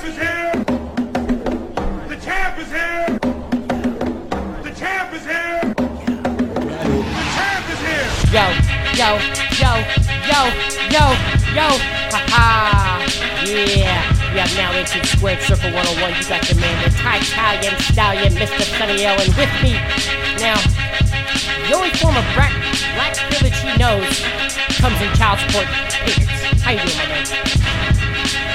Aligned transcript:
champ 0.00 0.08
is 0.08 0.16
here! 0.16 0.64
The 2.08 2.16
champ 2.24 2.58
is 2.58 2.68
here! 2.72 3.18
The 4.62 4.72
champ 4.74 5.12
is 5.12 5.24
here! 5.26 5.60
The 5.74 7.24
champ 7.36 7.68
is 7.68 7.80
here! 7.84 8.08
Yo, 8.32 8.44
yo, 8.96 9.10
yo, 9.60 9.72
yo, 10.24 10.40
yo, 10.88 11.04
yo, 11.52 11.68
ha 12.08 12.20
ha. 12.32 13.04
Yeah, 13.44 14.32
we 14.32 14.38
have 14.40 14.56
now 14.56 14.72
entered 14.72 15.04
Squared 15.04 15.42
Circle 15.42 15.70
101. 15.72 16.14
You 16.16 16.28
got 16.28 16.48
your 16.48 16.60
man, 16.60 16.80
the 16.80 16.88
Italian 16.96 17.76
stallion, 17.80 18.32
Mr. 18.34 18.64
Sunny 18.78 19.04
and 19.04 19.36
with 19.36 19.52
me 19.62 19.72
now, 20.40 20.56
the 21.68 21.74
only 21.76 21.90
form 21.90 22.16
of 22.16 22.24
black, 22.32 22.56
black 22.94 23.16
privilege 23.28 23.58
he 23.58 23.76
knows 23.76 24.08
comes 24.80 24.96
in 25.02 25.12
child 25.16 25.40
support 25.40 25.66
payments. 25.66 26.62
How 26.62 26.72
you 26.72 26.80
doing, 26.80 26.96
my 26.96 27.06
man? 27.06 27.59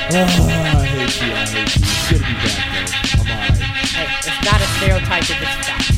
Oh, 0.08 0.18
I 0.18 0.86
hate 0.86 1.22
you. 1.22 1.34
I 1.34 1.46
hate 1.50 1.76
you. 1.76 1.82
It's 1.82 2.09
good 2.09 2.20
to 2.22 2.26
be 2.26 2.34
back, 2.38 2.62
though. 2.70 3.22
I'm 3.22 3.30
alright. 3.32 3.58
Hey, 3.90 4.05
it's 4.22 4.41
not 4.45 4.62
a 4.62 4.68
stereotype 4.78 5.23
if 5.26 5.41
it's 5.41 5.58
fact. 5.66 5.95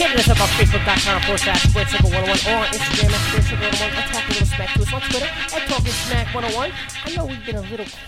Hit 0.00 0.18
us 0.18 0.28
up 0.28 0.40
on 0.40 0.48
Facebook.com 0.56 1.20
forward 1.22 1.38
slash 1.38 1.62
Circle 1.68 2.10
101 2.10 2.24
or 2.24 2.58
on 2.58 2.66
Instagram 2.72 3.12
at 3.12 3.20
Squared 3.28 3.44
Circle 3.44 3.68
101 3.68 3.92
or 3.92 4.08
talk 4.08 4.24
a 4.24 4.32
little 4.32 4.46
smack 4.46 4.72
to 4.74 4.82
us 4.82 4.92
on 4.92 5.00
Twitter 5.02 5.26
at 5.26 5.68
Talking 5.68 5.92
Smack 5.92 6.34
101. 6.34 6.72
I 7.04 7.14
know 7.16 7.26
we've 7.26 7.44
been 7.46 7.56
a 7.56 7.60
little 7.60 7.86
quiet, 7.86 7.98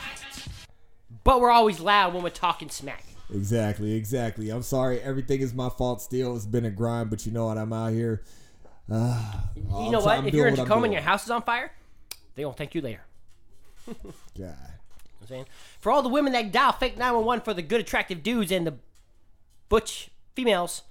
but 1.24 1.40
we're 1.40 1.50
always 1.50 1.78
loud 1.78 2.14
when 2.14 2.22
we're 2.22 2.30
talking 2.30 2.70
smack. 2.70 3.04
Exactly, 3.32 3.92
exactly. 3.94 4.50
I'm 4.50 4.62
sorry. 4.62 5.00
Everything 5.02 5.40
is 5.40 5.52
my 5.52 5.68
fault 5.68 6.00
still. 6.00 6.36
It's 6.36 6.46
been 6.46 6.64
a 6.64 6.70
grind, 6.70 7.10
but 7.10 7.26
you 7.26 7.32
know 7.32 7.46
what? 7.46 7.58
I'm 7.58 7.72
out 7.72 7.92
here. 7.92 8.22
Uh, 8.90 9.32
You 9.56 9.90
know 9.90 10.00
what? 10.00 10.18
I'm 10.18 10.26
If 10.26 10.34
you're 10.34 10.48
in 10.48 10.56
Tacoma 10.56 10.84
and 10.84 10.92
your 10.92 11.02
house 11.02 11.24
is 11.24 11.30
on 11.30 11.42
fire, 11.42 11.70
they 12.34 12.42
gonna 12.44 12.54
thank 12.54 12.74
you 12.74 12.80
later. 12.80 13.02
God. 14.38 14.56
I'm 15.30 15.36
saying? 15.36 15.46
For 15.80 15.92
all 15.92 16.02
the 16.02 16.08
women 16.08 16.32
that 16.32 16.52
dial 16.52 16.72
fake 16.72 16.96
911 16.96 17.44
for 17.44 17.54
the 17.54 17.62
good, 17.62 17.80
attractive 17.80 18.22
dudes 18.22 18.50
and 18.52 18.66
the 18.66 18.74
butch 19.68 20.10
females, 20.34 20.82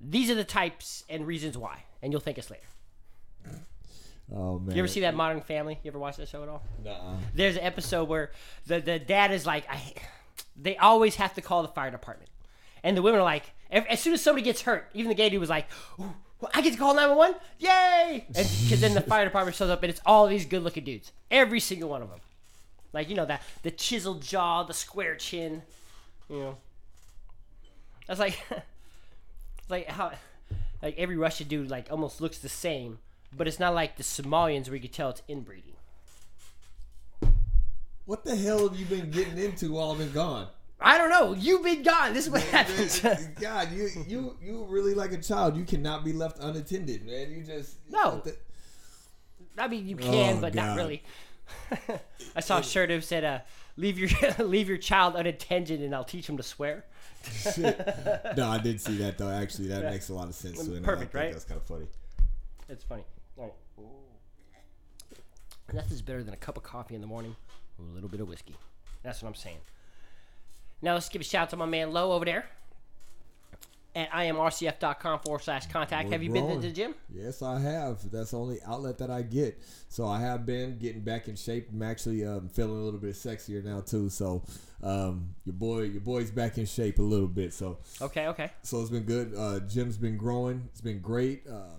these 0.00 0.30
are 0.30 0.34
the 0.34 0.44
types 0.44 1.04
and 1.08 1.26
reasons 1.26 1.56
why. 1.58 1.84
And 2.02 2.12
you'll 2.12 2.20
thank 2.20 2.38
us 2.38 2.50
later. 2.50 2.64
Oh 4.34 4.58
man. 4.58 4.74
You 4.74 4.80
ever 4.80 4.88
see 4.88 5.00
that 5.00 5.14
Modern 5.14 5.40
Family? 5.42 5.78
You 5.82 5.90
ever 5.90 5.98
watch 5.98 6.16
that 6.16 6.28
show 6.28 6.42
at 6.42 6.48
all? 6.48 6.62
Nuh-uh. 6.82 7.16
There's 7.34 7.56
an 7.56 7.62
episode 7.62 8.08
where 8.08 8.30
the, 8.66 8.80
the 8.80 8.98
dad 8.98 9.32
is 9.32 9.44
like, 9.44 9.68
I, 9.70 9.94
they 10.56 10.76
always 10.76 11.16
have 11.16 11.34
to 11.34 11.42
call 11.42 11.62
the 11.62 11.68
fire 11.68 11.90
department. 11.90 12.30
And 12.82 12.96
the 12.96 13.02
women 13.02 13.20
are 13.20 13.24
like, 13.24 13.44
as 13.70 14.00
soon 14.00 14.12
as 14.12 14.22
somebody 14.22 14.44
gets 14.44 14.62
hurt, 14.62 14.88
even 14.94 15.08
the 15.08 15.14
gay 15.14 15.28
dude 15.30 15.40
was 15.40 15.50
like, 15.50 15.66
I 16.52 16.60
get 16.60 16.72
to 16.72 16.78
call 16.78 16.94
911? 16.94 17.36
Yay! 17.58 18.26
Because 18.28 18.80
then 18.80 18.94
the 18.94 19.00
fire 19.00 19.24
department 19.24 19.56
shows 19.56 19.70
up 19.70 19.82
and 19.82 19.90
it's 19.90 20.00
all 20.04 20.26
these 20.26 20.44
good 20.44 20.62
looking 20.62 20.84
dudes. 20.84 21.12
Every 21.30 21.60
single 21.60 21.88
one 21.88 22.02
of 22.02 22.10
them. 22.10 22.20
Like, 22.94 23.10
you 23.10 23.16
know, 23.16 23.26
that 23.26 23.42
the 23.62 23.72
chiseled 23.72 24.22
jaw, 24.22 24.62
the 24.62 24.72
square 24.72 25.16
chin. 25.16 25.62
You 26.30 26.38
know. 26.38 26.56
That's 28.06 28.20
like, 28.20 28.40
it's 28.50 28.62
like 29.68 29.90
how, 29.90 30.12
like 30.80 30.96
every 30.96 31.16
Russian 31.16 31.48
dude, 31.48 31.68
like, 31.68 31.88
almost 31.90 32.20
looks 32.20 32.38
the 32.38 32.48
same. 32.48 33.00
But 33.36 33.48
it's 33.48 33.58
not 33.58 33.74
like 33.74 33.96
the 33.96 34.04
Somalians 34.04 34.68
where 34.68 34.76
you 34.76 34.82
can 34.82 34.92
tell 34.92 35.10
it's 35.10 35.22
inbreeding. 35.28 35.72
What 38.06 38.24
the 38.24 38.36
hell 38.36 38.68
have 38.68 38.78
you 38.78 38.86
been 38.86 39.10
getting 39.10 39.38
into 39.38 39.72
while 39.72 39.90
I've 39.90 39.98
been 39.98 40.12
gone? 40.12 40.46
I 40.80 40.98
don't 40.98 41.10
know. 41.10 41.32
You've 41.32 41.64
been 41.64 41.82
gone. 41.82 42.12
This 42.12 42.26
is 42.26 42.30
what 42.30 42.42
happens. 42.42 43.00
God, 43.40 43.72
you 43.72 43.88
you 44.06 44.36
you 44.42 44.66
really 44.68 44.92
like 44.92 45.12
a 45.12 45.16
child. 45.16 45.56
You 45.56 45.64
cannot 45.64 46.04
be 46.04 46.12
left 46.12 46.38
unattended, 46.38 47.06
man. 47.06 47.30
You 47.32 47.42
just 47.42 47.76
No. 47.90 48.20
the- 48.22 48.36
I 49.56 49.68
mean, 49.68 49.88
you 49.88 49.96
oh, 50.00 50.04
can, 50.04 50.36
Oh, 50.36 50.40
but 50.40 50.54
not 50.54 50.76
really. 50.76 51.02
I 52.36 52.40
saw 52.40 52.58
a 52.58 52.62
shirt 52.62 52.88
that 52.88 53.04
said, 53.04 53.24
uh, 53.24 53.38
"Leave 53.76 53.98
your 53.98 54.08
leave 54.38 54.68
your 54.68 54.78
child 54.78 55.14
unattended, 55.16 55.80
and 55.80 55.94
I'll 55.94 56.04
teach 56.04 56.28
him 56.28 56.36
to 56.36 56.42
swear." 56.42 56.84
No, 58.36 58.48
I 58.48 58.58
did 58.58 58.80
see 58.80 58.98
that 58.98 59.16
though. 59.16 59.30
Actually, 59.30 59.68
that 59.68 59.84
makes 59.84 60.10
a 60.10 60.14
lot 60.14 60.28
of 60.28 60.34
sense. 60.34 60.60
and 60.60 60.76
I 60.76 60.80
Perfect, 60.80 61.12
think 61.12 61.22
right? 61.24 61.32
That's 61.32 61.44
kind 61.44 61.58
of 61.60 61.66
funny. 61.66 61.86
It's 62.68 62.84
funny. 62.84 63.04
All 63.38 63.44
right. 63.78 65.74
Nothing's 65.74 66.02
better 66.02 66.22
than 66.22 66.34
a 66.34 66.36
cup 66.36 66.56
of 66.58 66.62
coffee 66.62 66.94
in 66.94 67.00
the 67.00 67.06
morning 67.06 67.34
with 67.78 67.88
a 67.88 67.92
little 67.92 68.10
bit 68.10 68.20
of 68.20 68.28
whiskey. 68.28 68.54
That's 69.02 69.22
what 69.22 69.28
I'm 69.28 69.34
saying. 69.34 69.56
Now 70.82 70.94
let's 70.94 71.08
give 71.08 71.22
a 71.22 71.24
shout 71.24 71.44
out 71.44 71.50
to 71.50 71.56
my 71.56 71.64
man 71.66 71.92
Low 71.92 72.12
over 72.12 72.24
there 72.26 72.46
at 73.94 74.10
imrcf.com 74.10 75.20
forward 75.20 75.42
slash 75.42 75.66
contact. 75.66 76.06
We're 76.06 76.12
Have 76.12 76.22
you 76.22 76.30
been 76.30 76.48
to 76.48 76.58
the 76.58 76.72
gym? 76.72 76.94
Yes, 77.12 77.42
I 77.42 77.60
have. 77.60 78.10
That's 78.10 78.32
the 78.32 78.38
only 78.38 78.58
outlet 78.66 78.98
that 78.98 79.10
I 79.10 79.22
get. 79.22 79.60
So 79.88 80.06
I 80.06 80.20
have 80.20 80.44
been 80.44 80.78
getting 80.78 81.02
back 81.02 81.28
in 81.28 81.36
shape. 81.36 81.68
I'm 81.72 81.82
actually 81.82 82.24
um, 82.24 82.48
feeling 82.48 82.78
a 82.78 82.82
little 82.82 83.00
bit 83.00 83.14
sexier 83.14 83.64
now 83.64 83.80
too. 83.80 84.08
So 84.08 84.42
um, 84.82 85.34
your 85.44 85.54
boy, 85.54 85.82
your 85.82 86.00
boy's 86.00 86.30
back 86.30 86.58
in 86.58 86.66
shape 86.66 86.98
a 86.98 87.02
little 87.02 87.28
bit. 87.28 87.52
So 87.52 87.78
Okay, 88.00 88.26
okay. 88.28 88.50
so 88.62 88.80
it's 88.80 88.90
been 88.90 89.04
good. 89.04 89.34
Uh, 89.36 89.60
gym's 89.60 89.96
been 89.96 90.16
growing. 90.16 90.68
It's 90.72 90.80
been 90.80 91.00
great. 91.00 91.46
Uh, 91.48 91.74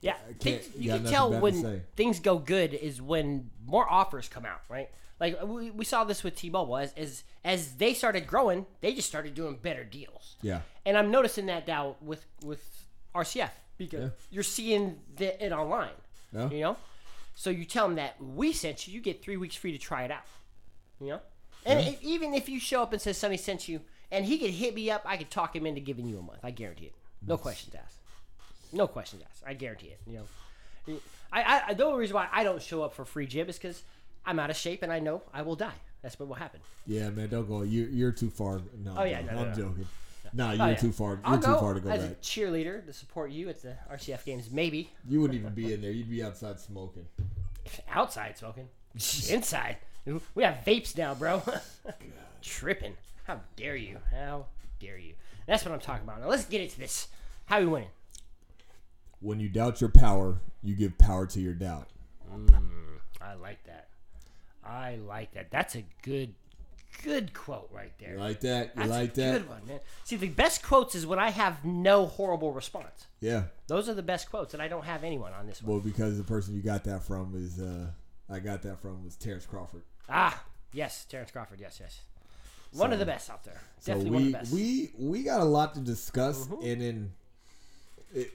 Yeah, 0.00 0.16
you 0.40 0.88
got 0.88 1.02
can 1.02 1.10
tell 1.10 1.40
when 1.40 1.82
things 1.94 2.20
go 2.20 2.38
good 2.38 2.72
is 2.72 3.02
when 3.02 3.50
more 3.66 3.90
offers 3.90 4.28
come 4.28 4.46
out, 4.46 4.62
right? 4.68 4.88
Like 5.20 5.40
we, 5.44 5.70
we 5.70 5.84
saw 5.84 6.04
this 6.04 6.24
with 6.24 6.34
T-Mobile 6.34 6.78
as, 6.78 6.92
as 6.94 7.24
as 7.44 7.74
they 7.74 7.92
started 7.94 8.26
growing, 8.26 8.66
they 8.80 8.94
just 8.94 9.06
started 9.08 9.34
doing 9.34 9.56
better 9.60 9.84
deals. 9.84 10.36
yeah. 10.42 10.60
And 10.86 10.96
I'm 10.96 11.10
noticing 11.10 11.46
that 11.46 11.68
now 11.68 11.96
with 12.00 12.24
with 12.42 12.62
RCF 13.14 13.50
because 13.76 14.00
Yeah. 14.04 14.08
you're 14.30 14.42
seeing 14.42 14.98
the, 15.16 15.44
it 15.44 15.52
online. 15.52 15.90
Yeah. 16.32 16.48
You 16.50 16.60
know, 16.60 16.76
so 17.34 17.50
you 17.50 17.64
tell 17.64 17.86
them 17.86 17.96
that 17.96 18.16
we 18.22 18.52
sent 18.52 18.86
you, 18.88 18.94
you 18.94 19.00
get 19.00 19.22
three 19.22 19.36
weeks 19.36 19.56
free 19.56 19.72
to 19.72 19.78
try 19.78 20.04
it 20.04 20.10
out. 20.10 20.24
You 21.00 21.08
know, 21.08 21.20
and 21.66 21.80
if, 21.88 22.02
even 22.02 22.34
if 22.34 22.48
you 22.48 22.58
show 22.60 22.82
up 22.82 22.92
and 22.92 23.00
says 23.02 23.16
somebody 23.18 23.36
sent 23.42 23.68
you, 23.68 23.80
and 24.10 24.24
he 24.24 24.38
could 24.38 24.50
hit 24.50 24.74
me 24.74 24.90
up, 24.90 25.02
I 25.04 25.16
could 25.16 25.30
talk 25.30 25.54
him 25.54 25.66
into 25.66 25.80
giving 25.80 26.06
you 26.08 26.18
a 26.18 26.22
month. 26.22 26.40
I 26.42 26.50
guarantee 26.50 26.86
it. 26.86 26.94
No 27.26 27.36
questions 27.36 27.74
asked. 27.74 27.96
No 28.72 28.86
questions 28.86 29.22
asked. 29.28 29.42
I 29.46 29.52
guarantee 29.54 29.88
it. 29.88 30.00
You 30.06 30.14
know, 30.88 30.98
I, 31.32 31.62
I 31.68 31.74
the 31.74 31.84
only 31.84 31.98
reason 32.00 32.14
why 32.14 32.28
I 32.32 32.42
don't 32.44 32.62
show 32.62 32.82
up 32.82 32.94
for 32.94 33.04
free 33.04 33.26
gym 33.26 33.48
is 33.48 33.56
because 33.58 33.82
I'm 34.26 34.38
out 34.38 34.50
of 34.50 34.56
shape 34.56 34.82
and 34.82 34.92
I 34.92 34.98
know 34.98 35.22
I 35.32 35.42
will 35.42 35.56
die. 35.56 35.74
That's 36.02 36.18
what 36.18 36.28
will 36.28 36.36
happen. 36.36 36.60
Yeah, 36.86 37.10
man, 37.10 37.28
don't 37.28 37.46
go. 37.48 37.62
You 37.62 37.84
you're 37.92 38.12
too 38.12 38.30
far. 38.30 38.60
No, 38.84 38.94
Oh, 38.98 39.04
yeah, 39.04 39.20
no, 39.20 39.26
no, 39.26 39.32
no, 39.34 39.40
I'm 39.42 39.48
no. 39.50 39.54
joking. 39.54 39.86
Nah, 40.32 40.50
oh, 40.50 40.52
you're 40.52 40.62
Oh, 40.64 40.68
yeah. 40.68 40.74
too 40.76 40.92
far. 40.92 41.10
You're 41.14 41.20
I'll 41.24 41.38
too 41.38 41.56
far 41.56 41.74
to 41.74 41.80
go 41.80 41.90
as 41.90 42.04
a 42.04 42.08
back. 42.08 42.22
cheerleader 42.22 42.86
to 42.86 42.92
support 42.92 43.30
you 43.32 43.48
at 43.48 43.60
the 43.62 43.76
RCF 43.92 44.24
games. 44.24 44.50
Maybe 44.50 44.90
You 45.08 45.20
wouldn't 45.20 45.38
even 45.38 45.52
be 45.54 45.72
in 45.74 45.80
there. 45.82 45.90
You'd 45.90 46.08
be 46.10 46.22
outside 46.22 46.58
smoking. 46.60 47.06
outside 47.92 48.38
smoking, 48.38 48.68
inside. 48.94 49.76
We 50.34 50.42
have 50.44 50.64
vapes 50.64 50.96
now, 50.96 51.14
bro. 51.14 51.42
Tripping. 52.42 52.96
How 53.24 53.40
dare 53.56 53.76
you? 53.76 53.98
How 54.10 54.46
dare 54.80 54.98
you? 54.98 55.14
That's 55.46 55.64
what 55.64 55.72
I'm 55.74 55.80
talking 55.80 56.04
about. 56.04 56.20
Now 56.20 56.28
let's 56.28 56.44
get 56.46 56.60
into 56.62 56.78
this. 56.78 57.08
How 57.46 57.60
we 57.60 57.66
winning? 57.66 57.88
When 59.20 59.38
you 59.40 59.48
doubt 59.50 59.80
your 59.80 59.90
power, 59.90 60.38
you 60.62 60.74
give 60.74 60.96
power 60.96 61.26
to 61.26 61.40
your 61.40 61.52
doubt. 61.52 61.88
Mm, 62.34 62.50
I 63.20 63.34
like 63.34 63.62
that. 63.64 63.88
I 64.64 64.96
like 64.96 65.32
that. 65.32 65.50
That's 65.50 65.74
a 65.74 65.84
good, 66.02 66.34
good 67.02 67.32
quote 67.34 67.68
right 67.72 67.92
there. 67.98 68.12
You 68.14 68.18
like 68.18 68.40
that? 68.40 68.66
You 68.74 68.82
That's 68.82 68.90
like 68.90 69.12
a 69.12 69.20
that? 69.20 69.32
good 69.32 69.48
one, 69.48 69.60
man. 69.66 69.80
See, 70.04 70.16
the 70.16 70.28
best 70.28 70.62
quotes 70.62 70.94
is 70.94 71.06
when 71.06 71.18
I 71.18 71.30
have 71.30 71.64
no 71.64 72.06
horrible 72.06 72.52
response. 72.52 73.06
Yeah. 73.20 73.44
Those 73.68 73.88
are 73.88 73.94
the 73.94 74.02
best 74.02 74.30
quotes, 74.30 74.52
and 74.54 74.62
I 74.62 74.68
don't 74.68 74.84
have 74.84 75.02
anyone 75.04 75.32
on 75.32 75.46
this 75.46 75.62
one. 75.62 75.72
Well, 75.72 75.80
because 75.80 76.18
the 76.18 76.24
person 76.24 76.54
you 76.54 76.62
got 76.62 76.84
that 76.84 77.02
from 77.02 77.34
is, 77.36 77.58
uh, 77.60 77.86
I 78.28 78.38
got 78.38 78.62
that 78.62 78.80
from 78.80 79.04
was 79.04 79.16
Terrence 79.16 79.46
Crawford. 79.46 79.82
Ah, 80.08 80.42
yes, 80.72 81.04
Terrence 81.06 81.30
Crawford. 81.30 81.60
Yes, 81.60 81.78
yes. 81.80 82.00
One 82.72 82.92
of 82.92 82.98
the 83.00 83.06
best 83.06 83.28
out 83.30 83.42
there. 83.44 83.60
So 83.80 83.94
Definitely 83.94 84.10
we 84.10 84.14
one 84.16 84.22
of 84.26 84.32
the 84.32 84.38
best. 84.38 84.52
we 84.52 84.90
we 84.98 85.22
got 85.24 85.40
a 85.40 85.44
lot 85.44 85.74
to 85.74 85.80
discuss, 85.80 86.46
Mm-hmm. 86.46 86.64
and 86.66 86.80
then 86.80 87.12
it, 88.14 88.30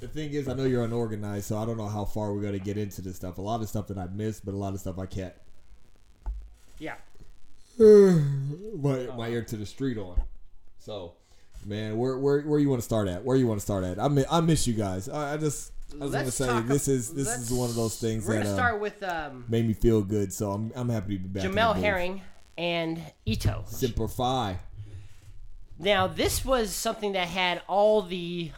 the 0.00 0.08
thing 0.08 0.30
is, 0.32 0.48
I 0.48 0.54
know 0.54 0.64
you're 0.64 0.82
unorganized, 0.84 1.44
so 1.46 1.56
I 1.58 1.64
don't 1.66 1.76
know 1.76 1.86
how 1.86 2.04
far 2.04 2.32
we're 2.34 2.42
gonna 2.42 2.58
get 2.58 2.76
into 2.78 3.00
this 3.02 3.14
stuff. 3.16 3.38
A 3.38 3.42
lot 3.42 3.60
of 3.60 3.68
stuff 3.68 3.86
that 3.88 3.98
I 3.98 4.06
missed, 4.08 4.44
but 4.44 4.54
a 4.54 4.56
lot 4.56 4.74
of 4.74 4.80
stuff 4.80 4.98
I 4.98 5.06
can't. 5.06 5.34
Yeah. 6.80 6.96
my, 7.78 9.06
my 9.16 9.28
ear 9.28 9.42
to 9.42 9.56
the 9.56 9.66
street 9.66 9.96
on. 9.96 10.20
So, 10.78 11.14
man, 11.64 11.96
where 11.96 12.18
where 12.18 12.40
where 12.42 12.58
you 12.58 12.68
want 12.68 12.80
to 12.80 12.84
start 12.84 13.06
at? 13.06 13.24
Where 13.24 13.36
you 13.36 13.46
want 13.46 13.60
to 13.60 13.64
start 13.64 13.84
at? 13.84 14.00
I 14.00 14.08
miss, 14.08 14.26
I 14.30 14.40
miss 14.40 14.66
you 14.66 14.74
guys. 14.74 15.08
I, 15.08 15.34
I 15.34 15.36
just 15.36 15.72
I 15.94 16.04
was 16.04 16.12
gonna 16.12 16.30
say 16.30 16.60
this 16.62 16.88
is 16.88 17.12
this 17.14 17.28
is 17.28 17.52
one 17.52 17.68
of 17.68 17.76
those 17.76 17.98
things 17.98 18.26
We're 18.26 18.34
that 18.34 18.44
gonna 18.44 18.54
uh, 18.54 18.56
start 18.56 18.80
with 18.80 19.02
um, 19.02 19.44
made 19.48 19.66
me 19.66 19.74
feel 19.74 20.02
good. 20.02 20.32
So 20.32 20.50
I'm 20.50 20.72
I'm 20.74 20.88
happy 20.88 21.16
to 21.18 21.22
be 21.22 21.28
back. 21.28 21.48
Jamel. 21.48 21.76
Herring 21.76 22.22
and 22.58 23.00
Ito. 23.26 23.64
Simplify. 23.66 24.54
Now, 25.78 26.06
this 26.06 26.44
was 26.44 26.74
something 26.74 27.12
that 27.12 27.28
had 27.28 27.62
all 27.66 28.02
the 28.02 28.50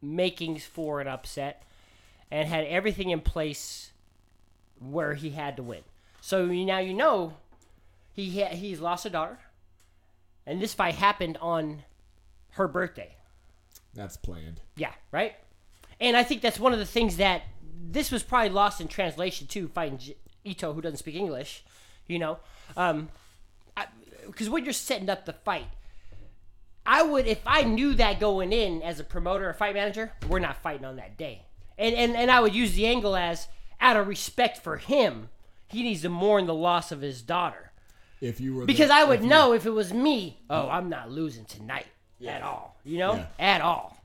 makings 0.00 0.64
for 0.64 1.00
an 1.00 1.08
upset 1.08 1.64
and 2.30 2.48
had 2.48 2.64
everything 2.66 3.10
in 3.10 3.20
place 3.20 3.90
where 4.78 5.14
he 5.14 5.30
had 5.30 5.56
to 5.56 5.64
win. 5.64 5.82
So 6.20 6.46
now 6.46 6.78
you 6.78 6.94
know 6.94 7.34
he 8.12 8.40
ha- 8.40 8.54
he's 8.54 8.80
lost 8.80 9.06
a 9.06 9.10
daughter, 9.10 9.38
and 10.46 10.60
this 10.60 10.74
fight 10.74 10.94
happened 10.96 11.38
on 11.40 11.84
her 12.52 12.68
birthday. 12.68 13.14
That's 13.94 14.16
planned. 14.16 14.60
Yeah, 14.76 14.92
right. 15.12 15.34
And 16.00 16.16
I 16.16 16.22
think 16.22 16.42
that's 16.42 16.60
one 16.60 16.72
of 16.72 16.78
the 16.78 16.84
things 16.86 17.16
that 17.16 17.42
this 17.80 18.10
was 18.10 18.22
probably 18.22 18.50
lost 18.50 18.80
in 18.80 18.88
translation 18.88 19.46
too, 19.46 19.68
fighting 19.68 19.98
J- 19.98 20.16
Ito, 20.44 20.72
who 20.72 20.80
doesn't 20.80 20.98
speak 20.98 21.14
English. 21.16 21.64
You 22.06 22.18
know, 22.18 22.38
um, 22.76 23.08
because 24.26 24.48
when 24.48 24.64
you're 24.64 24.72
setting 24.72 25.10
up 25.10 25.24
the 25.26 25.32
fight, 25.32 25.66
I 26.86 27.02
would 27.02 27.26
if 27.26 27.40
I 27.46 27.62
knew 27.62 27.94
that 27.94 28.18
going 28.20 28.52
in 28.52 28.82
as 28.82 28.98
a 28.98 29.04
promoter 29.04 29.48
or 29.48 29.52
fight 29.52 29.74
manager, 29.74 30.12
we're 30.28 30.38
not 30.38 30.62
fighting 30.62 30.84
on 30.86 30.96
that 30.96 31.16
day, 31.18 31.42
and 31.76 31.94
and 31.94 32.16
and 32.16 32.30
I 32.30 32.40
would 32.40 32.54
use 32.54 32.74
the 32.74 32.86
angle 32.86 33.14
as 33.16 33.48
out 33.80 33.96
of 33.96 34.08
respect 34.08 34.58
for 34.58 34.76
him, 34.78 35.28
he 35.68 35.82
needs 35.82 36.02
to 36.02 36.08
mourn 36.08 36.46
the 36.46 36.54
loss 36.54 36.92
of 36.92 37.00
his 37.00 37.22
daughter. 37.22 37.72
If 38.20 38.40
you 38.40 38.54
were 38.54 38.64
Because 38.66 38.88
the- 38.88 38.94
I 38.94 39.04
would 39.04 39.20
if 39.20 39.24
know 39.26 39.52
if 39.52 39.64
it 39.66 39.70
was 39.70 39.92
me, 39.92 40.38
oh, 40.50 40.68
I'm 40.68 40.88
not 40.88 41.10
losing 41.10 41.44
tonight 41.44 41.86
at 42.26 42.42
all. 42.42 42.76
You 42.84 42.98
know, 42.98 43.14
Yeah. 43.14 43.26
at 43.38 43.60
all. 43.60 43.96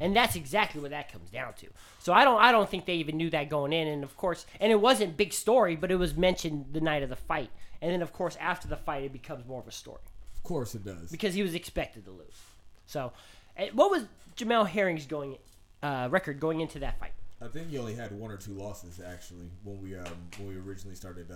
And 0.00 0.16
that's 0.16 0.34
exactly 0.34 0.80
what 0.80 0.90
that 0.92 1.12
comes 1.12 1.28
down 1.30 1.52
to. 1.54 1.66
So 2.00 2.12
I 2.14 2.24
don't 2.24 2.40
I 2.40 2.50
don't 2.52 2.68
think 2.68 2.86
they 2.86 2.94
even 2.94 3.16
knew 3.18 3.28
that 3.30 3.48
going 3.50 3.72
in 3.72 3.86
and 3.86 4.02
of 4.02 4.16
course 4.16 4.46
and 4.58 4.72
it 4.72 4.80
wasn't 4.80 5.16
big 5.16 5.32
story, 5.32 5.76
but 5.76 5.90
it 5.90 5.96
was 5.96 6.14
mentioned 6.16 6.66
the 6.72 6.80
night 6.80 7.02
of 7.02 7.10
the 7.10 7.16
fight. 7.16 7.50
And 7.82 7.92
then 7.92 8.00
of 8.02 8.12
course 8.12 8.36
after 8.40 8.66
the 8.66 8.76
fight 8.78 9.04
it 9.04 9.12
becomes 9.12 9.46
more 9.46 9.60
of 9.60 9.68
a 9.68 9.72
story 9.72 10.00
Of 10.38 10.42
course 10.42 10.74
it 10.74 10.84
does. 10.84 11.10
because 11.10 11.34
he 11.34 11.42
was 11.42 11.54
expected 11.54 12.06
to 12.06 12.10
lose. 12.12 12.40
So 12.86 13.12
eh, 13.58 13.68
what 13.74 13.90
was 13.90 14.04
Jamel 14.36 14.66
Herring's 14.66 15.04
going 15.06 15.36
uh, 15.82 16.08
record 16.10 16.40
going 16.40 16.60
into 16.60 16.78
that 16.80 16.98
fight? 16.98 17.12
I 17.42 17.48
think 17.48 17.68
he 17.70 17.78
only 17.78 17.94
had 17.94 18.12
one 18.12 18.30
or 18.30 18.36
two 18.36 18.52
losses 18.52 19.00
actually 19.04 19.50
when 19.64 19.80
we 19.80 19.96
um 19.96 20.06
when 20.38 20.48
we 20.48 20.56
originally 20.56 20.94
started. 20.96 21.30
Uh, 21.30 21.34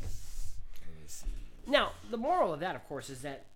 me 0.00 1.06
see. 1.06 1.26
Now, 1.66 1.92
the 2.10 2.16
moral 2.16 2.52
of 2.52 2.60
that, 2.60 2.76
of 2.76 2.86
course, 2.88 3.10
is 3.10 3.22
that 3.22 3.46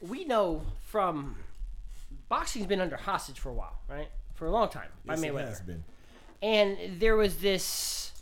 we 0.00 0.24
know 0.24 0.62
from 0.88 1.36
boxing's 2.28 2.66
been 2.66 2.80
under 2.80 2.96
hostage 2.96 3.38
for 3.38 3.50
a 3.50 3.54
while, 3.54 3.78
right? 3.88 4.08
For 4.34 4.46
a 4.46 4.50
long 4.50 4.68
time 4.68 4.88
by 5.04 5.14
Yes, 5.14 5.22
it 5.22 5.26
Mayweather. 5.32 5.48
has 5.48 5.60
been. 5.60 5.84
And 6.42 7.00
there 7.00 7.16
was 7.16 7.36
this. 7.38 8.12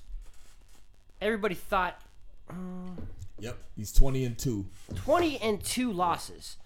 Everybody 1.21 1.55
thought 1.55 2.01
Yep, 3.39 3.57
he's 3.77 3.93
twenty 3.93 4.25
and 4.25 4.37
two. 4.39 4.67
20 4.97 5.39
and 5.39 5.63
2 5.65 5.91
losses. 5.93 6.57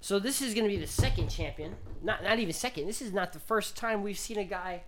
So 0.00 0.18
this 0.18 0.42
is 0.42 0.54
going 0.54 0.64
to 0.64 0.68
be 0.70 0.76
the 0.78 0.86
second 0.86 1.28
champion. 1.28 1.76
Not 2.02 2.22
not 2.24 2.38
even 2.38 2.52
second. 2.52 2.86
This 2.86 3.00
is 3.00 3.12
not 3.12 3.32
the 3.32 3.38
first 3.38 3.76
time 3.76 4.02
we've 4.02 4.18
seen 4.18 4.38
a 4.38 4.44
guy 4.44 4.82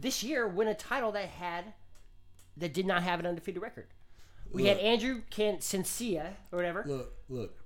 this 0.00 0.22
year 0.22 0.46
win 0.46 0.68
a 0.68 0.74
title 0.74 1.12
that 1.12 1.28
had 1.28 1.72
that 2.56 2.72
did 2.72 2.86
not 2.86 3.02
have 3.02 3.20
an 3.20 3.26
undefeated 3.26 3.62
record. 3.62 3.86
We 4.52 4.66
had 4.66 4.78
Andrew 4.78 5.22
Cancio 5.30 6.26
or 6.52 6.56
whatever. 6.56 6.84
Look, 6.86 7.12
look. 7.28 7.58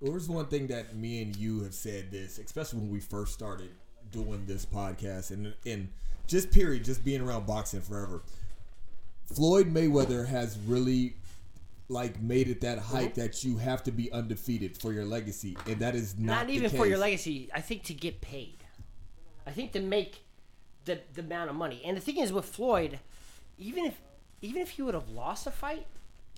There's 0.00 0.28
one 0.28 0.46
thing 0.46 0.68
that 0.68 0.96
me 0.96 1.22
and 1.22 1.36
you 1.36 1.62
have 1.62 1.74
said 1.74 2.10
this, 2.10 2.38
especially 2.38 2.80
when 2.80 2.90
we 2.90 3.00
first 3.00 3.32
started 3.32 3.70
doing 4.10 4.44
this 4.46 4.64
podcast, 4.64 5.30
and 5.30 5.54
and 5.66 5.88
just 6.26 6.50
period, 6.50 6.84
just 6.84 7.04
being 7.04 7.20
around 7.20 7.46
boxing 7.46 7.80
forever. 7.80 8.22
Floyd 9.26 9.72
Mayweather 9.72 10.26
has 10.26 10.58
really 10.66 11.14
like 11.88 12.20
made 12.20 12.48
it 12.48 12.60
that 12.60 12.78
mm-hmm. 12.78 12.96
hype 12.96 13.14
that 13.14 13.44
you 13.44 13.56
have 13.58 13.82
to 13.84 13.92
be 13.92 14.10
undefeated 14.12 14.76
for 14.76 14.92
your 14.92 15.04
legacy, 15.04 15.56
and 15.66 15.78
that 15.80 15.94
is 15.94 16.18
not, 16.18 16.46
not 16.46 16.50
even 16.50 16.70
for 16.70 16.86
your 16.86 16.98
legacy. 16.98 17.50
I 17.54 17.60
think 17.60 17.84
to 17.84 17.94
get 17.94 18.20
paid. 18.20 18.64
I 19.46 19.50
think 19.50 19.72
to 19.72 19.80
make 19.80 20.22
the 20.88 21.00
the 21.14 21.20
amount 21.22 21.50
of 21.50 21.56
money. 21.56 21.80
And 21.84 21.96
the 21.96 22.00
thing 22.00 22.18
is 22.18 22.32
with 22.32 22.44
Floyd, 22.44 22.98
even 23.56 23.84
if 23.84 24.00
even 24.42 24.60
if 24.60 24.70
he 24.70 24.82
would 24.82 24.94
have 24.94 25.08
lost 25.08 25.46
a 25.46 25.50
fight, 25.50 25.86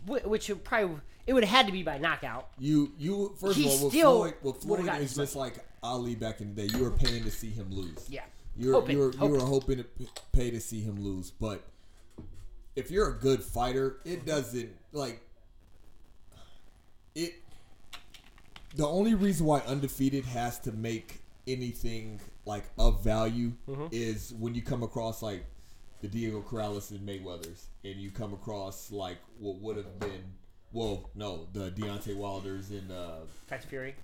which 0.06 0.48
would 0.48 0.64
probably 0.64 1.00
it 1.26 1.32
would 1.32 1.44
have 1.44 1.56
had 1.56 1.66
to 1.66 1.72
be 1.72 1.82
by 1.82 1.98
knockout. 1.98 2.48
You 2.58 2.92
you 2.98 3.34
first 3.40 3.56
He 3.58 3.66
of 3.66 3.70
all, 3.70 3.84
with 3.84 3.92
still 3.92 4.16
Floyd, 4.18 4.34
with 4.42 4.56
Floyd 4.62 5.00
is 5.00 5.14
just 5.14 5.36
like 5.36 5.54
Ali 5.82 6.14
back 6.14 6.40
in 6.40 6.54
the 6.54 6.66
day. 6.66 6.76
You 6.76 6.84
were 6.84 6.90
paying 6.90 7.24
to 7.24 7.30
see 7.30 7.50
him 7.50 7.70
lose. 7.70 8.06
Yeah. 8.08 8.22
You're 8.56 8.74
Hoping, 8.74 8.96
you're 8.96 9.12
hoping. 9.12 9.28
you 9.28 9.40
were 9.40 9.46
hoping 9.46 9.76
to 9.78 9.86
pay 10.32 10.50
to 10.50 10.60
see 10.60 10.80
him 10.80 11.02
lose, 11.02 11.30
but 11.30 11.62
if 12.76 12.90
you're 12.90 13.08
a 13.08 13.14
good 13.14 13.42
fighter, 13.42 13.98
it 14.04 14.26
doesn't 14.26 14.70
like 14.92 15.22
it. 17.14 17.34
The 18.74 18.86
only 18.86 19.14
reason 19.14 19.46
why 19.46 19.60
undefeated 19.60 20.24
has 20.26 20.58
to 20.60 20.72
make 20.72 21.20
anything 21.46 22.20
like 22.50 22.64
of 22.78 23.02
value 23.04 23.52
Mm-hmm. 23.68 23.86
is 23.92 24.34
when 24.38 24.54
you 24.54 24.62
come 24.62 24.82
across 24.82 25.22
like 25.22 25.44
the 26.02 26.08
Diego 26.08 26.40
Corrales 26.42 26.90
and 26.90 27.00
Mayweather's, 27.08 27.68
and 27.84 27.94
you 27.96 28.10
come 28.10 28.32
across 28.34 28.90
like 28.90 29.18
what 29.38 29.56
would 29.60 29.76
have 29.76 29.98
been. 30.00 30.24
Well, 30.72 31.10
no, 31.14 31.46
the 31.52 31.70
Deontay 31.70 32.16
Wilders 32.16 32.70
and 32.70 32.90
uh, 32.92 33.20
Tyson 33.48 33.68
Fury. 33.70 33.94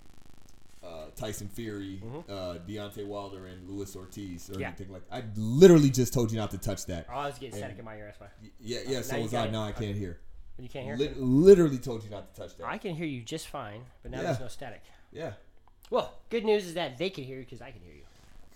uh, 0.84 1.06
Tyson 1.16 1.48
Fury, 1.48 2.02
uh, 2.28 2.58
Deontay 2.68 3.06
Wilder, 3.06 3.46
and 3.46 3.68
Luis 3.68 3.94
Ortiz, 3.96 4.48
or 4.50 4.52
Mm-hmm. 4.54 4.60
Yeah. 4.60 4.66
anything 4.68 4.92
like. 4.92 5.02
I 5.10 5.22
literally 5.36 5.90
just 5.90 6.12
told 6.12 6.30
you 6.32 6.38
not 6.38 6.50
to 6.52 6.58
touch 6.58 6.86
that. 6.86 7.06
Oh, 7.08 7.14
I 7.14 7.26
was 7.26 7.34
getting 7.38 7.50
And- 7.54 7.58
static 7.58 7.78
in 7.78 7.84
my 7.84 7.96
ear. 7.96 8.06
That's 8.06 8.20
why. 8.20 8.26
Yeah, 8.60 8.80
yeah. 8.86 9.02
So 9.02 9.18
was 9.20 9.32
I. 9.34 9.48
Now 9.48 9.62
I 9.64 9.72
can't 9.72 9.96
hear. 9.96 10.18
You 10.58 10.68
can't 10.68 10.84
hear. 10.86 10.96
Lit- 10.96 11.18
literally 11.20 11.78
told 11.78 12.02
you 12.04 12.10
not 12.10 12.34
to 12.34 12.40
touch 12.40 12.56
that. 12.56 12.66
I 12.66 12.78
can 12.78 12.94
hear 12.96 13.06
you 13.06 13.22
just 13.22 13.48
fine, 13.48 13.82
but 14.02 14.10
now 14.10 14.18
Yeah. 14.18 14.22
there's 14.24 14.40
no 14.40 14.48
static. 14.48 14.82
yeah. 15.12 15.32
Well, 15.88 16.14
good 16.30 16.44
news 16.44 16.66
is 16.66 16.74
that 16.74 16.98
they 16.98 17.10
can 17.10 17.22
hear 17.24 17.36
you 17.38 17.44
because 17.44 17.62
I 17.62 17.70
can 17.70 17.80
hear 17.80 17.94
you. 17.94 18.05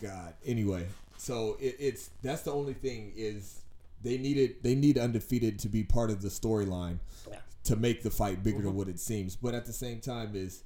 God. 0.01 0.35
Anyway, 0.45 0.87
so 1.17 1.57
it, 1.61 1.77
it's 1.79 2.11
that's 2.23 2.43
the 2.43 2.53
only 2.53 2.75
thing 2.75 3.13
is 3.17 3.61
they 4.03 4.19
needed 4.19 4.57
they 4.63 4.75
need 4.75 4.99
undefeated 4.99 5.59
to 5.61 5.69
be 5.69 5.83
part 5.83 6.11
of 6.11 6.23
the 6.23 6.29
storyline 6.29 6.99
Yeah. 7.31 7.39
to 7.65 7.77
make 7.77 8.03
the 8.03 8.11
fight 8.11 8.43
bigger 8.43 8.59
than 8.59 8.69
mm-hmm. 8.69 8.79
what 8.79 8.89
it 8.89 8.99
seems. 8.99 9.37
But 9.37 9.55
at 9.55 9.67
the 9.67 9.73
same 9.73 10.01
time, 10.01 10.35
is 10.35 10.63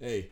hey, 0.00 0.30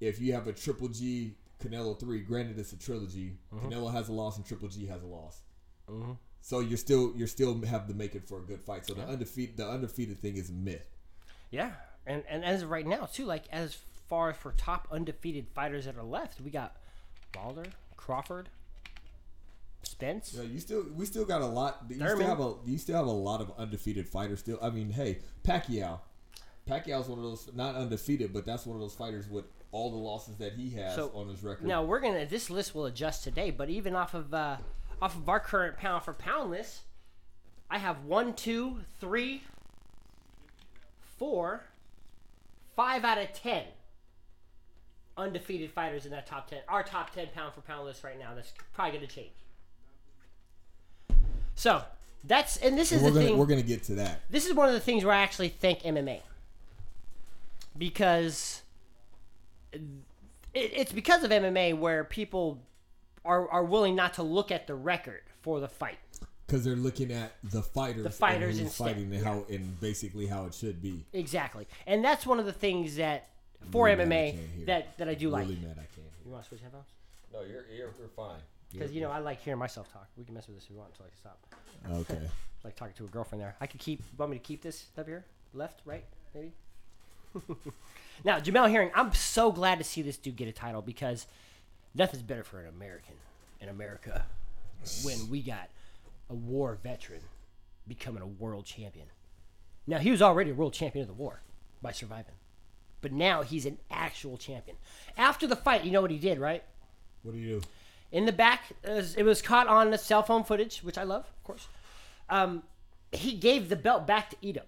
if 0.00 0.20
you 0.20 0.32
have 0.34 0.46
a 0.46 0.52
Triple 0.52 0.88
G 0.88 1.34
Canelo 1.62 1.98
three, 1.98 2.20
granted 2.20 2.58
it's 2.58 2.72
a 2.72 2.78
trilogy, 2.78 3.38
mm-hmm. 3.54 3.68
Canelo 3.68 3.92
has 3.92 4.08
a 4.08 4.12
loss 4.12 4.36
and 4.36 4.46
Triple 4.46 4.68
G 4.68 4.86
has 4.86 5.02
a 5.02 5.06
loss. 5.06 5.42
Mm-hmm. 5.88 6.12
So 6.42 6.60
you're 6.60 6.78
still 6.78 7.12
you're 7.16 7.26
still 7.26 7.60
have 7.66 7.86
to 7.88 7.94
make 7.94 8.14
it 8.14 8.26
for 8.26 8.38
a 8.38 8.42
good 8.42 8.62
fight. 8.62 8.86
So 8.86 8.94
the 8.94 9.06
undefeated 9.06 9.56
the 9.56 9.68
undefeated 9.68 10.20
thing 10.20 10.36
is 10.36 10.50
a 10.50 10.52
myth. 10.52 10.86
Yeah, 11.50 11.72
and 12.06 12.22
and 12.28 12.44
as 12.44 12.62
of 12.62 12.70
right 12.70 12.86
now 12.86 13.08
too, 13.12 13.24
like 13.24 13.44
as 13.52 13.76
far 14.08 14.30
as 14.30 14.36
for 14.36 14.52
top 14.52 14.88
undefeated 14.90 15.46
fighters 15.54 15.84
that 15.84 15.96
are 15.96 16.02
left, 16.02 16.40
we 16.40 16.50
got 16.50 16.76
Wilder, 17.36 17.66
Crawford, 17.96 18.48
Spence. 19.82 20.34
Yeah, 20.36 20.42
you 20.44 20.60
still 20.60 20.84
we 20.94 21.06
still 21.06 21.24
got 21.24 21.42
a 21.42 21.46
lot. 21.46 21.84
You 21.88 21.96
Thurman. 21.96 22.16
still 22.16 22.28
have 22.28 22.40
a 22.40 22.54
you 22.70 22.78
still 22.78 22.96
have 22.96 23.06
a 23.06 23.10
lot 23.10 23.40
of 23.40 23.52
undefeated 23.58 24.08
fighters. 24.08 24.40
Still, 24.40 24.58
I 24.62 24.70
mean, 24.70 24.90
hey, 24.90 25.18
Pacquiao. 25.44 26.00
Pacquiao's 26.68 27.08
one 27.08 27.18
of 27.18 27.24
those 27.24 27.48
not 27.54 27.74
undefeated, 27.74 28.32
but 28.32 28.44
that's 28.44 28.66
one 28.66 28.76
of 28.76 28.80
those 28.80 28.94
fighters 28.94 29.28
with 29.28 29.44
all 29.72 29.90
the 29.90 29.96
losses 29.96 30.36
that 30.36 30.52
he 30.54 30.70
has 30.70 30.94
So, 30.94 31.10
on 31.14 31.28
his 31.28 31.42
record. 31.42 31.66
Now 31.66 31.82
we're 31.82 32.00
gonna 32.00 32.26
this 32.26 32.50
list 32.50 32.74
will 32.74 32.86
adjust 32.86 33.24
today, 33.24 33.50
but 33.50 33.70
even 33.70 33.94
off 33.96 34.14
of 34.14 34.34
uh, 34.34 34.56
off 35.00 35.16
of 35.16 35.28
our 35.28 35.40
current 35.40 35.76
pound 35.76 36.04
for 36.04 36.12
pound 36.12 36.50
list, 36.50 36.82
I 37.70 37.78
have 37.78 38.04
one, 38.04 38.34
two, 38.34 38.80
three, 39.00 39.42
four, 41.18 41.64
five 42.76 43.04
out 43.04 43.18
of 43.18 43.32
ten 43.32 43.64
undefeated 45.20 45.70
fighters 45.70 46.04
in 46.06 46.10
that 46.12 46.26
top 46.26 46.48
ten. 46.48 46.60
Our 46.68 46.82
top 46.82 47.14
ten 47.14 47.28
pound 47.34 47.54
for 47.54 47.60
pound 47.60 47.84
list 47.86 48.02
right 48.02 48.18
now. 48.18 48.34
That's 48.34 48.52
probably 48.74 48.94
gonna 48.98 49.06
change. 49.06 49.30
So 51.54 51.82
that's 52.24 52.56
and 52.58 52.76
this 52.78 52.90
is 52.92 53.02
we're 53.02 53.10
the 53.10 53.14
gonna 53.14 53.26
thing 53.26 53.38
we're 53.38 53.46
gonna 53.46 53.62
get 53.62 53.82
to 53.84 53.94
that. 53.96 54.20
this 54.30 54.46
is 54.46 54.54
one 54.54 54.68
of 54.68 54.74
the 54.74 54.80
things 54.80 55.04
where 55.04 55.14
I 55.14 55.20
actually 55.20 55.48
thank 55.48 55.80
MMA 55.82 56.20
because 57.76 58.62
it, 59.72 59.80
it's 60.54 60.92
because 60.92 61.22
of 61.24 61.30
MMA 61.30 61.76
where 61.78 62.04
people 62.04 62.58
are, 63.24 63.48
are 63.50 63.64
willing 63.64 63.94
not 63.94 64.14
to 64.14 64.22
look 64.22 64.50
at 64.50 64.66
the 64.66 64.74
record 64.74 65.22
for 65.42 65.60
the 65.60 65.68
fight. 65.68 65.98
Because 66.46 66.64
they're 66.64 66.74
looking 66.74 67.12
at 67.12 67.32
the 67.44 67.62
fighters, 67.62 68.02
The 68.02 68.10
fighters 68.10 68.58
and 68.58 68.70
fighting 68.70 69.14
and 69.14 69.24
how 69.24 69.44
and 69.48 69.78
basically 69.80 70.26
how 70.26 70.46
it 70.46 70.54
should 70.54 70.82
be. 70.82 71.04
Exactly, 71.12 71.68
and 71.86 72.04
that's 72.04 72.26
one 72.26 72.40
of 72.40 72.46
the 72.46 72.52
things 72.52 72.96
that 72.96 73.28
for 73.70 73.86
Really 73.86 74.04
MMA 74.04 74.66
that, 74.66 74.96
that 74.98 75.08
I 75.08 75.14
do 75.14 75.30
like. 75.30 75.48
Really 75.48 75.60
mad 75.60 75.76
I 75.78 75.86
can't. 75.94 76.06
You 76.24 76.32
want 76.32 76.44
to 76.44 76.48
switch 76.48 76.60
headphones? 76.60 76.86
No, 77.32 77.40
you're 77.40 77.64
you're, 77.74 77.90
you're 77.98 78.08
fine. 78.16 78.40
Because 78.72 78.92
you 78.92 79.00
know 79.00 79.10
I 79.10 79.18
like 79.18 79.42
hearing 79.42 79.58
myself 79.58 79.92
talk. 79.92 80.08
We 80.16 80.24
can 80.24 80.34
mess 80.34 80.46
with 80.46 80.56
this 80.56 80.64
if 80.64 80.70
we 80.70 80.76
want 80.76 80.90
until 80.90 81.06
I 81.06 81.16
stop. 81.16 81.38
Okay. 82.12 82.28
like 82.64 82.76
talking 82.76 82.94
to 82.94 83.04
a 83.04 83.08
girlfriend 83.08 83.42
there. 83.42 83.56
I 83.60 83.66
could 83.66 83.80
keep. 83.80 84.02
Want 84.16 84.30
me 84.30 84.38
to 84.38 84.42
keep 84.42 84.62
this 84.62 84.86
up 84.98 85.06
here? 85.06 85.24
Left, 85.54 85.80
right, 85.84 86.04
maybe. 86.34 86.52
now, 88.24 88.38
Jamel 88.38 88.70
Herring, 88.70 88.90
I'm 88.94 89.14
so 89.14 89.52
glad 89.52 89.78
to 89.78 89.84
see 89.84 90.02
this 90.02 90.16
dude 90.16 90.36
get 90.36 90.48
a 90.48 90.52
title 90.52 90.82
because 90.82 91.26
nothing's 91.94 92.22
better 92.22 92.44
for 92.44 92.60
an 92.60 92.68
American 92.68 93.14
in 93.60 93.68
America 93.68 94.24
when 95.02 95.28
we 95.28 95.42
got 95.42 95.68
a 96.28 96.34
war 96.34 96.78
veteran 96.82 97.20
becoming 97.86 98.22
a 98.22 98.26
world 98.26 98.64
champion. 98.64 99.06
Now 99.86 99.98
he 99.98 100.10
was 100.10 100.22
already 100.22 100.50
a 100.50 100.54
world 100.54 100.72
champion 100.72 101.02
of 101.02 101.08
the 101.08 101.14
war 101.14 101.40
by 101.82 101.92
surviving, 101.92 102.34
but 103.00 103.12
now 103.12 103.42
he's 103.42 103.66
an 103.66 103.78
actual 103.90 104.36
champion. 104.36 104.76
After 105.16 105.46
the 105.46 105.56
fight, 105.56 105.84
you 105.84 105.90
know 105.90 106.00
what 106.02 106.10
he 106.10 106.18
did, 106.18 106.38
right? 106.38 106.62
What 107.22 107.32
do 107.32 107.38
you 107.38 107.60
do? 107.60 107.66
in 108.12 108.26
the 108.26 108.32
back. 108.32 108.64
It 108.82 108.90
was, 108.90 109.14
it 109.14 109.22
was 109.22 109.42
caught 109.42 109.66
on 109.68 109.90
the 109.90 109.98
cell 109.98 110.22
phone 110.22 110.44
footage, 110.44 110.80
which 110.80 110.98
I 110.98 111.04
love, 111.04 111.26
of 111.26 111.44
course. 111.44 111.68
Um, 112.28 112.62
he 113.12 113.32
gave 113.32 113.68
the 113.68 113.76
belt 113.76 114.06
back 114.06 114.30
to 114.30 114.36
Ito 114.42 114.62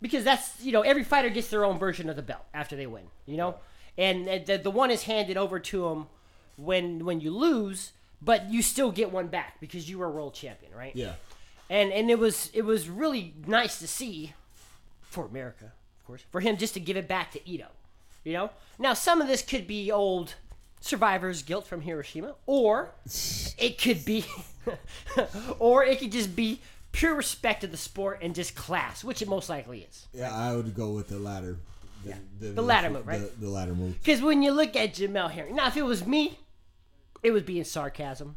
because 0.00 0.24
that's 0.24 0.60
you 0.62 0.72
know 0.72 0.80
every 0.82 1.04
fighter 1.04 1.28
gets 1.28 1.48
their 1.48 1.64
own 1.64 1.78
version 1.78 2.08
of 2.08 2.16
the 2.16 2.22
belt 2.22 2.44
after 2.54 2.74
they 2.76 2.86
win, 2.86 3.04
you 3.26 3.36
know, 3.36 3.56
and 3.98 4.26
the, 4.46 4.60
the 4.62 4.70
one 4.70 4.90
is 4.90 5.02
handed 5.04 5.36
over 5.36 5.58
to 5.60 5.88
him 5.88 6.06
when 6.56 7.04
when 7.04 7.20
you 7.20 7.30
lose, 7.30 7.92
but 8.20 8.50
you 8.50 8.62
still 8.62 8.90
get 8.90 9.12
one 9.12 9.28
back 9.28 9.60
because 9.60 9.88
you 9.90 9.98
were 9.98 10.10
world 10.10 10.34
champion, 10.34 10.72
right? 10.74 10.96
Yeah. 10.96 11.14
and 11.68 11.92
and 11.92 12.10
it 12.10 12.18
was 12.18 12.50
it 12.54 12.62
was 12.62 12.88
really 12.88 13.34
nice 13.46 13.78
to 13.80 13.86
see 13.86 14.32
for 15.02 15.26
America, 15.26 15.72
of 16.02 16.06
course, 16.06 16.24
for 16.32 16.40
him 16.40 16.56
just 16.56 16.74
to 16.74 16.80
give 16.80 16.96
it 16.96 17.06
back 17.06 17.30
to 17.32 17.48
Ito. 17.48 17.66
You 18.24 18.32
know, 18.32 18.50
now 18.78 18.92
some 18.94 19.20
of 19.20 19.28
this 19.28 19.40
could 19.42 19.66
be 19.68 19.90
old 19.90 20.34
survivor's 20.80 21.42
guilt 21.42 21.64
from 21.66 21.82
Hiroshima, 21.82 22.34
or 22.46 22.90
it 23.58 23.80
could 23.80 24.04
be, 24.04 24.24
or 25.60 25.84
it 25.84 26.00
could 26.00 26.10
just 26.12 26.34
be 26.34 26.60
pure 26.90 27.14
respect 27.14 27.62
of 27.64 27.70
the 27.70 27.76
sport 27.76 28.18
and 28.20 28.34
just 28.34 28.54
class, 28.56 29.04
which 29.04 29.22
it 29.22 29.28
most 29.28 29.48
likely 29.48 29.86
is. 29.88 30.06
Yeah, 30.12 30.34
I 30.34 30.56
would 30.56 30.74
go 30.74 30.90
with 30.90 31.08
the 31.08 31.18
latter. 31.18 31.56
The, 32.40 32.48
The 32.48 32.62
latter 32.62 32.90
move, 32.90 33.06
right? 33.06 33.20
The, 33.20 33.46
the 33.46 33.50
latter 33.50 33.74
move. 33.74 33.96
Because 34.02 34.20
when 34.20 34.42
you 34.42 34.50
look 34.50 34.74
at 34.74 34.94
Jamel 34.94 35.30
Herring, 35.30 35.54
now 35.54 35.68
if 35.68 35.76
it 35.76 35.82
was 35.84 36.04
me, 36.04 36.38
it 37.22 37.30
was 37.30 37.44
being 37.44 37.62
sarcasm, 37.62 38.36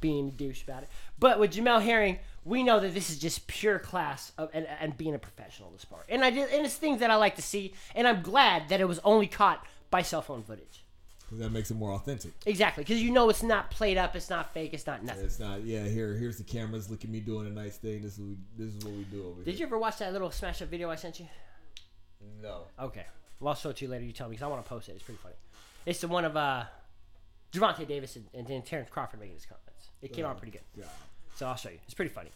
being 0.00 0.28
a 0.28 0.32
douche 0.32 0.64
about 0.64 0.82
it. 0.82 0.88
But 1.16 1.38
with 1.38 1.52
Jamel 1.54 1.80
Herring, 1.80 2.18
we 2.48 2.62
know 2.62 2.80
that 2.80 2.94
this 2.94 3.10
is 3.10 3.18
just 3.18 3.46
pure 3.46 3.78
class 3.78 4.32
of, 4.38 4.48
and, 4.54 4.66
and 4.80 4.96
being 4.96 5.14
a 5.14 5.18
professional 5.18 5.68
in 5.68 5.74
the 5.74 5.80
sport. 5.80 6.06
And 6.08 6.24
I 6.24 6.30
did, 6.30 6.50
and 6.50 6.64
it's 6.64 6.74
things 6.74 7.00
that 7.00 7.10
I 7.10 7.16
like 7.16 7.36
to 7.36 7.42
see. 7.42 7.74
And 7.94 8.08
I'm 8.08 8.22
glad 8.22 8.70
that 8.70 8.80
it 8.80 8.88
was 8.88 8.98
only 9.04 9.26
caught 9.26 9.64
by 9.90 10.02
cell 10.02 10.22
phone 10.22 10.42
footage. 10.42 10.84
that 11.32 11.50
makes 11.50 11.70
it 11.70 11.74
more 11.74 11.92
authentic. 11.92 12.32
Exactly, 12.46 12.84
because 12.84 13.02
you 13.02 13.10
know 13.10 13.28
it's 13.28 13.42
not 13.42 13.70
played 13.70 13.98
up, 13.98 14.16
it's 14.16 14.30
not 14.30 14.54
fake, 14.54 14.72
it's 14.72 14.86
not 14.86 15.04
nothing. 15.04 15.24
It's 15.24 15.38
not. 15.38 15.62
Yeah, 15.64 15.84
here, 15.84 16.14
here's 16.14 16.38
the 16.38 16.44
cameras. 16.44 16.90
Look 16.90 17.04
at 17.04 17.10
me 17.10 17.20
doing 17.20 17.46
a 17.46 17.50
nice 17.50 17.76
thing. 17.76 18.02
This 18.02 18.14
is 18.14 18.20
what 18.20 18.28
we, 18.28 18.36
this 18.56 18.74
is 18.74 18.84
what 18.84 18.94
we 18.94 19.04
do 19.04 19.26
over 19.26 19.36
Did 19.36 19.44
here. 19.44 19.52
Did 19.52 19.60
you 19.60 19.66
ever 19.66 19.78
watch 19.78 19.98
that 19.98 20.12
little 20.12 20.30
smash 20.30 20.62
up 20.62 20.68
video 20.68 20.90
I 20.90 20.96
sent 20.96 21.20
you? 21.20 21.26
No. 22.42 22.62
Okay. 22.80 23.04
Well, 23.40 23.50
I'll 23.50 23.54
show 23.54 23.70
it 23.70 23.76
to 23.76 23.84
you 23.84 23.90
later. 23.90 24.04
You 24.04 24.12
tell 24.12 24.26
me 24.28 24.32
because 24.32 24.44
I 24.44 24.48
want 24.48 24.64
to 24.64 24.68
post 24.68 24.88
it. 24.88 24.92
It's 24.92 25.02
pretty 25.02 25.20
funny. 25.22 25.36
It's 25.86 26.00
the 26.00 26.08
one 26.08 26.24
of 26.24 26.36
uh, 26.36 26.64
Javante 27.52 27.86
Davis 27.86 28.16
and, 28.16 28.26
and 28.34 28.46
then 28.46 28.62
Terrence 28.62 28.90
Crawford 28.90 29.20
making 29.20 29.36
his 29.36 29.46
comments. 29.46 29.90
It 30.02 30.12
came 30.12 30.24
out 30.24 30.38
pretty 30.38 30.52
good. 30.52 30.62
Yeah. 30.76 30.84
So 31.38 31.46
I'll 31.46 31.54
show 31.54 31.68
you. 31.68 31.78
It's 31.84 31.94
pretty 31.94 32.10
funny. 32.10 32.30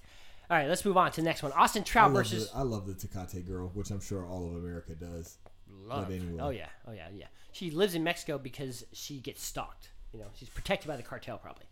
All 0.49 0.57
right, 0.57 0.69
let's 0.69 0.85
move 0.85 0.97
on 0.97 1.11
to 1.11 1.21
the 1.21 1.25
next 1.25 1.43
one. 1.43 1.51
Austin 1.53 1.83
Trout 1.83 2.05
I 2.11 2.15
love, 2.15 2.25
versus. 2.25 2.51
the, 2.53 2.57
I 2.59 2.63
love 2.63 2.87
the 2.87 2.95
Tecate 2.95 3.45
girl, 3.45 3.73
which 3.75 3.91
I'm 3.91 4.01
sure 4.01 4.25
all 4.25 4.47
of 4.47 4.55
America 4.55 4.93
does. 4.95 5.39
Love. 5.85 6.07
but 6.07 6.15
anyway. 6.15 6.41
Oh 6.41 6.51
yeah, 6.51 6.69
oh 6.87 6.93
yeah, 6.93 7.09
yeah. 7.13 7.27
She 7.51 7.73
lives 7.73 7.97
in 7.97 8.05
Mexico 8.05 8.39
because 8.39 8.85
she 8.93 9.19
gets 9.19 9.43
stalked. 9.43 9.89
You 10.13 10.21
know, 10.21 10.27
she's 10.37 10.49
protected 10.51 10.87
by 10.87 10.97
the 10.97 11.03
cartel, 11.03 11.37
probably. 11.37 11.65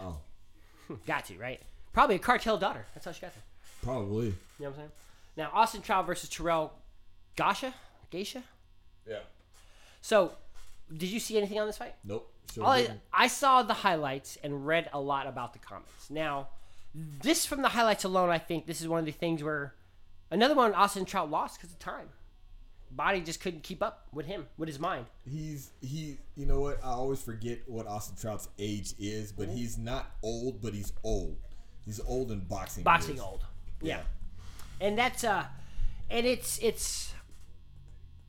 Oh, 0.00 0.16
got 1.06 1.26
to 1.26 1.36
right? 1.36 1.60
Probably 1.92 2.16
a 2.16 2.20
cartel 2.20 2.56
daughter. 2.56 2.86
That's 2.94 3.04
how 3.04 3.12
she 3.12 3.20
got 3.20 3.34
there. 3.34 3.42
probably. 3.82 4.26
You 4.26 4.32
know 4.60 4.66
what 4.66 4.68
I'm 4.68 4.74
saying? 4.76 4.90
Now 5.36 5.50
Austin 5.52 5.82
Trout 5.82 6.06
versus 6.06 6.30
Terrell 6.30 6.72
Gausha, 7.36 7.74
Geisha. 8.10 8.42
Yeah. 9.06 9.18
So, 10.00 10.32
did 10.90 11.10
you 11.10 11.20
see 11.20 11.36
anything 11.36 11.58
on 11.60 11.66
this 11.66 11.76
fight? 11.76 11.94
Nope. 12.04 12.32
Sure 12.54 12.64
I. 12.64 12.88
I 13.12 13.26
saw 13.26 13.62
the 13.62 13.74
highlights 13.74 14.38
and 14.42 14.66
read 14.66 14.88
a 14.94 15.00
lot 15.00 15.26
about 15.26 15.52
the 15.52 15.58
comments. 15.58 16.08
Now, 16.08 16.48
this 16.94 17.46
from 17.46 17.62
the 17.62 17.68
highlights 17.68 18.04
alone, 18.04 18.30
I 18.30 18.38
think 18.38 18.66
this 18.66 18.80
is 18.80 18.88
one 18.88 19.00
of 19.00 19.06
the 19.06 19.12
things 19.12 19.42
where 19.42 19.74
another 20.30 20.54
one 20.54 20.74
Austin 20.74 21.04
Trout 21.04 21.30
lost 21.30 21.58
because 21.58 21.72
of 21.72 21.78
time. 21.78 22.08
Body 22.92 23.20
just 23.20 23.40
couldn't 23.40 23.62
keep 23.62 23.82
up 23.84 24.08
with 24.12 24.26
him, 24.26 24.46
with 24.58 24.68
his 24.68 24.80
mind. 24.80 25.06
He's 25.24 25.70
he. 25.80 26.18
You 26.36 26.46
know 26.46 26.60
what? 26.60 26.80
I 26.82 26.88
always 26.88 27.22
forget 27.22 27.60
what 27.66 27.86
Austin 27.86 28.16
Trout's 28.20 28.48
age 28.58 28.94
is, 28.98 29.30
but 29.30 29.48
he's 29.48 29.78
not 29.78 30.10
old, 30.24 30.60
but 30.60 30.74
he's 30.74 30.92
old. 31.04 31.36
He's 31.84 32.00
old 32.00 32.32
in 32.32 32.40
boxing. 32.40 32.82
Boxing 32.82 33.14
years. 33.14 33.24
old, 33.24 33.44
yeah. 33.80 34.00
And 34.80 34.98
that's 34.98 35.22
uh, 35.22 35.44
and 36.10 36.26
it's 36.26 36.58
it's 36.58 37.14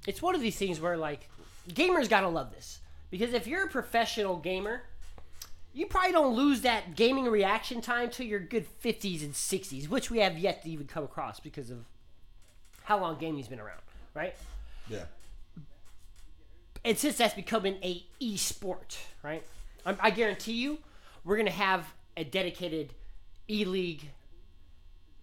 it's 0.07 0.21
one 0.21 0.35
of 0.35 0.41
these 0.41 0.57
things 0.57 0.79
where 0.79 0.95
like 0.95 1.27
gamers 1.69 2.07
gotta 2.07 2.27
love 2.27 2.51
this 2.51 2.81
because 3.09 3.33
if 3.33 3.47
you're 3.47 3.65
a 3.65 3.69
professional 3.69 4.37
gamer, 4.37 4.83
you 5.73 5.85
probably 5.85 6.11
don't 6.11 6.35
lose 6.35 6.61
that 6.61 6.95
gaming 6.95 7.25
reaction 7.25 7.81
time 7.81 8.09
till 8.09 8.25
your 8.25 8.39
good 8.39 8.65
50s 8.83 9.23
and 9.23 9.33
60s, 9.33 9.87
which 9.87 10.11
we 10.11 10.19
have 10.19 10.37
yet 10.37 10.63
to 10.63 10.69
even 10.69 10.87
come 10.87 11.03
across 11.03 11.39
because 11.39 11.69
of 11.69 11.85
how 12.83 12.99
long 12.99 13.17
gaming's 13.17 13.47
been 13.47 13.59
around, 13.59 13.81
right? 14.13 14.35
Yeah. 14.89 15.05
and 16.83 16.97
since 16.97 17.17
that's 17.17 17.35
becoming 17.35 17.75
a 17.83 18.03
e-sport, 18.19 18.97
right? 19.23 19.43
I, 19.85 19.95
I 19.99 20.09
guarantee 20.09 20.53
you, 20.53 20.79
we're 21.23 21.37
gonna 21.37 21.51
have 21.51 21.93
a 22.17 22.23
dedicated 22.25 22.93
e-league 23.49 24.09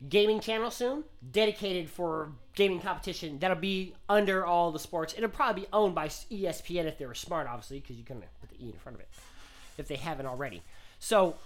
gaming 0.09 0.41
channel 0.41 0.71
soon, 0.71 1.05
dedicated 1.33 1.91
for 1.91 2.33
gaming 2.55 2.81
competition. 2.81 3.39
That'll 3.39 3.57
be 3.57 3.95
under 4.09 4.47
all 4.47 4.71
the 4.71 4.79
sports. 4.79 5.13
It'll 5.17 5.29
probably 5.29 5.63
be 5.63 5.69
owned 5.73 5.95
by 5.95 6.07
ESPN 6.09 6.85
if 6.85 6.97
they 6.99 7.07
were 7.07 7.15
smart, 7.15 7.49
obviously, 7.49 7.81
because 7.81 7.97
you 7.97 8.05
couldn't 8.05 8.25
put 8.41 8.51
the 8.51 8.65
e 8.65 8.71
in 8.71 8.79
front 8.79 8.95
of 8.97 9.01
it 9.01 9.09
if 9.79 9.89
they 9.89 9.97
haven't 9.97 10.27
already. 10.27 10.63
So, 10.99 11.37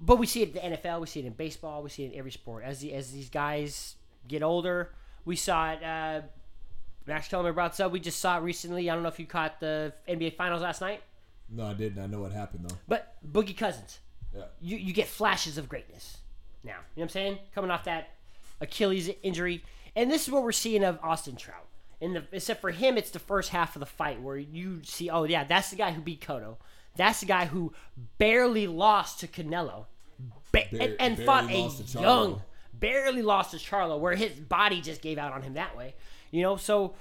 but 0.00 0.16
we 0.18 0.26
see 0.26 0.42
it 0.42 0.54
in 0.56 0.72
the 0.72 0.76
NFL, 0.76 1.00
we 1.00 1.06
see 1.06 1.20
it 1.20 1.26
in 1.26 1.32
baseball, 1.32 1.82
we 1.82 1.88
see 1.90 2.04
it 2.04 2.12
in 2.12 2.18
every 2.18 2.30
sport. 2.32 2.64
As 2.64 2.80
the, 2.80 2.92
as 2.92 3.12
these 3.12 3.30
guys 3.30 3.96
get 4.28 4.42
older, 4.42 4.90
we 5.24 5.36
saw 5.36 5.72
it. 5.72 5.82
Uh, 5.82 6.20
Max 7.06 7.28
Kellerman 7.28 7.54
brought 7.54 7.72
this 7.72 7.80
up. 7.80 7.90
We 7.90 7.98
just 8.00 8.20
saw 8.20 8.38
it 8.38 8.42
recently. 8.42 8.88
I 8.88 8.94
don't 8.94 9.02
know 9.02 9.08
if 9.08 9.18
you 9.18 9.26
caught 9.26 9.58
the 9.60 9.92
NBA 10.08 10.36
Finals 10.36 10.62
last 10.62 10.80
night, 10.80 11.02
No, 11.50 11.66
I 11.66 11.74
didn't. 11.74 12.02
I 12.02 12.06
know 12.06 12.20
what 12.20 12.32
happened 12.32 12.68
though. 12.68 12.76
but 12.86 13.14
Boogie 13.28 13.56
Cousins, 13.56 13.98
Yeah. 14.34 14.44
you, 14.60 14.76
you 14.76 14.92
get 14.92 15.08
flashes 15.08 15.58
of 15.58 15.68
greatness 15.68 16.18
now. 16.62 16.70
You 16.70 16.74
know 16.76 16.80
what 16.94 17.02
I'm 17.04 17.08
saying? 17.08 17.38
Coming 17.54 17.70
off 17.70 17.84
that 17.84 18.10
Achilles 18.60 19.10
injury. 19.22 19.64
And 19.96 20.10
this 20.10 20.22
is 20.26 20.30
what 20.32 20.42
we're 20.44 20.52
seeing 20.52 20.84
of 20.84 20.98
Austin 21.02 21.36
Trout. 21.36 21.66
And 22.00 22.16
the, 22.16 22.24
except 22.32 22.60
for 22.60 22.70
him, 22.70 22.96
it's 22.96 23.10
the 23.10 23.18
first 23.18 23.50
half 23.50 23.76
of 23.76 23.80
the 23.80 23.86
fight 23.86 24.20
where 24.22 24.36
you 24.36 24.80
see, 24.84 25.10
oh, 25.10 25.24
yeah, 25.24 25.44
that's 25.44 25.70
the 25.70 25.76
guy 25.76 25.90
who 25.92 26.00
beat 26.00 26.20
Cotto. 26.20 26.56
That's 26.96 27.20
the 27.20 27.26
guy 27.26 27.46
who 27.46 27.72
barely 28.18 28.66
lost 28.66 29.20
to 29.20 29.26
Canelo 29.28 29.86
ba- 30.52 30.64
Bar- 30.70 30.80
and, 30.80 30.96
and 31.00 31.18
fought 31.18 31.50
a 31.50 31.62
lost 31.62 31.78
to 31.78 31.98
Charlo. 31.98 32.02
young, 32.02 32.42
barely 32.74 33.22
lost 33.22 33.52
to 33.52 33.56
Charlo, 33.56 33.98
where 33.98 34.14
his 34.14 34.32
body 34.32 34.80
just 34.80 35.00
gave 35.02 35.18
out 35.18 35.32
on 35.32 35.42
him 35.42 35.54
that 35.54 35.76
way. 35.76 35.94
You 36.30 36.42
know, 36.42 36.56
so 36.56 36.94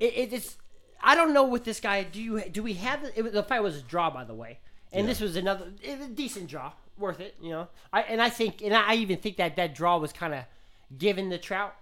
it, 0.00 0.14
it, 0.16 0.32
it's. 0.32 0.56
I 1.02 1.14
don't 1.14 1.34
know 1.34 1.44
with 1.44 1.64
this 1.64 1.80
guy. 1.80 2.02
Do 2.04 2.22
you 2.22 2.40
do 2.50 2.62
we 2.62 2.74
have 2.74 3.04
it, 3.14 3.32
the 3.32 3.42
fight 3.42 3.62
was 3.62 3.76
a 3.76 3.82
draw 3.82 4.08
by 4.10 4.24
the 4.24 4.34
way, 4.34 4.58
and 4.92 5.02
Yeah. 5.02 5.08
this 5.12 5.20
was 5.20 5.36
another 5.36 5.66
it 5.82 5.98
was 5.98 6.08
a 6.08 6.10
decent 6.10 6.48
draw, 6.48 6.72
worth 6.96 7.20
it. 7.20 7.34
You 7.42 7.50
know, 7.50 7.68
I 7.92 8.02
and 8.02 8.22
I 8.22 8.30
think 8.30 8.62
and 8.62 8.74
I 8.74 8.94
even 8.94 9.18
think 9.18 9.36
that 9.36 9.56
that 9.56 9.74
draw 9.74 9.98
was 9.98 10.12
kind 10.14 10.32
of 10.32 10.44
given 10.96 11.28
the 11.28 11.36
Trout 11.38 11.74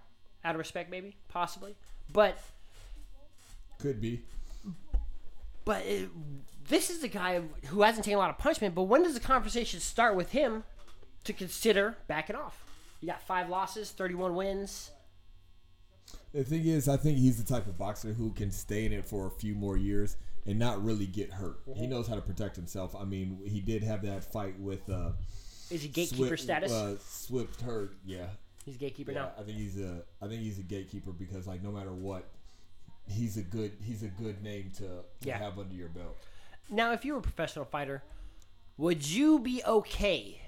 out 0.43 0.55
of 0.55 0.59
respect, 0.59 0.89
maybe 0.91 1.15
possibly, 1.29 1.75
but 2.11 2.37
Could 3.79 4.01
be. 4.01 4.21
but 5.65 5.85
it, 5.85 6.09
this 6.69 6.89
is 6.89 6.99
the 6.99 7.07
guy 7.07 7.41
who 7.67 7.81
hasn't 7.81 8.05
taken 8.05 8.17
a 8.17 8.19
lot 8.21 8.29
of 8.29 8.37
punishment. 8.37 8.75
But 8.75 8.83
when 8.83 9.03
does 9.03 9.13
the 9.13 9.19
conversation 9.19 9.79
start 9.79 10.15
with 10.15 10.31
him 10.31 10.63
to 11.23 11.33
consider 11.33 11.97
backing 12.07 12.35
off? 12.35 12.63
You 13.01 13.07
got 13.07 13.21
five 13.21 13.49
losses, 13.49 13.91
thirty-one 13.91 14.35
wins. 14.35 14.91
The 16.33 16.43
thing 16.43 16.65
is, 16.65 16.87
I 16.87 16.97
think 16.97 17.17
he's 17.17 17.41
the 17.41 17.47
type 17.51 17.67
of 17.67 17.77
boxer 17.77 18.13
who 18.13 18.31
can 18.31 18.51
stay 18.51 18.85
in 18.85 18.93
it 18.93 19.05
for 19.05 19.27
a 19.27 19.29
few 19.31 19.53
more 19.55 19.77
years 19.77 20.17
and 20.45 20.57
not 20.57 20.83
really 20.83 21.05
get 21.05 21.31
Hurd. 21.31 21.55
He 21.75 21.85
knows 21.87 22.07
how 22.07 22.15
to 22.15 22.21
protect 22.21 22.55
himself. 22.55 22.95
I 22.95 23.03
mean, 23.03 23.39
he 23.45 23.61
did 23.61 23.83
have 23.83 24.01
that 24.03 24.23
fight 24.31 24.59
with 24.59 24.89
uh, 24.89 25.11
Is 25.69 25.83
he 25.83 25.87
gatekeeper 25.89 26.27
Swift, 26.27 26.43
status? 26.43 26.71
Uh, 26.71 26.95
Swift 26.99 27.61
hurt. 27.61 27.93
Yeah, 28.05 28.25
He's 28.65 28.77
gatekeeper 28.77 29.11
yeah. 29.11 29.19
now. 29.19 29.31
I 29.39 29.43
think 29.43 29.57
he's 29.57 29.79
a. 29.79 30.03
I 30.21 30.27
think 30.27 30.41
he's 30.41 30.59
a 30.59 30.63
gatekeeper 30.63 31.11
because 31.11 31.45
like 31.47 31.61
no 31.63 31.71
matter 31.71 31.93
what, 31.93 32.29
he's 33.07 33.37
a 33.37 33.43
good. 33.43 33.73
He's 33.83 34.03
a 34.03 34.07
good 34.07 34.41
name 34.43 34.71
to, 34.77 34.83
to 34.83 35.03
Yeah. 35.21 35.37
have 35.37 35.59
under 35.59 35.75
your 35.75 35.89
belt. 35.89 36.17
Now, 36.69 36.91
if 36.93 37.03
you 37.05 37.13
were 37.13 37.19
a 37.19 37.23
professional 37.23 37.65
fighter, 37.65 38.03
would 38.77 39.07
you 39.07 39.39
be 39.39 39.61
okay 39.65 40.41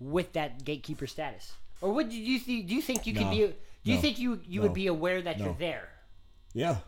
with 0.00 0.32
that 0.32 0.64
gatekeeper 0.64 1.06
status, 1.06 1.52
or 1.80 1.92
would 1.92 2.12
you 2.12 2.24
do 2.24 2.30
you, 2.32 2.38
thi- 2.40 2.62
do 2.62 2.74
you 2.74 2.82
think 2.82 3.06
you 3.06 3.12
could 3.14 3.22
No. 3.26 3.30
be? 3.30 3.36
Do 3.38 3.90
you 3.90 3.94
No. 3.96 4.00
think 4.00 4.18
you 4.18 4.40
you 4.46 4.60
No. 4.60 4.66
would 4.66 4.74
be 4.74 4.86
aware 4.86 5.22
that 5.22 5.38
No. 5.38 5.46
you're 5.46 5.54
there? 5.54 5.88
Yeah. 6.52 6.78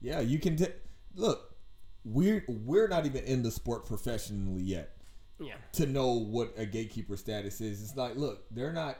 Yeah, 0.00 0.20
you 0.20 0.38
can 0.38 0.56
t- 0.56 0.66
look. 1.14 1.56
We're 2.04 2.44
we're 2.48 2.88
not 2.88 3.04
even 3.06 3.24
in 3.24 3.42
the 3.42 3.50
sport 3.50 3.84
professionally 3.86 4.62
yet 4.62 4.96
Yeah. 5.38 5.56
to 5.72 5.86
know 5.86 6.12
what 6.14 6.54
a 6.56 6.64
gatekeeper 6.66 7.16
status 7.16 7.60
is. 7.60 7.82
It's 7.82 7.96
like, 7.96 8.16
look, 8.16 8.44
they're 8.50 8.72
not. 8.72 8.98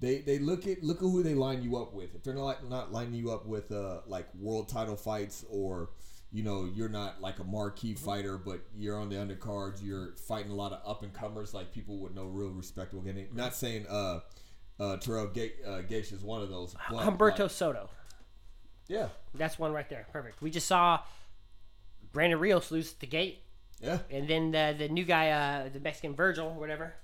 They 0.00 0.18
they 0.20 0.38
look 0.38 0.66
at 0.66 0.82
look 0.82 0.98
at 0.98 1.02
who 1.02 1.22
they 1.22 1.34
line 1.34 1.62
you 1.62 1.76
up 1.76 1.92
with. 1.94 2.14
If 2.14 2.22
they're 2.24 2.34
not 2.34 2.68
not 2.68 2.92
lining 2.92 3.14
you 3.14 3.30
up 3.30 3.46
with 3.46 3.70
uh 3.72 4.00
like 4.06 4.26
world 4.34 4.68
title 4.68 4.96
fights 4.96 5.44
or 5.50 5.90
you 6.32 6.42
know 6.42 6.68
you're 6.74 6.88
not 6.88 7.20
like 7.20 7.38
a 7.38 7.44
marquee 7.44 7.94
fighter, 7.94 8.38
but 8.38 8.60
you're 8.76 8.98
on 8.98 9.08
the 9.08 9.16
undercards. 9.16 9.82
You're 9.84 10.14
fighting 10.16 10.50
a 10.50 10.54
lot 10.54 10.72
of 10.72 10.80
up 10.88 11.02
and 11.02 11.12
comers, 11.12 11.52
like 11.54 11.72
people 11.72 11.98
with 11.98 12.14
no 12.14 12.24
real 12.24 12.48
respect 12.50 12.94
will 12.94 13.02
get 13.02 13.16
it. 13.16 13.34
Not 13.34 13.54
saying 13.54 13.86
uh 13.88 14.20
uh 14.80 14.96
Terrell 14.96 15.26
Ga- 15.28 15.52
uh, 15.66 15.80
Gates 15.82 16.12
is 16.12 16.22
one 16.24 16.42
of 16.42 16.48
those. 16.48 16.74
But 16.90 17.04
Humberto 17.04 17.40
like, 17.40 17.50
Soto. 17.50 17.90
yeah, 18.88 19.08
That's 19.34 19.58
one 19.58 19.72
right 19.72 19.88
there. 19.88 20.06
Perfect. 20.12 20.40
We 20.42 20.50
just 20.50 20.66
saw 20.66 21.00
Brandon 22.12 22.38
Rios 22.40 22.70
lose 22.70 22.92
the 22.94 23.06
gate, 23.06 23.42
yeah. 23.80 23.98
and 24.10 24.26
then 24.28 24.50
the 24.50 24.74
the 24.76 24.88
new 24.88 25.04
guy, 25.04 25.30
uh, 25.30 25.68
the 25.68 25.80
Mexican 25.80 26.14
Virgil, 26.14 26.50
whatever. 26.54 26.94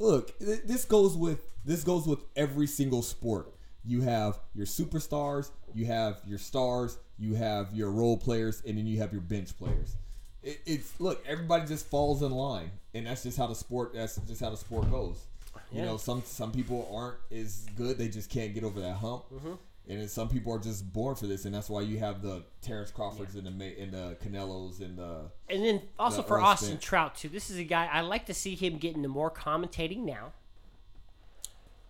look 0.00 0.36
th- 0.38 0.62
this 0.64 0.84
goes 0.84 1.16
with 1.16 1.40
this 1.64 1.84
goes 1.84 2.06
with 2.06 2.18
every 2.34 2.66
single 2.66 3.00
sport 3.02 3.54
you 3.84 4.00
have 4.00 4.40
your 4.54 4.66
superstars 4.66 5.50
you 5.72 5.86
have 5.86 6.20
your 6.26 6.38
stars 6.38 6.98
you 7.18 7.34
have 7.34 7.72
your 7.74 7.90
role 7.90 8.16
players 8.16 8.62
and 8.66 8.78
then 8.78 8.86
you 8.86 8.98
have 8.98 9.12
your 9.12 9.22
bench 9.22 9.56
players 9.58 9.96
it, 10.42 10.60
it's 10.66 10.98
look 11.00 11.24
everybody 11.26 11.66
just 11.66 11.86
falls 11.86 12.22
in 12.22 12.32
line 12.32 12.70
and 12.94 13.06
that's 13.06 13.22
just 13.22 13.38
how 13.38 13.46
the 13.46 13.54
sport 13.54 13.92
that's 13.94 14.16
just 14.26 14.40
how 14.40 14.50
the 14.50 14.56
sport 14.56 14.90
goes 14.90 15.24
you 15.72 15.78
Yeah. 15.80 15.86
know 15.86 15.96
some 15.96 16.22
some 16.26 16.52
people 16.52 16.90
aren't 16.92 17.16
as 17.32 17.66
good 17.76 17.98
they 17.98 18.08
just 18.08 18.30
can't 18.30 18.54
get 18.54 18.64
over 18.64 18.80
that 18.80 18.94
hump 18.94 19.24
mm-hmm. 19.32 19.54
And 19.86 20.00
then 20.00 20.08
some 20.08 20.30
people 20.30 20.50
are 20.54 20.58
just 20.58 20.90
born 20.94 21.14
for 21.14 21.26
this, 21.26 21.44
and 21.44 21.54
that's 21.54 21.68
why 21.68 21.82
you 21.82 21.98
have 21.98 22.22
the 22.22 22.42
Terrence 22.62 22.90
Crawfords 22.90 23.34
and 23.34 23.46
the 23.46 23.78
and 23.78 23.92
the 23.92 24.16
Canelos 24.24 24.80
and 24.80 24.96
the 24.96 25.26
And 25.50 25.62
then 25.62 25.82
also 25.98 26.22
The 26.22 26.28
for 26.28 26.40
Austin 26.40 26.68
Spence. 26.68 26.84
Trout 26.84 27.14
too. 27.16 27.28
This 27.28 27.50
is 27.50 27.58
a 27.58 27.64
guy 27.64 27.90
I 27.92 28.00
like 28.00 28.24
to 28.24 28.32
see 28.32 28.54
him 28.54 28.78
get 28.78 28.96
into 28.96 29.10
more 29.10 29.30
commentating 29.30 30.04
now 30.06 30.32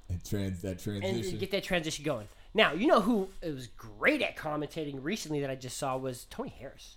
and 0.08 0.24
trans 0.24 0.62
that 0.62 0.84
and 0.84 1.02
transition. 1.02 1.38
get 1.38 1.50
that 1.52 1.62
transition 1.62 2.04
going. 2.04 2.26
Now 2.54 2.72
you 2.72 2.86
know 2.86 3.00
who 3.00 3.28
was 3.42 3.66
great 3.68 4.22
at 4.22 4.36
commentating 4.36 4.98
recently 5.02 5.40
that 5.40 5.50
I 5.50 5.54
just 5.56 5.76
saw 5.76 5.96
was 5.96 6.24
Tony 6.30 6.54
Harris. 6.58 6.96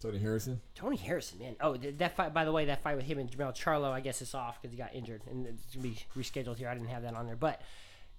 Tony 0.00 0.18
Harrison. 0.18 0.60
Tony 0.74 0.96
Harrison, 0.98 1.38
man. 1.38 1.56
Oh, 1.60 1.76
th- 1.76 1.96
that 1.98 2.14
fight. 2.14 2.34
By 2.34 2.44
the 2.44 2.52
way, 2.52 2.66
that 2.66 2.82
fight 2.82 2.96
with 2.96 3.06
him 3.06 3.18
and 3.18 3.30
Jermell 3.30 3.54
Charlo, 3.56 3.90
I 3.90 4.00
guess 4.00 4.20
is 4.20 4.34
off 4.34 4.60
because 4.60 4.70
he 4.72 4.76
got 4.76 4.94
injured 4.94 5.22
and 5.30 5.46
it's 5.46 5.74
gonna 5.74 5.82
be 5.82 5.96
rescheduled 6.16 6.58
here. 6.58 6.68
I 6.68 6.74
didn't 6.74 6.88
have 6.90 7.02
that 7.02 7.14
on 7.14 7.24
there, 7.26 7.36
but 7.36 7.62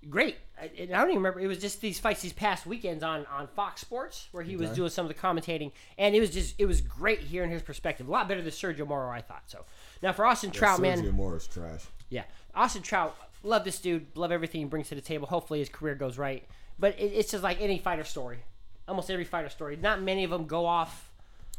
great. 0.10 0.36
I, 0.60 0.66
I 0.66 0.86
don't 0.86 1.10
even 1.10 1.18
remember. 1.18 1.40
It 1.40 1.48
was 1.48 1.60
just 1.60 1.82
these 1.82 2.00
fights 2.00 2.22
these 2.24 2.34
past 2.34 2.66
weekends 2.66 3.04
on 3.04 3.26
on 3.28 3.48
Fox 3.56 3.82
Sports 3.82 4.30
where 4.32 4.44
he 4.44 4.56
was 4.58 4.70
Okay. 4.70 4.76
doing 4.78 4.90
some 4.90 5.06
of 5.06 5.14
the 5.14 5.20
commentating, 5.20 5.72
and 6.00 6.16
it 6.16 6.20
was 6.20 6.32
just 6.32 6.56
it 6.58 6.66
was 6.66 6.82
great 6.82 7.20
hearing 7.20 7.52
his 7.52 7.62
perspective. 7.62 8.08
A 8.08 8.12
lot 8.12 8.28
better 8.28 8.42
than 8.42 8.52
Sergio 8.52 8.88
Mora, 8.88 9.12
I 9.16 9.22
thought. 9.22 9.44
So 9.46 9.64
now 10.02 10.12
for 10.12 10.26
Austin 10.26 10.50
Trout, 10.52 10.80
man. 10.82 11.02
Sergio 11.04 11.14
Mora's 11.14 11.46
trash. 11.48 11.86
Yeah, 12.10 12.24
Austin 12.56 12.82
Trout, 12.82 13.16
love 13.44 13.64
this 13.64 13.80
dude, 13.80 14.08
love 14.16 14.32
everything 14.32 14.62
he 14.62 14.66
brings 14.66 14.90
to 14.90 14.96
the 14.96 15.02
table. 15.02 15.28
Hopefully 15.28 15.60
his 15.60 15.70
career 15.70 15.94
goes 15.96 16.18
right, 16.18 16.48
but 16.78 16.98
it, 17.00 17.12
it's 17.14 17.32
just 17.32 17.44
like 17.44 17.62
any 17.62 17.80
fighter 17.80 18.04
story. 18.04 18.40
Almost 18.88 19.10
every 19.10 19.26
fighter 19.26 19.50
story. 19.50 19.76
Not 19.76 20.02
many 20.02 20.24
of 20.24 20.30
them 20.30 20.46
go 20.46 20.66
off. 20.66 21.12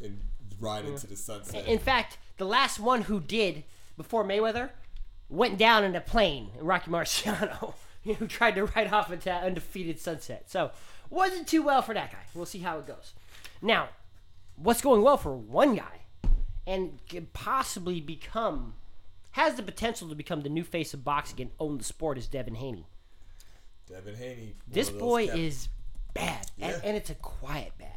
And 0.02 0.20
ride 0.60 0.84
into 0.84 1.06
the 1.06 1.16
sunset. 1.16 1.66
In 1.66 1.78
fact, 1.78 2.18
the 2.36 2.44
last 2.44 2.78
one 2.78 3.02
who 3.02 3.20
did 3.20 3.64
before 3.96 4.24
Mayweather 4.24 4.70
went 5.28 5.58
down 5.58 5.84
in 5.84 5.96
a 5.96 6.00
plane. 6.00 6.50
Rocky 6.60 6.90
Marciano, 6.90 7.74
who 8.04 8.26
tried 8.26 8.54
to 8.54 8.66
ride 8.66 8.92
off 8.92 9.10
into 9.10 9.26
that 9.26 9.44
undefeated 9.44 9.98
sunset. 9.98 10.44
So 10.50 10.70
wasn't 11.10 11.48
too 11.48 11.62
well 11.62 11.82
for 11.82 11.94
that 11.94 12.12
guy. 12.12 12.18
We'll 12.34 12.46
see 12.46 12.60
how 12.60 12.78
it 12.78 12.86
goes. 12.86 13.14
Now, 13.60 13.88
what's 14.56 14.80
going 14.80 15.02
well 15.02 15.16
for 15.16 15.36
one 15.36 15.76
guy, 15.76 16.02
and 16.66 16.98
could 17.08 17.32
possibly 17.32 18.00
become 18.00 18.74
has 19.32 19.54
the 19.54 19.62
potential 19.62 20.08
to 20.08 20.14
become 20.14 20.40
the 20.40 20.48
new 20.48 20.64
face 20.64 20.94
of 20.94 21.04
boxing 21.04 21.42
and 21.42 21.50
own 21.60 21.76
the 21.76 21.84
sport 21.84 22.16
is 22.16 22.26
Devin 22.26 22.54
Haney. 22.54 22.86
Devin 23.88 24.14
Haney. 24.16 24.54
This 24.68 24.90
boy 24.90 25.26
cap- 25.28 25.36
is 25.36 25.68
bad, 26.14 26.46
and, 26.60 26.72
Yeah. 26.72 26.80
and 26.84 26.96
it's 26.96 27.10
a 27.10 27.14
quiet 27.14 27.72
bad. 27.78 27.90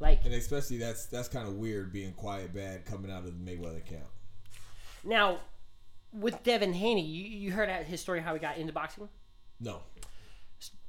Like 0.00 0.24
and 0.24 0.32
especially 0.34 0.78
that's 0.78 1.06
that's 1.06 1.28
kind 1.28 1.48
of 1.48 1.54
weird 1.54 1.92
being 1.92 2.12
quiet 2.12 2.54
bad 2.54 2.84
coming 2.84 3.10
out 3.10 3.24
of 3.24 3.44
the 3.44 3.50
Mayweather 3.52 3.84
camp. 3.84 4.06
now, 5.04 5.38
with 6.12 6.42
Devin 6.44 6.72
Haney, 6.72 7.02
you, 7.04 7.24
you 7.24 7.52
heard 7.52 7.68
his 7.84 8.00
story 8.00 8.20
how 8.20 8.32
he 8.32 8.40
got 8.40 8.56
into 8.58 8.72
boxing. 8.72 9.08
No. 9.60 9.80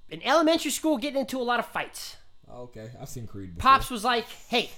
In 0.09 0.21
elementary 0.23 0.71
school, 0.71 0.97
getting 0.97 1.19
into 1.21 1.39
a 1.39 1.43
lot 1.43 1.59
of 1.59 1.65
fights. 1.67 2.15
Oh, 2.49 2.63
okay, 2.63 2.89
I've 3.01 3.09
seen 3.09 3.27
Creed. 3.27 3.55
Before. 3.55 3.69
Pops 3.71 3.89
was 3.91 4.03
like, 4.03 4.25
"Hey, 4.47 4.69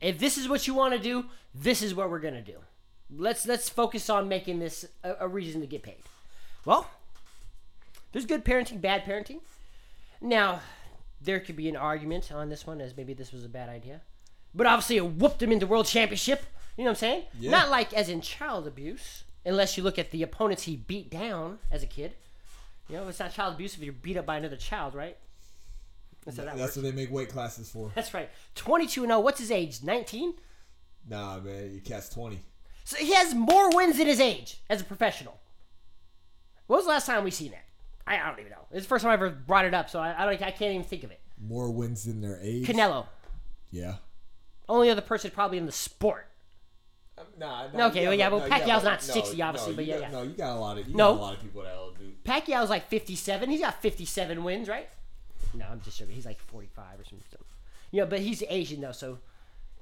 if 0.00 0.18
this 0.18 0.38
is 0.38 0.48
what 0.48 0.66
you 0.66 0.74
want 0.74 0.94
to 0.94 1.00
do, 1.00 1.26
this 1.54 1.82
is 1.82 1.94
what 1.94 2.10
we're 2.10 2.18
gonna 2.20 2.42
do. 2.42 2.58
Let's 3.10 3.46
let's 3.46 3.68
focus 3.68 4.08
on 4.08 4.28
making 4.28 4.58
this 4.60 4.84
a, 5.02 5.14
a 5.20 5.28
reason 5.28 5.60
to 5.60 5.66
get 5.66 5.82
paid." 5.82 6.02
Well, 6.64 6.88
there's 8.14 8.24
good 8.24 8.44
parenting, 8.44 8.80
bad 8.80 9.04
parenting. 9.04 9.40
Now, 10.20 10.60
there 11.20 11.40
could 11.40 11.56
be 11.56 11.68
an 11.68 11.76
argument 11.76 12.30
on 12.32 12.48
this 12.48 12.64
one 12.64 12.80
as 12.80 12.96
maybe 12.96 13.12
this 13.12 13.32
was 13.32 13.44
a 13.44 13.48
bad 13.48 13.68
idea, 13.68 14.00
but 14.54 14.66
obviously 14.66 14.96
it 14.96 15.04
whooped 15.04 15.42
him 15.42 15.50
into 15.50 15.66
world 15.66 15.86
championship. 15.86 16.44
You 16.78 16.84
know 16.84 16.90
what 16.90 16.96
I'm 16.96 17.00
saying? 17.00 17.22
Yeah. 17.38 17.50
Not 17.50 17.70
like 17.70 17.92
as 17.92 18.08
in 18.08 18.20
child 18.20 18.68
abuse, 18.68 19.24
unless 19.44 19.76
you 19.76 19.82
look 19.82 19.98
at 19.98 20.12
the 20.12 20.22
opponents 20.22 20.62
he 20.62 20.76
beat 20.76 21.10
down 21.10 21.58
as 21.72 21.82
a 21.82 21.86
kid. 21.86 22.14
You 22.88 22.96
know, 22.96 23.08
it's 23.08 23.18
not 23.18 23.34
child 23.34 23.54
abuse 23.54 23.74
if 23.74 23.82
you're 23.82 23.92
beat 23.92 24.16
up 24.16 24.26
by 24.26 24.36
another 24.36 24.56
child, 24.56 24.94
right? 24.94 25.16
That's 26.24 26.36
that. 26.36 26.56
That's 26.56 26.76
what 26.76 26.84
they 26.84 26.92
make 26.92 27.10
weight 27.10 27.30
classes 27.30 27.68
for. 27.68 27.90
That's 27.96 28.14
right. 28.14 28.30
22 28.54 29.02
and 29.02 29.10
0. 29.10 29.20
What's 29.20 29.40
his 29.40 29.50
age? 29.50 29.82
19? 29.82 30.34
Nah, 31.08 31.40
man, 31.40 31.74
you 31.74 31.80
catch 31.80 32.10
twenty. 32.10 32.38
So 32.84 32.96
he 32.96 33.12
has 33.14 33.34
more 33.34 33.70
wins 33.74 33.98
than 33.98 34.06
his 34.06 34.20
age 34.20 34.60
as 34.70 34.80
a 34.80 34.84
professional. 34.84 35.38
When 36.66 36.78
was 36.78 36.86
the 36.86 36.92
last 36.92 37.06
time 37.06 37.24
we 37.24 37.30
seen 37.30 37.50
that? 37.50 37.64
I, 38.06 38.18
I 38.18 38.28
don't 38.30 38.40
even 38.40 38.52
know. 38.52 38.66
It's 38.72 38.84
the 38.84 38.88
first 38.88 39.02
time 39.02 39.10
I 39.10 39.14
ever 39.14 39.30
brought 39.30 39.64
it 39.64 39.74
up, 39.74 39.88
so 39.90 39.98
I, 40.00 40.14
I 40.22 40.24
don't. 40.26 40.42
I 40.42 40.50
can't 40.50 40.72
even 40.74 40.84
think 40.84 41.04
of 41.04 41.10
it. 41.10 41.20
More 41.40 41.70
wins 41.70 42.04
than 42.04 42.20
their 42.20 42.38
age. 42.42 42.66
Canelo, 42.66 43.06
Yeah. 43.70 43.96
only 44.68 44.90
other 44.90 45.00
person 45.00 45.30
probably 45.30 45.58
in 45.58 45.66
the 45.66 45.72
sport. 45.72 46.26
Um, 47.16 47.26
nah, 47.38 47.68
No, 47.72 47.86
okay, 47.88 48.04
well, 48.06 48.14
yeah, 48.14 48.28
well, 48.28 48.40
Pacquiao's 48.48 48.82
not 48.82 49.00
60 49.02 49.40
obviously, 49.40 49.72
no, 49.72 49.76
but 49.76 49.84
yeah, 49.86 49.94
got, 49.94 50.02
yeah. 50.02 50.10
No, 50.10 50.22
you 50.22 50.30
got 50.32 50.56
a 50.56 50.58
lot 50.58 50.78
of 50.78 50.88
you 50.88 50.96
No. 50.96 51.12
got 51.14 51.18
a 51.18 51.22
lot 51.22 51.34
of 51.36 51.42
people 51.42 51.62
that'll 51.62 51.92
do. 51.92 52.12
Pacquiao's 52.24 52.70
like 52.70 52.88
57. 52.88 53.50
He's 53.50 53.60
got 53.60 53.80
57 53.80 54.42
wins, 54.42 54.68
right? 54.68 54.88
No, 55.54 55.66
I'm 55.70 55.80
just 55.80 55.98
joking. 55.98 56.14
He's 56.14 56.26
like 56.26 56.40
45 56.40 56.84
or 57.00 57.04
something. 57.04 57.38
You 57.92 58.00
know, 58.00 58.06
but 58.06 58.18
he's 58.20 58.42
Asian 58.48 58.80
though, 58.80 58.90
so 58.92 59.18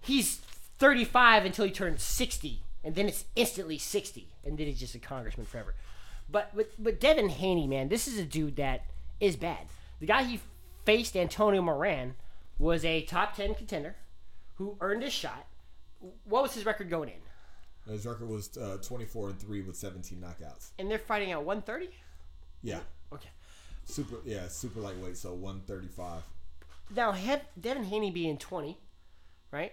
he's 0.03 0.37
35 0.79 1.47
until 1.47 1.65
he 1.65 1.71
turns 1.71 2.03
60, 2.03 2.61
and 2.85 2.95
then 2.95 3.07
it's 3.09 3.25
instantly 3.37 3.79
60, 3.79 4.29
and 4.45 4.59
then 4.59 4.67
he's 4.67 4.81
just 4.81 4.95
a 4.95 4.99
congressman 4.99 5.47
forever. 5.47 5.75
But 6.29 6.51
but 6.55 6.71
but 6.79 7.01
Devin 7.01 7.29
Haney, 7.29 7.67
man, 7.67 7.89
this 7.89 8.09
is 8.09 8.19
a 8.19 8.25
dude 8.25 8.57
that 8.57 8.85
is 9.21 9.37
bad. 9.37 9.67
The 10.01 10.07
guy 10.07 10.23
he 10.25 10.41
faced, 10.85 11.17
Antonio 11.17 11.63
Moran, 11.63 12.15
was 12.59 12.85
a 12.85 13.03
top 13.03 13.37
10 13.37 13.55
contender 13.55 13.97
who 14.57 14.77
earned 14.81 15.03
his 15.03 15.13
shot. 15.13 15.47
What 16.25 16.43
was 16.43 16.55
his 16.55 16.67
record 16.67 16.91
going 16.91 17.11
in? 17.11 17.93
His 17.93 18.07
record 18.07 18.29
was 18.29 18.57
uh, 18.57 18.79
24 18.83 19.31
and 19.31 19.39
three 19.41 19.61
with 19.63 19.77
17 19.77 20.19
knockouts. 20.21 20.71
And 20.79 20.91
they're 20.91 20.99
fighting 20.99 21.33
at 21.33 21.43
130. 21.45 21.91
Yeah, 22.63 22.81
Okay. 23.13 23.29
super. 23.85 24.17
Yeah, 24.25 24.49
super 24.49 24.81
lightweight. 24.81 25.17
So 25.17 25.35
135. 25.35 26.23
Now, 26.95 27.13
have 27.13 27.43
Devin 27.61 27.85
Haney 27.85 28.11
being 28.11 28.37
20, 28.39 28.79
right? 29.51 29.73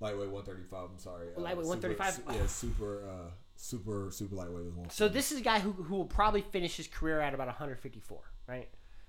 Lightweight 0.00 0.30
135. 0.30 0.90
I'm 0.90 0.98
sorry. 0.98 1.28
Uh, 1.36 1.40
Lightweight 1.40 1.66
super- 1.66 1.88
135? 1.88 2.14
su- 2.14 2.22
yeah, 2.40 2.46
super. 2.46 3.08
Uh, 3.08 3.30
super 3.62 4.10
super 4.10 4.34
lightweight 4.34 4.64
was 4.64 4.74
one. 4.74 4.90
So 4.90 5.08
this 5.08 5.30
is 5.30 5.38
a 5.38 5.42
guy 5.42 5.60
who, 5.60 5.70
who 5.70 5.94
will 5.94 6.04
probably 6.04 6.40
finish 6.40 6.76
his 6.76 6.88
career 6.88 7.20
at 7.20 7.32
about 7.32 7.46
154, 7.46 8.18
right? 8.48 8.68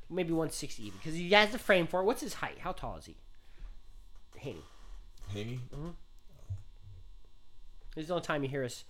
Maybe 0.10 0.32
160 0.32 0.84
even, 0.86 1.00
because 1.00 1.16
he 1.16 1.32
has 1.32 1.50
the 1.50 1.58
frame 1.58 1.88
for 1.88 2.02
it. 2.02 2.04
What's 2.04 2.22
his 2.22 2.36
height? 2.36 2.60
How 2.60 2.72
tall 2.72 2.98
is 2.98 3.06
he? 3.06 3.16
Haney. 4.38 4.62
Haney. 5.34 5.60
Mm-hmm. 5.74 5.90
This 7.96 8.04
is 8.04 8.08
the 8.10 8.14
only 8.14 8.26
time 8.26 8.44
you 8.44 8.50
hear 8.50 8.64
us 8.64 8.84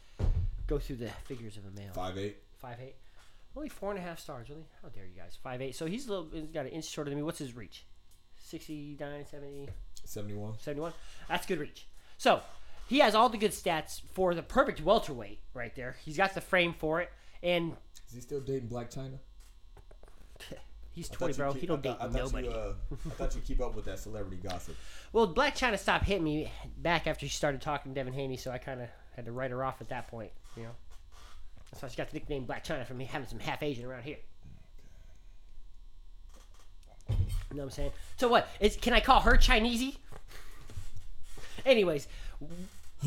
go 0.67 0.79
through 0.79 0.97
the 0.97 1.09
figures 1.25 1.55
of 1.57 1.65
a 1.65 1.71
male. 1.79 1.93
Five 1.93 2.17
eight. 2.17 2.37
Five 2.57 2.77
eight. 2.81 2.95
Only 3.55 3.69
four 3.69 3.91
and 3.91 3.99
a 3.99 4.01
half 4.01 4.19
stars, 4.19 4.49
really? 4.49 4.65
How 4.81 4.89
dare 4.89 5.05
you 5.05 5.15
guys? 5.15 5.37
Five 5.41 5.61
eight. 5.61 5.75
So 5.75 5.85
he's 5.85 6.07
a 6.07 6.09
little, 6.09 6.27
he's 6.33 6.51
got 6.51 6.65
an 6.65 6.71
inch 6.71 6.85
shorter 6.85 7.09
than 7.09 7.17
me. 7.17 7.23
What's 7.23 7.39
his 7.39 7.55
reach? 7.55 7.85
69, 8.35 9.25
70, 9.29 9.69
71. 10.03 10.59
71? 10.59 10.93
That's 11.29 11.45
good 11.45 11.59
reach. 11.59 11.87
So 12.17 12.41
he 12.87 12.99
has 12.99 13.15
all 13.15 13.29
the 13.29 13.37
good 13.37 13.51
stats 13.51 14.01
for 14.13 14.33
the 14.35 14.43
perfect 14.43 14.81
welterweight 14.81 15.39
right 15.53 15.75
there. 15.75 15.95
He's 16.03 16.17
got 16.17 16.33
the 16.33 16.41
frame 16.41 16.73
for 16.77 17.01
it, 17.01 17.11
and 17.41 17.75
Is 18.09 18.15
he 18.15 18.21
still 18.21 18.39
dating 18.41 18.69
Blac 18.69 18.93
Chyna? 18.93 19.19
he's 20.91 21.09
I 21.11 21.15
20, 21.15 21.33
bro. 21.33 21.51
keep- 21.53 21.61
He 21.61 21.67
don't 21.67 21.79
I 21.79 21.81
date 21.81 21.97
thought- 21.97 22.01
I 22.01 22.09
thought 22.09 22.13
nobody. 22.13 22.47
You, 22.47 22.53
uh, 22.53 22.73
I 22.91 23.09
thought 23.11 23.35
you 23.35 23.41
keep 23.41 23.61
up 23.61 23.75
with 23.75 23.85
that 23.85 23.99
celebrity 23.99 24.37
gossip. 24.41 24.75
Well, 25.13 25.31
Blac 25.31 25.51
Chyna 25.55 25.77
stopped 25.77 26.05
hitting 26.05 26.23
me 26.23 26.51
back 26.77 27.05
after 27.05 27.27
she 27.27 27.35
started 27.35 27.61
talking 27.61 27.93
to 27.93 27.95
Devin 27.99 28.13
Haney, 28.13 28.35
so 28.35 28.49
I 28.49 28.57
kind 28.57 28.81
of 28.81 28.87
had 29.15 29.25
to 29.25 29.31
write 29.31 29.51
her 29.51 29.63
off 29.63 29.79
at 29.79 29.89
that 29.89 30.07
point. 30.07 30.31
You 30.57 30.63
know, 30.63 30.69
that's 31.71 31.83
why 31.83 31.89
she 31.89 31.95
got 31.97 32.09
the 32.09 32.15
nickname 32.15 32.47
Blac 32.47 32.63
Chyna 32.65 32.83
from 32.87 32.97
me 32.97 33.05
having 33.05 33.27
some 33.27 33.37
half 33.37 33.61
Asian 33.61 33.85
around 33.85 34.01
here. 34.03 34.17
You 37.09 37.15
know 37.51 37.57
what 37.57 37.63
I'm 37.65 37.69
saying? 37.69 37.91
So 38.17 38.27
what? 38.27 38.47
Is 38.59 38.75
can 38.75 38.93
I 38.93 38.99
call 39.01 39.19
her 39.21 39.33
Chinesey? 39.37 39.97
Anyways, 41.65 42.07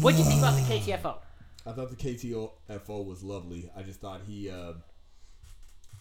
what 0.01 0.13
do 0.13 0.19
you 0.19 0.25
think 0.25 0.39
about 0.41 0.55
the 0.57 0.63
KTFO? 0.63 1.17
I 1.67 1.73
thought 1.73 1.91
the 1.91 1.97
KTFO 1.97 3.05
was 3.05 3.23
lovely. 3.23 3.71
I 3.77 3.83
just 3.83 4.01
thought 4.01 4.21
he, 4.27 4.49
uh, 4.51 4.75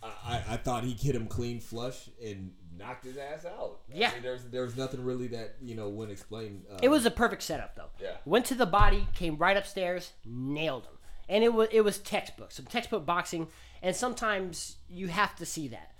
I, 0.04 0.08
I, 0.26 0.44
I 0.50 0.58
thought 0.58 0.84
he 0.84 0.92
hit 0.94 1.16
him 1.16 1.28
clean 1.28 1.60
flush 1.60 2.10
and 2.24 2.54
knocked 2.78 3.06
his 3.06 3.18
ass 3.18 3.46
out. 3.46 3.80
I 3.94 3.98
Yeah. 3.98 4.12
mean, 4.14 4.22
there's 4.22 4.44
there's 4.46 4.78
nothing 4.78 5.04
really 5.04 5.28
that 5.28 5.56
you 5.62 5.76
know 5.76 5.90
wouldn't 5.90 6.12
explain. 6.18 6.64
Uh, 6.72 6.78
It 6.84 6.90
was 6.90 7.06
a 7.06 7.12
perfect 7.12 7.42
setup 7.42 7.76
though. 7.76 7.90
Yeah. 8.02 8.18
Went 8.26 8.46
to 8.48 8.56
the 8.56 8.66
body, 8.68 9.08
came 9.16 9.38
right 9.38 9.58
upstairs, 9.58 10.12
nailed 10.26 10.84
him, 10.84 10.98
and 11.30 11.44
it 11.44 11.54
was 11.54 11.70
it 11.72 11.82
was 11.82 11.98
textbook, 11.98 12.52
some 12.52 12.66
textbook 12.66 13.06
boxing, 13.06 13.48
and 13.82 13.96
sometimes 13.96 14.76
you 14.90 15.08
have 15.08 15.36
to 15.38 15.46
see 15.46 15.68
that. 15.70 15.94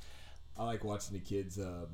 I 0.58 0.64
like 0.66 0.84
watching 0.84 1.14
the 1.14 1.24
kids. 1.24 1.58
Um, 1.60 1.88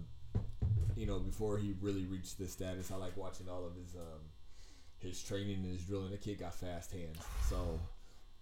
you 0.98 1.06
know, 1.08 1.20
before 1.20 1.58
he 1.58 1.74
really 1.80 2.04
reached 2.06 2.38
this 2.38 2.52
status, 2.52 2.92
I 2.92 2.96
like 2.96 3.16
watching 3.16 3.48
all 3.50 3.66
of 3.66 3.76
his 3.76 3.96
um, 3.96 4.20
his 5.02 5.22
training 5.24 5.58
and 5.64 5.74
his 5.74 5.84
drilling. 5.86 6.12
The 6.12 6.18
kid 6.18 6.40
got 6.40 6.54
fast 6.56 6.92
hands, 6.92 7.30
so 7.40 7.80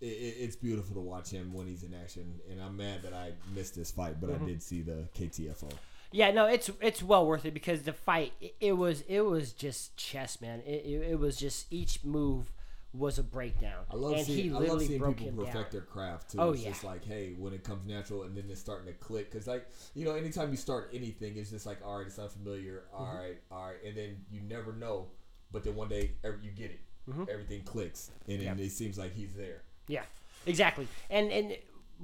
it, 0.01 0.05
it, 0.07 0.35
it's 0.39 0.55
beautiful 0.55 0.95
to 0.95 1.01
watch 1.01 1.29
him 1.29 1.53
when 1.53 1.67
he's 1.67 1.83
in 1.83 1.93
action. 1.93 2.39
And 2.49 2.61
I'm 2.61 2.77
mad 2.77 3.03
that 3.03 3.13
I 3.13 3.33
missed 3.55 3.75
this 3.75 3.91
fight, 3.91 4.21
but 4.21 4.29
Mm-hmm. 4.29 4.31
I 4.31 4.37
did 4.39 4.61
see 4.63 4.81
the 4.81 5.09
KTFO. 5.13 5.79
Yeah, 6.11 6.31
no, 6.31 6.45
it's 6.47 6.69
it's 6.81 7.03
well 7.03 7.25
worth 7.25 7.45
it 7.45 7.53
because 7.53 7.83
the 7.83 7.93
fight 7.93 8.33
it, 8.41 8.55
it 8.59 8.73
was 8.73 9.01
it 9.01 9.21
was 9.21 9.53
just 9.53 9.95
chess, 9.95 10.41
man. 10.41 10.61
It, 10.65 10.83
it, 10.85 11.01
it 11.11 11.19
was 11.19 11.37
just 11.37 11.71
each 11.71 12.03
move 12.03 12.51
was 12.93 13.19
a 13.19 13.23
breakdown. 13.23 13.85
I 13.91 13.95
love 13.95 14.19
and 14.19 14.25
seeing, 14.25 14.45
he 14.45 14.49
I 14.53 14.59
love 14.59 14.61
literally 14.61 14.87
seeing 14.87 14.99
broke 14.99 15.17
people 15.17 15.31
perfect 15.31 15.71
down. 15.71 15.71
their 15.71 15.81
craft 15.81 16.31
too. 16.31 16.39
Oh, 16.39 16.51
it's 16.51 16.63
yeah. 16.63 16.69
just 16.69 16.83
like, 16.83 17.03
hey, 17.05 17.33
when 17.37 17.53
it 17.53 17.63
comes 17.63 17.85
natural 17.87 18.23
and 18.23 18.35
then 18.37 18.45
it's 18.49 18.59
starting 18.59 18.85
to 18.87 18.93
click. 18.93 19.31
Because, 19.31 19.47
like, 19.47 19.67
you 19.95 20.05
know, 20.05 20.13
anytime 20.15 20.51
you 20.51 20.57
start 20.57 20.91
anything, 20.93 21.35
it's 21.37 21.49
just 21.49 21.65
like, 21.65 21.79
all 21.83 21.97
right, 21.97 22.05
it's 22.07 22.19
unfamiliar. 22.19 22.83
All 22.93 23.05
Mm-hmm. 23.05 23.17
right, 23.17 23.37
all 23.51 23.67
right. 23.67 23.77
And 23.85 23.97
then 23.97 24.17
you 24.31 24.41
never 24.41 24.73
know. 24.73 25.07
But 25.51 25.63
then 25.63 25.75
one 25.75 25.89
day, 25.89 26.11
ev- 26.23 26.39
you 26.43 26.51
get 26.51 26.71
it. 26.71 26.79
Mm-hmm. 27.09 27.23
Everything 27.31 27.61
clicks. 27.63 28.11
And 28.27 28.41
Yeah. 28.41 28.53
it 28.55 28.69
seems 28.71 28.97
like 28.97 29.13
he's 29.15 29.33
there. 29.33 29.61
Yeah, 29.87 30.03
exactly. 30.45 30.87
And 31.09 31.31
and 31.31 31.57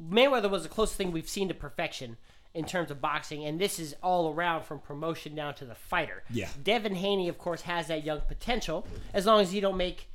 Mayweather 0.09 0.49
was 0.49 0.63
the 0.63 0.69
closest 0.69 0.97
thing 0.97 1.11
we've 1.11 1.29
seen 1.29 1.47
to 1.49 1.53
perfection 1.53 2.17
in 2.53 2.65
terms 2.65 2.89
of 2.89 3.01
boxing, 3.01 3.43
and 3.43 3.59
this 3.59 3.79
is 3.79 3.95
all 4.01 4.33
around 4.33 4.63
from 4.63 4.79
promotion 4.79 5.35
down 5.35 5.53
to 5.55 5.65
the 5.65 5.75
fighter. 5.75 6.23
Yeah. 6.29 6.47
Devin 6.63 6.95
Haney, 6.95 7.27
of 7.29 7.37
course, 7.37 7.61
has 7.61 7.87
that 7.87 8.03
young 8.05 8.21
potential 8.21 8.87
as 9.13 9.25
long 9.25 9.41
as 9.41 9.53
you 9.53 9.61
don't 9.61 9.77
make 9.77 10.07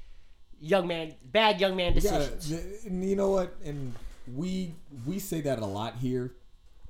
young 0.61 0.87
man 0.87 1.15
bad 1.25 1.61
young 1.61 1.77
man 1.77 1.95
decisions. 1.95 2.51
and 2.85 3.09
you 3.09 3.15
know 3.17 3.31
what? 3.31 3.55
And 3.65 3.95
we 4.35 4.75
we 5.07 5.19
say 5.19 5.41
that 5.43 5.59
a 5.61 5.67
lot 5.67 5.97
here. 5.97 6.33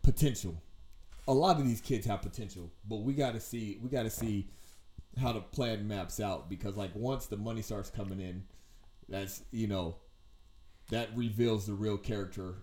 Potential. 0.02 0.54
A 1.28 1.32
lot 1.34 1.58
of 1.60 1.64
these 1.66 1.80
kids 1.80 2.06
have 2.06 2.22
potential, 2.22 2.70
but 2.88 2.96
we 3.02 3.12
got 3.12 3.34
to 3.34 3.40
see 3.40 3.78
we 3.82 3.88
got 3.90 4.04
to 4.04 4.10
see 4.10 4.48
how 5.18 5.32
the 5.32 5.40
plan 5.40 5.88
maps 5.88 6.20
out 6.20 6.48
because 6.48 6.76
like 6.76 6.90
once 6.94 7.26
the 7.26 7.36
money 7.36 7.62
starts 7.62 7.90
coming 7.90 8.20
in, 8.20 8.44
that's 9.08 9.42
you 9.50 9.66
know 9.66 9.96
that 10.90 11.08
reveals 11.14 11.66
the 11.66 11.74
real 11.74 11.96
character 11.96 12.56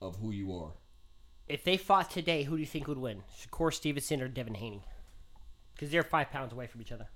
of 0.00 0.16
who 0.16 0.30
you 0.30 0.52
are. 0.54 0.72
If 1.48 1.64
they 1.64 1.76
fought 1.76 2.10
today, 2.10 2.44
who 2.44 2.56
do 2.56 2.60
you 2.60 2.66
think 2.66 2.86
would 2.88 2.98
win, 2.98 3.22
Shakur 3.40 3.72
Stevenson 3.72 4.22
or 4.22 4.28
Devin 4.28 4.54
Haney? 4.54 4.82
Because 5.74 5.90
they're 5.90 6.02
five 6.02 6.30
pounds 6.30 6.52
away 6.52 6.66
from 6.66 6.80
each 6.80 6.92
other. 6.92 7.08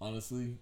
Honestly, 0.00 0.56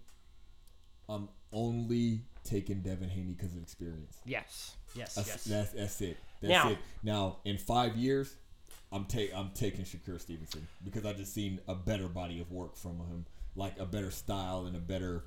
I'm 1.07 1.29
only 1.51 2.21
taking 2.43 2.81
Devin 2.81 3.09
Haney 3.09 3.33
because 3.33 3.55
of 3.55 3.61
experience. 3.61 4.19
Yes, 4.25 4.75
yes, 4.95 5.15
That's, 5.15 5.27
yes. 5.27 5.43
that's, 5.45 5.71
that's 5.71 6.01
it. 6.01 6.17
That's 6.41 6.51
Now- 6.51 6.69
it. 6.71 6.77
Now, 7.03 7.37
in 7.45 7.57
five 7.57 7.95
years, 7.95 8.35
I'm 8.91 9.05
take 9.05 9.33
I'm 9.35 9.51
taking 9.53 9.85
Shakur 9.85 10.19
Stevenson 10.19 10.67
because 10.83 11.05
I 11.05 11.13
just 11.13 11.33
seen 11.33 11.59
a 11.67 11.75
better 11.75 12.07
body 12.07 12.39
of 12.41 12.51
work 12.51 12.75
from 12.75 12.97
him, 12.97 13.25
like 13.55 13.79
a 13.79 13.85
better 13.85 14.09
style 14.11 14.65
and 14.65 14.75
a 14.75 14.79
better 14.79 15.25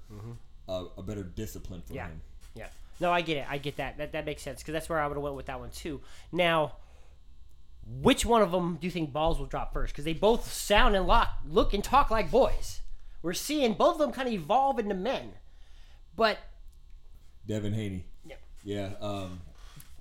uh, 0.68 0.84
a 0.96 1.02
better 1.02 1.22
discipline 1.22 1.82
from 1.82 1.96
Mm-hmm. 1.96 2.04
Yeah, 2.04 2.08
him. 2.08 2.20
yeah. 2.54 2.66
No, 3.00 3.12
I 3.12 3.20
get 3.20 3.36
it. 3.38 3.46
I 3.48 3.58
get 3.58 3.76
that. 3.76 3.98
That 3.98 4.12
that 4.12 4.26
makes 4.26 4.42
sense 4.42 4.60
because 4.60 4.72
that's 4.72 4.88
where 4.88 4.98
I 5.00 5.06
would 5.06 5.14
have 5.16 5.22
went 5.22 5.36
with 5.36 5.46
that 5.46 5.60
one 5.60 5.70
too. 5.70 6.00
Now, 6.32 6.72
which 8.00 8.24
one 8.26 8.42
of 8.42 8.50
them 8.52 8.78
do 8.80 8.86
you 8.86 8.90
think 8.90 9.12
balls 9.12 9.38
will 9.38 9.46
drop 9.46 9.72
first? 9.72 9.92
Because 9.92 10.04
they 10.04 10.12
both 10.12 10.52
sound 10.52 10.94
and 10.96 11.06
look, 11.06 11.28
look 11.48 11.72
and 11.74 11.82
talk 11.84 12.10
like 12.10 12.30
boys. 12.30 12.80
We're 13.22 13.32
seeing 13.32 13.74
both 13.74 13.94
of 13.94 13.98
them 14.00 14.12
kind 14.12 14.26
of 14.28 14.34
evolve 14.34 14.78
into 14.80 14.94
men, 14.96 15.32
but 16.16 16.38
Devin 17.46 17.72
Haney. 17.74 18.04
Yeah. 18.24 18.34
Yeah. 18.64 18.90
Um, 19.00 19.40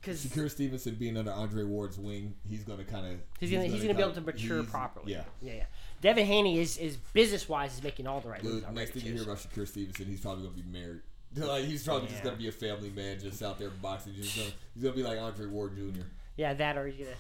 because 0.01 0.25
Shakur 0.25 0.49
Stevenson 0.49 0.95
being 0.95 1.15
under 1.15 1.31
Andre 1.31 1.63
Ward's 1.63 1.97
wing, 1.97 2.33
he's 2.49 2.63
gonna 2.63 2.83
kind 2.83 3.05
of 3.05 3.19
he's 3.39 3.51
gonna 3.51 3.65
he's 3.65 3.81
gonna 3.81 3.93
be 3.93 4.01
able 4.01 4.13
to 4.13 4.21
mature 4.21 4.63
properly. 4.63 5.13
Yeah. 5.13 5.23
yeah, 5.41 5.53
yeah. 5.53 5.65
Devin 6.01 6.25
Haney 6.25 6.59
is 6.59 6.77
is 6.77 6.97
business 6.97 7.47
wise 7.47 7.75
is 7.75 7.83
making 7.83 8.07
all 8.07 8.19
the 8.19 8.29
right 8.29 8.43
moves 8.43 8.65
The 8.65 8.71
next 8.71 8.91
thing 8.91 9.05
you 9.05 9.13
hear 9.13 9.23
about 9.23 9.37
Shakur 9.37 9.67
Stevenson, 9.67 10.07
he's 10.07 10.19
probably 10.21 10.43
gonna 10.43 10.55
be 10.55 10.77
married. 10.77 11.01
Like 11.37 11.63
he's 11.63 11.85
probably 11.85 12.09
just 12.09 12.23
gonna 12.23 12.35
be 12.35 12.49
a 12.49 12.51
family 12.51 12.89
man, 12.89 13.19
just 13.19 13.41
out 13.41 13.57
there 13.57 13.69
boxing. 13.69 14.13
Just 14.15 14.35
gonna, 14.35 14.49
he's 14.73 14.83
gonna 14.83 14.95
be 14.95 15.03
like 15.03 15.17
Andre 15.17 15.45
Ward 15.45 15.75
Jr. 15.75 16.01
Yeah, 16.35 16.53
that 16.55 16.77
or 16.77 16.87
he's 16.87 17.05
gonna 17.05 17.15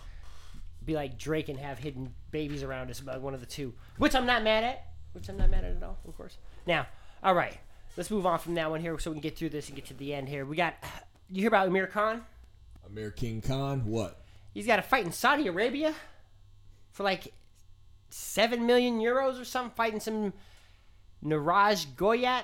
be 0.85 0.95
like 0.95 1.17
Drake 1.17 1.47
and 1.47 1.57
have 1.57 1.79
hidden 1.79 2.13
babies 2.31 2.61
around 2.63 2.89
us, 2.89 3.01
one 3.01 3.33
of 3.33 3.39
the 3.39 3.45
two. 3.45 3.73
Which 3.97 4.13
I'm 4.13 4.25
not 4.25 4.43
mad 4.43 4.65
at. 4.65 4.87
Which 5.13 5.29
I'm 5.29 5.37
not 5.37 5.49
mad 5.49 5.63
at 5.63 5.77
at 5.77 5.83
all, 5.83 5.97
of 6.05 6.17
course. 6.17 6.37
Now, 6.65 6.87
all 7.23 7.33
right, 7.35 7.57
let's 7.95 8.11
move 8.11 8.25
on 8.25 8.39
from 8.39 8.55
that 8.55 8.69
one 8.69 8.81
here, 8.81 8.97
so 8.99 9.11
we 9.11 9.15
can 9.15 9.21
get 9.21 9.37
through 9.37 9.49
this 9.49 9.67
and 9.67 9.75
get 9.77 9.85
to 9.85 9.93
the 9.93 10.13
end 10.13 10.27
here. 10.27 10.45
We 10.45 10.57
got. 10.57 10.75
You 11.29 11.43
hear 11.43 11.47
about 11.47 11.67
Amir 11.67 11.87
Khan? 11.87 12.23
Amir 12.91 13.11
King 13.11 13.41
Khan, 13.41 13.85
what? 13.85 14.21
He's 14.53 14.67
got 14.67 14.79
a 14.79 14.81
fight 14.81 15.05
in 15.05 15.11
Saudi 15.11 15.47
Arabia 15.47 15.93
for 16.91 17.03
like 17.03 17.33
seven 18.09 18.65
million 18.65 18.99
euros 18.99 19.39
or 19.39 19.45
something, 19.45 19.73
fighting 19.75 19.99
some 19.99 20.33
Neeraj 21.23 21.87
Goyat, 21.95 22.43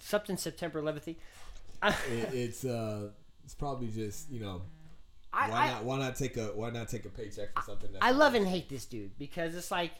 something 0.00 0.36
September 0.36 0.80
11th. 0.80 1.16
It, 2.10 2.32
it's 2.32 2.64
uh, 2.64 3.10
it's 3.44 3.54
probably 3.54 3.88
just 3.88 4.30
you 4.30 4.40
know 4.40 4.62
I, 5.34 5.50
why 5.50 5.56
I, 5.56 5.66
not 5.66 5.84
why 5.84 5.98
not 5.98 6.16
take 6.16 6.38
a 6.38 6.46
why 6.46 6.70
not 6.70 6.88
take 6.88 7.04
a 7.04 7.10
paycheck 7.10 7.54
for 7.54 7.62
something 7.62 7.90
I 8.00 8.12
love 8.12 8.34
and 8.34 8.48
hate 8.48 8.70
this 8.70 8.86
dude 8.86 9.18
because 9.18 9.54
it's 9.54 9.70
like 9.70 9.92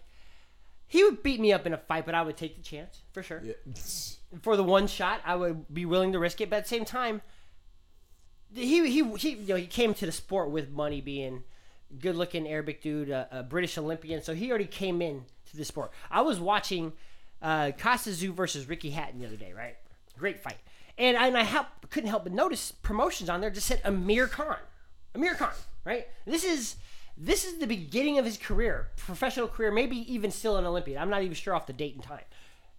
he 0.86 1.04
would 1.04 1.22
beat 1.22 1.40
me 1.40 1.52
up 1.52 1.66
in 1.66 1.74
a 1.74 1.76
fight, 1.76 2.06
but 2.06 2.14
I 2.14 2.22
would 2.22 2.36
take 2.36 2.56
the 2.56 2.62
chance 2.62 3.02
for 3.12 3.22
sure. 3.22 3.42
Yeah. 3.44 3.54
For 4.42 4.56
the 4.56 4.64
one 4.64 4.88
shot, 4.88 5.20
I 5.24 5.36
would 5.36 5.72
be 5.72 5.84
willing 5.86 6.12
to 6.12 6.18
risk 6.18 6.40
it, 6.40 6.50
but 6.50 6.56
at 6.56 6.62
the 6.64 6.68
same 6.68 6.84
time, 6.84 7.22
he 8.54 8.88
he 8.88 9.02
he 9.16 9.30
you 9.30 9.48
know 9.48 9.56
he 9.56 9.66
came 9.66 9.94
to 9.94 10.06
the 10.06 10.12
sport 10.12 10.50
with 10.50 10.70
money, 10.70 11.00
being 11.00 11.44
good 11.98 12.16
looking 12.16 12.48
Arabic 12.48 12.82
dude, 12.82 13.10
a, 13.10 13.28
a 13.30 13.42
British 13.42 13.76
Olympian, 13.78 14.22
so 14.22 14.34
he 14.34 14.48
already 14.50 14.66
came 14.66 15.00
in 15.02 15.24
to 15.50 15.56
the 15.56 15.64
sport. 15.64 15.92
I 16.10 16.22
was 16.22 16.40
watching 16.40 16.92
uh, 17.42 17.72
Kostya 17.78 18.12
Tszyu 18.12 18.32
versus 18.32 18.68
Ricky 18.68 18.90
Hatton 18.90 19.20
the 19.20 19.26
other 19.26 19.36
day, 19.36 19.52
right? 19.52 19.76
Great 20.18 20.42
fight, 20.42 20.58
and 20.98 21.16
I, 21.16 21.26
and 21.26 21.36
I 21.36 21.42
help, 21.42 21.66
couldn't 21.90 22.10
help 22.10 22.24
but 22.24 22.32
notice 22.32 22.72
promotions 22.72 23.28
on 23.28 23.40
there 23.40 23.50
just 23.50 23.66
said 23.66 23.80
Amir 23.84 24.26
Khan, 24.26 24.56
Amir 25.14 25.34
Khan, 25.34 25.52
right? 25.84 26.06
This 26.26 26.44
is 26.44 26.76
this 27.16 27.44
is 27.44 27.58
the 27.58 27.66
beginning 27.66 28.18
of 28.18 28.24
his 28.24 28.36
career, 28.36 28.90
professional 28.96 29.46
career, 29.48 29.70
maybe 29.70 30.12
even 30.12 30.30
still 30.30 30.56
an 30.56 30.66
Olympian. 30.66 31.00
I'm 31.00 31.10
not 31.10 31.22
even 31.22 31.34
sure 31.34 31.54
off 31.54 31.66
the 31.66 31.72
date 31.72 31.94
and 31.94 32.02
time. 32.02 32.24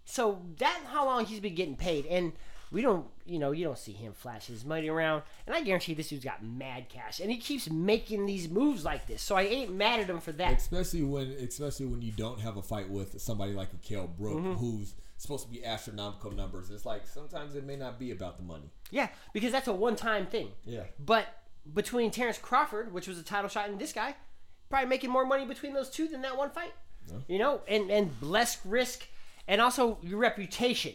So 0.04 0.42
that's 0.58 0.84
how 0.86 1.04
long 1.04 1.24
he's 1.24 1.40
been 1.40 1.54
getting 1.54 1.76
paid, 1.76 2.06
and 2.06 2.32
we 2.72 2.82
don't, 2.82 3.06
you 3.24 3.38
know, 3.38 3.52
you 3.52 3.64
don't 3.64 3.78
see 3.78 3.92
him 3.92 4.12
flash 4.12 4.46
his 4.46 4.64
money 4.64 4.88
around. 4.88 5.22
And 5.46 5.54
I 5.54 5.62
guarantee 5.62 5.94
this 5.94 6.08
dude's 6.08 6.24
got 6.24 6.42
mad 6.42 6.88
cash, 6.88 7.20
and 7.20 7.30
he 7.30 7.38
keeps 7.38 7.70
making 7.70 8.26
these 8.26 8.48
moves 8.48 8.84
like 8.84 9.06
this. 9.06 9.22
So 9.22 9.36
I 9.36 9.42
ain't 9.42 9.72
mad 9.74 10.00
at 10.00 10.08
him 10.10 10.20
for 10.20 10.32
that. 10.32 10.54
especially 10.58 11.02
when 11.02 11.30
especially 11.32 11.86
when 11.86 12.02
you 12.02 12.12
don't 12.12 12.40
have 12.40 12.56
a 12.56 12.62
fight 12.62 12.88
with 12.90 13.20
somebody 13.20 13.52
like 13.52 13.68
a 13.72 13.86
Kell 13.86 14.06
Brook 14.08 14.36
Mm-hmm. 14.38 14.52
who's 14.54 14.94
supposed 15.18 15.44
to 15.46 15.50
be 15.50 15.64
astronomical 15.64 16.30
numbers. 16.32 16.70
It's 16.70 16.84
like 16.84 17.06
sometimes 17.06 17.54
it 17.54 17.64
may 17.64 17.76
not 17.76 17.98
be 17.98 18.10
about 18.10 18.36
the 18.36 18.42
money. 18.42 18.70
Yeah, 18.90 19.08
because 19.32 19.50
that's 19.52 19.68
a 19.68 19.72
one-time 19.72 20.26
thing. 20.26 20.48
Yeah. 20.64 20.82
But 20.98 21.26
between 21.72 22.10
Terrence 22.10 22.36
Crawford, 22.38 22.92
which 22.92 23.08
was 23.08 23.18
a 23.18 23.22
title 23.22 23.48
shot, 23.48 23.68
and 23.70 23.78
this 23.78 23.92
guy, 23.92 24.14
probably 24.68 24.88
making 24.88 25.10
more 25.10 25.24
money 25.24 25.46
between 25.46 25.72
those 25.72 25.88
two 25.88 26.06
than 26.08 26.20
that 26.22 26.36
one 26.36 26.50
fight. 26.50 26.72
You 27.28 27.38
know, 27.38 27.60
and 27.68 27.88
and 27.90 28.10
less 28.20 28.58
risk, 28.66 29.06
and 29.46 29.60
also 29.60 29.98
your 30.02 30.18
reputation. 30.18 30.94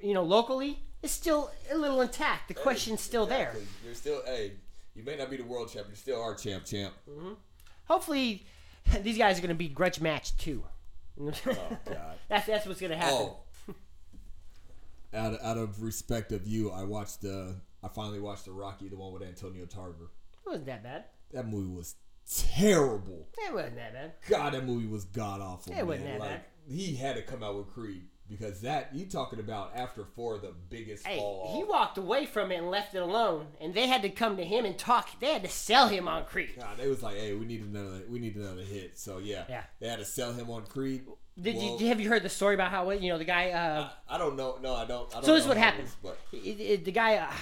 You 0.00 0.14
know, 0.14 0.22
locally 0.22 0.80
is 1.02 1.10
still 1.10 1.50
a 1.70 1.76
little 1.76 2.00
intact. 2.00 2.48
The 2.48 2.54
question's 2.54 3.00
still 3.00 3.26
there. 3.26 3.54
You're 3.84 3.94
still 3.94 4.22
hey, 4.26 4.52
you 4.94 5.02
may 5.04 5.16
not 5.16 5.30
be 5.30 5.36
the 5.36 5.44
world 5.44 5.70
champ, 5.70 5.86
you're 5.88 5.96
still 5.96 6.20
are 6.20 6.34
champ, 6.34 6.64
champ. 6.64 6.94
Hmm. 7.08 7.34
Hopefully, 7.86 8.46
these 9.02 9.18
guys 9.18 9.38
are 9.38 9.42
going 9.42 9.48
to 9.50 9.54
be 9.54 9.68
grudge 9.68 10.00
match 10.00 10.36
too. 10.36 10.64
Oh 11.20 11.32
God. 11.84 12.16
that's 12.28 12.46
that's 12.46 12.66
what's 12.66 12.80
going 12.80 12.92
to 12.92 12.96
happen. 12.96 13.14
Oh. 13.14 13.40
Out 15.14 15.32
of, 15.32 15.40
out 15.42 15.56
of 15.56 15.82
respect 15.82 16.32
of 16.32 16.46
you, 16.46 16.70
I 16.70 16.84
watched 16.84 17.22
the. 17.22 17.56
I 17.82 17.88
finally 17.88 18.20
watched 18.20 18.44
the 18.44 18.52
Rocky, 18.52 18.88
the 18.88 18.96
one 18.96 19.10
with 19.14 19.22
Antonio 19.22 19.64
Tarver. 19.64 20.10
It 20.44 20.46
wasn't 20.46 20.66
that 20.66 20.82
bad. 20.82 21.04
That 21.32 21.48
movie 21.48 21.74
was 21.74 21.94
terrible. 22.30 23.26
It 23.38 23.54
wasn't 23.54 23.76
that 23.76 23.94
bad. 23.94 24.12
God, 24.28 24.52
that 24.52 24.66
movie 24.66 24.86
was 24.86 25.04
god 25.04 25.40
awful. 25.40 25.72
It 25.72 25.86
wasn't 25.86 26.08
that 26.08 26.20
like, 26.20 26.42
He 26.70 26.94
had 26.94 27.16
to 27.16 27.22
come 27.22 27.42
out 27.42 27.56
with 27.56 27.68
Creed 27.68 28.04
because 28.28 28.60
that 28.62 28.90
you 28.94 29.06
talking 29.06 29.40
about 29.40 29.72
after 29.74 30.04
four 30.04 30.38
the 30.38 30.52
biggest 30.68 31.06
Hey, 31.06 31.16
fall 31.18 31.54
he 31.56 31.64
walked 31.64 31.98
away 31.98 32.26
from 32.26 32.52
it 32.52 32.56
and 32.56 32.70
left 32.70 32.94
it 32.94 32.98
alone, 33.02 33.46
and 33.60 33.72
they 33.74 33.86
had 33.86 34.02
to 34.02 34.08
come 34.10 34.36
to 34.36 34.44
him 34.44 34.64
and 34.64 34.76
talk. 34.78 35.08
They 35.20 35.32
had 35.32 35.42
to 35.42 35.48
sell 35.48 35.88
him 35.88 36.08
on 36.08 36.24
Creed. 36.24 36.54
God, 36.58 36.76
they 36.76 36.88
was 36.88 37.02
like, 37.02 37.16
hey, 37.16 37.34
we 37.34 37.46
need 37.46 37.62
another, 37.62 38.02
we 38.08 38.18
need 38.18 38.36
another 38.36 38.62
hit. 38.62 38.98
So 38.98 39.18
yeah, 39.18 39.44
Yeah. 39.48 39.62
they 39.80 39.88
had 39.88 39.98
to 39.98 40.04
sell 40.04 40.32
him 40.32 40.50
on 40.50 40.64
Creed. 40.66 41.04
Did 41.40 41.54
Well, 41.56 41.78
you 41.80 41.86
have 41.88 42.00
you 42.00 42.08
heard 42.08 42.24
the 42.24 42.28
story 42.28 42.54
about 42.54 42.70
how 42.72 42.90
you 42.90 43.10
know 43.12 43.18
the 43.18 43.24
guy? 43.24 43.50
Uh, 43.50 43.88
I 44.08 44.18
don't 44.18 44.36
know. 44.36 44.58
No, 44.60 44.74
I 44.74 44.84
don't. 44.84 45.08
I 45.12 45.20
don't 45.20 45.24
so 45.24 45.34
this 45.34 45.42
is 45.44 45.48
what 45.48 45.56
happened. 45.56 45.86
is, 45.86 45.96
but 46.02 46.18
It- 46.32 46.60
it- 46.60 46.84
the 46.84 46.90
guy. 46.90 47.14
Uh, 47.16 47.32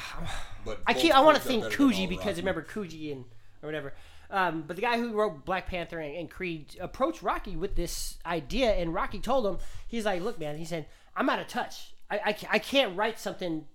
but 0.66 0.81
I 0.87 0.92
keep. 0.92 1.14
I 1.14 1.20
want 1.20 1.37
to 1.38 1.42
think 1.42 1.64
Coogee 1.64 2.07
because 2.09 2.37
remember 2.37 2.62
Coogee 2.62 3.12
and 3.12 3.25
or 3.62 3.66
whatever. 3.68 3.94
Um, 4.31 4.65
but 4.67 4.77
the 4.77 4.83
guy 4.83 4.99
who 4.99 5.12
wrote 5.12 5.45
Black 5.45 5.67
Panther 5.67 5.99
and, 6.01 6.15
and 6.17 6.31
Creed 6.31 6.77
approached 6.81 7.23
Rocky 7.23 7.57
with 7.57 7.77
this 7.77 8.19
idea, 8.27 8.73
and 8.73 8.93
Rocky 8.93 9.21
told 9.21 9.47
him, 9.47 9.59
he's 9.87 10.05
like, 10.05 10.23
"Look, 10.23 10.39
man," 10.41 10.57
he 10.59 10.65
said, 10.65 10.87
"I'm 11.15 11.29
out 11.31 11.39
of 11.39 11.47
touch. 11.49 11.95
I, 12.11 12.17
I, 12.19 12.37
I 12.53 12.59
can't 12.59 12.97
write 12.97 13.19
something 13.19 13.67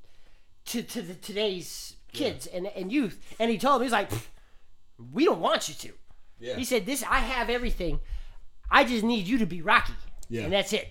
to 0.66 0.82
to 0.84 1.02
the, 1.02 1.14
today's 1.16 1.96
kids 2.14 2.48
and, 2.48 2.68
and 2.68 2.92
youth." 2.92 3.20
And 3.40 3.50
he 3.50 3.58
told 3.58 3.82
him, 3.82 3.86
he's 3.86 3.92
like, 3.94 4.10
"We 5.14 5.26
don't 5.26 5.40
want 5.42 5.70
you 5.70 5.76
to." 5.76 5.92
Yeah. 6.40 6.56
He 6.58 6.66
said, 6.66 6.86
"This, 6.86 7.04
I 7.04 7.20
have 7.20 7.50
everything. 7.50 8.00
I 8.70 8.84
just 8.84 9.04
need 9.04 9.28
you 9.28 9.38
to 9.40 9.46
be 9.46 9.62
Rocky, 9.62 9.94
Yeah. 10.30 10.44
and 10.44 10.54
that's 10.54 10.74
it." 10.74 10.90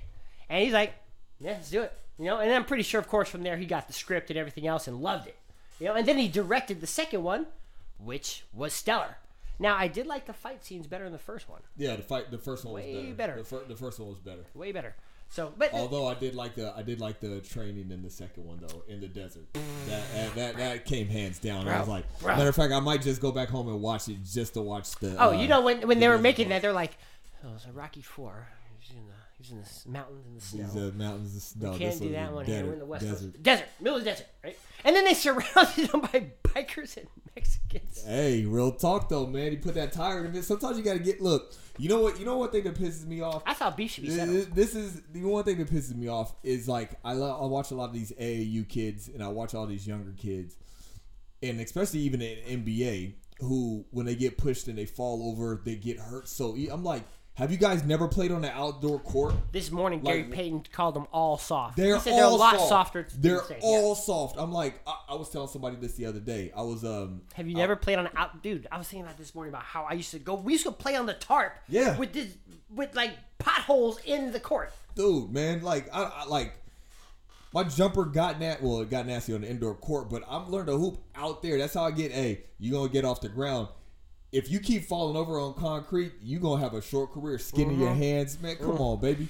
And 0.48 0.62
he's 0.64 0.72
like, 0.72 0.94
"Yeah, 1.38 1.52
let's 1.52 1.70
do 1.70 1.82
it." 1.82 1.92
You 2.18 2.26
know, 2.26 2.38
and 2.38 2.52
I'm 2.52 2.64
pretty 2.66 2.82
sure, 2.82 3.00
of 3.00 3.08
course, 3.08 3.28
from 3.30 3.42
there 3.42 3.56
he 3.56 3.64
got 3.66 3.86
the 3.86 3.94
script 3.94 4.30
and 4.30 4.38
everything 4.38 4.66
else 4.66 4.86
and 4.86 5.00
loved 5.00 5.26
it. 5.26 5.36
You 5.78 5.86
know, 5.86 5.94
and 5.94 6.06
then 6.06 6.18
he 6.18 6.28
directed 6.28 6.80
the 6.82 6.86
second 6.86 7.22
one, 7.22 7.46
which 7.98 8.44
was 8.52 8.74
stellar. 8.74 9.16
Now, 9.60 9.76
I 9.76 9.86
did 9.88 10.06
like 10.06 10.26
the 10.26 10.32
fight 10.32 10.64
scenes 10.64 10.86
better 10.86 11.04
in 11.04 11.12
the 11.12 11.18
first 11.18 11.48
one, 11.48 11.60
Yeah, 11.76 11.94
the 11.96 12.02
fight. 12.02 12.30
The 12.30 12.38
first 12.38 12.64
one 12.64 12.74
was 12.74 12.82
Way 12.84 12.94
better. 13.12 13.14
better. 13.14 13.36
The, 13.36 13.44
fir- 13.44 13.64
the 13.68 13.76
first 13.76 14.00
one 14.00 14.08
was 14.08 14.18
better. 14.18 14.44
way 14.54 14.72
better. 14.72 14.96
So, 15.28 15.52
but 15.56 15.72
Although 15.72 16.08
I 16.08 16.14
did 16.14 16.34
like 16.34 16.56
the 16.56 16.74
I 16.76 16.82
did 16.82 16.98
like 17.00 17.20
the 17.20 17.40
training 17.40 17.92
in 17.92 18.02
the 18.02 18.10
second 18.10 18.44
one 18.46 18.58
though 18.66 18.82
in 18.88 19.00
the 19.00 19.06
desert. 19.06 19.44
That 19.86 20.02
that 20.14 20.34
that, 20.34 20.56
that 20.56 20.84
came 20.86 21.06
hands 21.06 21.38
down. 21.38 21.68
I 21.68 21.78
was 21.78 21.86
like, 21.88 22.04
bro. 22.20 22.34
matter 22.36 22.48
of 22.48 22.56
fact, 22.56 22.72
I 22.72 22.80
might 22.80 23.00
just 23.02 23.20
go 23.20 23.30
back 23.30 23.48
home 23.48 23.68
and 23.68 23.80
watch 23.80 24.08
it 24.08 24.24
just 24.24 24.54
to 24.54 24.60
watch 24.60 24.90
the. 24.96 25.14
oh, 25.22 25.28
uh, 25.28 25.32
you 25.32 25.46
know 25.46 25.60
when 25.60 25.86
when 25.86 25.98
the 25.98 26.06
they 26.06 26.08
were 26.08 26.18
making 26.18 26.48
that, 26.48 26.62
they're 26.62 26.72
like, 26.72 26.96
oh, 27.44 27.50
it's 27.54 27.64
a 27.66 27.70
Rocky 27.70 28.02
Four. 28.02 28.48
He's 28.80 28.90
in 28.96 29.06
the 29.06 29.12
he's 29.40 29.50
in 29.52 29.58
the 29.58 29.90
mountains 29.90 30.26
in 30.26 30.34
the 30.34 30.40
snow. 30.40 30.62
These 30.64 30.76
uh, 30.76 30.96
mountains 30.96 31.36
of 31.36 31.42
snow. 31.42 31.70
Can't 31.70 31.80
this 31.80 32.00
do 32.00 32.12
that 32.12 32.32
one 32.32 32.44
desert, 32.44 32.56
here. 32.56 32.66
We're 32.66 32.72
in 32.74 32.78
the 32.78 32.84
west 32.86 33.04
desert. 33.04 33.32
coast, 33.32 33.42
desert, 33.42 33.66
middle 33.80 33.98
of 33.98 34.04
the 34.04 34.10
desert, 34.10 34.26
right? 34.44 34.58
And 34.84 34.96
then 34.96 35.04
they 35.04 35.14
surrounded 35.14 35.90
them 35.90 36.00
by 36.02 36.26
bikers 36.44 36.96
and 36.96 37.06
Mexicans. 37.36 38.04
Hey, 38.04 38.44
real 38.44 38.72
talk 38.72 39.08
though, 39.08 39.26
man. 39.26 39.52
You 39.52 39.58
put 39.58 39.74
that 39.74 39.92
tire 39.92 40.24
in 40.24 40.34
it. 40.34 40.44
Sometimes 40.44 40.76
you 40.78 40.84
got 40.84 40.94
to 40.94 40.98
get. 40.98 41.20
Look, 41.20 41.52
you 41.78 41.88
know 41.88 42.00
what? 42.00 42.18
You 42.18 42.24
know 42.26 42.36
what 42.38 42.52
thing 42.52 42.64
that 42.64 42.74
pisses 42.74 43.06
me 43.06 43.20
off. 43.20 43.42
I 43.46 43.54
thought 43.54 43.76
beef 43.76 43.92
should 43.92 44.02
be 44.04 44.10
This, 44.10 44.18
settled. 44.18 44.54
this 44.54 44.74
is 44.74 45.02
the 45.12 45.22
one 45.24 45.44
thing 45.44 45.58
that 45.58 45.70
pisses 45.70 45.94
me 45.94 46.08
off 46.08 46.34
is 46.42 46.66
like 46.68 46.92
I 47.04 47.12
lo- 47.14 47.38
I 47.42 47.46
watch 47.46 47.70
a 47.70 47.74
lot 47.74 47.86
of 47.90 47.94
these 47.94 48.12
AAU 48.12 48.68
kids 48.68 49.08
and 49.08 49.22
I 49.22 49.28
watch 49.28 49.54
all 49.54 49.66
these 49.66 49.86
younger 49.86 50.12
kids, 50.16 50.56
and 51.42 51.60
especially 51.60 52.00
even 52.00 52.20
in 52.22 52.64
NBA 52.64 53.14
who 53.40 53.84
when 53.90 54.04
they 54.06 54.14
get 54.14 54.36
pushed 54.36 54.68
and 54.68 54.76
they 54.76 54.84
fall 54.86 55.30
over 55.30 55.60
they 55.64 55.74
get 55.76 55.98
hurt. 55.98 56.28
So 56.28 56.54
I'm 56.70 56.84
like, 56.84 57.04
have 57.40 57.50
you 57.50 57.56
guys 57.56 57.82
never 57.84 58.06
played 58.06 58.30
on 58.30 58.44
an 58.44 58.52
outdoor 58.54 59.00
court? 59.00 59.34
This 59.50 59.70
morning, 59.70 60.02
Like- 60.02 60.14
Gary 60.14 60.24
Payton 60.24 60.66
called 60.72 60.94
them 60.94 61.06
all 61.12 61.38
soft. 61.38 61.76
They're 61.76 61.96
he 61.96 62.00
said 62.02 62.12
all 62.12 62.18
they're 62.18 62.26
a 62.26 62.30
lot 62.30 62.56
soft. 62.56 62.68
softer. 62.68 63.08
They're 63.16 63.42
say, 63.44 63.58
yeah. 63.60 63.66
all 63.66 63.94
soft. 63.94 64.36
I'm 64.38 64.52
like, 64.52 64.80
I, 64.86 64.94
I 65.10 65.14
was 65.16 65.30
telling 65.30 65.48
somebody 65.48 65.76
this 65.76 65.94
the 65.94 66.06
other 66.06 66.20
day. 66.20 66.52
I 66.56 66.62
was 66.62 66.84
um. 66.84 67.22
Have 67.34 67.48
you 67.48 67.56
never 67.56 67.74
played 67.74 67.98
on 67.98 68.06
an 68.06 68.12
out, 68.16 68.42
dude? 68.42 68.68
I 68.70 68.78
was 68.78 68.86
thinking 68.88 69.04
about 69.06 69.18
this 69.18 69.34
morning 69.34 69.52
about 69.52 69.64
how 69.64 69.84
I 69.84 69.94
used 69.94 70.10
to 70.12 70.18
go. 70.18 70.34
We 70.34 70.52
used 70.52 70.64
to 70.66 70.72
play 70.72 70.94
on 70.96 71.06
the 71.06 71.14
tarp. 71.14 71.54
Yeah. 71.68 71.96
With 71.98 72.12
this, 72.12 72.28
with 72.72 72.94
like 72.94 73.12
potholes 73.38 73.98
in 74.04 74.32
the 74.32 74.40
court. 74.40 74.72
dude, 74.94 75.32
man, 75.32 75.62
like 75.62 75.88
I, 75.92 76.02
I 76.04 76.24
like 76.26 76.54
my 77.52 77.64
jumper 77.64 78.04
got 78.04 78.38
nat 78.38 78.62
well, 78.62 78.80
it 78.80 78.90
got 78.90 79.06
nasty 79.06 79.34
on 79.34 79.40
the 79.40 79.50
indoor 79.50 79.74
court, 79.74 80.08
but 80.08 80.22
I'm 80.28 80.50
learning 80.50 80.66
to 80.74 80.78
hoop 80.78 80.98
out 81.16 81.42
there. 81.42 81.58
That's 81.58 81.74
how 81.74 81.84
I 81.84 81.90
get. 81.90 82.12
Hey, 82.12 82.42
you 82.58 82.70
gonna 82.72 82.88
get 82.88 83.04
off 83.04 83.20
the 83.20 83.28
ground. 83.28 83.68
If 84.32 84.50
you 84.50 84.60
keep 84.60 84.84
falling 84.84 85.16
over 85.16 85.40
on 85.40 85.54
concrete, 85.54 86.12
you 86.22 86.38
are 86.38 86.40
gonna 86.40 86.62
have 86.62 86.74
a 86.74 86.82
short 86.82 87.12
career. 87.12 87.38
Skin 87.38 87.70
in 87.70 87.80
your 87.80 87.90
Mm-hmm. 87.90 87.98
hands, 88.02 88.40
man. 88.40 88.56
Come 88.56 88.78
on, 88.78 89.00
baby. 89.00 89.28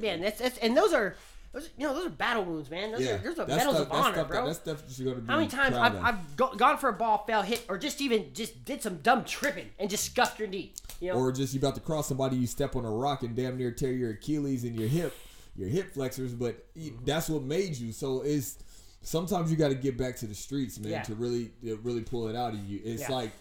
Man, 0.00 0.22
that's, 0.22 0.38
that's 0.40 0.56
and 0.58 0.74
those 0.76 0.92
are, 0.94 1.14
those, 1.52 1.68
you 1.76 1.86
know, 1.86 1.92
those 1.94 2.06
are 2.06 2.10
battle 2.10 2.44
wounds, 2.44 2.70
man. 2.70 2.90
Those 2.92 3.02
Yeah, 3.02 3.14
are, 3.14 3.18
those 3.18 3.38
are 3.38 3.44
that's 3.44 3.56
medals 3.58 3.76
stuff, 3.76 3.86
of 3.88 3.92
honor, 3.92 4.14
stuff, 4.14 4.28
bro. 4.28 4.36
That, 4.40 4.46
that's 4.46 4.58
stuff 4.60 4.86
that 4.86 4.98
you're 4.98 5.12
gonna 5.12 5.26
be. 5.26 5.30
how 5.32 5.36
many 5.38 5.48
times 5.50 5.76
I've. 5.76 5.96
I've 5.96 6.36
go, 6.36 6.54
gone 6.54 6.78
for 6.78 6.88
a 6.88 6.92
ball, 6.94 7.24
fell, 7.26 7.42
hit, 7.42 7.64
or 7.68 7.76
just 7.76 8.00
even 8.00 8.32
just 8.32 8.64
did 8.64 8.80
some 8.82 8.96
dumb 8.98 9.24
tripping 9.24 9.68
and 9.78 9.90
just 9.90 10.04
scuffed 10.06 10.38
your 10.38 10.48
knee. 10.48 10.72
You 11.00 11.12
know, 11.12 11.18
or 11.18 11.32
just 11.32 11.52
you 11.52 11.60
about 11.60 11.74
to 11.74 11.80
cross 11.82 12.08
somebody, 12.08 12.36
you 12.36 12.46
step 12.46 12.76
on 12.76 12.84
a 12.86 12.90
rock 12.90 13.22
and 13.22 13.34
damn 13.36 13.56
near 13.58 13.70
tear 13.72 13.92
your 13.92 14.10
Achilles 14.12 14.64
and 14.64 14.74
your 14.78 14.88
hip, 14.88 15.14
your 15.56 15.68
hip 15.68 15.92
flexors. 15.92 16.32
But 16.34 16.66
Mm-hmm. 16.78 17.04
that's 17.04 17.28
what 17.28 17.42
made 17.42 17.76
you. 17.76 17.92
So 17.92 18.22
it's 18.22 18.56
sometimes 19.02 19.50
you 19.50 19.56
got 19.58 19.68
to 19.68 19.74
get 19.74 19.98
back 19.98 20.16
to 20.16 20.26
the 20.26 20.34
streets, 20.34 20.78
man, 20.78 20.92
Yeah. 20.92 21.02
to 21.02 21.14
really 21.14 21.50
to 21.64 21.76
really 21.82 22.02
pull 22.02 22.28
it 22.28 22.36
out 22.36 22.54
of 22.54 22.60
you. 22.60 22.80
It's 22.84 23.02
Yeah. 23.02 23.12
like 23.14 23.32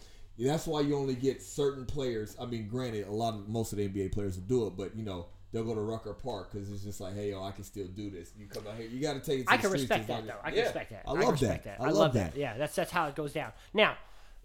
that's 0.47 0.67
why 0.67 0.82
you 0.82 0.95
only 0.95 1.15
get 1.15 1.41
certain 1.41 1.86
players. 1.86 2.36
I 2.39 2.45
mean, 2.45 2.67
granted, 2.67 3.08
a 3.08 3.12
lot 3.12 3.34
of 3.34 3.49
most 3.49 3.71
of 3.73 3.78
the 3.78 3.88
NBA 3.89 4.12
players 4.12 4.36
will 4.38 4.43
do 4.45 4.67
it, 4.67 4.78
but 4.78 4.95
you 4.95 5.04
know. 5.04 5.28
They'll 5.52 5.63
go 5.63 5.73
to 5.73 5.82
Rucker 5.82 6.13
Park 6.13 6.52
because 6.52 6.71
it's 6.71 6.84
just 6.84 7.02
like, 7.02 7.15
hey, 7.15 7.32
yo, 7.32 7.43
I 7.43 7.49
can 7.49 7.63
still 7.63 7.88
do 7.88 8.12
this. 8.12 8.34
You 8.38 8.45
come 8.45 8.67
out 8.67 8.75
here, 8.78 8.88
you 8.88 9.02
got 9.02 9.13
to 9.13 9.19
take 9.19 9.39
it. 9.39 9.47
To 9.47 9.52
I 9.52 9.58
can 9.58 9.71
respect 9.71 10.06
that 10.08 10.28
though. 10.28 10.36
I 10.43 10.49
can 10.49 10.60
Yeah, 10.60 10.63
respect 10.65 10.91
that. 10.91 11.02
I 11.08 11.12
love 11.13 11.32
respect 11.32 11.63
that. 11.63 11.80
that. 11.80 11.84
I 11.84 11.89
love 11.89 12.13
that. 12.13 12.38
Yeah, 12.38 12.56
that's 12.56 12.75
that's 12.75 12.91
how 12.91 13.08
it 13.08 13.15
goes 13.15 13.34
down. 13.34 13.52
Now, 13.73 13.97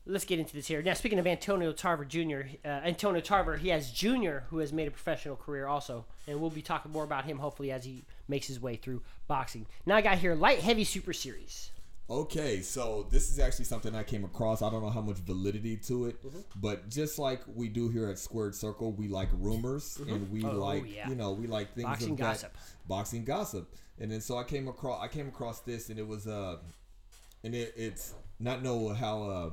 let's 0.07 0.25
get 0.25 0.39
into 0.39 0.55
this 0.55 0.67
here. 0.67 0.81
Now, 0.81 0.95
speaking 0.95 1.19
of 1.19 1.27
Antonio 1.27 1.73
Tarver 1.73 2.07
Jr., 2.07 2.41
uh, 2.65 2.69
Antonio 2.69 3.21
Tarver, 3.21 3.59
he 3.59 3.69
has 3.69 3.91
Junior 3.91 4.45
who 4.49 4.61
has 4.61 4.73
made 4.73 4.89
a 4.89 4.91
professional 4.91 5.37
career 5.37 5.67
also, 5.67 6.07
and 6.27 6.41
we'll 6.41 6.49
be 6.49 6.63
talking 6.63 6.91
more 6.91 7.05
about 7.05 7.27
him 7.27 7.37
hopefully 7.39 7.71
as 7.71 7.85
he 7.85 8.05
makes 8.27 8.47
his 8.47 8.59
way 8.59 8.77
through 8.77 9.03
boxing. 9.29 9.67
Now, 9.85 9.97
I 9.97 10.01
got 10.01 10.17
here 10.17 10.35
light 10.35 10.61
heavy 10.61 10.85
super 10.85 11.13
series. 11.13 11.71
Okay, 12.11 12.61
so 12.61 13.07
this 13.11 13.31
is 13.31 13.39
actually 13.39 13.65
something 13.65 13.95
I 13.95 14.03
came 14.03 14.25
across. 14.25 14.61
I 14.61 14.69
don't 14.71 14.83
know 14.83 14.91
how 14.91 15.01
much 15.01 15.17
validity 15.19 15.77
to 15.89 16.07
it, 16.07 16.23
Mm-hmm. 16.23 16.41
but 16.61 16.91
just 16.91 17.19
like 17.19 17.41
we 17.55 17.69
do 17.69 17.89
here 17.89 18.09
at 18.09 18.19
Squared 18.19 18.55
Circle, 18.55 18.93
we 18.93 19.09
like 19.09 19.31
rumors 19.33 19.99
and 20.07 20.31
we 20.31 20.45
Oh, 20.45 20.51
like 20.51 20.85
yeah. 20.95 21.09
you 21.09 21.15
know 21.15 21.33
we 21.33 21.47
like 21.47 21.75
things 21.75 21.87
Boxing 21.87 22.11
of 22.13 22.17
that- 22.19 22.25
gossip. 22.25 22.57
boxing 22.87 23.25
gossip. 23.25 23.75
And 23.99 24.11
then 24.11 24.21
so 24.21 24.37
I 24.37 24.45
came 24.45 24.69
across 24.69 25.03
I 25.03 25.09
came 25.09 25.29
across 25.29 25.61
this 25.61 25.89
and 25.89 25.99
it 25.99 26.07
was 26.07 26.27
uh 26.27 26.57
and 27.43 27.55
it, 27.55 27.73
it's 27.77 28.13
not 28.39 28.63
know 28.63 28.89
how 28.91 29.23
uh 29.23 29.51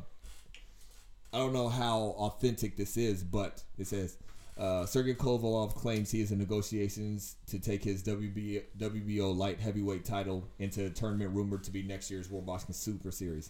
I 1.34 1.38
don't 1.38 1.54
know 1.54 1.70
how 1.70 2.16
authentic 2.18 2.76
this 2.76 2.98
is, 2.98 3.24
but 3.24 3.64
it 3.78 3.88
says 3.88 4.18
uh, 4.58 4.86
Sergey 4.86 5.14
Kovalev 5.14 5.74
claims 5.76 6.12
he 6.12 6.22
is 6.22 6.32
in 6.32 6.38
negotiations 6.38 7.36
to 7.48 7.60
take 7.60 7.84
his 7.84 8.04
WB, 8.04 8.64
WBO 8.78 9.36
light 9.36 9.60
heavyweight 9.60 10.06
title 10.06 10.48
into 10.60 10.86
a 10.86 10.90
tournament 10.90 11.32
rumored 11.34 11.64
to 11.64 11.72
be 11.72 11.82
next 11.84 12.12
year's 12.12 12.30
World 12.30 12.46
Boxing 12.46 12.74
Super 12.74 13.12
Series. 13.12 13.50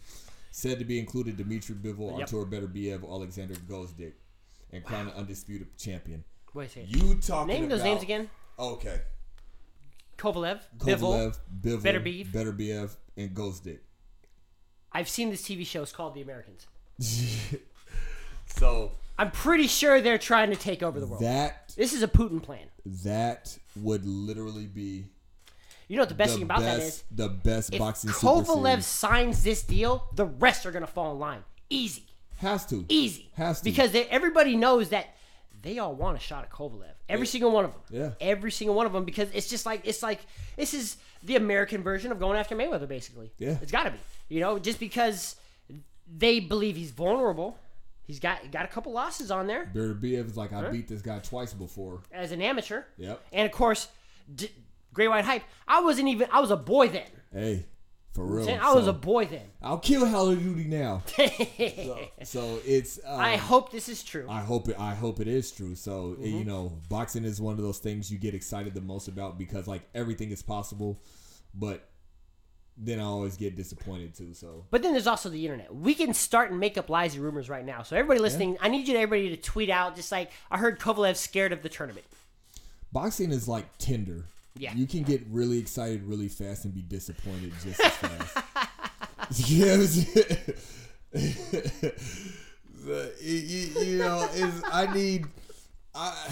Said 0.52 0.80
to 0.80 0.86
be 0.86 1.00
included 1.00 1.38
Dmitry 1.38 1.76
Bivol, 1.76 2.18
Yep. 2.20 2.34
Artur 2.34 2.46
Beterbiev, 2.46 3.04
Alexander 3.10 3.56
Gvozdyk, 3.56 4.14
and 4.72 4.84
crown 4.84 5.08
an 5.08 5.14
undisputed 5.14 5.78
champion. 5.78 6.24
Wait 6.54 6.66
a 6.66 6.70
second. 6.70 6.96
You 6.96 7.16
talking 7.16 7.48
Name 7.48 7.70
those 7.70 7.84
names 7.84 8.04
again. 8.04 8.30
Okay. 8.60 9.02
Kovalev, 10.18 10.60
Kovalev 10.78 11.38
Bivol. 11.62 11.82
Bivol, 11.82 11.82
Beterbiev. 11.82 12.32
Beterbiev, 12.32 12.96
and 13.18 13.34
Gvozdyk. 13.34 13.80
I've 14.92 15.10
seen 15.10 15.30
this 15.30 15.42
TV 15.42 15.66
show. 15.66 15.82
It's 15.82 15.92
called 15.94 16.14
The 16.14 16.22
Americans. 16.22 16.68
so 18.46 18.92
I'm 19.22 19.32
pretty 19.32 19.68
sure 19.68 20.02
they're 20.02 20.18
trying 20.18 20.50
to 20.50 20.56
take 20.56 20.82
over 20.82 21.00
the 21.00 21.06
world. 21.08 21.22
that 21.22 21.74
this 21.78 21.94
is 21.94 22.02
a 22.04 22.08
Putin 22.08 22.42
plan. 22.42 22.66
that 23.04 23.58
would 23.76 24.06
literally 24.06 24.66
be 24.66 25.06
You 25.88 25.98
know 25.98 26.02
what 26.02 26.10
the 26.10 26.16
best 26.16 26.32
the 26.32 26.36
thing 26.38 26.44
about 26.44 26.60
best, 26.62 26.78
that 26.80 26.86
is? 26.88 27.04
the 27.12 27.30
best 27.30 27.74
If 27.74 27.80
boxing 27.80 28.10
Kovalev 28.10 28.82
signs 28.82 29.44
this 29.44 29.62
deal, 29.64 30.08
the 30.16 30.26
rest 30.26 30.66
are 30.66 30.72
gonna 30.72 30.88
fall 30.88 31.12
in 31.12 31.20
line. 31.20 31.44
Easy, 31.70 32.04
Has 32.40 32.66
to. 32.68 32.84
easy. 32.90 33.30
Has 33.36 33.60
to. 33.60 33.64
because 33.66 33.92
they, 33.92 34.06
everybody 34.06 34.56
knows 34.56 34.90
that 34.90 35.06
they 35.62 35.78
all 35.78 35.94
want 35.94 36.18
a 36.18 36.20
shot 36.20 36.44
at 36.44 36.50
Kovalev. 36.50 36.86
Every 37.08 37.28
single 37.28 37.52
one 37.52 37.66
of 37.66 37.74
them. 37.74 37.82
Yeah. 37.92 38.10
Every 38.20 38.52
single 38.52 38.76
one 38.76 38.88
of 38.88 38.94
them 38.94 39.06
because 39.06 39.30
it's 39.34 39.50
just 39.50 39.66
like 39.66 39.82
it's 39.86 40.02
like 40.02 40.20
this 40.58 40.74
is 40.74 40.98
the 41.24 41.36
American 41.36 41.84
version 41.84 42.12
of 42.12 42.20
going 42.20 42.38
after 42.40 42.56
Mayweather. 42.56 42.88
Basically. 42.88 43.30
Yeah. 43.38 43.58
It's 43.62 43.72
got 43.72 43.84
to 43.84 43.92
be. 43.92 43.98
You 44.30 44.40
know, 44.40 44.58
just 44.58 44.80
because 44.80 45.36
they 46.12 46.40
believe 46.40 46.76
he's 46.76 46.92
vulnerable. 46.92 47.58
He's 48.12 48.20
got 48.20 48.52
got 48.52 48.66
a 48.66 48.68
couple 48.68 48.92
losses 48.92 49.32
on 49.32 49.48
there 49.48 49.72
Beterbiev 49.74 50.26
is 50.28 50.36
like 50.36 50.52
I 50.52 50.70
beat 50.70 50.90
this 50.90 51.02
guy 51.02 51.20
twice 51.20 51.54
before. 51.54 52.02
as 52.12 52.34
an 52.34 52.42
amateur. 52.42 52.84
Yep. 52.98 53.22
And 53.32 53.46
of 53.46 53.54
course, 53.54 53.88
D- 54.36 54.52
Great 54.94 55.08
White 55.08 55.24
Hype. 55.24 55.44
I 55.66 55.80
wasn't 55.80 56.10
even. 56.10 56.28
I 56.30 56.42
was 56.42 56.52
a 56.52 56.58
boy 56.58 56.90
then. 56.90 57.08
Hey, 57.32 57.66
for 58.14 58.26
real. 58.26 58.60
I 58.62 58.74
was 58.74 58.88
a 58.88 58.92
boy 58.92 59.28
then. 59.28 59.46
I'll 59.62 59.78
kill 59.80 60.06
Hall 60.06 60.28
of 60.28 60.40
Duty 60.44 60.66
now. 60.66 61.04
so 62.24 62.60
it's. 62.66 63.00
Um, 63.06 63.18
I 63.20 63.38
hope 63.38 63.72
this 63.72 63.88
is 63.88 64.04
true. 64.04 64.26
I 64.30 64.42
hope 64.42 64.68
it. 64.68 64.76
I 64.78 64.94
hope 64.94 65.22
it 65.22 65.30
is 65.30 65.50
true. 65.52 65.76
So 65.76 65.92
Mm-hmm. 66.20 66.26
you 66.26 66.44
know, 66.44 66.74
boxing 66.90 67.24
is 67.24 67.40
one 67.40 67.54
of 67.54 67.62
those 67.64 67.80
things 67.80 68.12
you 68.12 68.18
get 68.18 68.34
excited 68.36 68.74
the 68.74 68.82
most 68.82 69.08
about 69.08 69.38
because 69.38 69.68
like 69.68 69.84
everything 69.96 70.32
is 70.32 70.42
possible, 70.44 71.00
but 71.54 71.88
then 72.78 73.00
I 73.00 73.04
always 73.04 73.38
get 73.38 73.56
disappointed 73.56 74.16
too. 74.16 74.34
So 74.34 74.66
But 74.72 74.82
then 74.82 74.94
there's 74.94 75.08
also 75.08 75.30
the 75.30 75.44
internet. 75.46 75.74
We 75.76 75.94
can 75.94 76.14
start 76.14 76.52
and 76.52 76.60
make 76.60 76.78
up 76.78 76.90
lies 76.90 77.14
and 77.16 77.24
rumors 77.24 77.50
right 77.50 77.66
now. 77.66 77.84
So 77.84 77.96
everybody 77.96 78.20
listening, 78.20 78.58
I 78.62 78.70
need 78.70 78.88
you 78.88 78.94
to 78.94 79.00
everybody 79.00 79.30
to 79.36 79.42
tweet 79.42 79.70
out 79.70 79.96
just 79.96 80.12
like 80.12 80.32
I 80.50 80.58
heard 80.58 80.80
Kovalev's 80.80 81.20
scared 81.20 81.52
of 81.54 81.62
the 81.64 81.70
tournament. 81.70 82.06
boxing 82.92 83.32
is 83.32 83.48
like 83.48 83.78
Tinder. 83.78 84.26
Yeah. 84.58 84.74
You 84.74 84.86
can 84.88 85.04
get 85.04 85.22
really 85.30 85.60
excited 85.60 86.04
really 86.04 86.28
fast 86.28 86.66
and 86.66 86.74
be 86.74 86.82
disappointed 86.82 87.54
just 87.64 87.80
as 87.80 87.92
fast. 87.94 88.38
you 89.50 89.66
know 89.66 89.72
what 89.72 89.80
I'm 89.80 89.88
saying? 89.88 90.56
The- 92.84 93.14
you, 93.22 93.36
you- 93.36 93.82
you 93.82 93.98
know, 94.00 94.28
I 94.72 94.92
need 94.94 95.26
I 95.94 96.30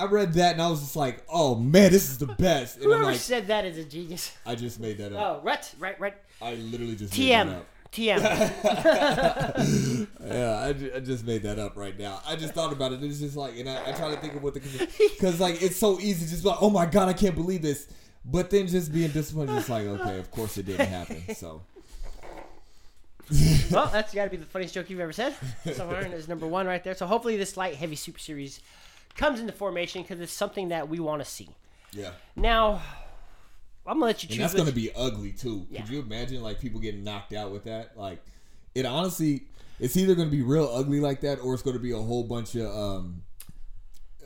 I 0.00 0.06
read 0.06 0.32
that 0.34 0.52
and 0.52 0.62
I 0.62 0.70
was 0.70 0.80
just 0.80 0.96
like, 0.96 1.22
oh 1.28 1.56
man, 1.56 1.92
this 1.92 2.08
is 2.08 2.16
the 2.16 2.26
best. 2.26 2.76
And 2.76 2.84
I'm 2.84 2.90
Whoever 2.90 3.04
like, 3.04 3.16
said 3.16 3.48
that 3.48 3.66
is 3.66 3.76
a 3.76 3.84
genius. 3.84 4.32
I 4.46 4.54
just 4.54 4.80
made 4.80 4.96
that 4.96 5.12
up. 5.12 5.20
Oh, 5.20 5.44
right, 5.44 5.74
right, 5.78 6.00
right. 6.00 6.14
I 6.40 6.54
literally 6.54 6.96
just 6.96 7.16
made 7.18 7.32
that 7.32 7.46
TM, 7.46 7.56
up. 7.56 7.92
TM. 7.92 10.06
Yeah, 10.24 10.60
I, 10.60 10.72
ju- 10.72 10.92
I 10.94 11.00
just 11.00 11.26
made 11.26 11.42
that 11.42 11.58
up 11.58 11.76
right 11.76 11.98
now. 11.98 12.22
I 12.26 12.36
just 12.36 12.54
thought 12.54 12.72
about 12.72 12.92
it. 12.92 13.02
It's 13.02 13.18
just 13.18 13.36
like, 13.36 13.58
and 13.58 13.68
I, 13.68 13.90
I 13.90 13.92
try 13.92 14.14
to 14.14 14.16
think 14.16 14.36
of 14.36 14.42
what 14.42 14.54
the 14.54 14.60
because 14.96 15.38
like 15.40 15.60
it's 15.60 15.76
so 15.76 16.00
easy, 16.00 16.26
just 16.26 16.44
like, 16.44 16.62
oh 16.62 16.70
my 16.70 16.86
god, 16.86 17.08
I 17.08 17.12
can't 17.12 17.34
believe 17.34 17.60
this. 17.60 17.88
But 18.24 18.48
then 18.48 18.68
just 18.68 18.92
being 18.92 19.10
disappointed, 19.10 19.56
just 19.56 19.68
like, 19.68 19.84
okay, 19.84 20.18
of 20.18 20.30
course 20.30 20.56
it 20.56 20.66
didn't 20.66 20.88
happen. 20.88 21.34
So 21.34 21.62
well, 23.70 23.86
that's 23.86 24.14
got 24.14 24.24
to 24.24 24.30
be 24.30 24.36
the 24.36 24.46
funniest 24.46 24.74
joke 24.74 24.90
you've 24.90 25.00
ever 25.00 25.12
said. 25.12 25.34
So 25.74 25.88
Aaron 25.90 26.12
is 26.12 26.28
number 26.28 26.46
one 26.46 26.66
right 26.66 26.82
there. 26.82 26.94
So 26.94 27.06
hopefully 27.06 27.36
this 27.36 27.56
light 27.56 27.76
heavy 27.76 27.96
super 27.96 28.18
series 28.18 28.60
comes 29.20 29.38
into 29.38 29.52
formation 29.52 30.00
because 30.02 30.18
it's 30.20 30.32
something 30.32 30.70
that 30.70 30.88
we 30.88 30.98
want 30.98 31.22
to 31.22 31.28
see. 31.30 31.48
yeah, 31.92 32.12
Now, 32.36 32.80
I'm 33.86 33.94
gonna 33.96 34.06
let 34.06 34.22
you 34.22 34.28
choose. 34.28 34.38
and 34.38 34.44
that's 34.44 34.54
gonna 34.54 34.72
be 34.72 34.90
ugly 34.94 35.32
too. 35.32 35.66
Yeah. 35.70 35.82
Could 35.82 35.90
you 35.90 36.00
imagine 36.00 36.42
like 36.42 36.58
people 36.58 36.80
getting 36.80 37.04
knocked 37.04 37.32
out 37.34 37.50
with 37.52 37.64
that? 37.64 37.96
Like, 37.98 38.22
it 38.74 38.86
honestly, 38.86 39.42
it's 39.78 39.96
either 39.96 40.14
gonna 40.14 40.30
be 40.30 40.42
real 40.42 40.70
ugly 40.72 41.00
like 41.00 41.20
that, 41.20 41.38
or 41.40 41.52
it's 41.54 41.62
gonna 41.62 41.78
be 41.78 41.92
a 41.92 41.98
whole 41.98 42.24
bunch 42.24 42.54
of 42.54 42.74
um, 42.74 43.22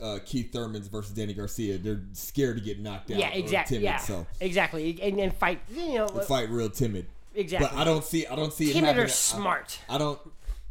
uh, 0.01 0.19
Keith 0.25 0.51
Thurman's 0.53 0.87
versus 0.87 1.13
Danny 1.13 1.33
Garcia. 1.33 1.77
They're 1.77 2.01
scared 2.13 2.57
to 2.57 2.63
get 2.63 2.79
knocked 2.79 3.11
out. 3.11 3.17
Yeah, 3.17 3.29
exactly. 3.29 3.77
Timid, 3.77 3.83
Yeah, 3.83 3.97
So 3.97 4.25
exactly. 4.39 4.97
And, 5.01 5.19
and 5.19 5.33
fight, 5.33 5.59
you 5.69 5.95
know, 5.95 6.07
they 6.07 6.23
fight 6.23 6.49
real 6.49 6.69
timid. 6.69 7.07
exactly. 7.33 7.67
But 7.69 7.77
I 7.77 7.83
don't 7.83 8.03
see. 8.03 8.27
I 8.27 8.35
don't 8.35 8.53
see 8.53 8.69
it 8.69 8.73
Timid 8.73 8.87
happening. 8.87 9.05
or 9.05 9.09
smart. 9.09 9.79
I, 9.89 9.95
I 9.95 9.97
don't 9.97 10.19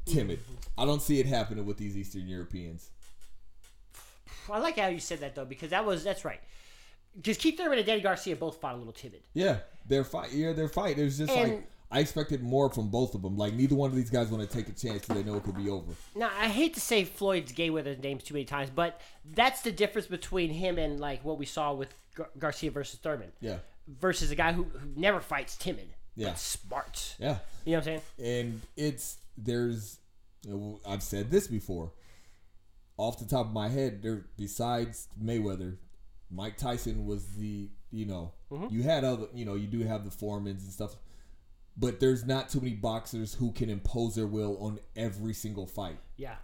timid. 0.06 0.40
I 0.78 0.84
don't 0.86 1.02
see 1.02 1.20
it 1.20 1.26
happening 1.26 1.66
with 1.66 1.76
these 1.78 1.96
Eastern 1.96 2.26
Europeans. 2.26 2.90
I 4.50 4.58
like 4.58 4.78
how 4.78 4.88
you 4.88 5.00
said 5.00 5.20
that 5.20 5.34
though, 5.34 5.44
because 5.44 5.70
that 5.70 5.84
was 5.84 6.04
that's 6.04 6.24
right. 6.24 6.40
Because 7.16 7.36
Keith 7.36 7.56
Thurman 7.56 7.78
and 7.78 7.86
Danny 7.86 8.00
Garcia 8.00 8.34
both 8.36 8.60
fought 8.60 8.74
a 8.74 8.78
little 8.78 8.92
timid. 8.92 9.22
Yeah, 9.34 9.58
their 9.86 10.02
fight. 10.04 10.32
Yeah, 10.32 10.52
their 10.52 10.68
fight. 10.68 10.98
It 10.98 11.04
was 11.04 11.18
just 11.18 11.30
And- 11.32 11.52
like 11.52 11.68
I 11.90 12.00
expected 12.00 12.42
more 12.42 12.70
from 12.70 12.88
both 12.88 13.14
of 13.14 13.22
them. 13.22 13.36
Like 13.36 13.54
neither 13.54 13.76
one 13.76 13.88
of 13.90 13.94
these 13.96 14.10
guys 14.10 14.28
want 14.28 14.48
to 14.48 14.52
take 14.56 14.66
a 14.68 14.72
chance 14.72 15.02
because 15.02 15.16
they 15.16 15.22
know 15.22 15.36
it 15.36 15.44
could 15.44 15.56
be 15.56 15.70
over. 15.70 15.92
Now 16.16 16.30
I 16.40 16.48
hate 16.48 16.74
to 16.74 16.80
say 16.80 17.04
Floyd's 17.04 17.52
gay 17.52 17.70
with 17.70 17.86
his 17.86 17.98
names 17.98 18.24
too 18.24 18.34
many 18.34 18.44
times, 18.46 18.68
but 18.74 19.00
that's 19.32 19.60
the 19.62 19.70
difference 19.70 20.08
between 20.08 20.50
him 20.50 20.76
and 20.78 20.98
like 20.98 21.24
what 21.24 21.38
we 21.38 21.46
saw 21.46 21.72
with 21.72 21.94
Gar- 22.16 22.30
Garcia 22.38 22.70
versus 22.72 22.98
Thurman. 22.98 23.30
Yeah, 23.40 23.58
Versus 23.86 24.30
a 24.30 24.34
guy 24.34 24.52
who, 24.52 24.64
who 24.64 24.88
never 24.96 25.20
fights 25.20 25.56
timid, 25.56 25.88
Yeah. 26.16 26.30
but 26.30 26.38
smart. 26.38 27.14
yeah. 27.20 27.38
You 27.64 27.72
know 27.72 27.78
what 27.78 27.88
I'm 27.88 28.00
saying? 28.18 28.42
and 28.42 28.60
it's 28.76 29.18
there's 29.38 29.98
I've 30.86 31.02
said 31.02 31.30
this 31.30 31.46
before. 31.46 31.92
Off 32.96 33.18
the 33.18 33.24
top 33.26 33.46
of 33.46 33.52
my 33.52 33.68
head, 33.68 34.02
there 34.02 34.26
besides 34.36 35.08
Mayweather, 35.22 35.76
Mike 36.30 36.56
Tyson 36.56 37.06
was 37.06 37.26
the 37.36 37.68
you 37.90 38.06
know 38.06 38.32
you 38.70 38.82
had 38.82 39.02
other 39.04 39.26
you 39.34 39.44
know 39.44 39.54
you 39.54 39.66
do 39.66 39.80
have 39.80 40.04
the 40.04 40.10
Foremans 40.10 40.62
and 40.62 40.72
stuff, 40.72 40.94
but 41.76 41.98
there's 42.00 42.24
not 42.24 42.48
too 42.48 42.60
many 42.60 42.74
boxers 42.74 43.34
who 43.34 43.50
can 43.52 43.68
impose 43.68 44.14
their 44.14 44.26
will 44.28 44.56
on 44.60 44.78
every 44.96 45.34
single 45.34 45.66
fight. 45.66 45.98
Yeah. 46.16 46.36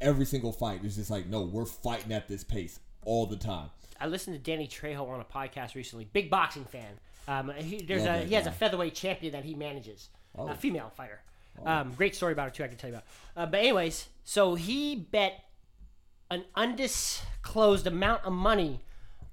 Every 0.00 0.24
single 0.24 0.52
fight 0.52 0.84
is 0.84 0.96
just 0.96 1.10
like 1.10 1.26
no, 1.26 1.42
we're 1.42 1.66
fighting 1.66 2.12
at 2.12 2.28
this 2.28 2.44
pace 2.44 2.78
all 3.04 3.26
the 3.26 3.36
time. 3.36 3.70
I 4.00 4.06
listened 4.06 4.36
to 4.36 4.42
Danny 4.42 4.66
Trejo 4.68 5.08
on 5.08 5.20
a 5.20 5.24
podcast 5.24 5.74
recently. 5.74 6.06
Big 6.12 6.30
boxing 6.30 6.64
fan. 6.64 6.98
Um, 7.28 7.50
he, 7.58 7.82
there's 7.82 8.04
Love 8.04 8.22
a 8.22 8.24
he 8.24 8.34
has 8.34 8.46
a 8.46 8.52
featherweight 8.52 8.94
champion 8.94 9.32
that 9.32 9.44
he 9.44 9.54
manages, 9.54 10.08
Oh. 10.38 10.48
a 10.48 10.54
female 10.54 10.90
fighter. 10.96 11.20
Um, 11.66 11.92
great 11.92 12.14
story 12.14 12.32
about 12.32 12.44
her 12.44 12.50
too. 12.50 12.64
I 12.64 12.68
can 12.68 12.76
tell 12.78 12.88
you 12.90 12.94
about. 12.96 13.06
Uh, 13.36 13.46
but 13.50 13.58
anyways, 13.60 14.08
so 14.24 14.54
he 14.54 14.94
bet 14.96 15.44
an 16.30 16.44
undisclosed 16.54 17.86
amount 17.86 18.24
of 18.24 18.32
money 18.32 18.80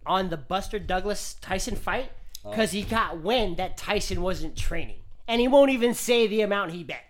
on 0.05 0.29
the 0.29 0.37
Buster 0.37 0.79
Douglas 0.79 1.35
Tyson 1.41 1.75
fight 1.75 2.11
Oh. 2.45 2.51
because 2.51 2.71
he 2.71 2.83
got 2.83 3.17
wind 3.19 3.57
that 3.57 3.75
Tyson 3.77 4.21
wasn't 4.21 4.55
training, 4.55 4.99
and 5.27 5.41
he 5.41 5.47
won't 5.47 5.71
even 5.71 5.93
say 5.93 6.27
the 6.27 6.41
amount 6.41 6.71
he 6.71 6.83
bet. 6.83 7.03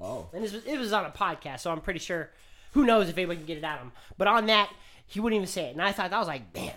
Oh, 0.00 0.28
And 0.34 0.44
this 0.44 0.52
was, 0.52 0.64
it 0.66 0.78
was 0.78 0.92
on 0.92 1.06
a 1.06 1.10
podcast, 1.10 1.60
so 1.60 1.70
I'm 1.70 1.80
pretty 1.80 2.00
sure. 2.00 2.30
Who 2.72 2.84
knows 2.84 3.08
if 3.08 3.16
anybody 3.16 3.38
can 3.38 3.46
get 3.46 3.56
it 3.58 3.64
out 3.64 3.78
of 3.78 3.84
him? 3.84 3.92
But 4.18 4.28
on 4.28 4.46
that, 4.46 4.70
he 5.06 5.20
wouldn't 5.20 5.38
even 5.38 5.46
say 5.46 5.66
it. 5.68 5.72
And 5.72 5.80
I 5.80 5.92
thought 5.92 6.12
I 6.12 6.18
was 6.18 6.28
like, 6.28 6.52
man, 6.54 6.74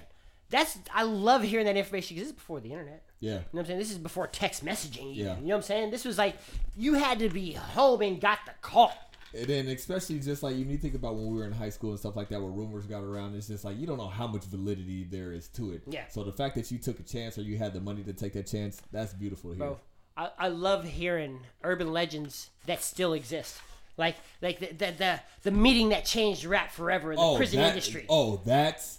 that's 0.50 0.78
I 0.94 1.04
love 1.04 1.44
hearing 1.44 1.66
that 1.66 1.76
information 1.76 2.16
because 2.16 2.30
this 2.30 2.34
is 2.34 2.40
before 2.40 2.62
the 2.62 2.72
internet. 2.72 3.04
yeah. 3.20 3.32
You 3.32 3.36
know 3.36 3.44
what 3.52 3.60
I'm 3.62 3.66
saying? 3.66 3.80
This 3.80 3.92
is 3.92 3.98
before 3.98 4.28
text 4.28 4.64
messaging. 4.64 5.12
Even, 5.12 5.16
Yeah. 5.16 5.36
You 5.40 5.42
know 5.42 5.48
what 5.48 5.56
I'm 5.56 5.62
saying? 5.64 5.92
This 5.92 6.06
was 6.06 6.18
like 6.18 6.38
you 6.78 6.94
had 6.94 7.20
to 7.20 7.28
be 7.30 7.52
home 7.54 8.02
and 8.02 8.22
got 8.22 8.40
the 8.46 8.54
call. 8.62 8.94
And 9.34 9.48
then 9.48 9.68
especially 9.68 10.20
just 10.20 10.44
like 10.44 10.56
you 10.56 10.66
need 10.66 10.78
to 10.78 10.82
think 10.82 10.96
about 10.96 11.16
when 11.16 11.28
we 11.28 11.38
were 11.38 11.46
in 11.46 11.52
high 11.52 11.70
school 11.70 11.92
and 11.92 12.00
stuff 12.00 12.16
like 12.16 12.30
that, 12.30 12.42
where 12.42 12.52
rumors 12.52 12.86
got 12.86 13.04
around. 13.04 13.36
It's 13.36 13.48
just 13.48 13.64
like 13.64 13.78
you 13.78 13.88
don't 13.88 13.98
know 13.98 14.08
how 14.08 14.28
much 14.28 14.44
validity 14.46 15.04
there 15.04 15.32
is 15.32 15.48
to 15.50 15.72
it. 15.74 15.84
Yeah. 15.88 16.08
So 16.10 16.24
the 16.24 16.32
fact 16.32 16.56
that 16.56 16.72
you 16.72 16.78
took 16.78 17.00
a 17.00 17.04
chance 17.04 17.38
or 17.38 17.42
you 17.42 17.58
had 17.58 17.74
the 17.74 17.82
money 17.82 18.04
to 18.04 18.14
take 18.14 18.34
that 18.34 18.48
chance, 18.48 18.82
that's 18.92 19.14
beautiful 19.14 19.52
hear. 19.52 19.60
Bro, 19.60 19.80
I, 20.18 20.30
I 20.38 20.48
love 20.48 20.86
hearing 20.86 21.42
urban 21.64 21.92
legends 21.92 22.50
that 22.66 22.84
still 22.84 23.14
exist. 23.14 23.60
Like 23.98 24.16
like 24.42 24.60
the 24.60 24.68
the, 24.68 24.94
the, 24.98 25.20
the 25.44 25.52
meeting 25.52 25.90
that 25.90 26.06
changed 26.06 26.46
rap 26.46 26.72
forever 26.72 27.12
in 27.12 27.18
the 27.18 27.24
oh, 27.24 27.38
prison 27.38 27.60
that- 27.60 27.70
industry. 27.70 28.06
Oh, 28.10 28.42
that's 28.46 28.99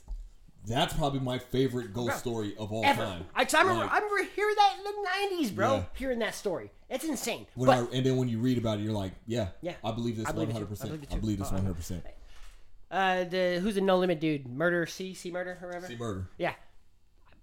that's 0.70 0.94
probably 0.94 1.20
my 1.20 1.38
favorite 1.38 1.92
ghost 1.92 2.08
Bro, 2.08 2.16
story 2.18 2.54
of 2.58 2.72
all 2.72 2.84
Ever. 2.84 3.02
time. 3.02 3.24
I, 3.34 3.42
I 3.52 3.60
remember, 3.62 3.82
Like, 3.84 3.92
I 3.92 3.96
remember 3.98 4.30
hearing 4.34 4.54
that 4.56 4.74
in 4.78 4.84
the 4.84 5.42
90s, 5.44 5.54
bro. 5.54 5.74
Yeah. 5.76 5.82
Hearing 5.94 6.18
that 6.20 6.34
story. 6.34 6.70
It's 6.88 7.04
insane. 7.04 7.46
when 7.54 7.66
but, 7.66 7.76
I, 7.92 7.96
and 7.96 8.04
then 8.06 8.16
when 8.16 8.28
you 8.28 8.38
read 8.38 8.58
about 8.58 8.78
it, 8.78 8.82
you're 8.82 8.92
like, 8.92 9.12
yeah, 9.26 9.48
Yeah. 9.62 9.74
I 9.84 9.92
believe 9.92 10.16
this 10.16 10.26
I 10.26 10.32
believe 10.32 10.50
it 10.50 10.54
one 10.54 10.62
too. 10.66 10.68
hundred 10.68 10.80
I 10.82 10.86
believe 10.86 10.98
percent. 10.98 11.12
I 11.12 11.18
believe 11.18 11.38
this 11.38 11.48
Uh, 11.48 11.52
one 11.52 11.62
hundred 11.62 11.74
percent. 11.76 12.04
Uh, 12.90 13.24
the 13.24 13.60
who's 13.62 13.76
the 13.76 13.80
no 13.80 13.98
limit 13.98 14.18
dude? 14.20 14.48
Murder 14.48 14.84
C 14.86 15.14
C 15.14 15.30
murder 15.30 15.56
or 15.62 15.68
whatever. 15.68 15.86
See 15.86 15.96
murder. 15.96 16.28
Yeah, 16.38 16.54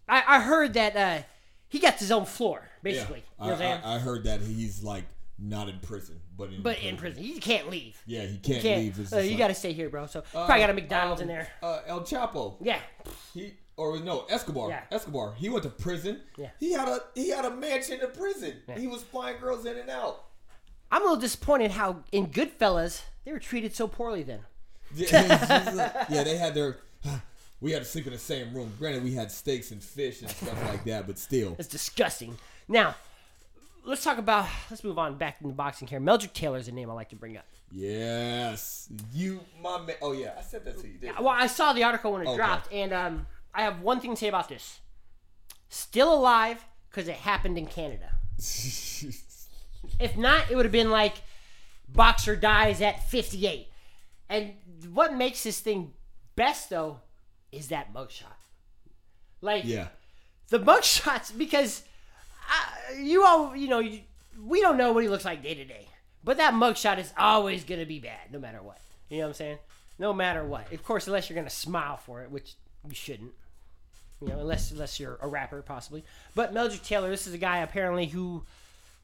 I, 0.09 0.23
I 0.27 0.39
heard 0.41 0.73
that 0.73 0.95
uh, 0.97 1.23
he 1.69 1.79
got 1.79 1.95
his 1.95 2.11
own 2.11 2.25
floor 2.25 2.67
basically. 2.83 3.23
I, 3.39 3.45
You 3.45 3.51
know 3.57 3.65
I'm 3.65 3.81
I. 3.83 3.95
I 3.95 3.99
heard 3.99 4.25
that 4.25 4.41
he's 4.41 4.83
like 4.83 5.05
not 5.39 5.69
in 5.69 5.79
prison, 5.79 6.19
but 6.35 6.49
in 6.51 6.61
but 6.63 6.79
in 6.79 6.97
prison, 6.97 7.21
he 7.23 7.39
can't 7.39 7.69
leave. 7.69 8.01
Yeah, 8.05 8.23
he 8.23 8.37
can't, 8.37 8.61
can't. 8.61 8.81
leave. 8.81 9.13
Uh, 9.13 9.17
you 9.19 9.31
like- 9.31 9.37
got 9.39 9.47
to 9.49 9.53
stay 9.53 9.73
here, 9.73 9.89
bro. 9.89 10.07
So 10.07 10.21
probably 10.31 10.59
got 10.59 10.69
a 10.69 10.73
McDonald's 10.73 11.21
in 11.21 11.29
um, 11.29 11.35
there. 11.35 11.47
Uh, 11.61 11.79
El 11.87 12.01
Chapo. 12.01 12.55
Yeah, 12.61 12.79
He 13.33 13.53
or 13.75 13.99
no 13.99 14.25
Escobar. 14.29 14.69
Yeah. 14.69 14.81
Escobar. 14.91 15.35
He 15.37 15.49
went 15.49 15.63
to 15.63 15.69
prison. 15.69 16.21
Yeah. 16.37 16.49
He 16.59 16.71
had 16.73 16.87
a 16.87 17.01
he 17.13 17.29
had 17.29 17.45
a 17.45 17.51
mansion 17.51 17.99
in 18.01 18.11
prison. 18.11 18.53
Yeah. 18.67 18.79
He 18.79 18.87
was 18.87 19.03
flying 19.03 19.39
girls 19.39 19.65
in 19.65 19.77
and 19.77 19.89
out. 19.89 20.23
I'm 20.91 21.01
a 21.01 21.05
little 21.05 21.19
disappointed 21.21 21.71
how 21.71 22.03
in 22.11 22.27
Goodfellas 22.27 23.01
they 23.25 23.31
were 23.31 23.39
treated 23.39 23.75
so 23.75 23.87
poorly. 23.87 24.23
Then 24.23 24.39
Yeah, 24.95 25.71
like- 25.97 26.09
yeah, 26.09 26.23
they 26.23 26.37
had 26.37 26.53
their. 26.55 26.77
We 27.59 27.71
had 27.71 27.81
to 27.83 27.87
sleep 27.87 28.05
in 28.07 28.13
the 28.13 28.19
same 28.19 28.53
room. 28.53 28.71
Granted, 28.77 29.03
we 29.03 29.13
had 29.13 29.31
steaks 29.31 29.71
and 29.71 29.83
fish 29.83 30.21
and 30.21 30.29
stuff 30.29 30.63
like 30.65 30.83
that, 30.85 31.07
but 31.07 31.17
still. 31.17 31.55
it's 31.59 31.67
disgusting. 31.67 32.37
Now. 32.67 32.95
Let's 33.87 34.03
talk 34.03 34.17
about. 34.17 34.47
Let's 34.69 34.83
move 34.83 34.99
on 34.99 35.17
back 35.17 35.37
into 35.41 35.53
boxing 35.53 35.87
here. 35.87 36.01
Meldrick 36.01 36.33
Taylor 36.33 36.57
is 36.57 36.67
a 36.67 36.73
name 36.73 36.89
I 36.89 36.93
like 36.93 37.09
to 37.09 37.15
bring 37.15 37.37
up. 37.37 37.45
Yes, 37.71 38.89
you, 39.13 39.39
my 39.61 39.79
man. 39.79 39.95
Oh 40.01 40.11
yeah, 40.11 40.33
I 40.37 40.41
said 40.41 40.65
that 40.65 40.77
to 40.81 40.87
you. 40.87 40.97
Didn't 40.97 41.19
Well, 41.19 41.29
I 41.29 41.47
saw 41.47 41.71
the 41.71 41.83
article 41.83 42.11
when 42.11 42.21
it 42.21 42.27
Okay. 42.27 42.35
dropped, 42.35 42.71
and 42.73 42.91
um, 42.93 43.27
I 43.53 43.61
have 43.61 43.81
one 43.81 44.01
thing 44.01 44.11
to 44.11 44.17
say 44.17 44.27
about 44.27 44.49
this. 44.49 44.79
Still 45.69 46.13
alive 46.13 46.65
because 46.89 47.07
it 47.07 47.15
happened 47.15 47.57
in 47.57 47.65
Canada. 47.65 48.11
If 49.99 50.17
not, 50.17 50.51
it 50.51 50.55
would 50.55 50.65
have 50.65 50.71
been 50.71 50.91
like 50.91 51.15
boxer 51.87 52.35
dies 52.35 52.81
at 52.81 53.09
58. 53.09 53.67
And 54.29 54.53
what 54.91 55.13
makes 55.15 55.43
this 55.43 55.59
thing 55.59 55.93
best 56.35 56.69
though 56.69 56.99
is 57.51 57.69
that 57.69 57.93
mugshot. 57.93 58.25
Like 59.39 59.63
yeah, 59.65 59.87
the 60.49 60.59
mugshots 60.59 61.35
because 61.37 61.83
uh, 62.49 62.93
you 62.99 63.23
all 63.25 63.55
you 63.55 63.67
know 63.67 63.79
you, 63.79 64.01
we 64.41 64.61
don't 64.61 64.77
know 64.77 64.91
what 64.93 65.03
he 65.03 65.09
looks 65.09 65.25
like 65.25 65.41
day 65.43 65.53
to 65.55 65.65
day, 65.65 65.87
but 66.23 66.37
that 66.37 66.53
mugshot 66.53 66.97
is 66.99 67.13
always 67.17 67.63
gonna 67.63 67.85
be 67.85 67.99
bad 67.99 68.31
no 68.31 68.39
matter 68.39 68.61
what. 68.61 68.79
You 69.09 69.17
know 69.17 69.23
what 69.23 69.27
I'm 69.29 69.33
saying? 69.35 69.57
No 69.99 70.13
matter 70.13 70.43
what. 70.45 70.71
Of 70.71 70.83
course, 70.83 71.07
unless 71.07 71.29
you're 71.29 71.35
gonna 71.37 71.49
smile 71.49 71.97
for 71.97 72.21
it, 72.23 72.31
which 72.31 72.55
you 72.87 72.93
shouldn't. 72.95 73.31
You 74.21 74.29
know, 74.29 74.39
unless 74.39 74.71
unless 74.71 74.99
you're 74.99 75.17
a 75.21 75.27
rapper 75.27 75.61
possibly. 75.61 76.03
But 76.35 76.53
Meldrick 76.53 76.83
Taylor, 76.83 77.09
this 77.09 77.27
is 77.27 77.33
a 77.33 77.37
guy 77.37 77.59
apparently 77.59 78.07
who 78.07 78.43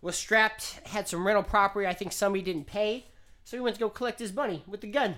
was 0.01 0.15
strapped, 0.15 0.79
had 0.87 1.07
some 1.07 1.25
rental 1.25 1.43
property. 1.43 1.87
I 1.87 1.93
think 1.93 2.11
somebody 2.11 2.41
didn't 2.43 2.65
pay, 2.65 3.05
so 3.43 3.55
he 3.57 3.61
went 3.61 3.75
to 3.75 3.79
go 3.79 3.89
collect 3.89 4.19
his 4.19 4.33
money 4.33 4.63
with 4.67 4.81
the 4.81 4.87
gun. 4.87 5.15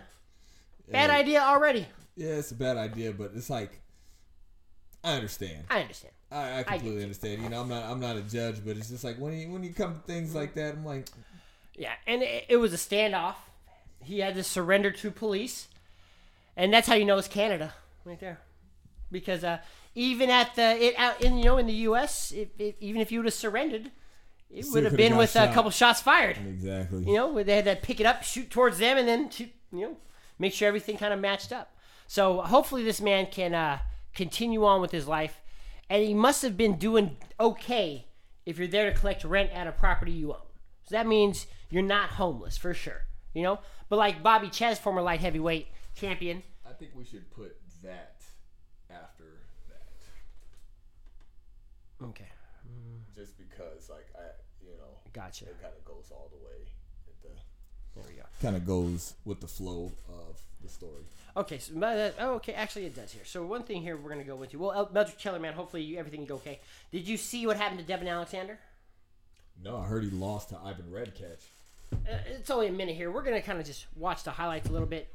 Bad 0.92 1.10
Yeah. 1.10 1.16
idea 1.16 1.40
already. 1.42 1.88
yeah. 2.16 2.34
It's 2.36 2.52
a 2.52 2.56
bad 2.56 2.78
idea, 2.78 3.12
but 3.14 3.32
it's 3.36 3.50
like 3.50 3.80
I 5.04 5.14
understand. 5.14 5.64
I 5.70 5.82
understand. 5.82 6.14
I, 6.36 6.60
I 6.60 6.64
completely 6.64 6.98
you. 6.98 7.04
understand. 7.04 7.44
You 7.44 7.50
know, 7.50 7.62
I'm 7.62 7.70
not 7.70 7.84
I'm 7.86 8.00
not 8.00 8.16
a 8.16 8.22
judge, 8.22 8.64
but 8.66 8.78
it's 8.78 8.90
just 8.90 9.04
like 9.04 9.18
when 9.18 9.38
you 9.38 9.50
when 9.50 9.64
you 9.64 9.74
come 9.74 9.96
to 9.96 10.00
things 10.02 10.36
like 10.36 10.54
that, 10.56 10.74
I'm 10.74 10.86
like, 10.86 11.08
Yeah, 11.76 11.94
and 12.08 12.22
it, 12.22 12.46
it 12.50 12.58
was 12.58 12.74
a 12.74 12.78
standoff. 12.78 13.36
He 14.04 14.20
had 14.20 14.36
to 14.36 14.44
surrender 14.44 14.92
to 14.92 15.12
police, 15.12 15.68
and 16.56 16.74
that's 16.74 16.88
how 16.88 16.96
you 16.96 17.06
know 17.06 17.18
it's 17.18 17.28
Canada, 17.28 17.74
right 18.04 18.20
there. 18.20 18.40
Because 19.12 19.44
uh, 19.44 19.60
even 19.96 20.30
at 20.30 20.56
the 20.56 20.84
it 20.84 20.96
out 20.98 21.22
in 21.22 21.38
you 21.38 21.46
know 21.46 21.58
in 21.58 21.68
the 21.68 21.74
U.S., 21.74 22.32
if, 22.32 22.50
if, 22.60 22.76
even 22.80 23.02
if 23.02 23.12
you 23.12 23.20
would 23.20 23.26
have 23.26 23.34
surrendered, 23.34 23.92
it 24.50 24.66
would 24.72 24.84
have 24.84 24.98
been 24.98 25.18
with 25.18 25.32
shot. 25.32 25.50
a 25.50 25.54
couple 25.54 25.72
shots 25.72 26.02
fired. 26.02 26.38
exactly. 26.38 27.06
You 27.06 27.16
know, 27.16 27.44
they 27.44 27.56
had 27.56 27.66
to 27.66 27.76
pick 27.76 28.00
it 28.00 28.06
up, 28.06 28.24
shoot 28.24 28.50
towards 28.50 28.78
them, 28.78 28.98
and 28.98 29.08
then 29.08 29.30
shoot, 29.30 29.52
you 29.72 29.82
know 29.82 29.98
make 30.40 30.54
sure 30.54 30.68
everything 30.68 30.98
kind 30.98 31.14
of 31.14 31.20
matched 31.20 31.52
up. 31.52 31.76
So 32.08 32.42
hopefully 32.42 32.84
this 32.84 33.02
man 33.02 33.28
can 33.28 33.54
uh, 33.54 33.80
continue 34.14 34.66
on 34.66 34.82
with 34.82 34.92
his 34.92 35.08
life, 35.08 35.42
and 35.90 36.04
he 36.04 36.14
must 36.14 36.42
have 36.42 36.58
been 36.58 36.78
doing 36.78 37.18
okay 37.40 38.08
if 38.46 38.58
you're 38.58 38.68
there 38.68 38.92
to 38.92 38.98
collect 39.00 39.24
rent 39.24 39.52
at 39.52 39.68
a 39.68 39.72
property 39.72 40.12
you 40.12 40.32
own. 40.34 40.40
So 40.84 40.96
that 40.96 41.08
means 41.08 41.48
you're 41.70 41.82
not 41.84 42.10
homeless 42.12 42.58
for 42.58 42.74
sure. 42.74 43.02
You 43.34 43.44
know, 43.44 43.60
but 43.90 43.98
like 43.98 44.24
Bobby 44.24 44.50
Ches, 44.50 44.80
former 44.80 45.02
light 45.02 45.20
heavyweight 45.20 45.68
champion, 45.96 46.44
I 46.68 46.74
think 46.74 46.92
we 46.96 47.04
should 47.04 47.30
put 47.32 47.56
that 47.84 48.22
after 48.90 49.42
that, 49.70 49.84
okay, 52.06 52.28
just 53.16 53.38
because 53.38 53.90
like 53.90 54.08
I, 54.16 54.22
you 54.64 54.72
know, 54.78 55.00
gotcha. 55.14 55.46
it 55.46 55.62
kind 55.62 55.74
of 55.78 55.84
goes 55.86 56.12
all 56.12 56.30
the 56.32 56.44
way. 56.46 56.68
At 57.08 57.22
the, 57.22 57.30
There 57.96 58.04
we 58.10 58.16
go. 58.16 58.24
kind 58.42 58.56
of 58.56 58.66
goes 58.66 59.14
with 59.26 59.42
the 59.42 59.48
flow 59.48 59.92
of 60.08 60.40
the 60.66 60.72
story. 60.72 61.04
Okay, 61.38 61.58
so 61.60 61.74
but, 61.76 61.98
uh, 61.98 62.12
oh, 62.20 62.34
okay, 62.36 62.54
actually 62.54 62.86
it 62.86 62.96
does 62.96 63.12
here. 63.12 63.24
So 63.26 63.46
one 63.46 63.64
thing 63.64 63.82
here 63.82 63.98
we're 63.98 64.10
gonna 64.10 64.24
go 64.24 64.42
into. 64.44 64.58
Well, 64.60 64.72
El- 64.72 64.88
Meldrick 64.88 65.18
Taylor, 65.20 65.40
man, 65.40 65.54
hopefully 65.54 65.84
you, 65.84 65.98
everything 65.98 66.26
go 66.26 66.36
okay. 66.36 66.60
Did 66.92 67.08
you 67.08 67.18
see 67.18 67.46
what 67.46 67.58
happened 67.58 67.80
to 67.80 67.86
Devin 67.86 68.08
Alexander? 68.08 68.58
No, 69.64 69.78
I 69.78 69.86
heard 69.86 70.04
he 70.04 70.10
lost 70.10 70.50
to 70.50 70.58
Ivan 70.58 70.86
Redkach. 70.92 71.42
Uh, 71.94 72.18
it's 72.28 72.50
only 72.50 72.68
a 72.68 72.72
minute 72.72 72.96
here. 72.96 73.12
We're 73.12 73.24
gonna 73.24 73.42
kind 73.42 73.60
of 73.60 73.66
just 73.66 73.86
watch 73.96 74.24
the 74.24 74.32
highlights 74.32 74.70
a 74.70 74.72
little 74.72 74.88
bit. 74.88 75.08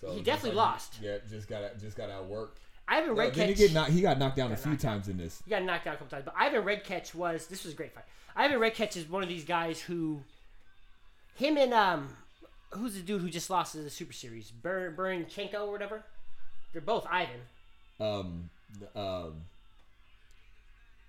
So 0.00 0.12
He 0.12 0.22
definitely 0.22 0.56
like- 0.56 0.66
lost. 0.72 0.94
Yeah, 1.00 1.18
just 1.30 1.48
got 1.48 1.78
just 1.80 1.96
got 1.96 2.08
outworked. 2.10 2.56
Ivan 2.88 3.10
No, 3.10 3.14
Red 3.16 3.34
then 3.34 3.48
he 3.48 3.54
get 3.54 3.72
knocked, 3.72 3.92
he 3.92 4.00
got 4.00 4.18
knocked 4.18 4.36
down 4.36 4.50
a 4.52 4.56
few 4.56 4.72
out. 4.72 4.80
times 4.80 5.08
in 5.08 5.16
this. 5.16 5.40
He 5.44 5.50
got 5.50 5.62
knocked 5.62 5.86
out 5.86 5.94
a 5.94 5.98
couple 5.98 6.10
times. 6.10 6.24
But 6.24 6.34
Ivan 6.36 6.62
Redkach 6.64 7.14
was 7.14 7.46
this 7.46 7.64
was 7.64 7.72
a 7.74 7.76
great 7.76 7.92
fight. 7.94 8.04
Ivan 8.34 8.58
Redkach 8.58 8.96
is 8.96 9.08
one 9.08 9.22
of 9.22 9.28
these 9.28 9.44
guys 9.44 9.80
who, 9.80 10.22
him 11.36 11.56
and 11.56 11.72
um, 11.72 12.16
who's 12.72 12.94
the 12.94 13.00
dude 13.00 13.20
who 13.22 13.30
just 13.30 13.50
lost 13.50 13.74
in 13.74 13.84
the 13.84 13.90
Super 13.90 14.12
Series, 14.12 14.50
Bur- 14.50 14.94
Buranchenko 14.96 15.66
or 15.66 15.72
whatever. 15.72 16.04
They're 16.72 16.82
both 16.82 17.06
Ivan. 17.10 17.40
Um, 18.00 18.50
um, 18.94 19.42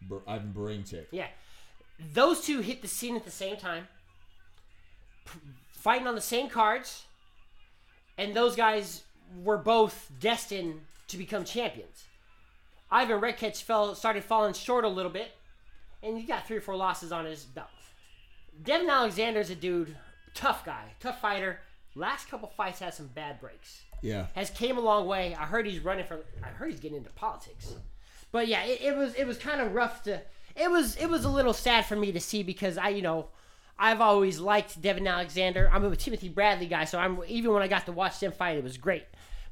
Bur- 0.02 0.22
Ivan 0.28 0.54
Baranchyk. 0.56 1.06
Yeah, 1.12 1.28
those 2.14 2.42
two 2.46 2.60
hit 2.62 2.82
the 2.82 2.88
scene 2.88 3.16
at 3.16 3.24
the 3.26 3.32
same 3.32 3.58
time, 3.58 3.88
p- 5.26 5.40
fighting 5.72 6.08
on 6.08 6.16
the 6.16 6.22
same 6.22 6.50
cards, 6.50 7.04
and 8.18 8.34
those 8.34 8.56
guys 8.56 9.04
were 9.44 9.58
both 9.58 10.12
destined 10.20 10.82
to 11.08 11.18
become 11.18 11.46
champions. 11.46 12.06
Ivan 12.92 13.20
Redkach 13.22 13.62
fell 13.64 13.96
started 13.96 14.24
falling 14.24 14.54
short 14.54 14.86
a 14.86 14.90
little 14.90 15.12
bit, 15.12 15.32
and 16.04 16.18
he 16.18 16.24
got 16.26 16.46
three 16.48 16.58
or 16.58 16.62
four 16.62 16.76
losses 16.76 17.12
on 17.12 17.26
his 17.26 17.44
belt. 17.46 17.70
Devin 18.62 18.90
Alexander's 18.90 19.50
a 19.50 19.56
dude, 19.56 19.96
tough 20.34 20.66
guy, 20.66 20.84
tough 21.00 21.20
fighter. 21.22 21.60
Last 21.96 22.30
couple 22.30 22.48
fights 22.50 22.80
had 22.80 22.94
some 22.94 23.08
bad 23.08 23.40
breaks 23.40 23.82
Yeah. 24.02 24.28
has 24.36 24.50
came 24.50 24.78
a 24.78 24.82
long 24.82 25.06
way. 25.08 25.36
I 25.36 25.46
heard 25.46 25.66
he's 25.68 25.80
running 25.80 26.06
for. 26.06 26.20
I 26.44 26.48
heard 26.48 26.72
he's 26.72 26.80
getting 26.80 26.98
into 26.98 27.12
politics. 27.12 27.74
But 28.32 28.48
yeah, 28.48 28.64
it, 28.64 28.82
it 28.82 28.96
was 28.98 29.14
it 29.16 29.26
was 29.28 29.38
kind 29.38 29.62
of 29.62 29.74
rough 29.74 30.04
to. 30.04 30.22
It 30.56 30.70
was 30.72 30.96
it 30.98 31.08
was 31.08 31.24
a 31.26 31.30
little 31.30 31.54
sad 31.54 31.86
for 31.86 31.96
me 31.96 32.12
to 32.12 32.20
see 32.20 32.44
because 32.44 32.78
I 32.78 32.90
you 32.90 33.02
know. 33.02 33.28
I've 33.78 34.02
always 34.02 34.40
liked 34.40 34.80
Devin 34.84 35.08
Alexander. 35.08 35.68
I'm 35.74 35.84
a 35.84 35.96
Timothy 35.96 36.30
Bradley 36.30 36.68
guy, 36.68 36.86
so 36.86 37.00
I'm 37.00 37.20
even 37.28 37.52
when 37.54 37.64
I 37.64 37.68
got 37.68 37.88
to 37.88 37.92
watch 37.92 38.20
them 38.20 38.32
fight, 38.32 38.56
it 38.56 38.64
was 38.64 38.78
great. 38.78 39.04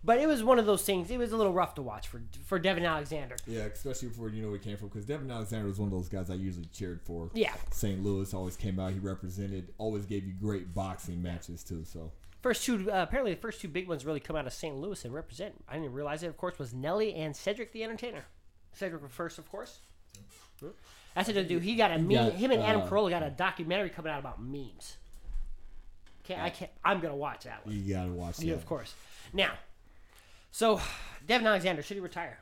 But 0.03 0.19
it 0.19 0.27
was 0.27 0.43
one 0.43 0.57
of 0.57 0.65
those 0.65 0.81
things. 0.81 1.11
It 1.11 1.19
was 1.19 1.31
a 1.31 1.37
little 1.37 1.53
rough 1.53 1.75
to 1.75 1.81
watch 1.81 2.07
for 2.07 2.21
for 2.45 2.57
Devin 2.57 2.85
Alexander. 2.85 3.35
Yeah, 3.45 3.61
especially 3.61 4.09
for 4.09 4.29
you 4.29 4.41
know 4.41 4.49
where 4.49 4.57
he 4.57 4.63
came 4.63 4.77
from, 4.77 4.87
because 4.87 5.05
Devin 5.05 5.29
Alexander 5.29 5.67
was 5.67 5.77
one 5.77 5.87
of 5.87 5.93
those 5.93 6.09
guys 6.09 6.29
I 6.29 6.33
usually 6.33 6.65
cheered 6.73 7.01
for. 7.03 7.29
Yeah. 7.33 7.53
St. 7.71 8.03
Louis 8.03 8.33
always 8.33 8.57
came 8.57 8.79
out. 8.79 8.93
He 8.93 8.99
represented, 8.99 9.73
always 9.77 10.05
gave 10.05 10.25
you 10.25 10.33
great 10.33 10.73
boxing 10.73 11.21
matches 11.21 11.63
too. 11.63 11.83
So 11.85 12.11
First 12.41 12.65
two, 12.65 12.91
uh, 12.91 13.03
apparently 13.03 13.35
the 13.35 13.39
first 13.39 13.61
two 13.61 13.67
big 13.67 13.87
ones 13.87 14.03
really 14.03 14.19
come 14.19 14.35
out 14.35 14.47
of 14.47 14.53
St. 14.53 14.75
Louis 14.75 15.05
and 15.05 15.13
represent. 15.13 15.53
I 15.69 15.75
didn't 15.75 15.93
realize 15.93 16.23
it. 16.23 16.27
Of 16.27 16.37
course, 16.37 16.57
was 16.57 16.73
Nelly 16.73 17.13
and 17.13 17.35
Cedric 17.35 17.71
the 17.71 17.83
Entertainer. 17.83 18.25
Cedric 18.73 19.07
first, 19.09 19.37
of 19.37 19.49
course. 19.49 19.79
That's 21.15 21.27
what 21.27 21.33
to 21.33 21.43
do. 21.43 21.59
He 21.59 21.75
got 21.75 21.91
a 21.91 21.99
meme. 21.99 22.09
got, 22.09 22.33
him 22.33 22.51
and 22.51 22.63
Adam 22.63 22.81
uh, 22.81 22.87
Carolla 22.87 23.09
got 23.11 23.23
a 23.23 23.29
documentary 23.29 23.89
coming 23.89 24.11
out 24.11 24.19
about 24.19 24.41
memes. 24.41 24.97
Can't 26.23 26.41
I 26.41 26.49
can't. 26.49 26.71
I'm 26.83 26.99
gonna 26.99 27.15
watch 27.15 27.43
that 27.43 27.65
one. 27.65 27.75
you 27.75 27.93
gotta 27.93 28.11
watch 28.11 28.37
that. 28.37 28.45
Yeah, 28.45 28.53
of 28.53 28.65
course. 28.65 28.93
Now, 29.33 29.53
so 30.51 30.79
Devin 31.25 31.47
Alexander 31.47 31.81
should 31.81 31.95
he 31.97 32.01
retire? 32.01 32.37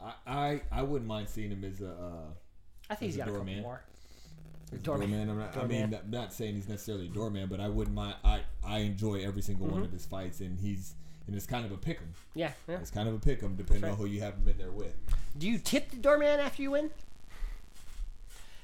I, 0.00 0.12
I 0.26 0.60
I 0.70 0.82
wouldn't 0.82 1.08
mind 1.08 1.28
seeing 1.28 1.50
him 1.50 1.64
as 1.64 1.80
a. 1.80 1.90
Uh, 1.90 2.30
I 2.90 2.94
think 2.94 3.10
he's 3.12 3.16
got 3.16 3.24
a 3.28 3.30
couple 3.32 3.44
doorman. 3.44 3.62
more. 3.62 3.82
Doorman. 4.82 5.10
doorman. 5.10 5.30
I'm 5.30 5.38
not, 5.38 5.50
I 5.50 5.54
Doorman. 5.60 5.80
mean, 5.80 5.90
not, 5.90 6.08
not 6.10 6.32
saying 6.32 6.54
he's 6.56 6.68
necessarily 6.68 7.06
a 7.06 7.10
doorman, 7.10 7.48
but 7.48 7.60
I 7.60 7.68
wouldn't 7.68 7.94
mind. 7.96 8.16
I 8.24 8.40
I 8.64 8.78
enjoy 8.78 9.24
every 9.24 9.42
single 9.42 9.66
Mm-hmm. 9.66 9.74
one 9.76 9.84
of 9.84 9.92
his 9.92 10.04
fights, 10.06 10.40
and 10.40 10.58
he's 10.60 10.94
and 11.26 11.34
it's 11.34 11.46
kind 11.46 11.64
of 11.64 11.72
a 11.72 11.76
pick 11.76 11.98
'em. 11.98 12.12
Yeah, 12.34 12.52
yeah. 12.68 12.76
It's 12.76 12.90
kind 12.90 13.08
of 13.08 13.14
a 13.14 13.18
pick 13.18 13.42
'em, 13.42 13.56
depending 13.56 13.84
right. 13.84 13.92
on 13.92 13.96
who 13.98 14.06
you 14.06 14.20
haven't 14.20 14.44
been 14.44 14.58
there 14.58 14.70
with. 14.70 14.94
Do 15.38 15.48
you 15.48 15.58
tip 15.58 15.90
the 15.90 15.96
doorman 15.96 16.40
after 16.40 16.62
you 16.62 16.72
win? 16.72 16.90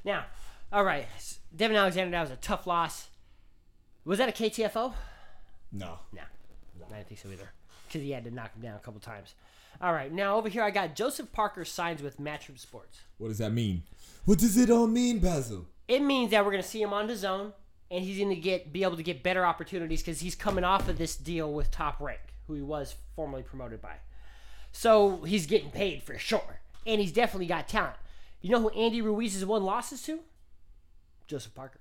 Now, 0.05 0.27
all 0.73 0.85
right, 0.85 1.07
Devin 1.55 1.77
Alexander. 1.77 2.11
That 2.11 2.23
was 2.23 2.31
a 2.31 2.37
tough 2.37 2.67
loss. 2.67 3.09
Was 4.05 4.19
that 4.19 4.29
a 4.29 4.33
KTFO? 4.33 4.93
No. 5.73 5.99
No, 6.13 6.23
I 6.91 6.97
didn't 6.97 7.09
think 7.09 7.21
so 7.21 7.29
either. 7.31 7.51
Because 7.87 8.03
he 8.03 8.11
had 8.11 8.25
to 8.25 8.31
knock 8.31 8.55
him 8.55 8.63
down 8.63 8.77
a 8.77 8.81
couple 8.81 9.01
times. 9.01 9.35
All 9.81 9.93
right, 9.93 10.13
now 10.13 10.37
over 10.37 10.49
here 10.49 10.63
I 10.63 10.71
got 10.71 10.95
Joseph 10.95 11.33
Parker 11.33 11.65
signs 11.65 12.03
with 12.03 12.21
Matchroom 12.21 12.59
Sports. 12.59 13.01
What 13.19 13.29
does 13.29 13.39
that 13.39 13.53
mean? 13.53 13.83
What 14.25 14.39
does 14.39 14.57
it 14.57 14.71
all 14.71 14.87
mean, 14.87 15.19
Basil? 15.19 15.67
It 15.89 16.01
means 16.01 16.31
that 16.31 16.45
we're 16.45 16.53
going 16.53 16.63
to 16.63 16.69
see 16.69 16.81
him 16.81 16.93
on 16.93 17.09
DAZN, 17.09 17.53
and 17.91 18.05
he's 18.05 18.19
going 18.19 18.31
to 18.31 18.37
get 18.37 18.73
be 18.73 18.85
able 18.85 18.97
to 18.97 19.03
get 19.03 19.23
better 19.23 19.45
opportunities 19.45 20.03
because 20.03 20.21
he's 20.21 20.35
coming 20.35 20.65
off 20.65 20.89
of 20.89 20.99
this 20.99 21.17
deal 21.17 21.53
with 21.53 21.71
Top 21.71 22.01
Rank, 22.01 22.21
who 22.47 22.55
he 22.55 22.63
was 22.63 22.95
formerly 23.17 23.43
promoted 23.43 23.83
by. 23.83 23.97
So 24.71 25.23
he's 25.25 25.47
getting 25.47 25.71
paid 25.71 26.03
for 26.03 26.17
sure, 26.19 26.61
and 26.87 27.01
he's 27.01 27.13
definitely 27.13 27.47
got 27.47 27.69
talent. 27.69 27.97
You 28.41 28.51
know 28.51 28.61
who 28.61 28.71
Andy 28.71 29.03
Ruiz's 29.03 29.45
won 29.45 29.65
losses 29.65 30.03
to? 30.03 30.21
Joseph 31.27 31.55
Parker. 31.55 31.81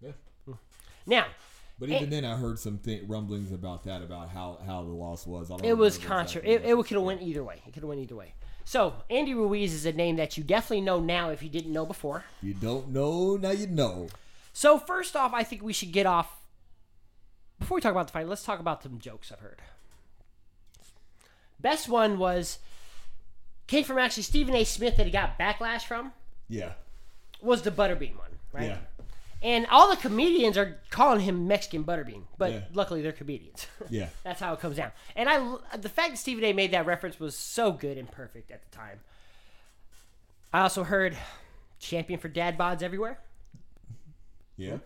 Yeah. 0.00 0.12
Now, 1.06 1.26
But 1.80 1.88
even 1.88 2.10
then, 2.10 2.26
I 2.26 2.36
heard 2.36 2.58
some 2.58 2.76
th- 2.78 3.04
rumblings 3.06 3.52
about 3.52 3.84
that, 3.84 4.02
about 4.02 4.28
how, 4.28 4.58
how 4.66 4.82
the 4.82 4.90
loss 4.90 5.26
was. 5.26 5.50
I 5.50 5.56
don't 5.56 5.64
It 5.66 5.78
was 5.78 5.96
contra. 5.96 6.42
It, 6.44 6.62
it 6.64 6.76
could 6.76 6.90
have 6.90 7.02
went 7.02 7.22
either 7.22 7.42
way. 7.42 7.62
It 7.66 7.72
could 7.72 7.82
have 7.82 7.88
went 7.88 8.02
either 8.02 8.14
way. 8.14 8.34
So 8.66 8.94
Andy 9.08 9.32
Ruiz 9.32 9.72
is 9.72 9.86
a 9.86 9.92
name 9.92 10.16
that 10.16 10.36
you 10.36 10.44
definitely 10.44 10.82
know 10.82 11.00
now 11.00 11.30
if 11.30 11.42
you 11.42 11.48
didn't 11.48 11.72
know 11.72 11.86
before. 11.86 12.24
You 12.42 12.52
don't 12.52 12.90
know, 12.90 13.36
now 13.36 13.50
you 13.52 13.66
know. 13.66 14.08
So 14.52 14.78
first 14.78 15.16
off, 15.16 15.32
I 15.32 15.42
think 15.42 15.62
we 15.62 15.72
should 15.72 15.90
get 15.90 16.04
off. 16.04 16.36
Before 17.58 17.76
we 17.76 17.80
talk 17.80 17.92
about 17.92 18.08
the 18.08 18.12
fight, 18.12 18.28
let's 18.28 18.44
talk 18.44 18.60
about 18.60 18.82
some 18.82 18.98
jokes 18.98 19.32
I've 19.32 19.40
heard. 19.40 19.60
Best 21.58 21.88
one 21.88 22.18
was 22.18 22.58
came 23.66 23.84
from 23.84 23.98
actually 23.98 24.22
Stephen 24.24 24.54
A. 24.54 24.64
Smith 24.64 24.96
that 24.98 25.06
he 25.06 25.12
got 25.12 25.38
backlash 25.38 25.82
from 25.82 26.12
Yeah. 26.48 26.72
was 27.40 27.62
the 27.62 27.70
butterbean 27.70 28.18
one, 28.18 28.30
right? 28.52 28.64
Yeah. 28.68 28.78
And 29.42 29.66
all 29.70 29.88
the 29.88 29.96
comedians 29.96 30.58
are 30.58 30.78
calling 30.90 31.20
him 31.20 31.48
Mexican 31.48 31.82
butterbean, 31.84 32.24
but 32.36 32.52
Yeah. 32.52 32.60
luckily 32.74 33.00
they're 33.02 33.12
comedians. 33.12 33.66
Yeah. 33.90 34.08
That's 34.22 34.38
how 34.40 34.52
it 34.52 34.60
comes 34.60 34.76
down. 34.76 34.92
And 35.16 35.28
I, 35.28 35.56
the 35.78 35.88
fact 35.88 36.10
that 36.10 36.16
Stephen 36.18 36.44
A. 36.44 36.52
made 36.52 36.72
that 36.72 36.84
reference 36.86 37.18
was 37.18 37.34
so 37.34 37.72
good 37.72 37.96
and 37.96 38.10
perfect 38.10 38.50
at 38.50 38.62
the 38.70 38.76
time. 38.76 39.00
I 40.52 40.60
also 40.60 40.84
heard 40.84 41.16
champion 41.78 42.20
for 42.20 42.28
dad 42.28 42.58
bods 42.58 42.82
everywhere. 42.82 43.18
Yeah. 44.58 44.76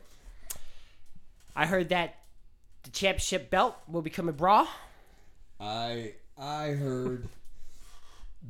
I 1.56 1.66
heard 1.66 1.88
that 1.88 2.14
the 2.84 2.90
championship 2.90 3.50
belt 3.50 3.76
will 3.88 4.02
become 4.02 4.28
a 4.28 4.32
bra. 4.32 4.68
I 5.58 6.12
I 6.38 6.68
heard 6.68 7.28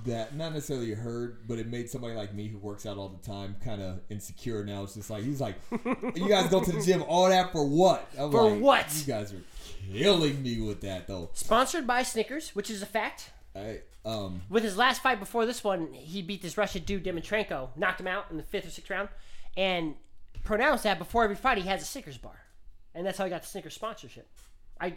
that 0.04 0.34
not 0.36 0.52
necessarily 0.52 0.92
heard, 0.92 1.46
but 1.46 1.58
it 1.58 1.68
made 1.68 1.88
somebody 1.88 2.14
like 2.14 2.34
me 2.34 2.48
who 2.48 2.58
works 2.58 2.84
out 2.84 2.98
all 2.98 3.08
the 3.08 3.24
time 3.24 3.56
kind 3.64 3.80
of 3.80 4.00
insecure. 4.10 4.64
Now 4.64 4.82
it's 4.82 4.94
just 4.94 5.08
like 5.08 5.22
he's 5.22 5.40
like, 5.40 5.54
you 6.14 6.28
guys 6.28 6.50
go 6.50 6.62
to 6.62 6.72
the 6.72 6.82
gym 6.82 7.04
all 7.06 7.28
that 7.28 7.52
for 7.52 7.64
what? 7.66 8.08
I'm 8.18 8.30
For 8.30 8.50
like, 8.50 8.60
what? 8.60 9.02
You 9.06 9.12
guys 9.12 9.32
are 9.32 9.42
killing 9.92 10.42
me 10.42 10.60
with 10.60 10.80
that 10.80 11.06
though. 11.06 11.30
Sponsored 11.34 11.86
by 11.86 12.02
Snickers, 12.02 12.50
which 12.50 12.70
is 12.70 12.82
a 12.82 12.86
fact. 12.86 13.30
I 13.54 13.80
um 14.04 14.42
With 14.50 14.64
his 14.64 14.76
last 14.76 15.00
fight 15.02 15.20
before 15.20 15.46
this 15.46 15.62
one, 15.62 15.92
he 15.92 16.22
beat 16.22 16.42
this 16.42 16.58
Russian 16.58 16.82
dude 16.82 17.04
Dimitrenko, 17.04 17.68
knocked 17.76 18.00
him 18.00 18.08
out 18.08 18.26
in 18.30 18.36
the 18.36 18.42
fifth 18.42 18.66
or 18.66 18.70
sixth 18.70 18.90
round, 18.90 19.08
and 19.56 19.94
pronounced 20.42 20.82
that 20.84 20.98
before 20.98 21.22
every 21.24 21.36
fight 21.36 21.58
he 21.58 21.68
has 21.68 21.82
a 21.82 21.84
Snickers 21.86 22.18
bar, 22.18 22.40
and 22.94 23.06
that's 23.06 23.16
how 23.16 23.24
he 23.24 23.30
got 23.30 23.42
the 23.42 23.48
Snickers 23.48 23.74
sponsorship. 23.74 24.28
I 24.80 24.94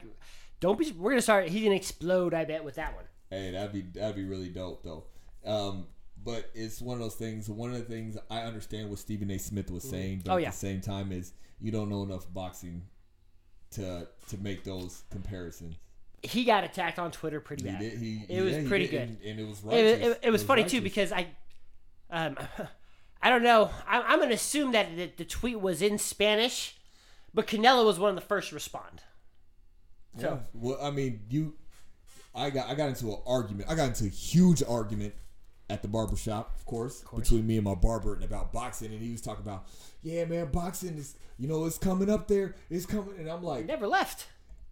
don't 0.59 0.79
be. 0.79 0.91
We're 0.91 1.11
gonna 1.11 1.21
start. 1.21 1.49
He's 1.49 1.63
gonna 1.63 1.75
explode. 1.75 2.33
I 2.33 2.45
bet 2.45 2.63
with 2.63 2.75
that 2.75 2.95
one. 2.95 3.05
Hey, 3.29 3.51
that'd 3.51 3.73
be 3.73 3.81
that'd 3.99 4.15
be 4.15 4.23
really 4.25 4.49
dope 4.49 4.83
though. 4.83 5.05
Um, 5.45 5.87
but 6.23 6.49
it's 6.53 6.81
one 6.81 6.95
of 6.95 7.01
those 7.01 7.15
things. 7.15 7.49
One 7.49 7.71
of 7.71 7.77
the 7.77 7.83
things 7.85 8.17
I 8.29 8.39
understand 8.41 8.89
what 8.89 8.99
Stephen 8.99 9.29
A. 9.31 9.37
Smith 9.37 9.69
was 9.71 9.83
saying, 9.83 10.23
but 10.25 10.33
Oh, 10.33 10.37
at 10.37 10.45
the 10.45 10.51
same 10.51 10.81
time 10.81 11.11
is 11.11 11.33
you 11.59 11.71
don't 11.71 11.89
know 11.89 12.03
enough 12.03 12.25
boxing 12.33 12.83
to 13.71 14.07
to 14.29 14.37
make 14.37 14.63
those 14.63 15.03
comparisons. 15.11 15.75
He 16.23 16.43
got 16.45 16.63
attacked 16.63 16.97
on 16.99 17.11
Twitter 17.11 17.39
pretty 17.39 17.63
He 17.65 17.69
bad. 17.69 17.79
did. 17.79 17.99
He, 17.99 18.21
it 18.27 18.41
was 18.41 18.53
yeah, 18.53 18.61
he 18.61 18.67
pretty 18.67 18.87
good. 18.87 19.01
and, 19.01 19.17
and 19.23 19.39
it 19.39 19.47
was 19.47 19.59
It, 19.63 19.67
righteous. 19.67 20.07
it, 20.07 20.19
it 20.23 20.31
was 20.31 20.43
funny 20.43 20.63
too 20.63 20.81
because 20.81 21.11
I, 21.11 21.27
um, 22.09 22.37
I 23.21 23.29
don't 23.29 23.43
know. 23.43 23.69
I'm, 23.87 24.03
I'm 24.07 24.19
gonna 24.19 24.33
assume 24.33 24.71
that 24.71 24.95
the, 24.95 25.11
the 25.17 25.25
tweet 25.25 25.61
was 25.61 25.81
in 25.81 25.97
Spanish, 25.99 26.75
but 27.33 27.45
Canelo 27.45 27.85
was 27.85 27.99
one 27.99 28.09
of 28.09 28.15
the 28.15 28.21
first 28.21 28.49
to 28.49 28.55
respond. 28.55 29.03
Yeah. 30.17 30.37
Well, 30.53 30.79
I 30.81 30.89
mean, 30.89 31.21
you, 31.29 31.53
I 32.37 32.49
got 32.49 32.69
I 32.69 32.75
got 32.75 32.89
into 32.89 33.07
an 33.09 33.17
argument. 33.25 33.69
I 33.69 33.75
got 33.75 33.87
into 33.89 34.05
a 34.05 34.09
huge 34.09 34.63
argument 34.67 35.13
at 35.69 35.81
the 35.81 35.87
barber 35.87 36.15
shop, 36.15 36.55
of 36.57 36.65
course, 36.65 37.03
between 37.15 37.45
me 37.45 37.55
and 37.57 37.65
my 37.65 37.75
barber, 37.75 38.13
and 38.15 38.23
about 38.23 38.53
boxing. 38.53 38.91
And 38.93 39.01
he 39.01 39.11
was 39.11 39.21
talking 39.21 39.43
about, 39.45 39.67
yeah, 40.01 40.23
man, 40.25 40.45
boxing 40.51 40.97
is, 40.97 41.15
you 41.37 41.47
know, 41.47 41.65
it's 41.65 41.77
coming 41.77 42.09
up 42.09 42.27
there. 42.27 42.55
It's 42.69 42.85
coming, 42.85 43.15
and 43.19 43.27
I'm 43.27 43.43
like, 43.43 43.65
Never 43.65 43.87
left. 43.87 44.27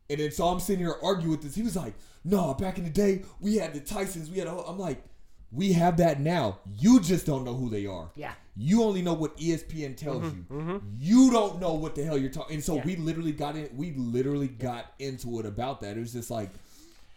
and 0.09 0.19
then 0.19 0.31
so 0.31 0.45
I'm 0.45 0.59
sitting 0.61 0.85
here 0.85 0.95
arguing 1.03 1.31
with 1.31 1.41
this. 1.41 1.55
He 1.55 1.63
was 1.63 1.75
like, 1.75 1.93
no, 2.23 2.53
back 2.53 2.77
in 2.77 2.85
the 2.85 2.89
day, 2.89 3.23
we 3.41 3.57
had 3.57 3.73
the 3.73 3.81
Tysons. 3.81 4.29
We 4.31 4.37
had. 4.39 4.47
A, 4.47 4.51
I'm 4.51 4.79
like, 4.79 5.03
we 5.51 5.73
have 5.73 5.97
that 5.97 6.19
now. 6.21 6.59
You 6.79 6.99
just 7.01 7.25
don't 7.25 7.43
know 7.43 7.53
who 7.55 7.69
they 7.69 7.85
are. 7.85 8.09
Yeah. 8.15 8.33
You 8.57 8.83
only 8.83 9.01
know 9.01 9.13
what 9.13 9.35
ESPN 9.37 9.97
tells 9.97 10.23
mm-hmm, 10.23 10.55
you. 10.55 10.61
Mm-hmm. 10.61 10.77
You 10.97 11.29
don't 11.31 11.59
know 11.59 11.73
what 11.73 11.93
the 11.95 12.03
hell 12.05 12.17
you're 12.17 12.31
talking. 12.31 12.55
And 12.55 12.63
so 12.63 12.75
Yeah. 12.75 12.85
we 12.85 12.95
literally 12.95 13.33
got 13.33 13.55
in. 13.57 13.69
We 13.75 13.91
literally 13.93 14.47
got 14.47 14.93
into 14.97 15.39
it 15.41 15.45
about 15.45 15.81
that. 15.81 15.97
It 15.97 15.99
was 15.99 16.13
just 16.13 16.31
like, 16.31 16.49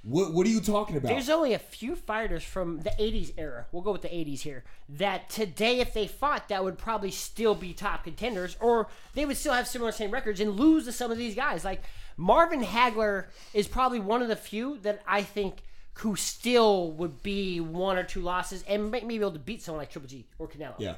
What 0.03 0.33
What 0.33 0.47
are 0.47 0.51
you 0.51 0.61
talking 0.61 0.97
about? 0.97 1.09
There's 1.09 1.29
only 1.29 1.53
a 1.55 1.59
few 1.59 1.97
fighters 1.97 2.43
from 2.45 2.81
the 2.81 2.91
80s 2.91 3.33
era. 3.37 3.67
We'll 3.73 3.83
go 3.83 3.93
with 3.93 4.03
the 4.03 4.09
80s 4.09 4.41
here. 4.41 4.65
That 4.89 5.29
today, 5.29 5.81
if 5.81 5.93
they 5.93 6.07
fought, 6.07 6.49
that 6.49 6.63
would 6.65 6.79
probably 6.79 7.11
still 7.11 7.55
be 7.55 7.73
top 7.73 8.05
contenders, 8.05 8.57
or 8.61 8.89
they 9.15 9.27
would 9.27 9.37
still 9.37 9.53
have 9.55 9.67
similar 9.67 9.91
same 9.93 10.11
records 10.11 10.41
and 10.41 10.53
lose 10.59 10.85
to 10.85 10.93
some 10.93 11.11
of 11.11 11.19
these 11.19 11.35
guys. 11.35 11.65
Like 11.65 11.83
Marvin 12.17 12.63
Hagler 12.63 13.27
is 13.53 13.67
probably 13.69 14.01
one 14.01 14.23
of 14.23 14.29
the 14.29 14.37
few 14.37 14.79
that 14.83 15.03
I 15.07 15.23
think 15.23 15.63
who 15.95 16.15
still 16.15 16.93
would 16.93 17.23
be 17.25 17.59
one 17.61 17.99
or 17.99 18.05
two 18.05 18.21
losses 18.21 18.63
and 18.69 18.93
may- 18.93 19.01
maybe 19.01 19.17
able 19.17 19.33
to 19.33 19.39
beat 19.41 19.63
someone 19.63 19.81
like 19.83 19.91
Triple 19.91 20.09
G 20.09 20.27
or 20.39 20.47
Canelo. 20.47 20.75
yeah. 20.79 20.95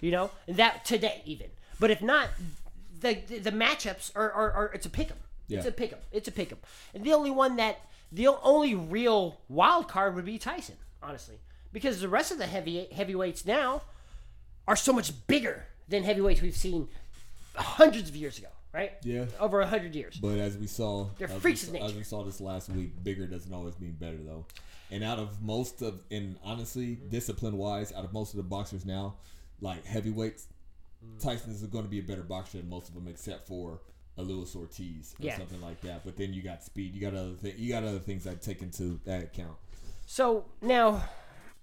You 0.00 0.10
know, 0.10 0.30
and 0.46 0.56
that 0.58 0.84
today 0.84 1.22
even. 1.24 1.46
But 1.80 1.90
if 1.90 2.02
not, 2.02 2.28
the 3.00 3.14
the, 3.14 3.38
the 3.38 3.50
matchups 3.52 4.10
are, 4.14 4.30
are, 4.30 4.52
are 4.52 4.70
it's 4.74 4.84
a 4.84 4.90
pick 4.90 5.10
'em. 5.10 5.16
It's 5.48 5.66
a 5.66 5.72
pick 5.72 5.92
'em. 5.92 5.98
It's 6.12 6.28
a 6.28 6.32
pick 6.32 6.52
'em. 6.52 6.58
And 6.92 7.02
the 7.04 7.12
only 7.14 7.30
one 7.30 7.56
that 7.56 7.78
the 8.12 8.28
only 8.28 8.74
real 8.74 9.40
wild 9.48 9.88
card 9.88 10.14
would 10.14 10.24
be 10.24 10.38
Tyson, 10.38 10.76
honestly, 11.02 11.36
because 11.72 12.00
the 12.00 12.08
rest 12.08 12.30
of 12.30 12.38
the 12.38 12.46
heavy 12.46 12.86
heavyweights 12.92 13.46
now 13.46 13.82
are 14.68 14.76
so 14.76 14.92
much 14.92 15.26
bigger 15.26 15.64
than 15.88 16.04
heavyweights 16.04 16.42
we've 16.42 16.56
seen 16.56 16.88
hundreds 17.56 18.08
of 18.08 18.16
years 18.16 18.38
ago, 18.38 18.48
right? 18.72 18.92
Yeah. 19.02 19.24
over 19.40 19.60
a 19.60 19.66
hundred 19.66 19.94
years. 19.94 20.16
But 20.16 20.38
as 20.38 20.56
we 20.56 20.66
saw, 20.66 21.08
They're 21.18 21.28
freaks 21.28 21.66
of 21.66 21.74
As 21.74 21.94
we 21.94 22.04
saw 22.04 22.22
this 22.22 22.40
last 22.40 22.68
week, 22.68 23.02
bigger 23.02 23.26
doesn't 23.26 23.52
always 23.52 23.78
mean 23.80 23.96
better 23.98 24.18
though. 24.18 24.46
And 24.90 25.02
out 25.02 25.18
of 25.18 25.40
most 25.42 25.80
of, 25.80 26.00
and 26.10 26.36
honestly, 26.44 26.98
discipline 27.08 27.56
wise, 27.56 27.92
out 27.94 28.04
of 28.04 28.12
most 28.12 28.34
of 28.34 28.36
the 28.36 28.42
boxers 28.42 28.84
now, 28.84 29.14
like 29.62 29.86
heavyweights, 29.86 30.48
mm. 31.02 31.18
Tyson 31.22 31.50
is 31.50 31.62
going 31.62 31.84
to 31.84 31.90
be 31.90 31.98
a 31.98 32.02
better 32.02 32.22
boxer 32.22 32.58
than 32.58 32.68
most 32.68 32.88
of 32.88 32.94
them, 32.94 33.08
except 33.08 33.48
for 33.48 33.80
a 34.18 34.22
Luis 34.22 34.54
Ortiz 34.54 35.14
or 35.20 35.26
Yeah. 35.26 35.36
something 35.38 35.60
like 35.60 35.80
that. 35.82 36.04
But 36.04 36.16
then 36.16 36.32
you 36.34 36.42
got 36.42 36.62
speed, 36.62 36.94
you 36.94 37.00
got 37.00 37.14
other 37.14 37.34
th- 37.34 37.56
you 37.56 37.68
got 37.70 37.82
other 37.84 37.98
things 37.98 38.24
that 38.24 38.42
take 38.42 38.60
into 38.62 39.00
that 39.04 39.22
account. 39.22 39.56
So 40.06 40.44
now, 40.60 41.04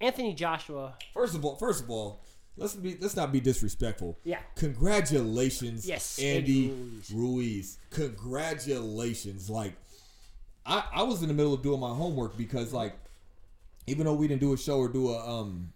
Anthony 0.02 0.34
Joshua, 0.34 0.96
First 1.14 1.36
of 1.36 1.46
all, 1.46 1.56
first 1.58 1.84
of 1.84 1.90
all, 1.90 2.22
let's 2.58 2.74
be 2.76 2.98
let's 3.00 3.16
not 3.16 3.32
be 3.32 3.40
disrespectful. 3.40 4.18
Yeah. 4.24 4.40
Congratulations, 4.56 5.86
Yes, 5.88 6.18
Andy 6.20 6.70
Andy 6.70 6.74
Ruiz. 6.74 7.12
Ruiz. 7.12 7.78
Congratulations. 7.92 9.50
Like 9.50 9.74
I, 10.66 10.84
I 10.94 11.04
was 11.04 11.22
in 11.22 11.28
the 11.28 11.34
middle 11.34 11.54
of 11.54 11.62
doing 11.62 11.80
my 11.80 11.94
homework 11.94 12.38
because 12.38 12.74
like 12.74 12.96
even 13.88 14.06
though 14.06 14.14
we 14.14 14.28
didn't 14.28 14.42
do 14.42 14.54
a 14.54 14.58
show 14.58 14.78
or 14.80 14.88
do 14.88 15.10
a 15.10 15.40
um 15.42 15.72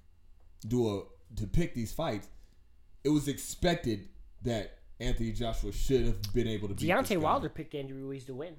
do 0.67 0.87
a 0.97 1.03
to 1.37 1.47
pick 1.47 1.73
these 1.73 1.91
fights, 1.91 2.27
it 3.03 3.09
was 3.09 3.27
expected 3.27 4.07
that 4.43 4.77
Anthony 4.99 5.31
Joshua 5.31 5.71
should 5.71 6.05
have 6.05 6.33
been 6.33 6.47
able 6.47 6.67
to 6.69 6.73
beat 6.73 6.89
Deontay. 6.89 7.17
Wilder 7.17 7.49
picked 7.49 7.75
Andy 7.75 7.93
Ruiz 7.93 8.25
to 8.25 8.33
win. 8.33 8.55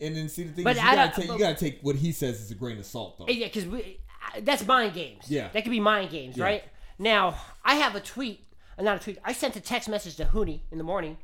And 0.00 0.16
then 0.16 0.28
see 0.28 0.42
the 0.44 0.52
thing 0.52 0.64
But 0.64 0.76
is 0.76 0.82
you 0.82 0.88
I 0.88 0.94
gotta 0.96 1.20
take 1.20 1.30
you 1.30 1.38
gotta 1.38 1.54
take 1.54 1.78
what 1.82 1.96
he 1.96 2.12
says 2.12 2.40
as 2.40 2.50
a 2.50 2.54
grain 2.54 2.78
of 2.78 2.84
salt 2.86 3.18
though. 3.18 3.26
Yeah, 3.28 3.46
because 3.46 3.64
that's 4.42 4.66
mind 4.66 4.94
games. 4.94 5.26
Yeah. 5.30 5.48
that 5.52 5.62
could 5.62 5.70
be 5.70 5.80
mind 5.80 6.10
games, 6.10 6.36
Yeah. 6.36 6.44
right? 6.44 6.64
Now 6.98 7.36
I 7.64 7.76
have 7.76 7.94
a 7.94 8.00
tweet, 8.00 8.44
uh, 8.78 8.82
not 8.82 8.96
a 8.96 9.00
tweet. 9.00 9.18
I 9.24 9.32
sent 9.32 9.54
a 9.56 9.60
text 9.60 9.88
message 9.88 10.16
to 10.16 10.24
Hooney 10.26 10.62
in 10.72 10.78
the 10.78 10.84
morning 10.84 11.16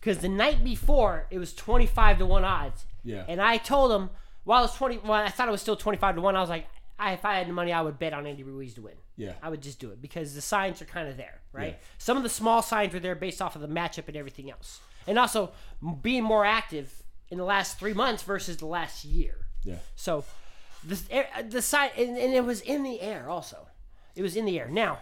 because 0.00 0.18
the 0.18 0.28
night 0.28 0.62
before 0.62 1.26
it 1.30 1.38
was 1.38 1.54
twenty 1.54 1.86
five 1.86 2.18
to 2.18 2.26
one 2.26 2.44
odds. 2.44 2.84
Yeah. 3.02 3.24
and 3.26 3.40
I 3.40 3.56
told 3.56 3.90
him 3.92 4.10
while 4.44 4.64
it's 4.64 4.74
twenty, 4.76 4.98
well, 4.98 5.14
I 5.14 5.30
thought 5.30 5.48
it 5.48 5.52
was 5.52 5.62
still 5.62 5.76
twenty 5.76 5.96
five 5.98 6.14
to 6.16 6.20
one. 6.20 6.36
I 6.36 6.40
was 6.40 6.50
like, 6.50 6.66
I, 7.00 7.12
if 7.12 7.24
I 7.24 7.34
had 7.38 7.48
the 7.48 7.52
money, 7.52 7.72
I 7.72 7.80
would 7.82 7.98
bet 7.98 8.12
on 8.12 8.26
Andy 8.26 8.42
Ruiz 8.42 8.74
to 8.74 8.82
win. 8.82 8.94
Yeah. 9.16 9.32
I 9.42 9.48
would 9.48 9.60
just 9.62 9.78
do 9.80 9.90
it 9.90 10.00
because 10.02 10.34
the 10.34 10.40
signs 10.40 10.80
are 10.82 10.84
kind 10.86 11.08
of 11.08 11.16
there, 11.16 11.40
right? 11.52 11.72
Yeah. 11.78 11.86
Some 11.98 12.16
of 12.16 12.22
the 12.22 12.28
small 12.28 12.62
signs 12.62 12.92
were 12.94 13.00
there 13.00 13.14
based 13.14 13.40
off 13.42 13.54
of 13.56 13.62
the 13.62 13.68
matchup 13.68 14.08
and 14.08 14.16
everything 14.16 14.50
else, 14.50 14.80
and 15.06 15.18
also 15.18 15.50
being 16.02 16.22
more 16.24 16.44
active 16.44 17.02
in 17.30 17.38
the 17.38 17.44
last 17.44 17.78
three 17.78 17.92
months 17.94 18.22
versus 18.22 18.56
the 18.58 18.66
last 18.66 19.04
year. 19.04 19.46
Yeah. 19.64 19.76
So 19.96 20.24
the 20.84 20.96
uh, 21.12 21.42
the 21.48 21.60
side 21.62 21.90
and, 21.98 22.16
and 22.16 22.32
it 22.34 22.44
was 22.44 22.60
in 22.60 22.82
the 22.82 23.00
air 23.00 23.28
also. 23.28 23.66
It 24.16 24.22
was 24.22 24.36
in 24.36 24.44
the 24.44 24.58
air. 24.58 24.68
Now, 24.68 25.00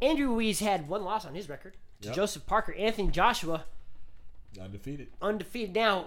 Andrew 0.00 0.28
Ruiz 0.28 0.60
had 0.60 0.88
one 0.88 1.04
loss 1.04 1.24
on 1.26 1.34
his 1.34 1.48
record 1.48 1.74
to 2.02 2.08
Yep. 2.08 2.16
Joseph 2.16 2.46
Parker. 2.46 2.74
Anthony 2.74 3.08
Joshua 3.10 3.64
Undefeated. 4.60 5.08
undefeated. 5.20 5.74
Now, 5.74 6.06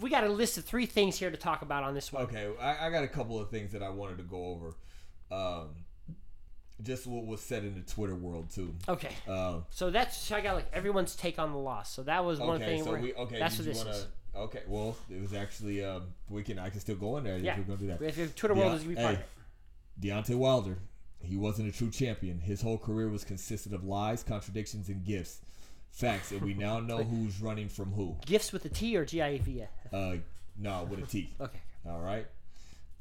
we 0.00 0.10
got 0.10 0.24
a 0.24 0.28
list 0.28 0.58
of 0.58 0.64
three 0.64 0.86
things 0.86 1.16
here 1.18 1.30
to 1.30 1.36
talk 1.36 1.62
about 1.62 1.82
on 1.84 1.94
this 1.94 2.12
one. 2.12 2.24
Okay, 2.24 2.48
I, 2.60 2.86
I 2.86 2.90
got 2.90 3.04
a 3.04 3.08
couple 3.08 3.40
of 3.40 3.50
things 3.50 3.72
that 3.72 3.82
I 3.82 3.88
wanted 3.90 4.18
to 4.18 4.24
go 4.24 4.44
over. 4.46 4.74
Um, 5.30 5.68
just 6.82 7.06
what 7.06 7.24
was 7.24 7.40
said 7.40 7.64
in 7.64 7.74
the 7.74 7.80
Twitter 7.80 8.14
world 8.14 8.50
too. 8.50 8.74
Okay. 8.88 9.12
Uh, 9.26 9.60
So 9.70 9.90
that's 9.90 10.16
so 10.16 10.36
I 10.36 10.40
got 10.40 10.54
like 10.56 10.66
everyone's 10.72 11.14
take 11.16 11.38
on 11.38 11.52
the 11.52 11.58
loss. 11.58 11.90
So 11.92 12.02
that 12.02 12.24
was 12.24 12.38
one 12.38 12.62
okay, 12.62 12.76
thing. 12.76 12.84
so 12.84 12.94
we 12.94 13.14
okay. 13.14 13.38
That's 13.38 13.56
what 13.56 13.66
this 13.66 13.78
wanna, 13.78 13.90
is. 13.90 14.06
Okay, 14.36 14.62
well, 14.68 14.94
it 15.08 15.20
was 15.20 15.32
actually 15.32 15.82
um, 15.82 16.02
we 16.28 16.42
can 16.42 16.58
I 16.58 16.68
can 16.68 16.80
still 16.80 16.96
go 16.96 17.16
in 17.16 17.24
there 17.24 17.38
Yeah. 17.38 17.52
if 17.52 17.58
we're 17.58 17.64
gonna 17.64 17.78
do 17.78 17.86
that. 17.86 18.02
If, 18.02 18.18
if 18.18 18.34
Twitter 18.34 18.54
world 18.54 18.72
Yeah, 18.72 18.76
is 18.76 18.82
gonna 18.82 18.96
be 18.96 19.02
part 19.02 19.16
hey. 19.16 19.22
Deontay 20.08 20.36
Wilder, 20.36 20.76
he 21.20 21.38
wasn't 21.38 21.68
a 21.68 21.72
true 21.72 21.90
champion. 21.90 22.40
His 22.40 22.60
whole 22.60 22.76
career 22.76 23.08
was 23.08 23.24
consisted 23.24 23.72
of 23.72 23.82
lies, 23.84 24.22
contradictions, 24.22 24.90
and 24.90 25.02
gifts. 25.02 25.40
Facts, 25.96 26.30
and 26.30 26.42
we 26.42 26.52
now 26.58 26.78
know 26.78 27.02
who's 27.02 27.40
running 27.40 27.70
from 27.70 27.90
who. 27.92 28.16
Gifts 28.26 28.52
with 28.52 28.64
a 28.66 28.68
T 28.68 28.94
or 28.96 29.06
G 29.06 29.22
I 29.22 29.38
V. 29.38 29.64
Uh, 29.92 30.16
no, 30.58 30.86
with 30.88 31.02
a 31.02 31.06
T. 31.06 31.30
Okay. 31.40 31.58
All 31.88 32.00
right. 32.00 32.26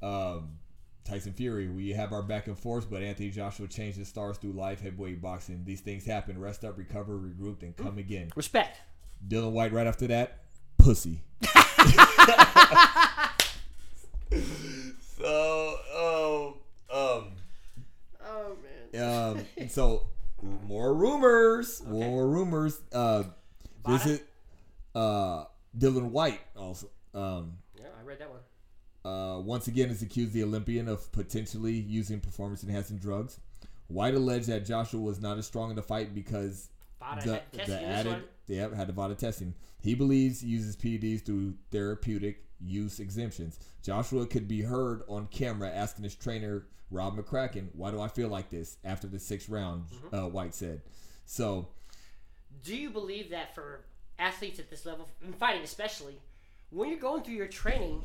Um, 0.01 0.59
Tyson 1.03 1.33
Fury, 1.33 1.67
we 1.67 1.89
have 1.91 2.13
our 2.13 2.21
back 2.21 2.47
and 2.47 2.57
forth, 2.57 2.89
but 2.89 3.01
Anthony 3.03 3.31
Joshua 3.31 3.67
changed 3.67 3.97
his 3.97 4.07
stars 4.07 4.37
through 4.37 4.53
life 4.53 4.79
heavyweight 4.81 5.21
boxing. 5.21 5.63
These 5.65 5.81
things 5.81 6.05
happen. 6.05 6.39
Rest 6.39 6.63
up, 6.63 6.77
recover, 6.77 7.17
regroup, 7.17 7.63
and 7.63 7.75
come 7.75 7.97
again. 7.97 8.29
Respect. 8.35 8.79
Dillian 9.27 9.51
Whyte 9.51 9.73
right 9.73 9.87
after 9.87 10.07
that, 10.07 10.39
pussy. 10.77 11.21
so, 11.43 11.51
oh, 15.23 16.57
um, 16.93 17.31
Oh 18.25 18.55
man. 18.93 19.37
um, 19.37 19.67
so 19.69 20.03
more 20.67 20.93
rumors, 20.93 21.83
more 21.85 22.27
rumors. 22.27 22.79
Uh, 22.91 23.23
visit 23.87 24.27
uh, 24.93 25.45
Dillian 25.77 26.09
Whyte 26.11 26.41
also. 26.55 26.87
Um, 27.13 27.57
Yeah, 27.77 27.85
I 27.99 28.03
read 28.05 28.19
that 28.19 28.29
one. 28.29 28.39
uh, 29.13 29.39
once 29.39 29.67
again 29.67 29.89
is 29.89 30.01
accused 30.01 30.33
the 30.33 30.43
Olympian 30.43 30.87
of 30.87 31.11
potentially 31.11 31.73
using 31.73 32.19
performance 32.19 32.63
enhancing 32.63 32.97
drugs. 32.97 33.39
Whyte 33.87 34.15
alleged 34.15 34.47
that 34.47 34.65
Joshua 34.65 34.99
was 34.99 35.21
not 35.21 35.37
as 35.37 35.45
strong 35.45 35.69
in 35.69 35.75
the 35.75 35.83
fight 35.83 36.15
because 36.15 36.69
Vada 36.99 37.41
the, 37.51 37.65
the 37.65 37.81
added 37.83 38.23
one. 38.47 38.57
yeah 38.57 38.75
had 38.75 38.87
the 38.87 38.93
VADA 38.93 39.15
testing. 39.15 39.53
He 39.81 39.93
believes 39.95 40.41
he 40.41 40.47
uses 40.47 40.75
PEDs 40.75 41.25
through 41.25 41.55
therapeutic 41.71 42.43
use 42.59 42.99
exemptions. 42.99 43.59
Joshua 43.83 44.25
could 44.25 44.47
be 44.47 44.61
heard 44.61 45.03
on 45.07 45.27
camera 45.27 45.69
asking 45.69 46.03
his 46.03 46.15
trainer 46.15 46.65
Rob 46.91 47.17
McCracken, 47.17 47.67
"Why 47.73 47.91
do 47.91 47.99
I 47.99 48.07
feel 48.07 48.29
like 48.29 48.49
this?" 48.49 48.77
After 48.83 49.07
the 49.07 49.19
sixth 49.19 49.49
round, 49.49 49.85
Mm-hmm. 49.89 50.15
uh, 50.15 50.27
Whyte 50.29 50.53
said. 50.55 50.81
So 51.25 51.67
Do 52.63 52.75
you 52.75 52.89
believe 52.89 53.29
that 53.31 53.53
for 53.55 53.81
athletes 54.17 54.59
at 54.59 54.69
this 54.69 54.85
level, 54.85 55.09
in 55.23 55.33
fighting 55.33 55.63
especially, 55.63 56.19
when 56.69 56.89
you're 56.89 56.99
going 56.99 57.21
through 57.23 57.33
your 57.35 57.47
training, 57.47 58.03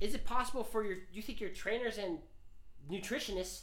is 0.00 0.14
it 0.14 0.24
possible 0.24 0.62
for 0.64 0.84
your? 0.84 0.96
Do 0.96 1.02
you 1.12 1.22
think 1.22 1.40
your 1.40 1.50
trainers 1.50 1.96
and 1.98 2.18
nutritionists 2.90 3.62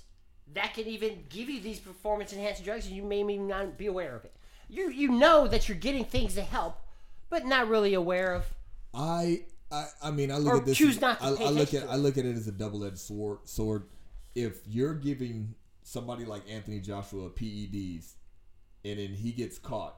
that 0.53 0.74
can 0.74 0.86
even 0.88 1.24
give 1.30 1.49
you 1.49 1.59
these 1.61 1.80
performance 1.80 2.34
enhancing 2.34 2.65
drugs, 2.65 2.88
and 2.88 2.95
you 2.95 3.03
may 3.03 3.20
even 3.22 3.47
not 3.47 3.78
be 3.78 3.88
aware 3.88 4.15
of 4.15 4.26
it? 4.26 4.34
You 4.70 4.89
you 4.89 5.09
know 5.09 5.47
that 5.47 5.68
you're 5.70 5.78
getting 5.78 6.05
things 6.05 6.36
to 6.36 6.41
help, 6.41 6.78
but 7.30 7.45
not 7.45 7.68
really 7.70 7.93
aware 7.93 8.34
of. 8.34 8.45
I 8.93 9.43
I, 9.72 9.86
I 10.03 10.11
mean 10.11 10.32
I 10.32 10.38
look 10.38 10.53
Or 10.53 10.57
at 10.57 10.65
this. 10.65 10.78
choose 10.78 10.95
as- 10.95 11.01
not 11.01 11.20
to 11.20 11.26
I, 11.26 11.30
I 11.30 11.49
look 11.49 11.74
at 11.74 11.89
I 11.89 11.95
look 11.95 12.18
at 12.18 12.26
it 12.26 12.36
as 12.36 12.47
a 12.47 12.51
double 12.51 12.84
edged 12.84 12.99
sword. 12.99 13.39
Sword. 13.45 13.84
If 14.36 14.59
you're 14.68 14.93
giving 14.93 15.55
somebody 15.84 16.26
like 16.26 16.43
Anthony 16.49 16.80
Joshua 16.80 17.30
PEDs, 17.30 18.11
and 18.86 18.99
then 18.99 19.09
he 19.09 19.32
gets 19.32 19.57
caught, 19.57 19.95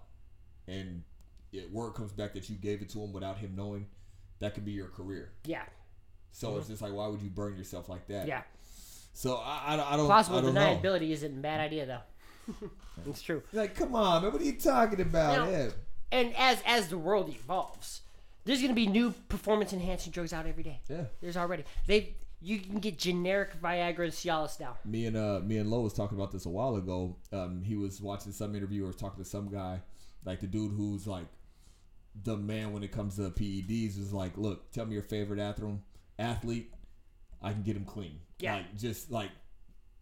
and 0.68 1.04
it, 1.52 1.72
word 1.74 1.92
comes 1.92 2.12
back 2.14 2.34
that 2.36 2.50
you 2.50 2.56
gave 2.56 2.82
it 2.82 2.90
to 2.90 3.00
him 3.02 3.12
without 3.12 3.38
him 3.38 3.54
knowing, 3.56 3.88
that 4.40 4.54
could 4.54 4.64
be 4.64 4.72
your 4.72 4.88
career. 4.88 5.32
Yeah, 5.46 5.64
So 6.32 6.58
it's 6.58 6.68
just 6.70 6.82
like, 6.82 6.94
why 6.94 7.08
would 7.08 7.22
you 7.22 7.30
burn 7.30 7.58
yourself 7.58 7.90
like 7.90 8.08
that? 8.08 8.20
Mm-hmm. 8.22 8.30
yeah. 8.30 8.42
So 9.14 9.36
I, 9.44 9.76
I, 9.76 9.94
I 9.94 9.98
don't. 9.98 10.06
Plausible 10.06 10.38
I 10.38 10.42
don't 10.42 10.54
know. 10.54 10.62
Possible 10.62 10.90
deniability 10.92 11.10
isn't 11.12 11.40
a 11.40 11.42
bad 11.42 11.60
idea 11.60 11.86
though. 11.86 12.00
it's 13.08 13.22
true. 13.22 13.44
Like, 13.54 13.76
come 13.76 13.96
on, 13.96 14.24
man. 14.24 14.32
What 14.32 14.42
are 14.42 14.46
you 14.46 14.54
talking 14.60 15.02
about? 15.02 15.38
Now- 15.38 15.50
Yeah. 15.50 15.70
And 16.12 16.34
as 16.38 16.62
as 16.66 16.88
the 16.88 16.98
world 16.98 17.30
evolves, 17.30 18.02
there's 18.46 18.62
gonna 18.62 18.74
be 18.74 18.88
new 18.88 19.12
performance 19.30 19.74
enhancing 19.74 20.12
drugs 20.12 20.34
out 20.34 20.48
every 20.48 20.64
day. 20.64 20.80
Yeah. 20.90 21.04
There's 21.22 21.38
already 21.38 21.66
they 21.86 22.16
you 22.42 22.58
can 22.60 22.80
get 22.80 22.98
generic 22.98 23.62
Viagra 23.62 24.06
and 24.06 24.14
Cialis 24.14 24.60
now. 24.60 24.78
me 24.86 25.06
and 25.06 25.16
uh 25.16 25.40
me 25.44 25.58
and 25.58 25.70
Lo 25.70 25.82
was 25.82 25.94
talking 25.94 26.18
about 26.18 26.32
this 26.32 26.46
a 26.48 26.50
while 26.50 26.76
ago. 26.78 27.16
Um, 27.32 27.62
he 27.64 27.76
was 27.76 28.02
watching 28.02 28.32
some 28.32 28.56
interview 28.56 28.88
or 28.88 28.92
talking 28.94 29.24
to 29.24 29.30
some 29.30 29.50
guy, 29.52 29.82
like 30.26 30.40
the 30.40 30.48
dude 30.48 30.72
who's 30.72 31.06
like 31.06 31.28
the 32.24 32.36
man 32.36 32.74
when 32.74 32.82
it 32.82 32.92
comes 32.92 33.18
to 33.18 33.30
PEDs 33.30 34.00
is 34.00 34.12
like, 34.12 34.36
look, 34.36 34.72
tell 34.72 34.86
me 34.88 34.94
your 34.94 35.04
favorite 35.04 35.40
athlete. 35.40 35.76
Athlete, 36.18 36.74
I 37.42 37.52
can 37.54 37.62
get 37.62 37.76
him 37.78 37.86
clean. 37.86 38.20
Yeah. 38.40 38.56
Like 38.56 38.76
just 38.78 39.12
like, 39.12 39.30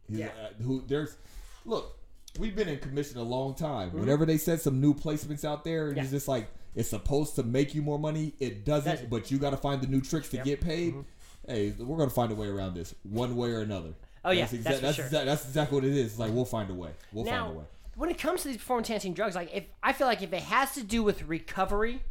Yeah. 0.07 0.27
uh, 0.27 0.63
who 0.63 0.83
there's, 0.87 1.17
look, 1.65 1.96
we've 2.37 2.55
been 2.55 2.67
in 2.69 2.79
commission 2.79 3.17
a 3.17 3.23
long 3.23 3.53
time. 3.55 3.89
Mm-hmm. 3.89 3.99
Whenever 3.99 4.25
they 4.25 4.37
said 4.37 4.61
some 4.61 4.79
new 4.81 4.93
placements 4.93 5.43
out 5.45 5.63
there, 5.63 5.93
Yeah. 5.93 6.01
it's 6.03 6.11
just 6.11 6.27
like 6.27 6.47
It's 6.75 6.89
supposed 6.89 7.33
to 7.37 7.43
make 7.43 7.73
you 7.73 7.81
more 7.81 7.97
money. 7.97 8.33
It 8.39 8.63
doesn't, 8.63 8.91
Doesn't. 8.91 9.09
but 9.09 9.31
you 9.31 9.39
got 9.39 9.49
to 9.49 9.57
find 9.57 9.81
the 9.81 9.87
new 9.87 9.99
tricks 9.99 10.29
to 10.29 10.37
get 10.37 10.61
paid. 10.61 10.93
Mm-hmm. 10.93 11.51
Hey, 11.51 11.73
we're 11.79 11.97
gonna 11.97 12.09
find 12.11 12.31
a 12.31 12.35
way 12.35 12.47
around 12.47 12.75
this, 12.75 12.93
one 13.03 13.35
way 13.35 13.49
or 13.49 13.61
another. 13.61 13.93
Oh, 14.23 14.29
yeah, 14.31 14.45
exa- 14.45 14.61
that's 14.63 14.79
that's, 14.81 14.95
sure. 14.97 15.05
exa- 15.05 15.25
that's 15.25 15.45
exactly 15.45 15.75
what 15.79 15.85
it 15.85 15.93
is. 15.93 16.11
It's 16.11 16.19
like 16.19 16.31
we'll 16.33 16.45
find 16.45 16.69
a 16.69 16.73
way. 16.75 16.89
We'll 17.13 17.23
now, 17.25 17.45
find 17.45 17.55
a 17.55 17.59
way. 17.59 17.65
when 17.95 18.09
it 18.11 18.17
comes 18.19 18.41
to 18.43 18.49
these 18.49 18.57
performance 18.57 18.89
enhancing 18.89 19.13
drugs, 19.13 19.33
like 19.33 19.49
if 19.53 19.63
I 19.81 19.93
feel 19.93 20.05
like 20.07 20.21
if 20.21 20.31
it 20.33 20.43
has 20.43 20.73
to 20.73 20.83
do 20.83 21.01
with 21.03 21.23
recovery, 21.23 22.01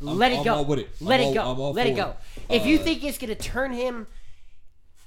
let 0.00 0.32
it 0.32 0.38
I'm 0.40 0.44
go. 0.44 0.54
all 0.56 0.64
with 0.66 0.80
it. 0.80 0.90
Let 1.00 1.20
I'm 1.20 1.28
it 1.28 1.38
all- 1.38 1.54
go. 1.54 1.68
I'm 1.70 1.74
Let 1.76 1.86
it 1.86 1.96
go. 1.96 2.16
it. 2.50 2.56
If 2.56 2.66
you 2.66 2.78
Uh, 2.78 2.82
think 2.82 3.04
it's 3.04 3.16
gonna 3.16 3.34
turn 3.36 3.72
him, 3.72 4.06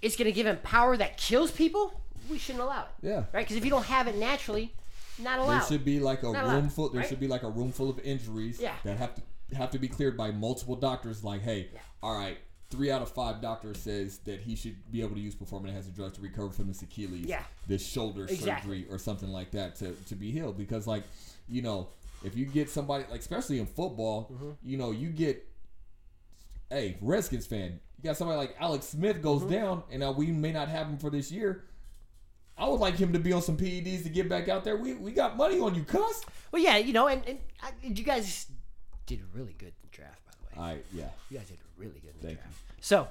it's 0.01 0.16
gonna 0.16 0.32
give 0.32 0.47
him 0.47 0.58
power 0.64 0.95
that 0.97 1.18
kills 1.18 1.51
people. 1.51 2.01
We 2.30 2.38
shouldn't 2.38 2.64
allow 2.64 2.82
it. 2.84 2.88
Yeah. 3.08 3.16
Right? 3.34 3.46
Because 3.46 3.56
if 3.58 3.64
you 3.64 3.70
don't 3.72 3.86
have 3.86 4.08
it 4.08 4.18
naturally, 4.18 4.74
not 5.20 5.40
allowed. 5.40 5.46
There 5.48 5.56
allowed. 5.58 5.68
should 5.68 5.86
be 5.86 6.00
like 6.00 6.24
a 6.24 6.32
Not 6.32 6.44
allowed, 6.44 6.54
room 6.56 6.70
full. 6.70 6.90
There 6.90 7.02
right? 7.02 7.10
should 7.10 7.20
be 7.20 7.28
like 7.28 7.44
a 7.44 7.50
room 7.50 7.72
full 7.72 7.90
of 7.90 8.00
injuries 8.00 8.60
Yeah. 8.60 8.74
that 8.84 8.98
have 8.98 9.16
to 9.16 9.22
have 9.56 9.72
to 9.72 9.80
be 9.80 9.88
cleared 9.88 10.18
by 10.18 10.32
multiple 10.32 10.76
doctors. 10.76 11.24
Like, 11.24 11.42
hey, 11.42 11.70
all 12.04 12.18
right, 12.18 12.38
three 12.70 12.92
out 12.92 13.02
of 13.02 13.10
five 13.10 13.42
doctors 13.42 13.78
says 13.78 14.18
that 14.26 14.42
he 14.42 14.56
should 14.56 14.76
be 14.92 15.02
able 15.02 15.16
to 15.16 15.22
use 15.22 15.34
performance 15.36 15.70
enhancing 15.70 15.94
drugs 15.94 16.16
to 16.18 16.22
recover 16.22 16.50
from 16.52 16.68
this 16.68 16.82
Achilles, 16.82 17.26
Yeah. 17.26 17.44
this 17.68 17.86
shoulder 17.86 18.24
Exactly. 18.26 18.82
surgery 18.82 18.88
or 18.94 18.98
something 19.00 19.30
like 19.30 19.52
that 19.52 19.76
to 19.78 19.94
to 20.08 20.16
be 20.16 20.32
healed. 20.32 20.58
Because 20.58 20.86
like, 20.86 21.04
you 21.48 21.62
know, 21.62 21.88
if 22.24 22.36
you 22.36 22.46
get 22.46 22.70
somebody 22.70 23.06
like 23.10 23.22
especially 23.22 23.60
in 23.60 23.66
football, 23.68 24.30
Mm-hmm. 24.34 24.50
you 24.64 24.78
know, 24.78 24.92
you 24.92 25.10
get. 25.10 25.44
Hey, 26.70 26.98
Redskins 27.02 27.48
fan, 27.48 27.80
you 27.98 28.04
got 28.04 28.18
somebody 28.18 28.38
like 28.38 28.56
Alex 28.60 28.88
Smith 28.88 29.22
goes 29.22 29.42
Mm-hmm. 29.44 29.52
down, 29.52 29.84
and 29.90 30.02
now 30.02 30.12
we 30.12 30.28
may 30.28 30.52
not 30.52 30.68
have 30.68 30.88
him 30.88 30.98
for 30.98 31.10
this 31.10 31.32
year. 31.32 31.64
I 32.58 32.68
would 32.68 32.80
like 32.80 32.95
him 32.95 33.14
to 33.14 33.20
be 33.20 33.34
on 33.34 33.41
some 33.41 33.55
PEDs 33.55 34.03
to 34.03 34.10
get 34.10 34.28
back 34.28 34.49
out 34.49 34.64
there. 34.64 34.76
We 34.78 34.93
we 34.93 35.12
got 35.12 35.38
money 35.38 35.60
on 35.60 35.76
you, 35.76 35.84
cuss. 35.84 36.26
well, 36.51 36.62
yeah, 36.62 36.78
you 36.78 36.93
know, 36.93 37.08
and, 37.08 37.22
and 37.28 37.39
I, 37.62 37.72
you 37.84 38.03
guys 38.03 38.47
did 39.05 39.20
a 39.20 39.38
really 39.38 39.53
good 39.53 39.68
in 39.70 39.89
the 39.89 39.95
draft, 39.95 40.20
by 40.26 40.32
the 40.39 40.62
way. 40.62 40.68
I 40.72 40.97
yeah. 40.97 41.10
You 41.30 41.38
guys 41.38 41.47
did 41.47 41.60
really 41.78 41.99
good 41.99 42.12
in 42.16 42.22
the 42.22 42.28
Thank 42.28 42.39
draft. 42.39 42.58
So, 42.82 43.08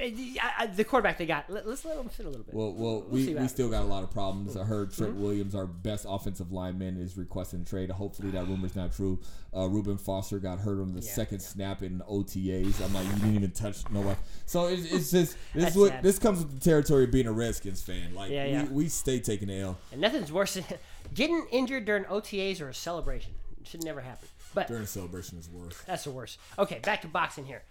I, 0.00 0.36
I, 0.58 0.66
the 0.66 0.84
quarterback 0.84 1.18
they 1.18 1.26
got, 1.26 1.50
let, 1.50 1.66
us 1.66 1.84
let 1.84 1.96
him 1.98 2.08
sit 2.10 2.26
a 2.26 2.28
little 2.28 2.44
bit. 2.44 2.54
Well, 2.54 2.72
well, 2.72 3.04
We'll 3.08 3.26
we, 3.26 3.34
we 3.34 3.48
still 3.48 3.68
got 3.68 3.82
a 3.82 3.86
lot 3.86 4.02
of 4.02 4.10
problems. 4.10 4.56
I 4.56 4.64
heard 4.64 4.92
Trent 4.92 5.12
Mm-hmm. 5.14 5.22
Williams, 5.22 5.54
our 5.54 5.66
best 5.66 6.06
offensive 6.08 6.52
lineman, 6.52 6.96
is 6.96 7.16
requesting 7.16 7.62
a 7.62 7.64
trade. 7.64 7.90
Hopefully 7.90 8.30
that 8.30 8.46
rumor's 8.46 8.76
not 8.76 8.92
true. 8.94 9.18
Uh, 9.54 9.68
Reuben 9.68 9.98
Foster 9.98 10.38
got 10.38 10.58
hurt 10.60 10.80
on 10.80 10.92
the 10.94 11.00
Yeah, 11.00 11.10
second 11.12 11.40
snap 11.40 11.82
in 11.82 12.00
OTAs. 12.08 12.80
I'm 12.84 12.94
like, 12.94 13.06
you 13.06 13.12
didn't 13.14 13.34
even 13.34 13.50
touch 13.50 13.78
no 13.90 14.00
one. 14.00 14.16
So 14.46 14.66
it's, 14.66 14.84
it's 14.92 15.10
just 15.10 15.36
this 15.54 15.70
is 15.70 15.76
what 15.76 15.88
sad. 15.90 16.02
this 16.02 16.18
comes 16.18 16.38
with 16.38 16.54
the 16.54 16.60
territory 16.60 17.04
of 17.04 17.10
being 17.10 17.26
a 17.26 17.32
Redskins 17.32 17.82
fan. 17.82 18.14
Like 18.14 18.30
Yeah, 18.30 18.44
we, 18.44 18.50
yeah. 18.52 18.64
we 18.64 18.88
stay 18.88 19.18
taking 19.20 19.48
the 19.48 19.58
L 19.60 19.78
and 19.92 20.00
nothing's 20.00 20.30
worse 20.32 20.54
than 20.54 20.64
getting 21.14 21.46
injured 21.50 21.84
during 21.84 22.04
OTAs 22.04 22.60
or 22.60 22.68
a 22.68 22.74
celebration. 22.74 23.32
It 23.60 23.66
should 23.66 23.84
never 23.84 24.00
happen. 24.00 24.28
But 24.54 24.68
during 24.68 24.82
a 24.84 24.86
celebration 24.86 25.38
is 25.38 25.48
worse. 25.48 25.80
That's 25.86 26.04
the 26.04 26.10
worst. 26.10 26.38
Okay, 26.58 26.78
back 26.82 27.02
to 27.02 27.08
boxing 27.08 27.44
here. 27.46 27.62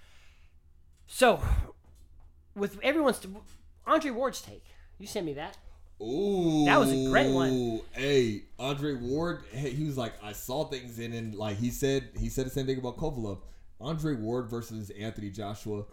So, 1.08 1.42
with 2.56 2.80
everyone's 2.82 3.26
Andre 3.86 4.12
Ward's 4.12 4.42
take, 4.42 4.64
you 4.98 5.08
sent 5.08 5.26
me 5.26 5.34
that. 5.34 5.58
Ooh, 6.02 6.64
That 6.66 6.80
was 6.80 6.92
a 6.94 7.10
great 7.10 7.34
one. 7.34 7.82
Hey, 7.92 8.44
Andre 8.58 8.94
Ward, 8.96 9.44
hey, 9.52 9.72
he 9.72 9.84
was 9.84 9.98
like, 9.98 10.14
I 10.24 10.32
saw 10.32 10.64
things 10.66 10.98
in, 11.00 11.12
and 11.14 11.36
like 11.36 11.58
he 11.58 11.70
said, 11.72 12.10
he 12.18 12.30
said 12.30 12.46
the 12.46 12.50
same 12.52 12.66
thing 12.66 12.78
about 12.78 12.98
Kovalev. 12.98 13.40
Andre 13.82 14.16
Ward 14.16 14.50
versus 14.50 14.90
Anthony 14.92 15.30
Joshua, 15.30 15.84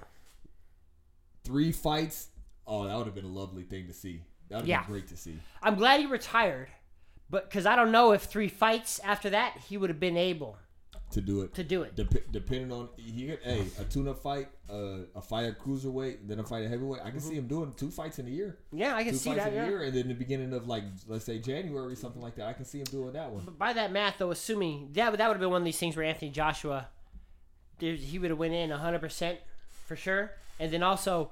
three 1.44 1.72
fights. 1.72 2.28
Oh, 2.66 2.86
that 2.86 2.96
would 2.96 3.06
have 3.06 3.14
been 3.14 3.24
a 3.24 3.28
lovely 3.28 3.62
thing 3.62 3.86
to 3.86 3.92
see. 3.92 4.22
That 4.48 4.56
would 4.56 4.60
have 4.62 4.68
Yeah. 4.68 4.82
been 4.82 4.92
great 4.92 5.08
to 5.08 5.16
see. 5.16 5.38
I'm 5.62 5.76
glad 5.76 6.00
he 6.00 6.06
retired, 6.06 6.68
but 7.30 7.48
because 7.48 7.66
I 7.66 7.76
don't 7.76 7.92
know 7.92 8.12
if 8.12 8.22
three 8.24 8.48
fights 8.48 9.00
after 9.00 9.30
that 9.30 9.56
he 9.68 9.76
would 9.76 9.90
have 9.90 10.00
been 10.00 10.16
able 10.16 10.58
To 11.12 11.20
do 11.20 11.42
it, 11.42 11.54
to 11.54 11.62
do 11.64 11.82
it. 11.82 11.94
Dep- 11.94 12.30
depending 12.32 12.72
on 12.72 12.88
he, 12.96 13.28
hey, 13.42 13.64
a 13.78 13.84
tune-up 13.84 14.18
fight, 14.18 14.48
uh, 14.68 14.98
a 15.14 15.22
fight 15.22 15.44
at 15.46 15.58
cruiserweight, 15.58 16.26
then 16.26 16.40
a 16.40 16.44
fight 16.44 16.64
at 16.64 16.70
heavyweight. 16.70 17.00
I 17.04 17.10
can 17.10 17.20
see 17.20 17.36
him 17.36 17.46
doing 17.46 17.72
two 17.74 17.90
fights 17.90 18.18
in 18.18 18.26
a 18.26 18.30
year. 18.30 18.58
Yeah, 18.72 18.94
I 18.96 19.04
can 19.04 19.12
Two 19.12 19.18
see 19.18 19.30
fights 19.30 19.44
that. 19.44 19.52
in 19.52 19.58
a 19.58 19.62
Yeah. 19.62 19.68
year, 19.68 19.82
and 19.84 19.94
then 19.96 20.08
the 20.08 20.14
beginning 20.14 20.52
of 20.52 20.66
like, 20.66 20.82
let's 21.06 21.24
say 21.24 21.38
January, 21.38 21.94
something 21.94 22.20
like 22.20 22.34
that. 22.34 22.48
I 22.48 22.52
can 22.54 22.64
see 22.64 22.78
him 22.80 22.84
doing 22.86 23.12
that 23.12 23.30
one. 23.30 23.44
But 23.44 23.56
by 23.56 23.72
that 23.72 23.92
math, 23.92 24.18
though, 24.18 24.32
assuming 24.32 24.90
that 24.94 25.10
would- 25.12 25.20
that 25.20 25.28
would 25.28 25.34
have 25.34 25.40
been 25.40 25.50
one 25.50 25.62
of 25.62 25.64
these 25.64 25.78
things 25.78 25.96
where 25.96 26.04
Anthony 26.04 26.30
Joshua, 26.32 26.88
he 27.78 28.18
would 28.18 28.30
have 28.30 28.38
went 28.38 28.54
in 28.54 28.70
100 28.70 28.98
percent 29.00 29.38
for 29.86 29.94
sure, 29.96 30.32
and 30.58 30.72
then 30.72 30.82
also 30.82 31.30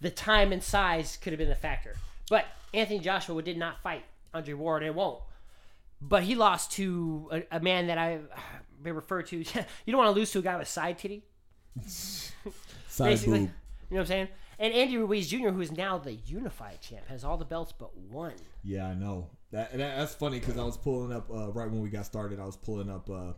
the 0.00 0.10
time 0.10 0.52
and 0.52 0.62
size 0.62 1.16
could 1.16 1.32
have 1.32 1.38
been 1.38 1.50
a 1.50 1.54
factor. 1.54 1.94
But 2.28 2.46
Anthony 2.74 2.98
Joshua 2.98 3.40
did 3.42 3.56
not 3.56 3.80
fight 3.82 4.04
Andre 4.34 4.54
Ward, 4.54 4.82
and 4.82 4.96
won't. 4.96 5.20
But 6.00 6.24
he 6.24 6.34
lost 6.34 6.72
to 6.72 7.28
a, 7.30 7.56
a 7.58 7.60
man 7.60 7.86
that 7.86 7.98
I 7.98 8.18
may 8.82 8.92
refer 8.92 9.22
to. 9.22 9.36
you 9.38 9.44
don't 9.86 9.96
want 9.96 10.08
to 10.14 10.18
lose 10.18 10.30
to 10.32 10.38
a 10.40 10.42
guy 10.42 10.56
with 10.56 10.68
side 10.68 10.98
titty, 10.98 11.22
Side 11.86 12.34
basically. 12.98 13.40
boob. 13.40 13.50
You 13.90 13.96
know 13.96 13.96
what 13.96 14.00
I'm 14.00 14.06
saying? 14.06 14.28
And 14.58 14.72
Andy 14.74 14.96
Ruiz 14.96 15.28
Jr., 15.28 15.48
who 15.48 15.60
is 15.60 15.72
now 15.72 15.98
the 15.98 16.12
unified 16.12 16.80
champ, 16.80 17.08
has 17.08 17.24
all 17.24 17.36
the 17.36 17.44
belts 17.44 17.72
but 17.76 17.96
one. 17.96 18.34
Yeah, 18.62 18.86
I 18.86 18.94
know. 18.94 19.28
That, 19.50 19.72
that 19.72 19.96
that's 19.96 20.14
funny 20.14 20.38
because 20.40 20.56
I 20.56 20.64
was 20.64 20.76
pulling 20.76 21.12
up 21.12 21.28
uh, 21.30 21.50
right 21.52 21.70
when 21.70 21.82
we 21.82 21.90
got 21.90 22.06
started. 22.06 22.38
I 22.40 22.46
was 22.46 22.56
pulling 22.56 22.88
up 22.88 23.10
uh, 23.10 23.32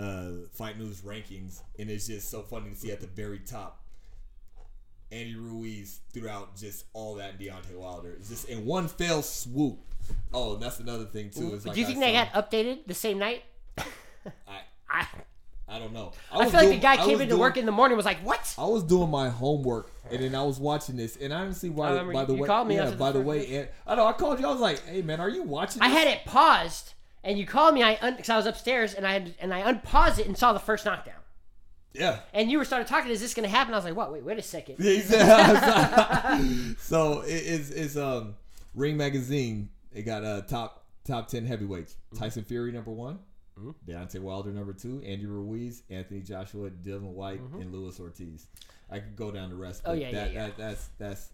uh, 0.00 0.30
Fight 0.52 0.78
News 0.78 1.00
rankings, 1.02 1.62
and 1.78 1.88
it's 1.90 2.06
just 2.06 2.30
so 2.30 2.42
funny 2.42 2.70
to 2.70 2.76
see 2.76 2.90
at 2.90 3.00
the 3.00 3.06
very 3.06 3.38
top. 3.38 3.82
Andy 5.12 5.36
Ruiz 5.36 6.00
throughout 6.12 6.56
just 6.56 6.86
all 6.92 7.14
that 7.14 7.38
Deontay 7.38 7.76
Wilder. 7.76 8.14
It's 8.18 8.28
just 8.28 8.48
in 8.48 8.66
one 8.66 8.88
fell 8.88 9.22
swoop. 9.22 9.78
Oh, 10.34 10.54
and 10.54 10.62
that's 10.62 10.80
another 10.80 11.04
thing 11.04 11.30
too. 11.30 11.54
Is 11.54 11.64
like 11.64 11.74
Do 11.76 11.80
you 11.80 11.86
think 11.86 11.98
I 11.98 12.00
they 12.00 12.14
saw- 12.16 12.24
got 12.40 12.50
updated 12.50 12.86
the 12.86 12.94
same 12.94 13.18
night? 13.18 13.44
I, 14.48 14.60
I, 14.88 15.06
I 15.68 15.78
don't 15.78 15.92
know. 15.92 16.12
I, 16.30 16.38
was 16.38 16.50
feel 16.50 16.60
like 16.60 16.70
the 16.70 16.78
guy 16.78 16.92
I 16.92 16.96
came 16.96 17.20
into 17.20 17.26
doing- 17.26 17.40
work 17.40 17.56
in 17.56 17.66
the 17.66 17.72
morning 17.72 17.92
and 17.94 17.96
was 17.96 18.06
like, 18.06 18.18
"What?" 18.24 18.54
I 18.58 18.66
was 18.66 18.84
doing 18.84 19.10
my 19.10 19.28
homework, 19.28 19.90
and 20.10 20.22
then 20.22 20.34
I 20.34 20.42
was 20.42 20.58
watching 20.60 20.96
this, 20.96 21.16
and 21.16 21.34
I 21.34 21.42
didn't 21.42 21.56
see 21.56 21.70
why. 21.70 22.02
By 22.12 22.24
the 22.24 22.34
you 22.34 22.42
way, 22.42 22.46
called 22.46 22.68
me 22.68 22.76
yeah. 22.76 22.90
the 22.90 22.96
By 22.96 23.12
the 23.12 23.20
way, 23.20 23.56
and, 23.56 23.68
I 23.86 23.94
know 23.96 24.06
I 24.06 24.12
called 24.12 24.38
you. 24.38 24.46
I 24.46 24.52
was 24.52 24.60
like, 24.60 24.84
"Hey, 24.86 25.02
man, 25.02 25.20
are 25.20 25.28
you 25.28 25.42
watching?" 25.42 25.82
I 25.82 25.88
had 25.88 26.06
it 26.06 26.24
paused, 26.24 26.94
and 27.24 27.38
you 27.38 27.46
called 27.46 27.74
me. 27.74 27.82
I 27.82 28.12
because 28.12 28.28
I 28.28 28.36
was 28.36 28.46
upstairs, 28.46 28.94
and 28.94 29.06
I 29.06 29.12
had, 29.14 29.34
and 29.40 29.52
I 29.52 29.68
unpaused 29.68 30.20
it 30.20 30.26
and 30.26 30.38
saw 30.38 30.52
the 30.52 30.60
first 30.60 30.84
knockdown. 30.84 31.14
Yeah. 31.98 32.20
And 32.32 32.50
you 32.50 32.58
were 32.58 32.64
started 32.64 32.86
talking. 32.86 33.10
Is 33.10 33.20
this 33.20 33.34
going 33.34 33.48
to 33.48 33.54
happen? 33.54 33.74
I 33.74 33.78
was 33.78 33.84
like, 33.84 33.96
"What? 33.96 34.12
Wait, 34.12 34.22
wait 34.22 34.38
a 34.38 34.42
second. 34.42 34.76
Said- 34.78 36.76
so 36.78 37.22
it 37.22 37.42
is 37.42 37.70
it's 37.70 37.96
um 37.96 38.36
Ring 38.74 38.96
Magazine. 38.96 39.70
It 39.92 40.02
got 40.02 40.24
uh 40.24 40.42
top 40.42 40.84
top 41.04 41.28
ten 41.28 41.44
heavyweights. 41.46 41.96
Tyson 42.16 42.44
Fury 42.44 42.72
number 42.72 42.90
one. 42.90 43.18
Mm-hmm. 43.58 43.90
Deontay 43.90 44.20
Wilder 44.20 44.50
number 44.50 44.72
two. 44.72 45.02
Andy 45.06 45.26
Ruiz, 45.26 45.82
Anthony 45.90 46.20
Joshua, 46.20 46.70
Dillian 46.70 47.12
Whyte, 47.12 47.42
mm-hmm. 47.42 47.62
and 47.62 47.72
Luis 47.72 47.98
Ortiz. 47.98 48.46
I 48.90 48.98
could 48.98 49.16
go 49.16 49.30
down 49.30 49.50
the 49.50 49.56
rest. 49.56 49.82
Oh, 49.84 49.92
but 49.92 49.98
yeah, 49.98 50.08
yeah, 50.08 50.12
that, 50.12 50.32
yeah. 50.32 50.46
That, 50.46 50.56
that's 50.58 50.88
that's. 50.98 51.30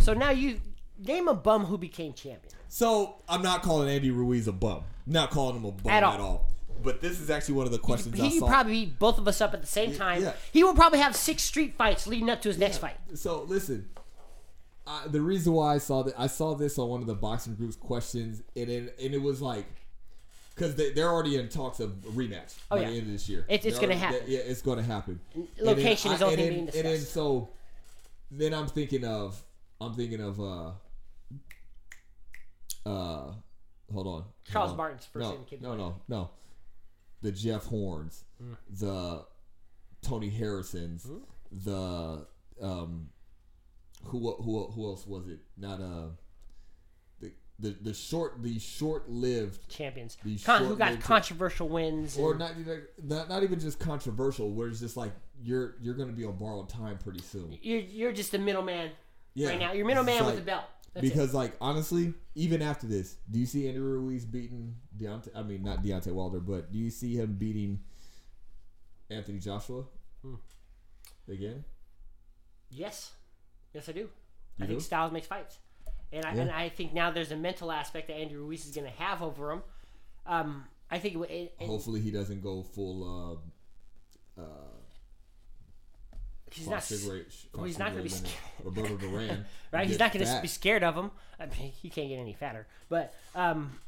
So 0.00 0.14
now 0.14 0.30
you 0.30 0.60
name 0.98 1.28
a 1.28 1.34
bum 1.34 1.64
who 1.64 1.78
became 1.78 2.12
champion. 2.12 2.52
So 2.68 3.16
I'm 3.28 3.42
not 3.42 3.62
calling 3.62 3.88
Andy 3.88 4.10
Ruiz 4.10 4.46
a 4.48 4.52
bum. 4.52 4.82
Not 5.06 5.30
calling 5.30 5.56
him 5.56 5.64
a 5.64 5.72
bum 5.72 5.92
At 5.92 6.02
all. 6.02 6.12
at 6.14 6.20
all. 6.20 6.50
But 6.82 7.00
this 7.00 7.20
is 7.20 7.30
actually 7.30 7.54
one 7.54 7.66
of 7.66 7.72
the 7.72 7.78
questions 7.78 8.18
I 8.20 8.24
He 8.24 8.38
saw. 8.38 8.46
probably 8.48 8.86
beat 8.86 8.98
both 8.98 9.18
of 9.18 9.26
us 9.28 9.40
up 9.40 9.54
at 9.54 9.60
the 9.60 9.66
same 9.66 9.94
time. 9.94 10.22
yeah. 10.22 10.32
He 10.52 10.64
will 10.64 10.74
probably 10.74 10.98
have 10.98 11.16
six 11.16 11.42
street 11.42 11.74
fights 11.76 12.06
leading 12.06 12.28
up 12.28 12.42
to 12.42 12.48
his 12.48 12.58
next 12.58 12.78
fight. 12.78 12.96
So 13.14 13.44
listen, 13.44 13.88
I, 14.86 15.06
the 15.06 15.20
reason 15.20 15.52
why 15.52 15.74
I 15.74 15.78
saw 15.78 16.02
that 16.02 16.14
I 16.18 16.26
saw 16.26 16.54
this 16.54 16.78
on 16.78 16.88
one 16.88 17.00
of 17.00 17.06
the 17.06 17.14
boxing 17.14 17.54
group's 17.54 17.76
questions, 17.76 18.42
and 18.54 18.68
it, 18.68 18.96
and 19.02 19.14
it 19.14 19.22
was 19.22 19.40
like, 19.40 19.66
because 20.54 20.74
they, 20.76 20.92
they're 20.92 21.08
already 21.10 21.36
in 21.36 21.48
talks 21.48 21.80
of 21.80 21.90
a 22.04 22.08
rematch 22.10 22.54
Oh, 22.70 22.76
by 22.76 22.82
yeah. 22.82 22.90
the 22.90 22.96
end 22.98 23.06
of 23.06 23.12
this 23.12 23.28
year. 23.28 23.44
It's- 23.48 23.64
it's 23.64 23.78
gonna 23.78 23.94
already- 23.94 24.00
happen. 24.00 24.20
Yeah, 24.28 24.38
it's 24.40 24.62
going 24.62 24.78
to 24.78 24.84
happen. 24.84 25.20
Location 25.60 26.12
is 26.12 26.22
only 26.22 26.36
being 26.36 26.48
then, 26.50 26.58
and 26.60 26.72
then 26.72 26.84
discussed. 26.84 27.12
so, 27.12 27.48
then 28.30 28.54
I'm 28.54 28.66
thinking 28.68 29.04
of 29.04 29.42
I'm 29.80 29.94
thinking 29.94 30.20
of 30.20 30.40
uh 30.40 30.70
uh 32.86 33.32
hold 33.92 34.06
on 34.06 34.24
Charles 34.44 34.68
Hold 34.68 34.70
on. 34.70 34.76
Martin's 34.76 35.06
first 35.06 35.28
no 35.60 35.74
no 35.74 35.76
no 35.76 35.94
no 36.08 36.30
the 37.22 37.32
Jeff 37.32 37.64
Horns 37.66 38.24
Hmm. 38.38 38.52
the 38.70 39.24
Tony 40.02 40.30
Harrisons 40.30 41.06
the 41.50 42.26
um 42.60 43.08
who 44.04 44.32
who 44.42 44.66
who 44.68 44.86
else 44.86 45.06
was 45.06 45.28
it 45.28 45.40
not 45.56 45.80
uh 45.80 46.08
the 47.58 47.70
the, 47.82 47.94
short 47.94 48.42
the 48.42 48.58
short 48.58 49.08
lived 49.08 49.68
Champions. 49.68 50.16
These 50.24 50.44
Con- 50.44 50.64
who 50.64 50.76
got 50.76 51.00
controversial 51.00 51.68
wins. 51.68 52.16
or 52.18 52.30
and- 52.32 52.40
not, 52.40 52.52
even- 52.58 52.82
not 53.02 53.28
not 53.28 53.42
even 53.42 53.60
just 53.60 53.78
controversial 53.78 54.50
where 54.50 54.68
it's 54.68 54.80
just 54.80 54.96
like 54.96 55.12
you're 55.42 55.76
you're 55.80 55.94
gonna 55.94 56.12
be 56.12 56.24
on 56.24 56.36
borrowed 56.36 56.68
time 56.68 56.96
pretty 56.98 57.20
soon 57.20 57.58
you're, 57.62 57.80
you're 57.80 58.12
just 58.12 58.32
a 58.34 58.38
middleman 58.38 58.90
yeah 59.34 59.48
right 59.50 59.58
now. 59.58 59.72
You're 59.72 59.86
middleman 59.86 60.14
It's 60.14 60.24
with 60.24 60.34
like- 60.34 60.44
the 60.44 60.50
belt. 60.50 60.64
That's 60.94 61.06
it. 61.06 61.10
because 61.10 61.34
like 61.34 61.54
honestly, 61.60 62.14
even 62.36 62.62
after 62.62 62.86
this, 62.86 63.16
do 63.30 63.38
you 63.40 63.46
see 63.46 63.68
Andrew 63.68 63.82
Ruiz 63.98 64.24
beating 64.24 64.76
Deontay? 64.96 65.30
I 65.34 65.42
mean, 65.42 65.62
not 65.64 65.82
Deontay 65.82 66.12
Wilder, 66.12 66.38
but 66.40 66.70
do 66.72 66.78
you 66.78 66.88
see 66.90 67.16
him 67.16 67.34
beating 67.34 67.80
Anthony 69.10 69.38
Joshua 69.40 69.84
Hmm. 70.22 70.34
again? 71.28 71.64
Yes, 72.70 73.12
yes, 73.72 73.88
I 73.88 73.92
do. 73.92 74.00
You 74.00 74.64
I 74.64 74.66
think? 74.66 74.80
Styles 74.82 75.10
makes 75.12 75.26
fights, 75.26 75.58
and 76.14 76.24
I 76.24 76.34
Yeah. 76.34 76.40
and 76.42 76.50
I 76.50 76.68
think 76.68 76.92
now 76.92 77.10
there's 77.10 77.32
a 77.32 77.36
mental 77.36 77.70
aspect 77.72 78.08
that 78.08 78.14
Andy 78.14 78.36
Ruiz 78.36 78.64
is 78.66 78.74
going 78.74 78.86
to 78.90 78.96
have 79.02 79.22
over 79.22 79.52
him. 79.52 79.62
Um, 80.26 80.64
I 80.90 80.98
think 80.98 81.16
it, 81.30 81.54
Hopefully, 81.60 82.00
he 82.00 82.10
doesn't 82.10 82.42
go 82.42 82.62
full. 82.62 83.40
Uh, 84.36 84.40
uh, 84.40 84.44
he's 86.50 86.68
not 86.68 86.88
well, 87.54 87.64
he's 87.64 87.78
not 87.78 87.90
gonna 87.90 88.02
be 88.02 88.08
Figueroa 88.08 88.32
and 88.58 88.64
Roberto 88.64 88.96
Duran. 89.08 89.44
right. 89.72 89.86
He's 89.88 89.98
not 89.98 90.12
going 90.12 90.24
to 90.24 90.40
be 90.40 90.48
scared 90.48 90.84
of 90.84 90.94
him. 90.94 91.10
I 91.40 91.46
mean, 91.46 91.72
he 91.72 91.88
can't 91.90 92.08
get 92.08 92.18
any 92.18 92.32
fatter. 92.32 92.66
But 92.88 93.14
um, 93.34 93.78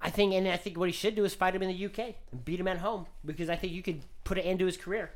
I 0.00 0.10
think, 0.10 0.32
and 0.34 0.48
I 0.48 0.56
think 0.56 0.78
what 0.78 0.88
he 0.88 0.92
should 0.92 1.14
do 1.14 1.24
is 1.24 1.34
fight 1.34 1.54
him 1.54 1.62
in 1.62 1.68
the 1.68 1.84
UK 1.86 2.14
and 2.32 2.44
beat 2.44 2.58
him 2.60 2.68
at 2.68 2.78
home 2.78 3.06
because 3.24 3.50
I 3.50 3.56
think 3.56 3.72
you 3.72 3.82
could 3.82 4.02
put 4.24 4.38
an 4.38 4.44
end 4.44 4.58
to 4.60 4.66
his 4.66 4.76
career. 4.76 5.10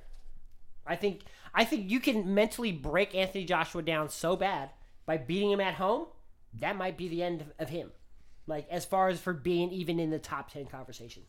I 0.87 0.97
think 0.97 1.23
I 1.55 1.65
think 1.65 1.91
you 1.91 2.01
can 2.01 2.35
mentally 2.35 2.73
break 2.73 3.15
Anthony 3.15 3.45
Joshua 3.45 3.83
down 3.83 4.09
so 4.11 4.37
bad 4.37 4.71
by 5.07 5.17
beating 5.17 5.51
him 5.51 5.61
at 5.61 5.75
home. 5.75 6.07
That 6.55 6.77
might 6.77 6.97
be 6.97 7.09
the 7.09 7.23
end 7.23 7.45
of, 7.59 7.69
him. 7.69 7.91
Like 8.47 8.67
as 8.71 8.85
far 8.85 9.09
as 9.09 9.21
for 9.21 9.33
being 9.33 9.71
even 9.71 10.01
in 10.01 10.11
the 10.11 10.19
top 10.19 10.51
ten 10.51 10.67
conversation, 10.67 11.23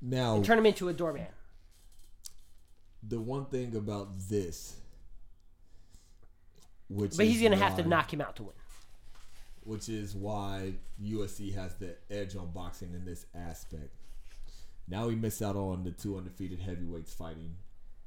Now, 0.00 0.42
turn 0.42 0.58
him 0.58 0.66
into 0.66 0.88
a 0.88 0.92
doorman. 0.92 1.26
the 3.02 3.20
one 3.20 3.46
thing 3.46 3.76
about 3.76 4.18
this, 4.28 4.76
which 6.88 7.16
But 7.16 7.26
he's 7.26 7.42
gonna 7.42 7.56
have 7.56 7.76
to 7.76 7.82
knock 7.86 8.12
him 8.12 8.20
out 8.20 8.36
to 8.36 8.44
win. 8.44 8.54
which 9.62 9.88
is 9.88 10.14
why 10.14 10.74
UFC 11.02 11.54
has 11.54 11.74
the 11.74 11.96
edge 12.10 12.34
on 12.36 12.50
boxing 12.50 12.94
in 12.94 13.04
this 13.04 13.26
aspect. 13.34 13.94
Now 14.88 15.06
we 15.06 15.14
miss 15.14 15.40
out 15.42 15.56
on 15.56 15.84
the 15.84 15.92
two 15.92 16.16
undefeated 16.16 16.60
heavyweights 16.60 17.12
fighting 17.12 17.56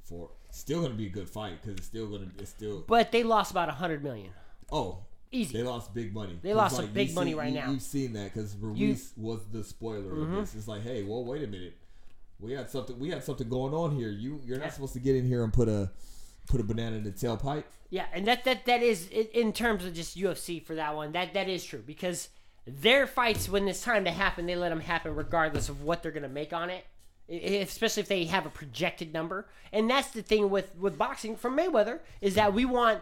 for. 0.02 0.30
Still 0.50 0.80
going 0.80 0.92
to 0.92 0.98
be 0.98 1.06
a 1.06 1.10
good 1.10 1.28
fight 1.30 1.60
because 1.62 1.78
it's 1.78 1.86
still 1.86 2.06
going 2.08 2.30
to. 2.30 2.42
It's 2.42 2.50
still. 2.50 2.84
But 2.86 3.10
they 3.10 3.22
lost 3.22 3.50
about 3.50 3.68
a 3.68 3.72
hundred 3.72 4.02
million. 4.04 4.30
Oh, 4.70 4.98
Easy. 5.32 5.56
they 5.58 5.64
lost 5.64 5.92
big 5.92 6.14
money. 6.14 6.38
They 6.42 6.54
lost 6.54 6.76
some 6.76 6.84
you 6.86 6.90
big 6.92 7.14
money 7.14 7.34
right 7.34 7.48
you- 7.48 7.54
now. 7.54 7.62
Mm-hmm. 7.62 7.72
You've 7.72 7.82
seen 7.82 8.12
that 8.12 8.32
because 8.32 8.56
Ruiz 8.56 9.12
was 9.16 9.40
the 9.52 9.64
spoiler 9.64 10.22
of 10.22 10.30
this. 10.30 10.54
It's 10.54 10.68
like, 10.68 10.82
hey, 10.82 11.02
well, 11.02 11.24
wait 11.24 11.42
a 11.42 11.46
minute. 11.46 11.76
We 12.40 12.52
had 12.52 12.70
something. 12.70 12.98
We 12.98 13.10
had 13.10 13.24
something 13.24 13.48
going 13.48 13.74
on 13.74 13.96
here. 13.96 14.10
You 14.10 14.40
you're 14.44 14.58
Yeah. 14.58 14.64
not 14.64 14.74
supposed 14.74 14.92
to 14.94 15.00
get 15.00 15.16
in 15.16 15.26
here 15.26 15.42
and 15.44 15.52
put 15.52 15.68
a 15.68 15.90
put 16.48 16.60
a 16.60 16.64
banana 16.64 16.96
in 16.96 17.04
the 17.04 17.10
tailpipe. 17.10 17.64
Yeah, 17.90 18.06
and 18.12 18.26
that 18.26 18.44
that 18.44 18.66
that 18.66 18.82
is 18.82 19.08
in 19.08 19.52
terms 19.52 19.84
of 19.84 19.94
just 19.94 20.16
UFC 20.16 20.62
for 20.64 20.74
that 20.74 20.94
one. 20.94 21.12
That 21.12 21.32
that 21.34 21.48
is 21.48 21.64
true 21.64 21.82
because 21.86 22.28
their 22.66 23.06
fights 23.06 23.48
when 23.48 23.66
it's 23.68 23.82
time 23.82 24.04
to 24.04 24.10
happen, 24.10 24.46
they 24.46 24.56
let 24.56 24.70
them 24.70 24.80
happen 24.80 25.14
regardless 25.14 25.68
of 25.68 25.82
what 25.82 26.02
they're 26.02 26.12
going 26.12 26.22
to 26.24 26.28
make 26.28 26.52
on 26.52 26.70
it. 26.70 26.84
Especially 27.28 28.02
if 28.02 28.08
they 28.08 28.24
have 28.26 28.44
a 28.44 28.50
projected 28.50 29.14
number, 29.14 29.46
and 29.72 29.88
that's 29.88 30.10
the 30.10 30.20
thing 30.22 30.50
with 30.50 30.76
with 30.76 30.98
boxing 30.98 31.36
from 31.36 31.56
Mayweather 31.56 32.00
is 32.20 32.34
that 32.34 32.52
we 32.52 32.66
want 32.66 33.00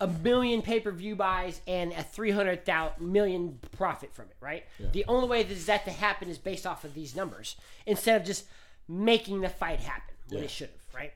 a 0.00 0.06
million 0.08 0.60
pay 0.62 0.80
per 0.80 0.90
view 0.90 1.14
buys 1.16 1.60
and 1.66 1.92
a 1.92 2.02
300 2.02 2.62
million 3.00 3.58
profit 3.76 4.12
from 4.14 4.26
it, 4.26 4.36
right? 4.40 4.64
The 4.92 5.04
only 5.06 5.28
way 5.28 5.42
that 5.42 5.66
that 5.66 5.84
to 5.84 5.90
happen 5.90 6.28
is 6.28 6.38
based 6.38 6.66
off 6.66 6.84
of 6.84 6.94
these 6.94 7.14
numbers 7.16 7.56
instead 7.86 8.20
of 8.20 8.26
just 8.26 8.44
making 8.88 9.40
the 9.40 9.48
fight 9.48 9.80
happen 9.80 10.14
when 10.28 10.38
Yeah. 10.40 10.44
it 10.44 10.50
should 10.50 10.68
have, 10.70 10.94
right? 10.94 11.12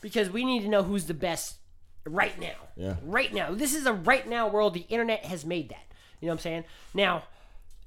Because 0.00 0.28
we 0.30 0.44
need 0.44 0.60
to 0.62 0.68
know 0.68 0.82
who's 0.82 1.06
the 1.06 1.14
best 1.14 1.56
right 2.04 2.38
now. 2.38 2.54
Yeah. 2.76 2.96
Right 3.02 3.32
now. 3.32 3.52
This 3.54 3.74
is 3.74 3.86
a 3.86 3.92
right 3.92 4.28
now 4.28 4.48
world. 4.48 4.74
The 4.74 4.86
internet 4.88 5.24
has 5.24 5.44
made 5.46 5.68
that. 5.70 5.84
You 6.20 6.26
know 6.26 6.32
what 6.32 6.40
I'm 6.40 6.42
saying? 6.42 6.64
Now, 6.94 7.24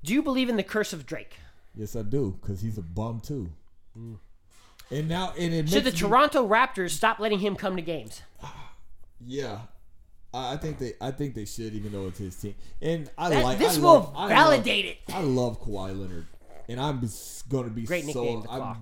do 0.04 0.14
you 0.14 0.22
believe 0.24 0.50
in 0.50 0.56
the 0.58 0.64
curse 0.64 0.94
of 0.94 1.06
Drake? 1.06 1.36
Yes, 1.76 1.96
I 1.96 2.02
do, 2.02 2.38
because 2.42 2.62
he's 2.62 2.78
a 2.78 2.82
bum 2.82 3.20
too. 3.22 3.50
Mm. 3.98 4.18
And 4.92 5.08
now, 5.08 5.34
and 5.38 5.54
it 5.54 5.70
Should 5.70 5.84
the 5.84 5.92
me- 5.92 5.98
Toronto 5.98 6.48
Raptors 6.48 6.92
stop 6.92 7.20
letting 7.20 7.40
him 7.40 7.56
come 7.56 7.76
to 7.76 7.82
games? 7.82 8.22
Yeah, 9.26 9.60
I 10.34 10.54
I 10.54 10.58
think 10.58 10.78
they, 10.80 10.94
I 11.02 11.12
think 11.12 11.36
they 11.36 11.46
should, 11.46 11.74
even 11.74 11.92
though 11.92 12.08
it's 12.08 12.20
his 12.20 12.36
team. 12.36 12.56
And 12.82 13.10
I 13.18 13.30
That- 13.30 13.44
like 13.44 13.58
this 13.60 13.78
I 13.78 13.82
will 13.82 13.94
love- 13.94 14.14
I 14.16 14.28
validate 14.30 14.86
it. 14.86 14.98
I 15.14 15.22
love 15.22 15.62
Kawhi 15.62 16.00
Leonard, 16.00 16.28
and 16.68 16.80
I'm 16.80 17.00
going 17.50 17.66
to 17.66 17.72
be 17.72 17.84
Great 17.84 18.06
so. 18.06 18.46
I'm 18.50 18.78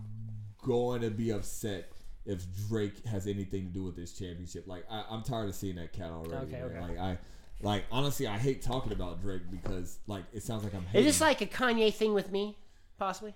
going 0.64 1.02
to 1.02 1.10
be 1.10 1.32
upset 1.32 1.91
if 2.26 2.45
Drake 2.68 3.06
has 3.06 3.26
anything 3.26 3.68
to 3.68 3.74
do 3.74 3.84
with 3.84 3.95
this 3.95 4.12
championship. 4.18 4.68
Like 4.68 4.84
I, 4.91 5.06
I'm 5.10 5.24
tired 5.24 5.50
of 5.50 5.56
seeing 5.56 5.76
that 5.76 5.93
cat 5.93 6.12
already. 6.12 6.54
Okay, 6.54 6.62
okay. 6.64 6.80
Like 6.82 6.98
I, 6.98 7.18
like 7.62 7.86
honestly, 7.91 8.28
I 8.28 8.38
hate 8.38 8.62
talking 8.62 8.91
about 8.91 9.22
Drake 9.22 9.50
because 9.50 10.00
like 10.08 10.26
it 10.34 10.43
sounds 10.43 10.64
like 10.64 10.74
I'm. 10.76 10.86
Is 10.93 11.06
this 11.06 11.22
like 11.22 11.41
a 11.41 11.45
Kanye 11.45 11.93
thing 11.93 12.14
with 12.14 12.32
me, 12.32 12.58
possibly? 13.00 13.34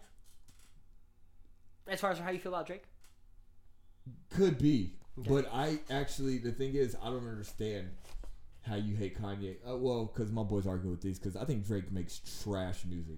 As 1.88 2.00
far 2.00 2.12
as 2.12 2.20
how 2.20 2.30
you 2.30 2.40
feel 2.40 2.54
about 2.54 2.68
Drake? 2.68 2.84
Could 4.30 4.58
be, 4.58 4.94
but 5.18 5.50
I 5.54 5.80
actually 5.90 6.38
the 6.38 6.52
thing 6.52 6.74
is 6.76 6.96
I 7.02 7.06
don't 7.06 7.28
understand 7.28 7.90
how 8.62 8.76
you 8.76 8.96
hate 8.96 9.20
Kanye. 9.22 9.56
Uh, 9.68 9.76
well, 9.78 10.06
because 10.06 10.32
my 10.32 10.44
boys 10.44 10.68
argue 10.68 10.90
with 10.92 11.02
these 11.02 11.18
because 11.20 11.36
I 11.36 11.46
think 11.46 11.66
Drake 11.66 11.92
makes 11.92 12.22
trash 12.44 12.86
music. 12.88 13.18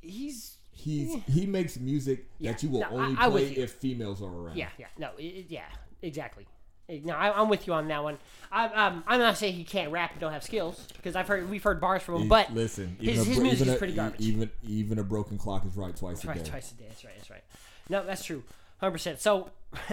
He's 0.00 0.56
He's 0.74 1.22
he 1.24 1.44
makes 1.46 1.78
music 1.78 2.30
Yeah, 2.38 2.52
that 2.52 2.62
you 2.62 2.70
will 2.70 2.80
no, 2.80 2.88
only 2.90 3.14
I 3.18 3.28
with 3.28 3.52
play 3.54 3.62
if 3.62 3.72
females 3.72 4.22
are 4.22 4.26
around. 4.34 4.56
yeah, 4.56 4.70
yeah, 4.78 4.86
no, 4.98 5.10
it, 5.18 5.46
yeah, 5.50 5.66
exactly. 6.00 6.46
Eh, 6.88 7.00
No, 7.04 7.12
I, 7.14 7.38
I'm 7.38 7.50
with 7.50 7.66
you 7.66 7.74
on 7.74 7.86
that 7.88 8.02
one. 8.02 8.16
I, 8.50 8.66
um, 8.68 9.04
I'm 9.06 9.20
not 9.20 9.36
saying 9.36 9.52
he 9.54 9.64
can't 9.64 9.92
rap 9.92 10.12
and 10.12 10.20
don't 10.20 10.32
have 10.32 10.42
skills 10.42 10.88
because 10.96 11.14
I've 11.14 11.28
heard 11.28 11.48
we've 11.50 11.62
heard 11.62 11.78
bars 11.78 12.02
from 12.02 12.22
him, 12.22 12.28
but 12.28 12.52
listen, 12.54 12.96
his, 12.98 13.20
a 13.20 13.24
his 13.24 13.38
music 13.38 13.52
even 13.60 13.68
is 13.68 13.74
a- 13.74 13.78
pretty 13.78 13.92
garbage. 13.92 14.20
Even 14.22 14.50
even 14.66 14.98
a 14.98 15.04
broken 15.04 15.36
clock 15.36 15.66
is 15.66 15.76
right 15.76 15.94
twice 15.94 16.24
a 16.24 16.28
Right, 16.28 16.42
day. 16.42 16.50
twice 16.50 16.72
a 16.72 16.74
day. 16.76 16.84
That's 16.88 17.04
right. 17.04 17.14
That's 17.18 17.30
right. 17.30 17.44
No, 17.90 18.04
that's 18.06 18.24
true. 18.24 18.42
Hundred 18.78 18.92
percent. 18.92 19.20
So 19.20 19.50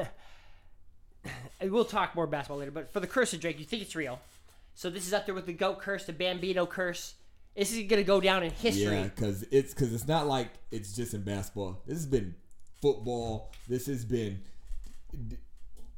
we'll 1.61 1.85
talk 1.85 2.15
more 2.15 2.27
basketball 2.27 2.57
later. 2.59 2.71
But 2.71 2.91
for 2.93 2.99
the 2.99 3.07
curse 3.07 3.33
of 3.33 3.39
Drake, 3.41 3.59
you 3.59 3.65
think 3.65 3.81
it's 3.81 3.95
real? 3.95 4.19
So 4.75 4.89
this 4.89 5.05
is 5.07 5.13
up 5.13 5.25
there 5.25 5.35
with 5.35 5.45
the 5.45 5.53
goat 5.53 5.79
curse, 5.79 6.05
the 6.05 6.13
Bambino 6.13 6.65
curse. 6.65 7.15
This 7.55 7.73
is 7.73 7.83
gonna 7.89 8.03
go 8.03 8.21
down 8.21 8.43
in 8.43 8.51
history. 8.51 8.95
Yeah, 8.95 9.03
because 9.03 9.43
it's 9.51 9.73
because 9.73 9.93
it's 9.93 10.07
not 10.07 10.27
like 10.27 10.47
it's 10.71 10.95
just 10.95 11.13
in 11.13 11.23
basketball. 11.23 11.81
This 11.85 11.97
has 11.97 12.05
been 12.05 12.35
football. 12.81 13.51
This 13.67 13.87
has 13.87 14.05
been 14.05 14.41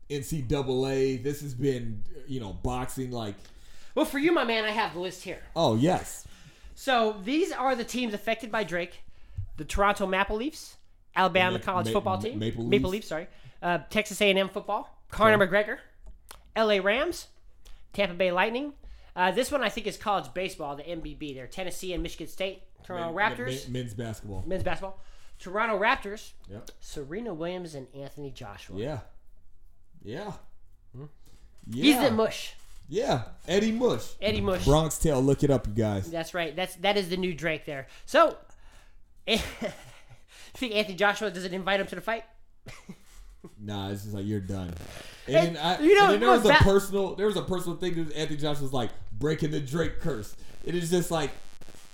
NCAA. 0.10 1.22
This 1.24 1.42
has 1.42 1.54
been 1.54 2.04
you 2.28 2.40
know 2.40 2.54
boxing. 2.54 3.12
Like 3.12 3.36
Well, 3.96 4.06
for 4.06 4.20
you, 4.20 4.32
my 4.32 4.44
man, 4.44 4.66
I 4.66 4.72
have 4.72 4.94
the 4.94 5.00
list 5.00 5.24
here. 5.24 5.40
oh 5.56 5.76
yes, 5.76 6.26
So 6.76 7.18
these 7.24 7.52
are 7.52 7.76
the 7.76 7.84
teams 7.84 8.14
affected 8.14 8.52
by 8.52 8.64
Drake: 8.64 9.04
the 9.58 9.66
Toronto 9.66 10.08
Maple 10.08 10.38
Leafs, 10.38 10.78
Alabama 11.16 11.58
Ma- 11.58 11.64
college 11.64 11.88
Ma- 11.88 11.92
football 11.94 12.18
team, 12.18 12.40
Maple 12.40 12.64
Maple 12.64 12.90
Leafs. 12.90 13.04
Leafs, 13.04 13.08
sorry, 13.08 13.28
uh, 13.62 13.80
Texas 13.90 14.20
A&M 14.22 14.50
football, 14.50 14.90
Conor 15.12 15.46
McGregor, 15.46 15.78
L.A. 16.56 16.80
Rams, 16.80 17.28
Tampa 17.94 18.16
Bay 18.16 18.32
Lightning. 18.32 18.74
Uh, 19.16 19.32
this 19.32 19.52
one 19.52 19.62
I 19.62 19.70
think 19.70 19.88
is 19.88 19.98
college 19.98 20.34
baseball, 20.34 20.76
the 20.76 20.84
MBB. 20.84 21.36
They're 21.36 21.48
Tennessee 21.48 21.94
and 21.94 22.02
Michigan 22.02 22.28
State, 22.28 22.64
Toronto 22.84 23.14
Men- 23.14 23.32
Raptors, 23.38 23.64
men- 23.68 23.74
men's 23.84 23.94
basketball. 23.94 24.44
men's 24.48 24.64
basketball, 24.64 25.00
Toronto 25.38 25.78
Raptors, 25.78 26.32
Yep. 26.50 26.72
Serena 26.80 27.34
Williams 27.34 27.76
and 27.76 27.88
Anthony 27.94 28.32
Joshua. 28.32 28.78
Yeah. 28.80 29.00
Yeah. 30.04 30.32
Yeah. 30.98 31.06
He's 31.74 32.00
the 32.00 32.12
mush, 32.12 32.54
Yeah. 32.90 33.24
Eddie 33.48 33.72
Mush. 33.72 34.14
Eddie 34.22 34.42
Mush. 34.42 34.66
Bronx 34.66 34.98
Tale. 34.98 35.22
Look 35.22 35.44
it 35.44 35.52
up, 35.52 35.68
you 35.68 35.74
guys. 35.74 36.10
That's 36.10 36.34
right. 36.34 36.56
That's 36.56 36.76
that 36.78 36.98
is 36.98 37.10
the 37.10 37.18
new 37.18 37.34
Drake 37.34 37.66
there. 37.66 37.88
So, 38.06 38.38
you 39.28 39.38
think 40.56 40.74
Anthony 40.74 40.96
Joshua 40.96 41.30
does 41.32 41.46
it 41.46 41.54
invite 41.54 41.80
him 41.80 41.88
to 41.88 41.96
the 41.96 42.02
fight? 42.02 42.24
Nah, 43.60 43.90
it's 43.90 44.04
just 44.04 44.14
like 44.16 44.26
you're 44.26 44.40
done. 44.40 44.74
And, 45.28 45.36
And, 45.50 45.58
I, 45.58 45.80
you 45.80 45.96
know, 45.96 46.14
and 46.14 46.22
there 46.22 46.30
was 46.30 46.46
a 46.46 46.50
that- 46.50 46.62
personal, 46.62 47.16
there 47.16 47.26
was 47.28 47.38
a 47.38 47.42
personal 47.42 47.78
thing 47.78 47.96
that 47.96 48.16
Anthony 48.16 48.38
Joshua 48.38 48.64
was 48.64 48.74
like 48.74 48.92
breaking 49.14 49.52
the 49.52 49.60
Drake 49.60 50.00
curse. 50.00 50.36
It 50.64 50.76
is 50.76 50.90
just 50.92 51.10
like, 51.12 51.32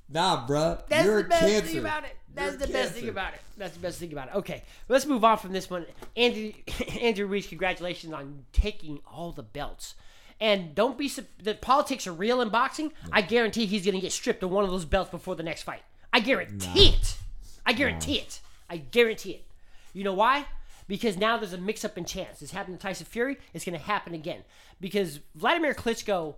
nah, 0.10 0.46
bruh, 0.48 0.82
That's 0.88 1.06
you're 1.06 1.24
the 1.24 1.30
best 1.30 1.42
cancer. 1.46 1.68
thing 1.68 1.78
about 1.80 2.04
it. 2.06 2.16
That's 2.34 2.52
You're 2.58 2.68
the 2.68 2.74
best 2.74 2.94
thing 2.94 3.10
about 3.10 3.34
it. 3.34 3.40
That's 3.58 3.74
the 3.74 3.80
best 3.80 3.98
thing 4.00 4.12
about 4.12 4.28
it. 4.28 4.36
Okay, 4.36 4.64
let's 4.90 5.08
move 5.08 5.24
on 5.24 5.38
from 5.40 5.54
this 5.54 5.70
one. 5.72 5.88
Andy, 6.16 6.64
Andrew 7.02 7.26
Ruiz, 7.26 7.48
congratulations 7.48 8.14
on 8.14 8.46
taking 8.54 9.00
all 9.12 9.32
the 9.32 9.42
belts. 9.42 9.96
And 10.40 10.76
don't 10.76 11.00
be 11.00 11.12
the 11.42 11.56
politics 11.56 12.06
are 12.06 12.14
real 12.14 12.42
in 12.42 12.50
boxing. 12.50 12.94
I 13.12 13.22
guarantee 13.24 13.66
he's 13.66 13.84
going 13.86 13.96
to 13.96 14.02
get 14.02 14.12
stripped 14.12 14.44
of 14.44 14.52
one 14.52 14.64
of 14.64 14.70
those 14.70 14.86
belts 14.86 15.10
before 15.10 15.36
the 15.36 15.42
next 15.42 15.64
fight. 15.64 15.82
I 16.14 16.20
guarantee 16.20 16.90
it. 16.90 17.18
I 17.66 17.74
guarantee 17.74 18.20
it. 18.20 18.40
I 18.70 18.78
guarantee 18.78 19.32
it. 19.32 19.46
You 19.94 20.04
know 20.04 20.14
why? 20.14 20.46
Because 20.88 21.18
now 21.18 21.38
there's 21.38 21.54
a 21.54 21.58
mix 21.58 21.84
up 21.84 21.98
in 21.98 22.06
chance. 22.06 22.40
This 22.40 22.52
happened 22.52 22.80
to 22.80 22.82
Tyson 22.82 23.06
Fury. 23.06 23.38
It's 23.54 23.66
going 23.66 23.78
to 23.78 23.86
happen 23.86 24.14
again. 24.14 24.44
Because 24.80 25.20
Vladimir 25.36 25.74
Klitschko 25.74 26.36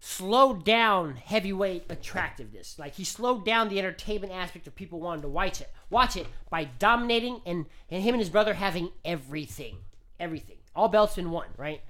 slowed 0.00 0.64
down 0.64 1.16
heavyweight 1.16 1.84
attractiveness. 1.88 2.78
Like 2.78 2.94
he 2.94 3.04
slowed 3.04 3.44
down 3.44 3.68
the 3.68 3.78
entertainment 3.78 4.32
aspect 4.32 4.66
of 4.66 4.74
people 4.74 5.00
wanting 5.00 5.22
to 5.22 5.28
watch 5.28 5.60
it, 5.60 5.70
watch 5.90 6.16
it 6.16 6.26
by 6.50 6.64
dominating 6.64 7.40
and 7.46 7.66
and 7.90 8.02
him 8.02 8.14
and 8.14 8.20
his 8.20 8.30
brother 8.30 8.54
having 8.54 8.90
everything, 9.04 9.78
everything, 10.20 10.58
all 10.74 10.88
belts 10.88 11.18
in 11.18 11.30
one, 11.30 11.48
right? 11.56 11.80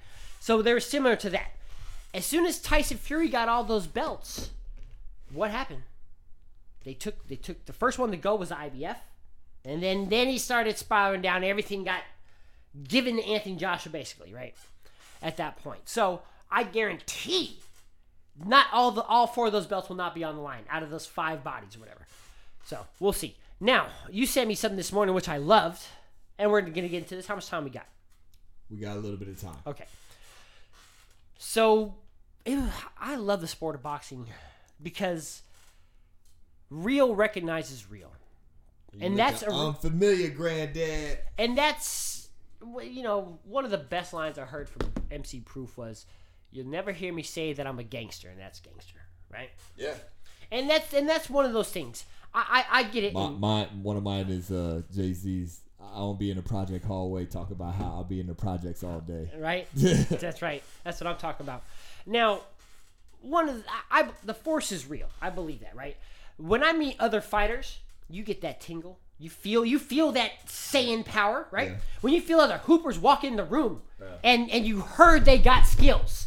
So 0.40 0.62
they're 0.62 0.80
similar 0.80 1.16
to 1.16 1.30
that. 1.30 1.52
As 2.14 2.24
soon 2.24 2.46
as 2.46 2.60
Tyson 2.60 2.96
Fury 2.96 3.28
got 3.28 3.48
all 3.48 3.64
those 3.64 3.86
belts, 3.86 4.50
what 5.32 5.50
happened? 5.50 5.82
They 6.84 6.94
took 6.94 7.26
they 7.26 7.36
took 7.36 7.66
the 7.66 7.72
first 7.72 7.98
one 7.98 8.10
to 8.12 8.16
go 8.16 8.36
was 8.36 8.50
the 8.50 8.54
IBF, 8.54 8.96
and 9.66 9.82
then 9.82 10.08
then 10.08 10.28
he 10.28 10.38
started 10.38 10.78
spiraling 10.78 11.22
down. 11.22 11.44
Everything 11.44 11.84
got 11.84 12.02
given 12.86 13.16
to 13.16 13.24
Anthony 13.24 13.56
Joshua 13.56 13.92
basically, 13.92 14.32
right? 14.32 14.54
At 15.22 15.36
that 15.38 15.56
point. 15.62 15.88
So 15.88 16.22
I 16.50 16.62
guarantee 16.62 17.58
not 18.44 18.66
all 18.72 18.90
the 18.90 19.02
all 19.02 19.26
four 19.26 19.46
of 19.46 19.52
those 19.52 19.66
belts 19.66 19.88
will 19.88 19.96
not 19.96 20.14
be 20.14 20.24
on 20.24 20.36
the 20.36 20.42
line 20.42 20.64
out 20.70 20.82
of 20.82 20.90
those 20.90 21.06
five 21.06 21.42
bodies 21.42 21.76
or 21.76 21.80
whatever. 21.80 22.06
So 22.64 22.86
we'll 23.00 23.12
see. 23.12 23.36
Now, 23.60 23.86
you 24.10 24.26
sent 24.26 24.48
me 24.48 24.54
something 24.54 24.76
this 24.76 24.92
morning 24.92 25.14
which 25.14 25.28
I 25.28 25.38
loved, 25.38 25.82
and 26.38 26.50
we're 26.50 26.60
gonna 26.60 26.88
get 26.88 27.02
into 27.02 27.16
this. 27.16 27.26
How 27.26 27.34
much 27.34 27.46
time 27.46 27.64
we 27.64 27.70
got? 27.70 27.86
We 28.70 28.76
got 28.78 28.96
a 28.96 29.00
little 29.00 29.16
bit 29.16 29.28
of 29.28 29.40
time. 29.40 29.56
Okay. 29.66 29.86
So, 31.38 31.94
ew, 32.44 32.64
I 32.98 33.16
love 33.16 33.40
the 33.40 33.46
sport 33.46 33.74
of 33.74 33.82
boxing 33.82 34.26
because 34.82 35.42
real 36.70 37.14
recognizes 37.14 37.90
real, 37.90 38.12
and 39.00 39.18
that's 39.18 39.42
a, 39.42 39.50
I'm 39.50 39.74
familiar, 39.74 40.30
granddad. 40.30 41.18
and 41.38 41.56
that's 41.56 42.28
you 42.82 43.02
know 43.02 43.38
one 43.44 43.64
of 43.64 43.70
the 43.70 43.78
best 43.78 44.12
lines 44.12 44.38
I 44.38 44.44
heard 44.44 44.68
from 44.68 44.90
MC 45.10 45.40
Proof 45.40 45.76
was, 45.76 46.06
"You'll 46.50 46.66
never 46.66 46.92
hear 46.92 47.12
me 47.12 47.22
say 47.22 47.52
that 47.52 47.66
I'm 47.66 47.78
a 47.78 47.84
gangster, 47.84 48.28
and 48.28 48.40
that's 48.40 48.60
gangster, 48.60 49.00
right?" 49.32 49.50
Yeah. 49.76 49.94
And 50.50 50.70
that's 50.70 50.92
and 50.94 51.08
that's 51.08 51.28
one 51.28 51.44
of 51.44 51.52
those 51.52 51.70
things. 51.70 52.04
I 52.34 52.64
I, 52.70 52.80
I 52.80 52.82
get 52.84 53.04
it. 53.04 53.12
My, 53.12 53.28
my 53.28 53.64
one 53.82 53.96
of 53.96 54.02
mine 54.02 54.28
is 54.28 54.50
uh, 54.50 54.82
Jay 54.94 55.12
Z's. 55.12 55.60
I 55.80 56.00
won't 56.00 56.18
be 56.18 56.30
in 56.30 56.36
the 56.36 56.42
project 56.42 56.84
hallway 56.84 57.26
talk 57.26 57.50
about 57.50 57.74
how 57.74 57.84
I'll 57.84 58.04
be 58.04 58.18
in 58.20 58.26
the 58.26 58.34
projects 58.34 58.82
all 58.82 59.00
day. 59.00 59.30
right? 59.38 59.68
That's 59.74 60.42
right. 60.42 60.62
That's 60.84 61.00
what 61.00 61.06
I'm 61.06 61.16
talking 61.16 61.46
about. 61.46 61.62
Now, 62.06 62.40
one 63.22 63.48
of 63.48 63.56
the, 63.56 63.64
I, 63.90 64.02
I 64.02 64.08
the 64.24 64.34
force 64.34 64.72
is 64.72 64.88
real. 64.88 65.08
I 65.20 65.30
believe 65.30 65.60
that, 65.60 65.74
right? 65.76 65.96
When 66.38 66.62
I 66.62 66.72
meet 66.72 66.96
other 66.98 67.20
fighters, 67.20 67.78
you 68.08 68.22
get 68.22 68.40
that 68.42 68.60
tingle. 68.60 68.98
You 69.18 69.30
feel 69.30 69.64
you 69.64 69.78
feel 69.78 70.12
that 70.12 70.30
Saiyan 70.46 71.04
power, 71.04 71.48
right? 71.50 71.70
Yeah. 71.70 71.76
When 72.02 72.12
you 72.12 72.20
feel 72.20 72.38
other 72.38 72.58
hoopers 72.58 72.98
walk 72.98 73.24
in 73.24 73.36
the 73.36 73.44
room, 73.44 73.82
and 74.22 74.50
and 74.50 74.66
you 74.66 74.80
heard 74.80 75.24
they 75.24 75.38
got 75.38 75.66
skills. 75.66 76.26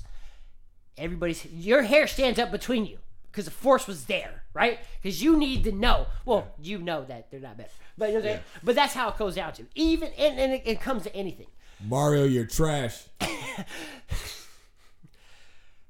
Everybody's 0.98 1.46
your 1.46 1.84
hair 1.84 2.08
stands 2.08 2.40
up 2.40 2.50
between 2.52 2.86
you 2.88 2.98
because 3.32 3.46
the 3.46 3.52
force 3.52 3.86
was 3.88 4.06
there, 4.06 4.44
right? 4.54 4.80
Because 5.02 5.22
you 5.24 5.38
need 5.38 5.64
to 5.66 5.72
know. 5.72 6.08
Well, 6.26 6.48
you 6.60 6.80
know 6.80 7.06
that 7.06 7.30
they're 7.30 7.40
not 7.40 7.58
better, 7.58 7.70
but 7.98 8.10
you 8.10 8.16
know 8.16 8.20
what 8.22 8.26
I'm 8.30 8.34
saying? 8.36 8.44
but 8.64 8.76
that's 8.76 8.94
how 8.96 9.10
it 9.10 9.18
goes 9.18 9.36
down 9.36 9.54
to. 9.54 9.66
Even 9.76 10.10
and, 10.18 10.40
and 10.40 10.54
it, 10.54 10.64
it 10.66 10.82
comes 10.82 11.04
to 11.04 11.16
anything. 11.16 11.48
Mario, 11.86 12.26
you're 12.26 12.46
trash. 12.46 13.04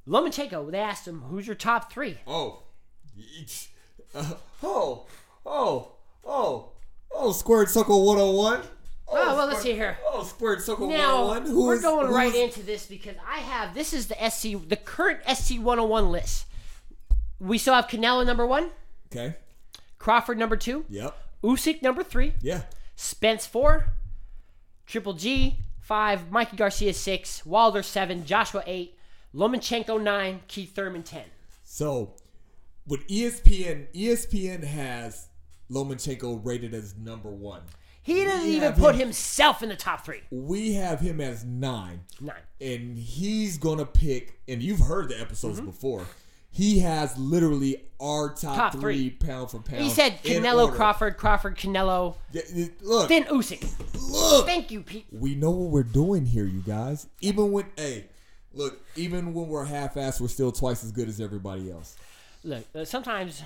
Lomachenko, 0.07 0.71
they 0.71 0.79
asked 0.79 1.07
him, 1.07 1.21
"Who's 1.21 1.47
your 1.47 1.55
top 1.55 1.91
three? 1.91 2.17
Oh, 2.27 2.63
Uh, 4.13 4.33
oh, 4.63 5.05
oh, 5.49 5.91
oh, 6.25 6.69
oh, 7.11 7.31
Squared 7.31 7.69
Circle 7.69 8.05
101. 8.05 8.61
Oh, 9.11 9.35
well, 9.35 9.47
let's 9.47 9.61
see 9.63 9.73
here. 9.73 9.97
Oh, 10.05 10.23
Squared 10.23 10.61
Circle 10.61 10.87
Now 10.89 11.25
101. 11.25 11.51
Who 11.51 11.65
we're 11.65 11.75
is- 11.75 11.81
going 11.81 12.07
right 12.11 12.33
is- 12.33 12.55
into 12.55 12.63
this 12.63 12.85
because 12.85 13.15
I 13.27 13.39
have 13.39 13.73
this 13.73 13.91
is 13.93 14.07
the 14.07 14.15
SC, 14.29 14.53
the 14.67 14.75
current 14.77 15.21
SC 15.27 15.57
101 15.59 16.11
list. 16.11 16.45
We 17.39 17.57
still 17.57 17.73
have 17.73 17.87
Canelo 17.87 18.25
number 18.25 18.45
one, 18.45 18.69
Okay. 19.11 19.35
Crawford 19.97 20.37
number 20.37 20.55
two, 20.55 20.85
Yep. 20.89 21.17
Usyk 21.43 21.81
number 21.81 22.03
three, 22.03 22.33
Yeah. 22.41 22.63
Spence 22.95 23.45
four, 23.47 23.93
Triple 24.85 25.13
G 25.13 25.57
five, 25.81 26.29
Mikey 26.31 26.57
Garcia 26.57 26.93
six, 26.93 27.43
Wilder 27.45 27.81
seven, 27.81 28.25
Joshua 28.25 28.61
eight, 28.67 28.95
Lomachenko 29.33 29.99
nine, 30.01 30.41
Keith 30.47 30.75
Thurman 30.75 31.01
ten. 31.03 31.25
So, 31.63 32.13
with 32.85 33.07
ESPN, 33.07 33.87
ESPN 33.93 34.63
has 34.65 35.28
Lomachenko 35.71 36.39
rated 36.43 36.73
as 36.73 36.95
number 36.97 37.29
one. 37.29 37.61
He 38.01 38.23
doesn't 38.23 38.47
We 38.47 38.55
even 38.55 38.73
put 38.73 38.95
him- 38.95 39.01
himself 39.07 39.61
in 39.61 39.69
the 39.69 39.75
top 39.75 40.03
three. 40.05 40.21
We 40.31 40.73
have 40.73 40.99
him 40.99 41.21
as 41.21 41.43
nine. 41.45 42.01
Nine. 42.19 42.35
and 42.61 42.97
he's 42.97 43.57
gonna 43.57 43.85
pick 43.85 44.39
and 44.47 44.61
you've 44.63 44.79
heard 44.79 45.09
the 45.09 45.19
episodes 45.19 45.61
before 45.61 46.05
he 46.51 46.79
has 46.79 47.15
literally 47.17 47.83
our 47.99 48.29
top, 48.33 48.39
Mm-hmm. 48.39 48.55
Top 48.57 48.73
three, 48.73 49.09
three. 49.09 49.27
pound 49.27 49.51
for 49.51 49.59
pound 49.59 49.81
He 49.83 49.89
said 49.89 50.21
Canelo. 50.23 50.73
Crawford, 50.73 51.15
Crawford, 51.17 51.55
Canelo, 51.57 52.15
Yeah, 52.33 52.41
look 52.81 53.07
then 53.09 53.25
Usyk. 53.25 53.61
look 54.11 54.45
Thank 54.47 54.71
you, 54.71 54.81
Pete. 54.81 55.05
we 55.11 55.35
know 55.35 55.51
what 55.51 55.69
we're 55.69 55.83
doing 55.83 56.25
here 56.25 56.45
you 56.45 56.61
guys 56.61 57.05
even 57.21 57.51
when 57.51 57.65
hey 57.77 58.05
look 58.53 58.81
even 58.95 59.33
when 59.33 59.47
we're 59.47 59.65
half-assed 59.65 60.19
we're 60.19 60.27
still 60.27 60.51
twice 60.51 60.83
as 60.83 60.91
good 60.91 61.07
as 61.07 61.21
everybody 61.21 61.69
else 61.71 61.95
Look, 62.43 62.63
uh, 62.73 62.85
sometimes 62.85 63.43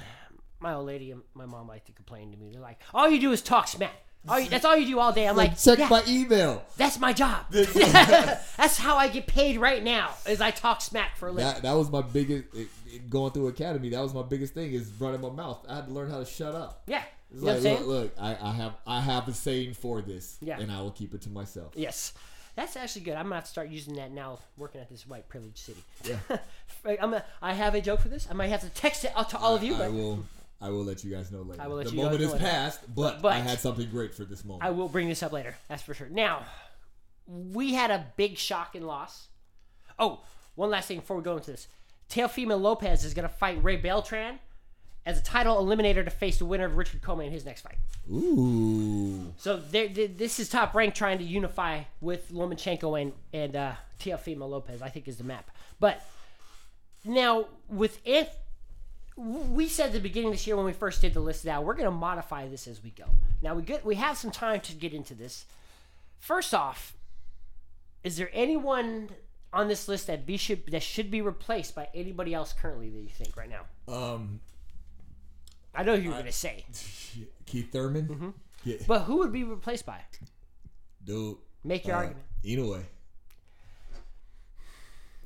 my 0.64 0.74
old 0.74 0.88
lady 0.88 1.12
and 1.12 1.22
my 1.36 1.46
mom 1.46 1.68
like 1.68 1.86
to 1.86 1.92
complain 1.92 2.32
to 2.32 2.38
me. 2.38 2.50
They're 2.52 2.62
like, 2.62 2.82
"All 2.94 3.08
you 3.10 3.20
do 3.20 3.32
is 3.32 3.42
talk 3.42 3.68
smack. 3.68 3.94
All 4.28 4.40
you, 4.40 4.50
that's 4.50 4.64
all 4.66 4.76
you 4.78 4.88
do 4.88 5.00
all 5.00 5.12
day." 5.14 5.28
I'm 5.28 5.36
like, 5.38 5.60
check 5.60 5.78
"Yeah, 5.78 5.90
my 5.90 6.02
email 6.08 6.64
that's 6.78 6.98
my 7.08 7.14
job. 7.14 7.46
that's 7.52 8.78
how 8.78 8.96
I 8.98 9.08
get 9.10 9.28
paid 9.28 9.60
right 9.60 9.84
now. 9.84 10.12
Is 10.26 10.42
I 10.42 10.52
talk 10.52 10.82
smack 10.82 11.18
for 11.18 11.28
a 11.28 11.32
living." 11.32 11.54
that, 11.54 11.62
that 11.64 11.74
was 11.74 11.92
my 11.92 12.02
biggest 12.02 12.46
it, 12.56 12.68
it- 12.88 13.10
going 13.10 13.32
through 13.32 13.48
academy 13.48 13.90
that 13.90 14.02
was 14.02 14.14
my 14.14 14.22
biggest 14.22 14.54
thing 14.54 14.72
is 14.72 14.92
running 15.00 15.20
my 15.20 15.30
mouth 15.32 15.66
i 15.68 15.78
had 15.78 15.88
to 15.88 15.92
learn 15.92 16.12
how 16.12 16.20
to 16.20 16.26
shut 16.26 16.54
up 16.54 16.84
yeah, 16.86 17.02
you 17.34 17.42
know 17.42 17.54
like, 17.54 17.64
look, 17.64 17.88
look 17.88 18.14
I, 18.22 18.38
I 18.40 18.52
have 18.52 18.74
i 18.86 19.02
have 19.02 19.28
a 19.28 19.34
saying 19.34 19.74
for 19.74 20.04
this 20.04 20.38
Yeah. 20.42 20.60
and 20.60 20.72
i 20.72 20.80
will 20.80 20.92
keep 20.92 21.16
it 21.16 21.22
to 21.24 21.30
myself 21.30 21.74
Yes, 21.76 22.14
that's 22.56 22.76
actually 22.78 23.02
good. 23.02 23.16
I'm 23.16 23.24
gonna 23.26 23.36
have 23.36 23.46
to 23.46 23.50
start 23.50 23.70
using 23.70 23.96
that 23.96 24.12
now. 24.12 24.38
Working 24.58 24.80
at 24.82 24.90
this 24.90 25.08
white 25.08 25.28
privileged 25.28 25.58
city. 25.58 25.84
Yeah. 26.04 26.18
I'm 26.86 26.96
gonna, 27.10 27.26
I 27.42 27.54
have 27.54 27.74
a 27.74 27.82
joke 27.82 28.02
for 28.02 28.10
this. 28.10 28.28
I 28.30 28.34
might 28.34 28.50
have 28.50 28.62
to 28.62 28.70
text 28.70 29.06
it 29.06 29.12
out 29.16 29.32
to 29.32 29.40
all 29.40 29.56
of 29.56 29.64
you, 29.64 29.74
I 29.74 29.80
but 29.80 29.92
will. 29.94 30.24
I 30.64 30.70
will 30.70 30.84
let 30.86 31.04
you 31.04 31.12
guys 31.14 31.30
know 31.32 31.42
later. 31.42 31.62
I 31.62 31.68
will 31.68 31.76
let 31.76 31.88
the 31.88 31.92
you 31.92 31.98
moment 31.98 32.20
guys 32.20 32.28
is 32.28 32.34
later. 32.34 32.46
past, 32.46 32.80
but, 32.96 33.22
But- 33.22 33.34
I 33.34 33.40
had 33.40 33.60
something 33.60 33.90
great 33.90 34.16
for 34.16 34.24
this 34.24 34.46
moment. 34.46 34.64
I 34.64 34.70
will 34.72 34.88
bring 34.88 35.10
this 35.10 35.22
up 35.22 35.32
later. 35.34 35.56
That's 35.68 35.84
for 35.84 35.94
sure. 35.94 36.08
Now, 36.10 36.46
we 37.28 37.74
had 37.74 37.92
a 37.92 38.06
big 38.16 38.38
shock 38.38 38.74
and 38.76 38.88
loss. 38.88 39.28
Oh, 40.00 40.22
one 40.56 40.70
last 40.70 40.88
thing 40.88 41.00
before 41.00 41.18
we 41.18 41.24
go 41.24 41.36
into 41.38 41.52
this. 41.52 41.68
Teofimo 42.10 42.60
Lopez 42.60 43.04
is 43.04 43.14
going 43.14 43.28
to 43.28 43.34
fight 43.34 43.64
Ray 43.64 43.76
Beltran 43.78 44.40
as 45.06 45.18
a 45.20 45.22
title 45.22 45.58
eliminator 45.58 46.04
to 46.06 46.10
face 46.12 46.38
the 46.38 46.46
winner 46.46 46.66
of 46.66 46.78
Richard 46.78 47.02
Commey 47.02 47.26
in 47.26 47.32
his 47.34 47.44
next 47.46 47.62
fight. 47.62 47.78
Ooh, 48.10 49.34
So 49.38 49.58
there, 49.58 49.90
th- 49.90 50.12
this 50.18 50.40
is 50.40 50.48
top 50.50 50.74
rank 50.76 50.94
trying 50.96 51.18
to 51.18 51.24
unify 51.26 51.82
with 52.02 52.32
Lomachenko 52.32 53.02
and 53.02 53.12
and 53.34 53.56
uh, 53.56 53.74
Teofimo 54.00 54.50
Lopez. 54.50 54.82
I 54.82 54.90
think 54.90 55.08
is 55.08 55.18
the 55.18 55.24
map. 55.24 55.50
But 55.80 56.02
now 57.04 57.48
with 57.68 58.00
if 58.06 58.30
we 59.16 59.68
said 59.68 59.88
at 59.88 59.94
the 59.94 60.00
beginning 60.00 60.30
of 60.30 60.34
this 60.36 60.48
year 60.48 60.56
when 60.56 60.66
we 60.66 60.74
first 60.74 61.02
did 61.02 61.14
the 61.14 61.20
list, 61.20 61.46
now 61.46 61.62
we're 61.62 61.74
going 61.76 61.86
to 61.86 61.92
modify 61.92 62.48
this 62.48 62.68
as 62.68 62.84
we 62.84 62.90
go. 62.90 63.06
Now 63.42 63.54
we 63.56 63.62
get 63.62 63.86
we 63.86 63.96
have 63.96 64.18
some 64.18 64.32
time 64.32 64.60
to 64.62 64.74
get 64.74 64.94
into 64.94 65.14
this. 65.14 65.46
First 66.20 66.54
off, 66.54 66.94
is 68.04 68.18
there 68.18 68.30
anyone 68.34 69.10
on 69.52 69.68
this 69.68 69.88
list 69.88 70.08
that 70.08 70.26
be 70.26 70.38
should 70.38 70.66
that 70.68 70.82
should 70.84 71.12
be 71.12 71.22
replaced 71.22 71.76
by 71.76 71.90
anybody 71.94 72.34
else 72.34 72.54
currently 72.54 72.90
that 72.90 73.00
you 73.00 73.10
think 73.10 73.36
right 73.38 73.50
now? 73.50 73.94
um, 73.94 74.40
I 75.76 75.84
know 75.84 75.96
who 75.96 76.02
you're 76.04 76.12
going 76.14 76.26
to 76.26 76.32
say, 76.32 76.66
Keith 77.46 77.72
Thurman, 77.72 78.08
Mm-hmm. 78.08 78.30
yeah, 78.64 78.78
but 78.88 79.02
who 79.02 79.18
would 79.18 79.32
be 79.32 79.44
replaced 79.44 79.86
by? 79.86 80.00
dude. 81.04 81.38
Make 81.64 81.86
your 81.88 81.96
uh, 81.96 82.00
argument. 82.00 82.26
Inoue. 82.46 82.84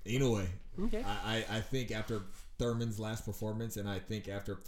Inoue. 0.06 0.48
Okay. 0.86 1.04
I, 1.04 1.44
I 1.50 1.58
I 1.58 1.62
think 1.62 1.92
after 1.92 2.22
Thurman's 2.60 3.00
last 3.00 3.26
performance, 3.26 3.78
and 3.78 3.88
I 3.90 4.00
think 4.00 4.28
after 4.28 4.60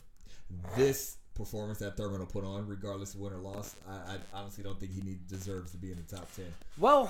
this 0.76 1.18
performance 1.36 1.80
that 1.80 1.96
Thurman 1.98 2.20
will 2.20 2.26
put 2.28 2.44
on, 2.44 2.68
regardless 2.68 3.14
of 3.14 3.20
win 3.22 3.34
or 3.34 3.38
loss, 3.38 3.76
I, 3.88 3.94
I 3.94 4.18
honestly 4.34 4.64
don't 4.64 4.80
think 4.80 4.94
he 4.94 5.02
need, 5.02 5.28
deserves 5.28 5.72
to 5.72 5.78
be 5.78 5.92
in 5.92 5.98
the 5.98 6.16
top 6.16 6.28
ten. 6.36 6.46
Well, 6.78 7.10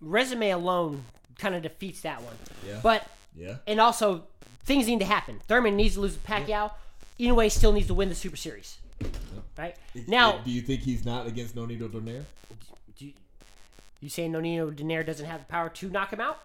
resume 0.00 0.50
alone 0.50 1.04
kind 1.38 1.54
of 1.54 1.62
defeats 1.62 2.00
that 2.02 2.22
one. 2.22 2.34
Yeah. 2.66 2.80
But 2.82 3.06
Yeah. 3.34 3.56
and 3.66 3.80
also 3.80 4.24
things 4.64 4.86
need 4.86 4.98
to 5.00 5.04
happen. 5.06 5.40
Thurman 5.48 5.76
needs 5.76 5.94
to 5.94 6.00
lose 6.00 6.14
to 6.14 6.20
Pacquiao. 6.20 6.72
Inoue 7.20 7.50
still 7.50 7.72
needs 7.72 7.86
to 7.86 7.94
win 7.94 8.08
the 8.08 8.14
Super 8.14 8.36
Series. 8.36 8.78
Right 9.56 9.74
now, 10.06 10.38
do 10.44 10.50
you 10.50 10.60
think 10.60 10.82
he's 10.82 11.04
not 11.06 11.26
against 11.26 11.54
Nonito 11.54 11.88
Donaire? 11.88 12.24
do 12.98 13.06
you, 13.06 13.12
you 14.00 14.08
saying 14.10 14.32
Nonito 14.32 14.74
Donaire 14.74 15.04
doesn't 15.04 15.24
have 15.24 15.40
the 15.40 15.46
power 15.46 15.68
to 15.70 15.88
knock 15.88 16.12
him 16.12 16.20
out? 16.20 16.42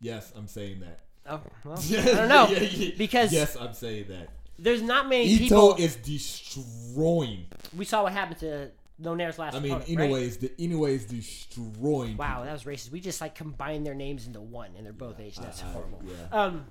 Yes, 0.00 0.32
I'm 0.36 0.48
saying 0.48 0.80
that. 0.80 0.98
Oh, 1.28 1.40
well, 1.64 1.78
I 1.90 2.02
don't 2.04 2.28
know 2.28 2.48
Yeah, 2.48 2.58
yeah. 2.60 2.90
because 2.98 3.32
yes, 3.32 3.56
I'm 3.56 3.74
saying 3.74 4.06
that. 4.08 4.28
there's 4.58 4.82
not 4.82 5.08
many 5.08 5.24
Ito 5.26 5.38
people. 5.38 5.74
is 5.76 5.96
destroying. 5.96 7.46
we 7.76 7.84
saw 7.84 8.02
what 8.02 8.12
happened 8.12 8.40
to 8.40 8.70
Donaire's 9.00 9.38
last. 9.38 9.54
I 9.56 9.60
mean, 9.60 9.72
opponent, 9.72 9.90
Inoue 9.98 10.12
right? 10.14 10.22
is 10.22 10.36
the 10.38 10.52
is 10.58 11.04
destroying. 11.06 12.16
Wow, 12.16 12.42
that 12.44 12.52
was 12.52 12.64
racist. 12.64 12.90
We 12.90 13.00
just 13.00 13.20
like 13.20 13.34
combined 13.34 13.86
their 13.86 13.94
names 13.94 14.26
into 14.26 14.40
one, 14.40 14.70
and 14.76 14.84
they're 14.86 14.92
both 14.92 15.18
Asian. 15.20 15.42
That's 15.44 15.60
horrible. 15.60 16.02
yeah. 16.06 16.36
Um, 16.36 16.66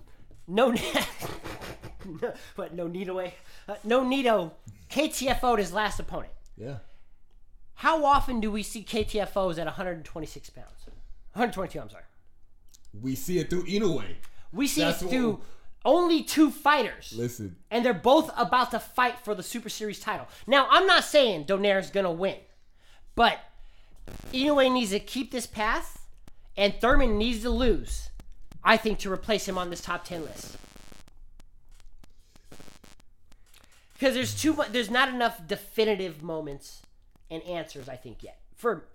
no, 0.48 0.74
what? 2.56 2.74
No 2.76 2.88
Nito 2.88 3.14
way. 3.14 3.36
Uh, 3.68 3.76
no 3.84 4.04
Nito. 4.08 4.54
KTFO'd 4.90 5.60
his 5.60 5.72
last 5.72 6.00
opponent. 6.00 6.34
Yeah. 6.58 6.78
How 7.76 8.04
often 8.06 8.40
do 8.42 8.52
we 8.52 8.64
see 8.64 8.84
KTFOs 8.84 9.58
at 9.58 9.66
126 9.66 10.50
pounds? 10.52 10.68
122. 11.34 11.80
I'm 11.80 11.90
sorry. 11.90 12.04
We 13.02 13.16
see 13.16 13.40
it 13.40 13.50
through 13.50 13.64
Inoue. 13.66 14.04
We 14.54 14.68
see 14.68 14.82
That's 14.82 15.02
it 15.02 15.06
what- 15.06 15.12
through 15.12 15.42
only 15.84 16.22
two 16.24 16.52
fighters, 16.52 17.14
Listen, 17.16 17.56
and 17.72 17.84
they're 17.84 17.94
both 17.94 18.30
about 18.38 18.70
to 18.72 18.80
fight 18.80 19.18
for 19.20 19.34
the 19.34 19.42
Super 19.44 19.70
Series 19.70 20.00
title. 20.00 20.28
Now, 20.46 20.68
I'm 20.70 20.86
not 20.86 21.04
saying 21.04 21.46
Donaire's 21.46 21.90
gonna 21.90 22.12
win, 22.12 22.38
but 23.16 23.40
Inoue 24.32 24.72
needs 24.72 24.92
to 24.92 25.00
keep 25.00 25.32
this 25.32 25.48
path, 25.48 26.06
and 26.56 26.80
Thurman 26.80 27.18
needs 27.18 27.42
to 27.42 27.50
lose. 27.50 28.10
I 28.64 28.78
think 28.78 29.00
to 29.00 29.12
replace 29.12 29.48
him 29.48 29.58
on 29.58 29.70
this 29.72 29.82
top 29.82 30.04
10 30.06 30.24
list. 30.26 30.58
because 33.94 34.16
there's 34.16 34.40
too 34.40 34.54
much. 34.54 34.70
There's 34.72 34.90
not 34.90 35.10
enough 35.10 35.46
definitive 35.46 36.24
moments 36.24 36.82
and 37.30 37.44
answers. 37.44 37.88
I 37.88 37.96
think 37.96 38.24
yet 38.24 38.40
for 38.56 38.86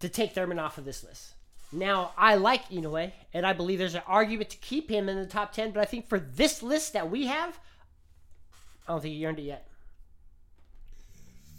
to 0.00 0.10
take 0.10 0.32
Thurman 0.34 0.58
off 0.58 0.76
of 0.76 0.84
this 0.84 1.02
list. 1.02 1.32
Now 1.72 2.12
I 2.18 2.34
like 2.34 2.68
Inoue, 2.68 3.12
and 3.32 3.46
I 3.46 3.52
believe 3.52 3.78
there's 3.78 3.94
an 3.94 4.02
argument 4.06 4.50
to 4.50 4.56
keep 4.58 4.90
him 4.90 5.08
in 5.08 5.16
the 5.16 5.26
top 5.26 5.52
ten. 5.52 5.70
But 5.70 5.80
I 5.80 5.86
think 5.86 6.06
for 6.08 6.18
this 6.20 6.62
list 6.62 6.92
that 6.92 7.10
we 7.10 7.26
have, 7.26 7.58
I 8.86 8.92
don't 8.92 9.00
think 9.00 9.14
he 9.14 9.26
earned 9.26 9.38
it 9.38 9.42
yet 9.42 9.68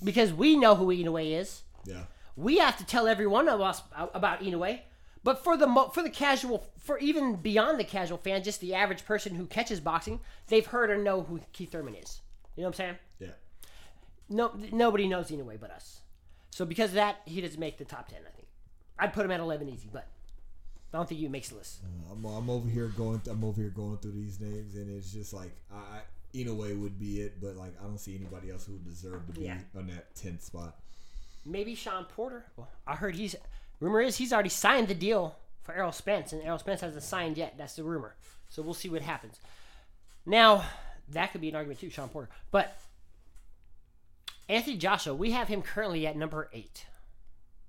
because 0.04 0.34
we 0.34 0.56
know 0.56 0.76
who 0.76 0.88
Inoue 0.88 1.40
is. 1.40 1.62
Yeah. 1.86 2.04
We 2.36 2.58
have 2.58 2.78
to 2.78 2.86
tell 2.86 3.08
everyone 3.08 3.48
of 3.48 3.62
us 3.62 3.82
about 4.14 4.42
Inoue. 4.42 4.80
But 5.24 5.42
for 5.44 5.56
the 5.56 5.68
mo- 5.68 5.88
for 5.88 6.04
the 6.04 6.10
casual, 6.10 6.68
for 6.78 6.98
even 7.00 7.38
beyond 7.38 7.80
the 7.80 7.86
casual 7.86 8.18
fan, 8.18 8.44
just 8.44 8.60
the 8.60 8.76
average 8.76 9.06
person 9.06 9.36
who 9.36 9.46
catches 9.46 9.80
boxing, 9.80 10.20
they've 10.48 10.66
heard 10.66 10.90
or 10.90 10.98
know 10.98 11.22
who 11.24 11.40
Keith 11.54 11.72
Thurman 11.72 11.96
is. 11.96 12.20
You 12.56 12.64
know 12.64 12.68
what 12.70 12.80
I'm 12.80 12.86
saying? 12.86 12.96
Yeah. 13.20 13.28
No, 14.30 14.52
nobody 14.72 15.08
knows 15.08 15.32
Inoue 15.32 15.60
but 15.60 15.72
us. 15.72 16.02
So 16.50 16.66
because 16.66 16.90
of 16.90 16.96
that, 16.96 17.22
he 17.26 17.40
doesn't 17.40 17.60
make 17.60 17.78
the 17.78 17.86
top 17.86 18.10
ten. 18.10 18.20
I 18.28 18.32
think 18.36 18.43
I'd 19.00 19.14
put 19.14 19.26
him 19.26 19.32
at 19.32 19.40
11 19.40 19.70
easy, 19.70 19.90
but 19.92 20.08
I 20.94 20.98
don't 20.98 21.10
think 21.10 21.20
he 21.20 21.28
makes 21.28 21.50
the 21.50 21.56
list. 21.56 21.82
Mm, 21.84 22.12
I'm, 22.12 22.26
I'm 22.26 22.50
over 22.50 22.70
here 22.70 22.88
going. 22.88 23.22
I'm 23.30 23.44
over 23.44 23.60
here 23.62 23.72
going 23.72 23.98
through 23.98 24.12
these 24.12 24.40
names, 24.40 24.76
and 24.76 24.96
it's 24.96 25.12
just 25.12 25.34
like 25.34 25.52
I, 25.72 25.76
I 25.78 26.02
Inoue 26.36 26.80
would 26.82 27.00
be 27.00 27.22
it, 27.22 27.42
but 27.42 27.56
like 27.56 27.74
I 27.82 27.84
don't 27.86 28.00
see 28.00 28.16
anybody 28.16 28.52
else 28.52 28.66
who 28.66 28.74
would 28.74 28.86
deserve 28.86 29.26
to 29.28 29.34
be 29.34 29.46
Yeah. 29.46 29.58
on 29.78 29.88
that 29.88 30.14
tenth 30.16 30.44
spot. 30.44 30.76
Maybe 31.46 31.76
Sean 31.76 32.06
Porter. 32.06 32.46
Well, 32.56 32.70
I 32.88 32.96
heard 32.96 33.16
he's. 33.16 33.36
Rumor 33.80 34.02
is 34.02 34.18
he's 34.18 34.32
already 34.32 34.50
signed 34.50 34.88
the 34.88 34.96
deal 34.96 35.36
for 35.64 35.74
Errol 35.74 35.92
Spence, 35.92 36.32
and 36.32 36.42
Errol 36.44 36.60
Spence 36.60 36.82
hasn't 36.82 37.04
signed 37.04 37.38
yet. 37.38 37.56
That's 37.58 37.76
the 37.76 37.84
rumor. 37.84 38.16
So 38.50 38.62
we'll 38.62 38.74
see 38.76 38.90
what 38.90 39.02
happens. 39.02 39.40
Now 40.26 40.64
that 41.10 41.32
could 41.32 41.42
be 41.42 41.50
an 41.50 41.56
argument 41.56 41.80
too, 41.80 41.90
Sean 41.90 42.08
Porter. 42.10 42.30
But 42.52 42.78
Anthony 44.48 44.78
Joshua, 44.78 45.14
we 45.16 45.32
have 45.32 45.48
him 45.48 45.62
currently 45.62 46.06
at 46.08 46.16
number 46.16 46.50
eight. 46.54 46.86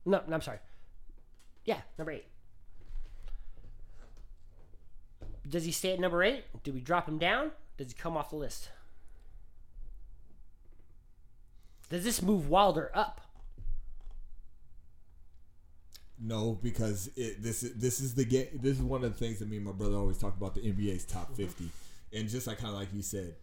No, 0.04 0.22
no 0.28 0.34
I'm 0.34 0.42
sorry. 0.42 0.58
Yeah, 1.64 1.80
number 1.98 2.12
eight. 2.12 2.26
Does 5.48 5.64
he 5.64 5.72
stay 5.72 5.92
at 5.92 6.00
number 6.00 6.22
eight? 6.22 6.44
Do 6.62 6.72
we 6.72 6.80
drop 6.80 7.08
him 7.08 7.18
down? 7.18 7.52
Does 7.76 7.88
he 7.88 7.94
come 7.94 8.16
off 8.16 8.30
the 8.30 8.36
list? 8.36 8.70
Does 11.90 12.04
this 12.04 12.22
move 12.22 12.48
Wilder 12.48 12.90
up? 12.94 13.20
No, 16.18 16.58
because 16.62 17.10
it, 17.16 17.42
this 17.42 17.62
is 17.62 17.74
this 17.74 18.00
is 18.00 18.14
the 18.14 18.24
game. 18.24 18.46
This 18.54 18.78
is 18.78 18.82
one 18.82 19.04
of 19.04 19.12
the 19.12 19.18
things 19.18 19.40
that 19.40 19.48
me 19.48 19.56
and 19.56 19.66
my 19.66 19.72
brother 19.72 19.96
always 19.96 20.16
talk 20.16 20.36
about 20.36 20.54
the 20.54 20.60
NBA's 20.60 21.04
top 21.04 21.36
fifty, 21.36 21.68
and 22.12 22.28
just 22.28 22.46
like 22.46 22.58
kind 22.58 22.72
of 22.72 22.80
like 22.80 22.88
you 22.94 23.02
said, 23.02 23.34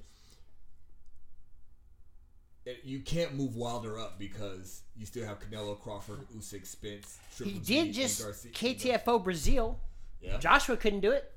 you 2.84 3.00
can't 3.00 3.34
move 3.36 3.56
Wilder 3.56 3.98
up 4.00 4.20
because 4.20 4.82
you 4.96 5.06
still 5.06 5.26
have 5.26 5.40
Canelo, 5.40 5.80
Crawford, 5.80 6.20
Usyk, 6.38 6.66
Spence. 6.66 7.18
Triple 7.36 7.54
He 7.54 7.60
did 7.60 7.86
and 7.88 7.94
just 7.94 8.22
KTFO 8.54 9.24
Breazeale. 9.24 9.76
Yeah. 10.22 10.38
Joshua 10.38 10.78
couldn't 10.78 11.00
do 11.00 11.12
it. 11.12 11.32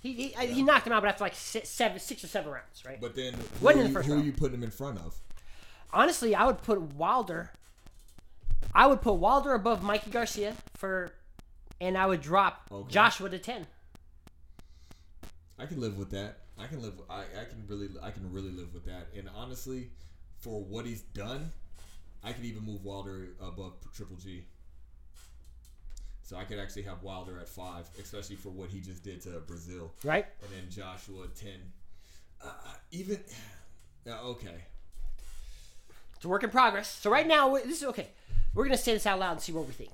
He 0.00 0.12
he, 0.12 0.36
I- 0.36 0.46
he 0.46 0.62
knocked 0.62 0.86
him 0.86 0.92
out, 0.92 1.02
but 1.02 1.08
after 1.08 1.24
like 1.24 1.34
six, 1.34 1.68
seven, 1.68 1.98
six 1.98 2.24
or 2.24 2.28
seven 2.28 2.50
rounds, 2.52 2.84
right? 2.86 3.00
But 3.00 3.14
then, 3.14 3.34
who, 3.60 3.68
are 3.68 3.74
the 3.74 3.82
you, 3.84 3.88
first 3.90 4.08
who 4.08 4.14
are 4.18 4.22
you 4.22 4.32
putting 4.32 4.54
him 4.54 4.62
in 4.62 4.70
front 4.70 4.98
of? 4.98 5.14
Honestly, 5.92 6.34
I 6.34 6.46
would 6.46 6.62
put 6.62 6.80
Wilder. 6.80 7.52
I 8.74 8.86
would 8.86 9.00
put 9.02 9.14
Wilder 9.14 9.52
above 9.54 9.82
Mikey 9.82 10.10
Garcia 10.10 10.54
for, 10.74 11.12
and 11.80 11.96
I 11.98 12.06
would 12.06 12.20
drop 12.22 12.62
Okay. 12.70 12.90
Joshua 12.90 13.28
to 13.30 13.38
ten. 13.38 13.66
I 15.58 15.66
can 15.66 15.80
live 15.80 15.98
with 15.98 16.10
that. 16.10 16.38
I 16.58 16.66
can 16.66 16.80
live. 16.82 16.94
I, 17.10 17.20
I 17.20 17.44
can 17.48 17.64
really. 17.66 17.88
I 18.02 18.10
can 18.10 18.32
really 18.32 18.50
live 18.50 18.72
with 18.72 18.84
that. 18.86 19.08
And 19.16 19.28
honestly, 19.36 19.90
for 20.38 20.62
what 20.62 20.86
he's 20.86 21.02
done, 21.02 21.52
I 22.24 22.32
could 22.32 22.44
even 22.44 22.62
move 22.64 22.84
Wilder 22.84 23.28
above 23.40 23.74
Triple 23.94 24.16
G. 24.16 24.44
So 26.22 26.36
I 26.36 26.44
could 26.44 26.58
actually 26.58 26.82
have 26.82 27.02
Wilder 27.02 27.38
at 27.38 27.48
five, 27.48 27.88
especially 28.02 28.36
for 28.36 28.48
what 28.48 28.68
he 28.70 28.80
just 28.80 29.04
did 29.04 29.20
to 29.22 29.28
Breazeale, 29.46 29.90
Right? 30.02 30.26
and 30.42 30.50
then 30.50 30.70
Joshua 30.70 31.26
ten. 31.34 31.60
Uh, 32.42 32.48
even. 32.90 33.18
Yeah, 34.06 34.20
okay. 34.20 34.54
It's 36.14 36.24
a 36.24 36.28
work 36.28 36.44
in 36.44 36.50
progress. 36.50 36.88
So 36.88 37.10
right 37.10 37.26
now, 37.26 37.52
this 37.56 37.78
is 37.78 37.84
okay. 37.88 38.06
We're 38.54 38.62
gonna 38.62 38.76
say 38.76 38.92
this 38.92 39.04
out 39.04 39.18
loud 39.18 39.32
and 39.32 39.40
see 39.40 39.50
what 39.50 39.66
we 39.66 39.72
think. 39.72 39.90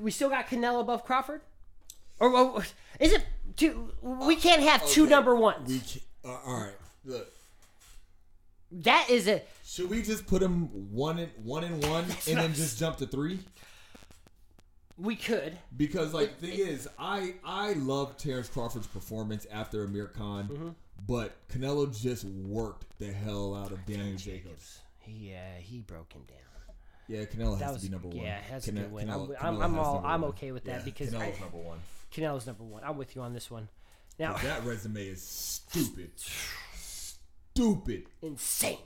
We 0.00 0.10
still 0.10 0.30
got 0.30 0.46
Canelo 0.48 0.80
above 0.80 1.04
Crawford, 1.04 1.42
or, 2.20 2.32
or 2.36 2.64
is 3.00 3.12
it 3.12 3.24
two? 3.56 3.92
We 4.02 4.36
can't 4.36 4.62
have 4.62 4.86
two 4.86 5.02
Okay. 5.04 5.10
number 5.10 5.34
ones. 5.34 5.68
We 5.68 5.78
can, 5.80 6.00
uh, 6.24 6.38
all 6.46 6.60
right. 6.60 6.74
Look, 7.04 7.28
that 8.72 9.08
is 9.10 9.26
a 9.26 9.42
should 9.64 9.90
we 9.90 10.02
just 10.02 10.26
put 10.26 10.42
him 10.42 10.66
one 10.92 11.18
and 11.18 11.30
one 11.42 11.64
and 11.64 11.82
one, 11.86 12.04
and 12.28 12.38
then 12.38 12.54
just 12.54 12.78
jump 12.78 12.98
to 12.98 13.06
three? 13.06 13.40
we 14.98 15.16
could. 15.16 15.56
Because 15.76 16.12
like 16.12 16.38
the 16.40 16.48
thing 16.48 16.58
is, 16.58 16.88
I 16.98 17.34
I 17.44 17.72
love 17.72 18.16
Terrence 18.18 18.48
Crawford's 18.48 18.86
performance 18.86 19.46
after 19.50 19.84
Amir 19.84 20.06
Khan, 20.08 20.48
Mm-hmm. 20.48 20.68
but 21.06 21.36
Canelo 21.48 21.90
just 21.98 22.24
worked 22.24 22.86
the 22.98 23.10
hell 23.12 23.54
out 23.54 23.72
of 23.72 23.84
Daniel 23.86 24.16
Jacobs. 24.16 24.80
He 24.98 25.34
uh, 25.34 25.58
he 25.60 25.80
broke 25.80 26.12
him 26.12 26.22
down. 26.28 26.36
Yeah, 27.08 27.24
Canelo 27.24 27.58
has 27.58 27.72
That 27.72 27.80
to 27.80 27.86
be 27.86 27.88
number 27.92 28.08
one. 28.08 28.18
yeah, 28.18 28.38
that's 28.50 28.68
a 28.68 28.72
Cane- 28.72 28.82
good 28.82 28.92
win. 28.92 29.08
Canelo- 29.08 29.34
I'm, 29.40 29.56
I'm, 29.56 29.62
I'm 29.62 29.74
has 29.74 29.86
all 29.86 30.02
I'm 30.04 30.24
okay 30.24 30.52
with 30.52 30.64
that 30.64 30.80
Yeah, 30.80 30.84
because 30.84 31.10
Canelo's 31.10 31.38
I, 31.38 31.40
number 31.40 31.56
one. 31.56 31.78
Canelo's 32.14 32.46
number 32.46 32.64
one. 32.64 32.82
I'm 32.84 32.96
with 32.96 33.14
you 33.16 33.22
on 33.22 33.32
this 33.34 33.50
one. 33.50 33.68
Now, 34.18 34.34
That 34.38 34.64
resume 34.64 35.06
is 35.06 35.22
stupid, 35.22 36.10
stupid. 36.74 38.04
insane. 38.22 38.78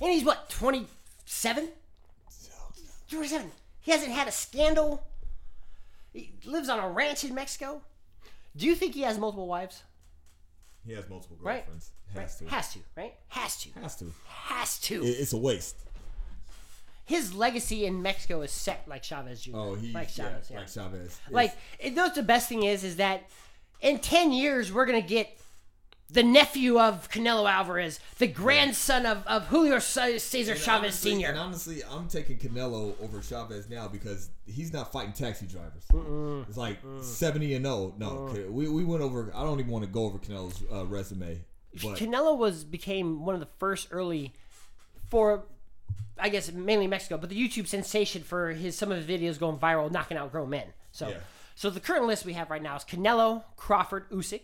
And 0.00 0.10
he's 0.10 0.24
what 0.24 0.48
27? 0.50 1.68
27. 3.10 3.50
He 3.80 3.90
hasn't 3.90 4.12
had 4.12 4.28
a 4.28 4.32
scandal. 4.32 5.06
He 6.12 6.32
lives 6.44 6.68
on 6.68 6.78
a 6.78 6.88
ranch 6.88 7.24
in 7.24 7.34
Mexico. 7.34 7.82
Do 8.56 8.66
you 8.66 8.74
think 8.74 8.94
he 8.94 9.02
has 9.02 9.18
multiple 9.18 9.46
wives? 9.46 9.82
He 10.86 10.92
has 10.94 11.08
multiple 11.08 11.36
girlfriends. 11.42 11.90
Right? 12.14 12.22
Has 12.22 12.36
to. 12.38 12.44
Has 12.48 12.72
to, 12.74 12.78
right? 12.96 13.14
Has 13.28 13.56
to. 13.62 13.68
Has 13.80 13.96
to. 13.96 14.12
Has 14.26 14.78
to. 14.80 15.04
It- 15.04 15.08
it's 15.20 15.32
a 15.32 15.38
waste. 15.38 15.76
His 17.04 17.34
legacy 17.34 17.84
in 17.84 18.00
Mexico 18.00 18.42
is 18.42 18.52
set 18.52 18.84
like 18.86 19.02
Chavez 19.02 19.42
Jr. 19.42 19.50
Oh, 19.54 19.74
he 19.74 19.92
like 19.92 20.08
Chavez, 20.08 20.50
yeah. 20.50 20.58
like 20.58 20.68
Chavez. 20.68 21.20
Like, 21.30 21.56
it, 21.78 21.94
those 21.94 22.14
the 22.14 22.22
best 22.22 22.48
thing 22.48 22.62
is, 22.62 22.84
is 22.84 22.96
that 22.96 23.28
in 23.80 23.98
ten 23.98 24.32
years 24.32 24.72
we're 24.72 24.86
gonna 24.86 25.02
get 25.02 25.36
the 26.12 26.22
nephew 26.22 26.78
of 26.78 27.10
Canelo 27.10 27.50
Alvarez, 27.50 27.98
the 28.18 28.26
grandson 28.26 29.06
of, 29.06 29.26
of 29.26 29.46
Julio 29.46 29.78
Ce- 29.78 30.22
Cesar 30.22 30.52
and 30.52 30.60
Chavez 30.60 30.84
honestly- 31.04 31.12
Sr. 31.12 31.28
And 31.30 31.38
honestly, 31.38 31.82
I'm 31.90 32.06
taking 32.06 32.38
Canelo 32.38 32.94
over 33.02 33.20
Chavez 33.22 33.68
now 33.68 33.88
because 33.88 34.28
he's 34.46 34.72
not 34.72 34.92
fighting 34.92 35.12
taxi 35.12 35.46
drivers. 35.46 35.84
It's 36.48 36.56
like 36.58 36.78
70 37.00 37.54
and 37.54 37.64
0. 37.64 37.94
No, 37.98 38.34
we, 38.50 38.68
we 38.68 38.84
went 38.84 39.02
over. 39.02 39.32
I 39.34 39.42
don't 39.42 39.58
even 39.58 39.72
want 39.72 39.84
to 39.84 39.90
go 39.90 40.04
over 40.04 40.18
Canelo's 40.18 40.62
uh, 40.72 40.84
resume. 40.86 41.38
But 41.82 41.96
Canelo 41.98 42.36
was 42.36 42.64
became 42.64 43.24
one 43.24 43.34
of 43.34 43.40
the 43.40 43.48
first 43.58 43.88
early 43.90 44.34
for 45.08 45.44
I 46.18 46.28
guess 46.28 46.52
mainly 46.52 46.86
Mexico, 46.86 47.16
but 47.18 47.30
the 47.30 47.36
YouTube 47.48 47.66
sensation 47.66 48.22
for 48.22 48.50
his 48.50 48.76
some 48.76 48.92
of 48.92 48.98
his 48.98 49.06
videos 49.06 49.38
going 49.38 49.58
viral, 49.58 49.90
knocking 49.90 50.16
out 50.16 50.30
grown 50.32 50.50
men. 50.50 50.66
So, 50.92 51.08
Yeah. 51.08 51.16
so 51.54 51.70
the 51.70 51.80
current 51.80 52.06
list 52.06 52.24
we 52.24 52.34
have 52.34 52.50
right 52.50 52.62
now 52.62 52.76
is 52.76 52.84
Canelo, 52.84 53.44
Crawford, 53.56 54.08
Usyk, 54.10 54.42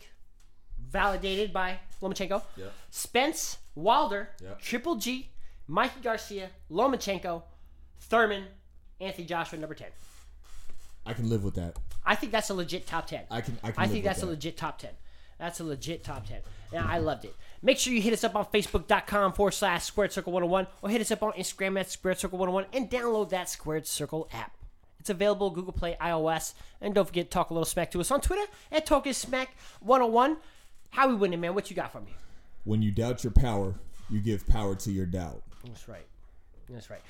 validated 0.79 1.53
by 1.53 1.79
Lomachenko, 2.01 2.43
Yep. 2.57 2.73
Spence, 2.91 3.59
Wilder, 3.75 4.31
Yep. 4.43 4.61
Triple 4.61 4.97
G, 4.97 5.31
Mikey 5.67 6.01
Garcia, 6.01 6.51
Lomachenko, 6.71 7.43
Thurman, 8.01 8.47
Anthony 9.01 9.27
Joshua, 9.27 9.59
number 9.59 9.75
ten. 9.75 9.91
I 11.07 11.13
can 11.15 11.29
live 11.29 11.45
with 11.45 11.55
that. 11.55 11.77
I 12.05 12.15
think 12.15 12.33
that's 12.33 12.51
a 12.51 12.55
legit 12.55 12.87
top 12.87 13.07
ten. 13.07 13.25
I 13.31 13.41
can. 13.41 13.59
I 13.63 13.71
can. 13.73 13.83
I 13.83 13.87
think 13.87 14.05
that's 14.05 14.21
that. 14.21 14.27
a 14.27 14.31
legit 14.31 14.57
top 14.57 14.79
10. 14.79 14.91
That's 15.39 15.61
a 15.61 15.65
legit 15.65 16.03
top 16.05 16.27
10. 16.27 16.41
And 16.73 16.85
I 16.87 16.99
loved 16.99 17.25
it. 17.25 17.35
Make 17.61 17.79
sure 17.79 17.93
you 17.93 18.01
hit 18.01 18.13
us 18.13 18.23
up 18.23 18.37
on 18.37 18.47
Facebook.com 18.47 19.33
forward 19.33 19.53
slash 19.53 19.85
Squared 19.85 20.13
Circle 20.13 20.33
101 20.33 20.67
or 20.83 20.91
hit 20.91 21.01
us 21.01 21.11
up 21.11 21.23
on 21.23 21.33
Instagram 21.33 21.79
at 21.81 21.91
Squared 21.91 22.19
Circle 22.19 22.39
101 22.39 22.67
and 22.73 22.91
download 22.91 23.31
that 23.31 23.49
Squared 23.49 23.87
Circle 23.87 24.29
app. 24.33 24.53
It's 25.01 25.11
available 25.11 25.51
Google 25.51 25.73
Play, 25.73 25.97
iOS, 26.01 26.55
and 26.81 26.95
don't 26.95 27.07
forget 27.07 27.27
to 27.27 27.31
talk 27.31 27.51
a 27.51 27.55
little 27.55 27.65
smack 27.65 27.91
to 27.93 28.01
us 28.01 28.11
on 28.11 28.21
Twitter 28.21 28.45
at 28.71 28.87
Talking 28.87 29.13
Smack 29.13 29.51
101. 29.81 30.37
How 30.91 31.09
we 31.09 31.15
winning, 31.15 31.41
man? 31.41 31.55
What 31.55 31.71
you 31.71 31.77
got 31.77 31.93
for 31.93 32.01
me? 32.01 32.15
When 32.65 32.83
you 32.83 32.91
doubt 32.91 33.25
your 33.25 33.33
power, 33.33 33.75
you 34.11 34.21
give 34.21 34.47
power 34.47 34.75
to 34.77 34.91
your 34.91 35.07
doubt. 35.07 35.43
That's 35.65 35.89
right. 35.89 36.07
That's 36.69 36.91
right. 36.91 37.01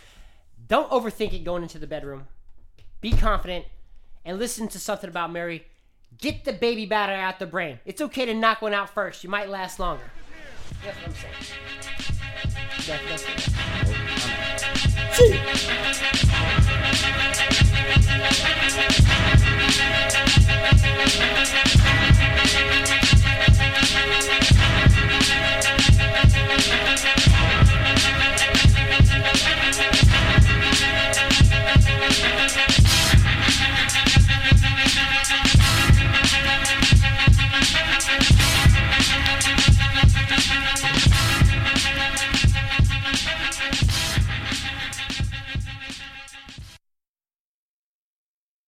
Don't 0.67 0.91
overthink 0.91 1.33
it 1.33 1.45
going 1.45 1.63
into 1.63 1.79
the 1.79 1.87
bedroom. 1.87 2.27
Be 3.01 3.13
confident 3.13 3.67
and 4.25 4.39
listen 4.39 4.69
to 4.69 4.79
something 4.79 5.09
about 5.09 5.33
Mary. 5.33 5.67
Get 6.19 6.45
the 6.45 6.53
baby 6.53 6.87
batter 6.87 7.13
out 7.13 7.39
the 7.39 7.47
brain. 7.47 7.79
It's 7.85 8.01
okay 8.01 8.25
to 8.27 8.35
knock 8.35 8.63
one 8.63 8.75
out 8.75 8.91
first. 8.91 9.23
You 9.23 9.31
might 9.31 9.49
last 9.49 9.79
longer. 9.79 10.11
That's 10.85 10.97
what 10.97 11.07
I'm 11.07 11.15
saying. 11.15 11.59
That's. 12.87 13.25
Oh, 15.21 15.33
I'm. 29.81 30.08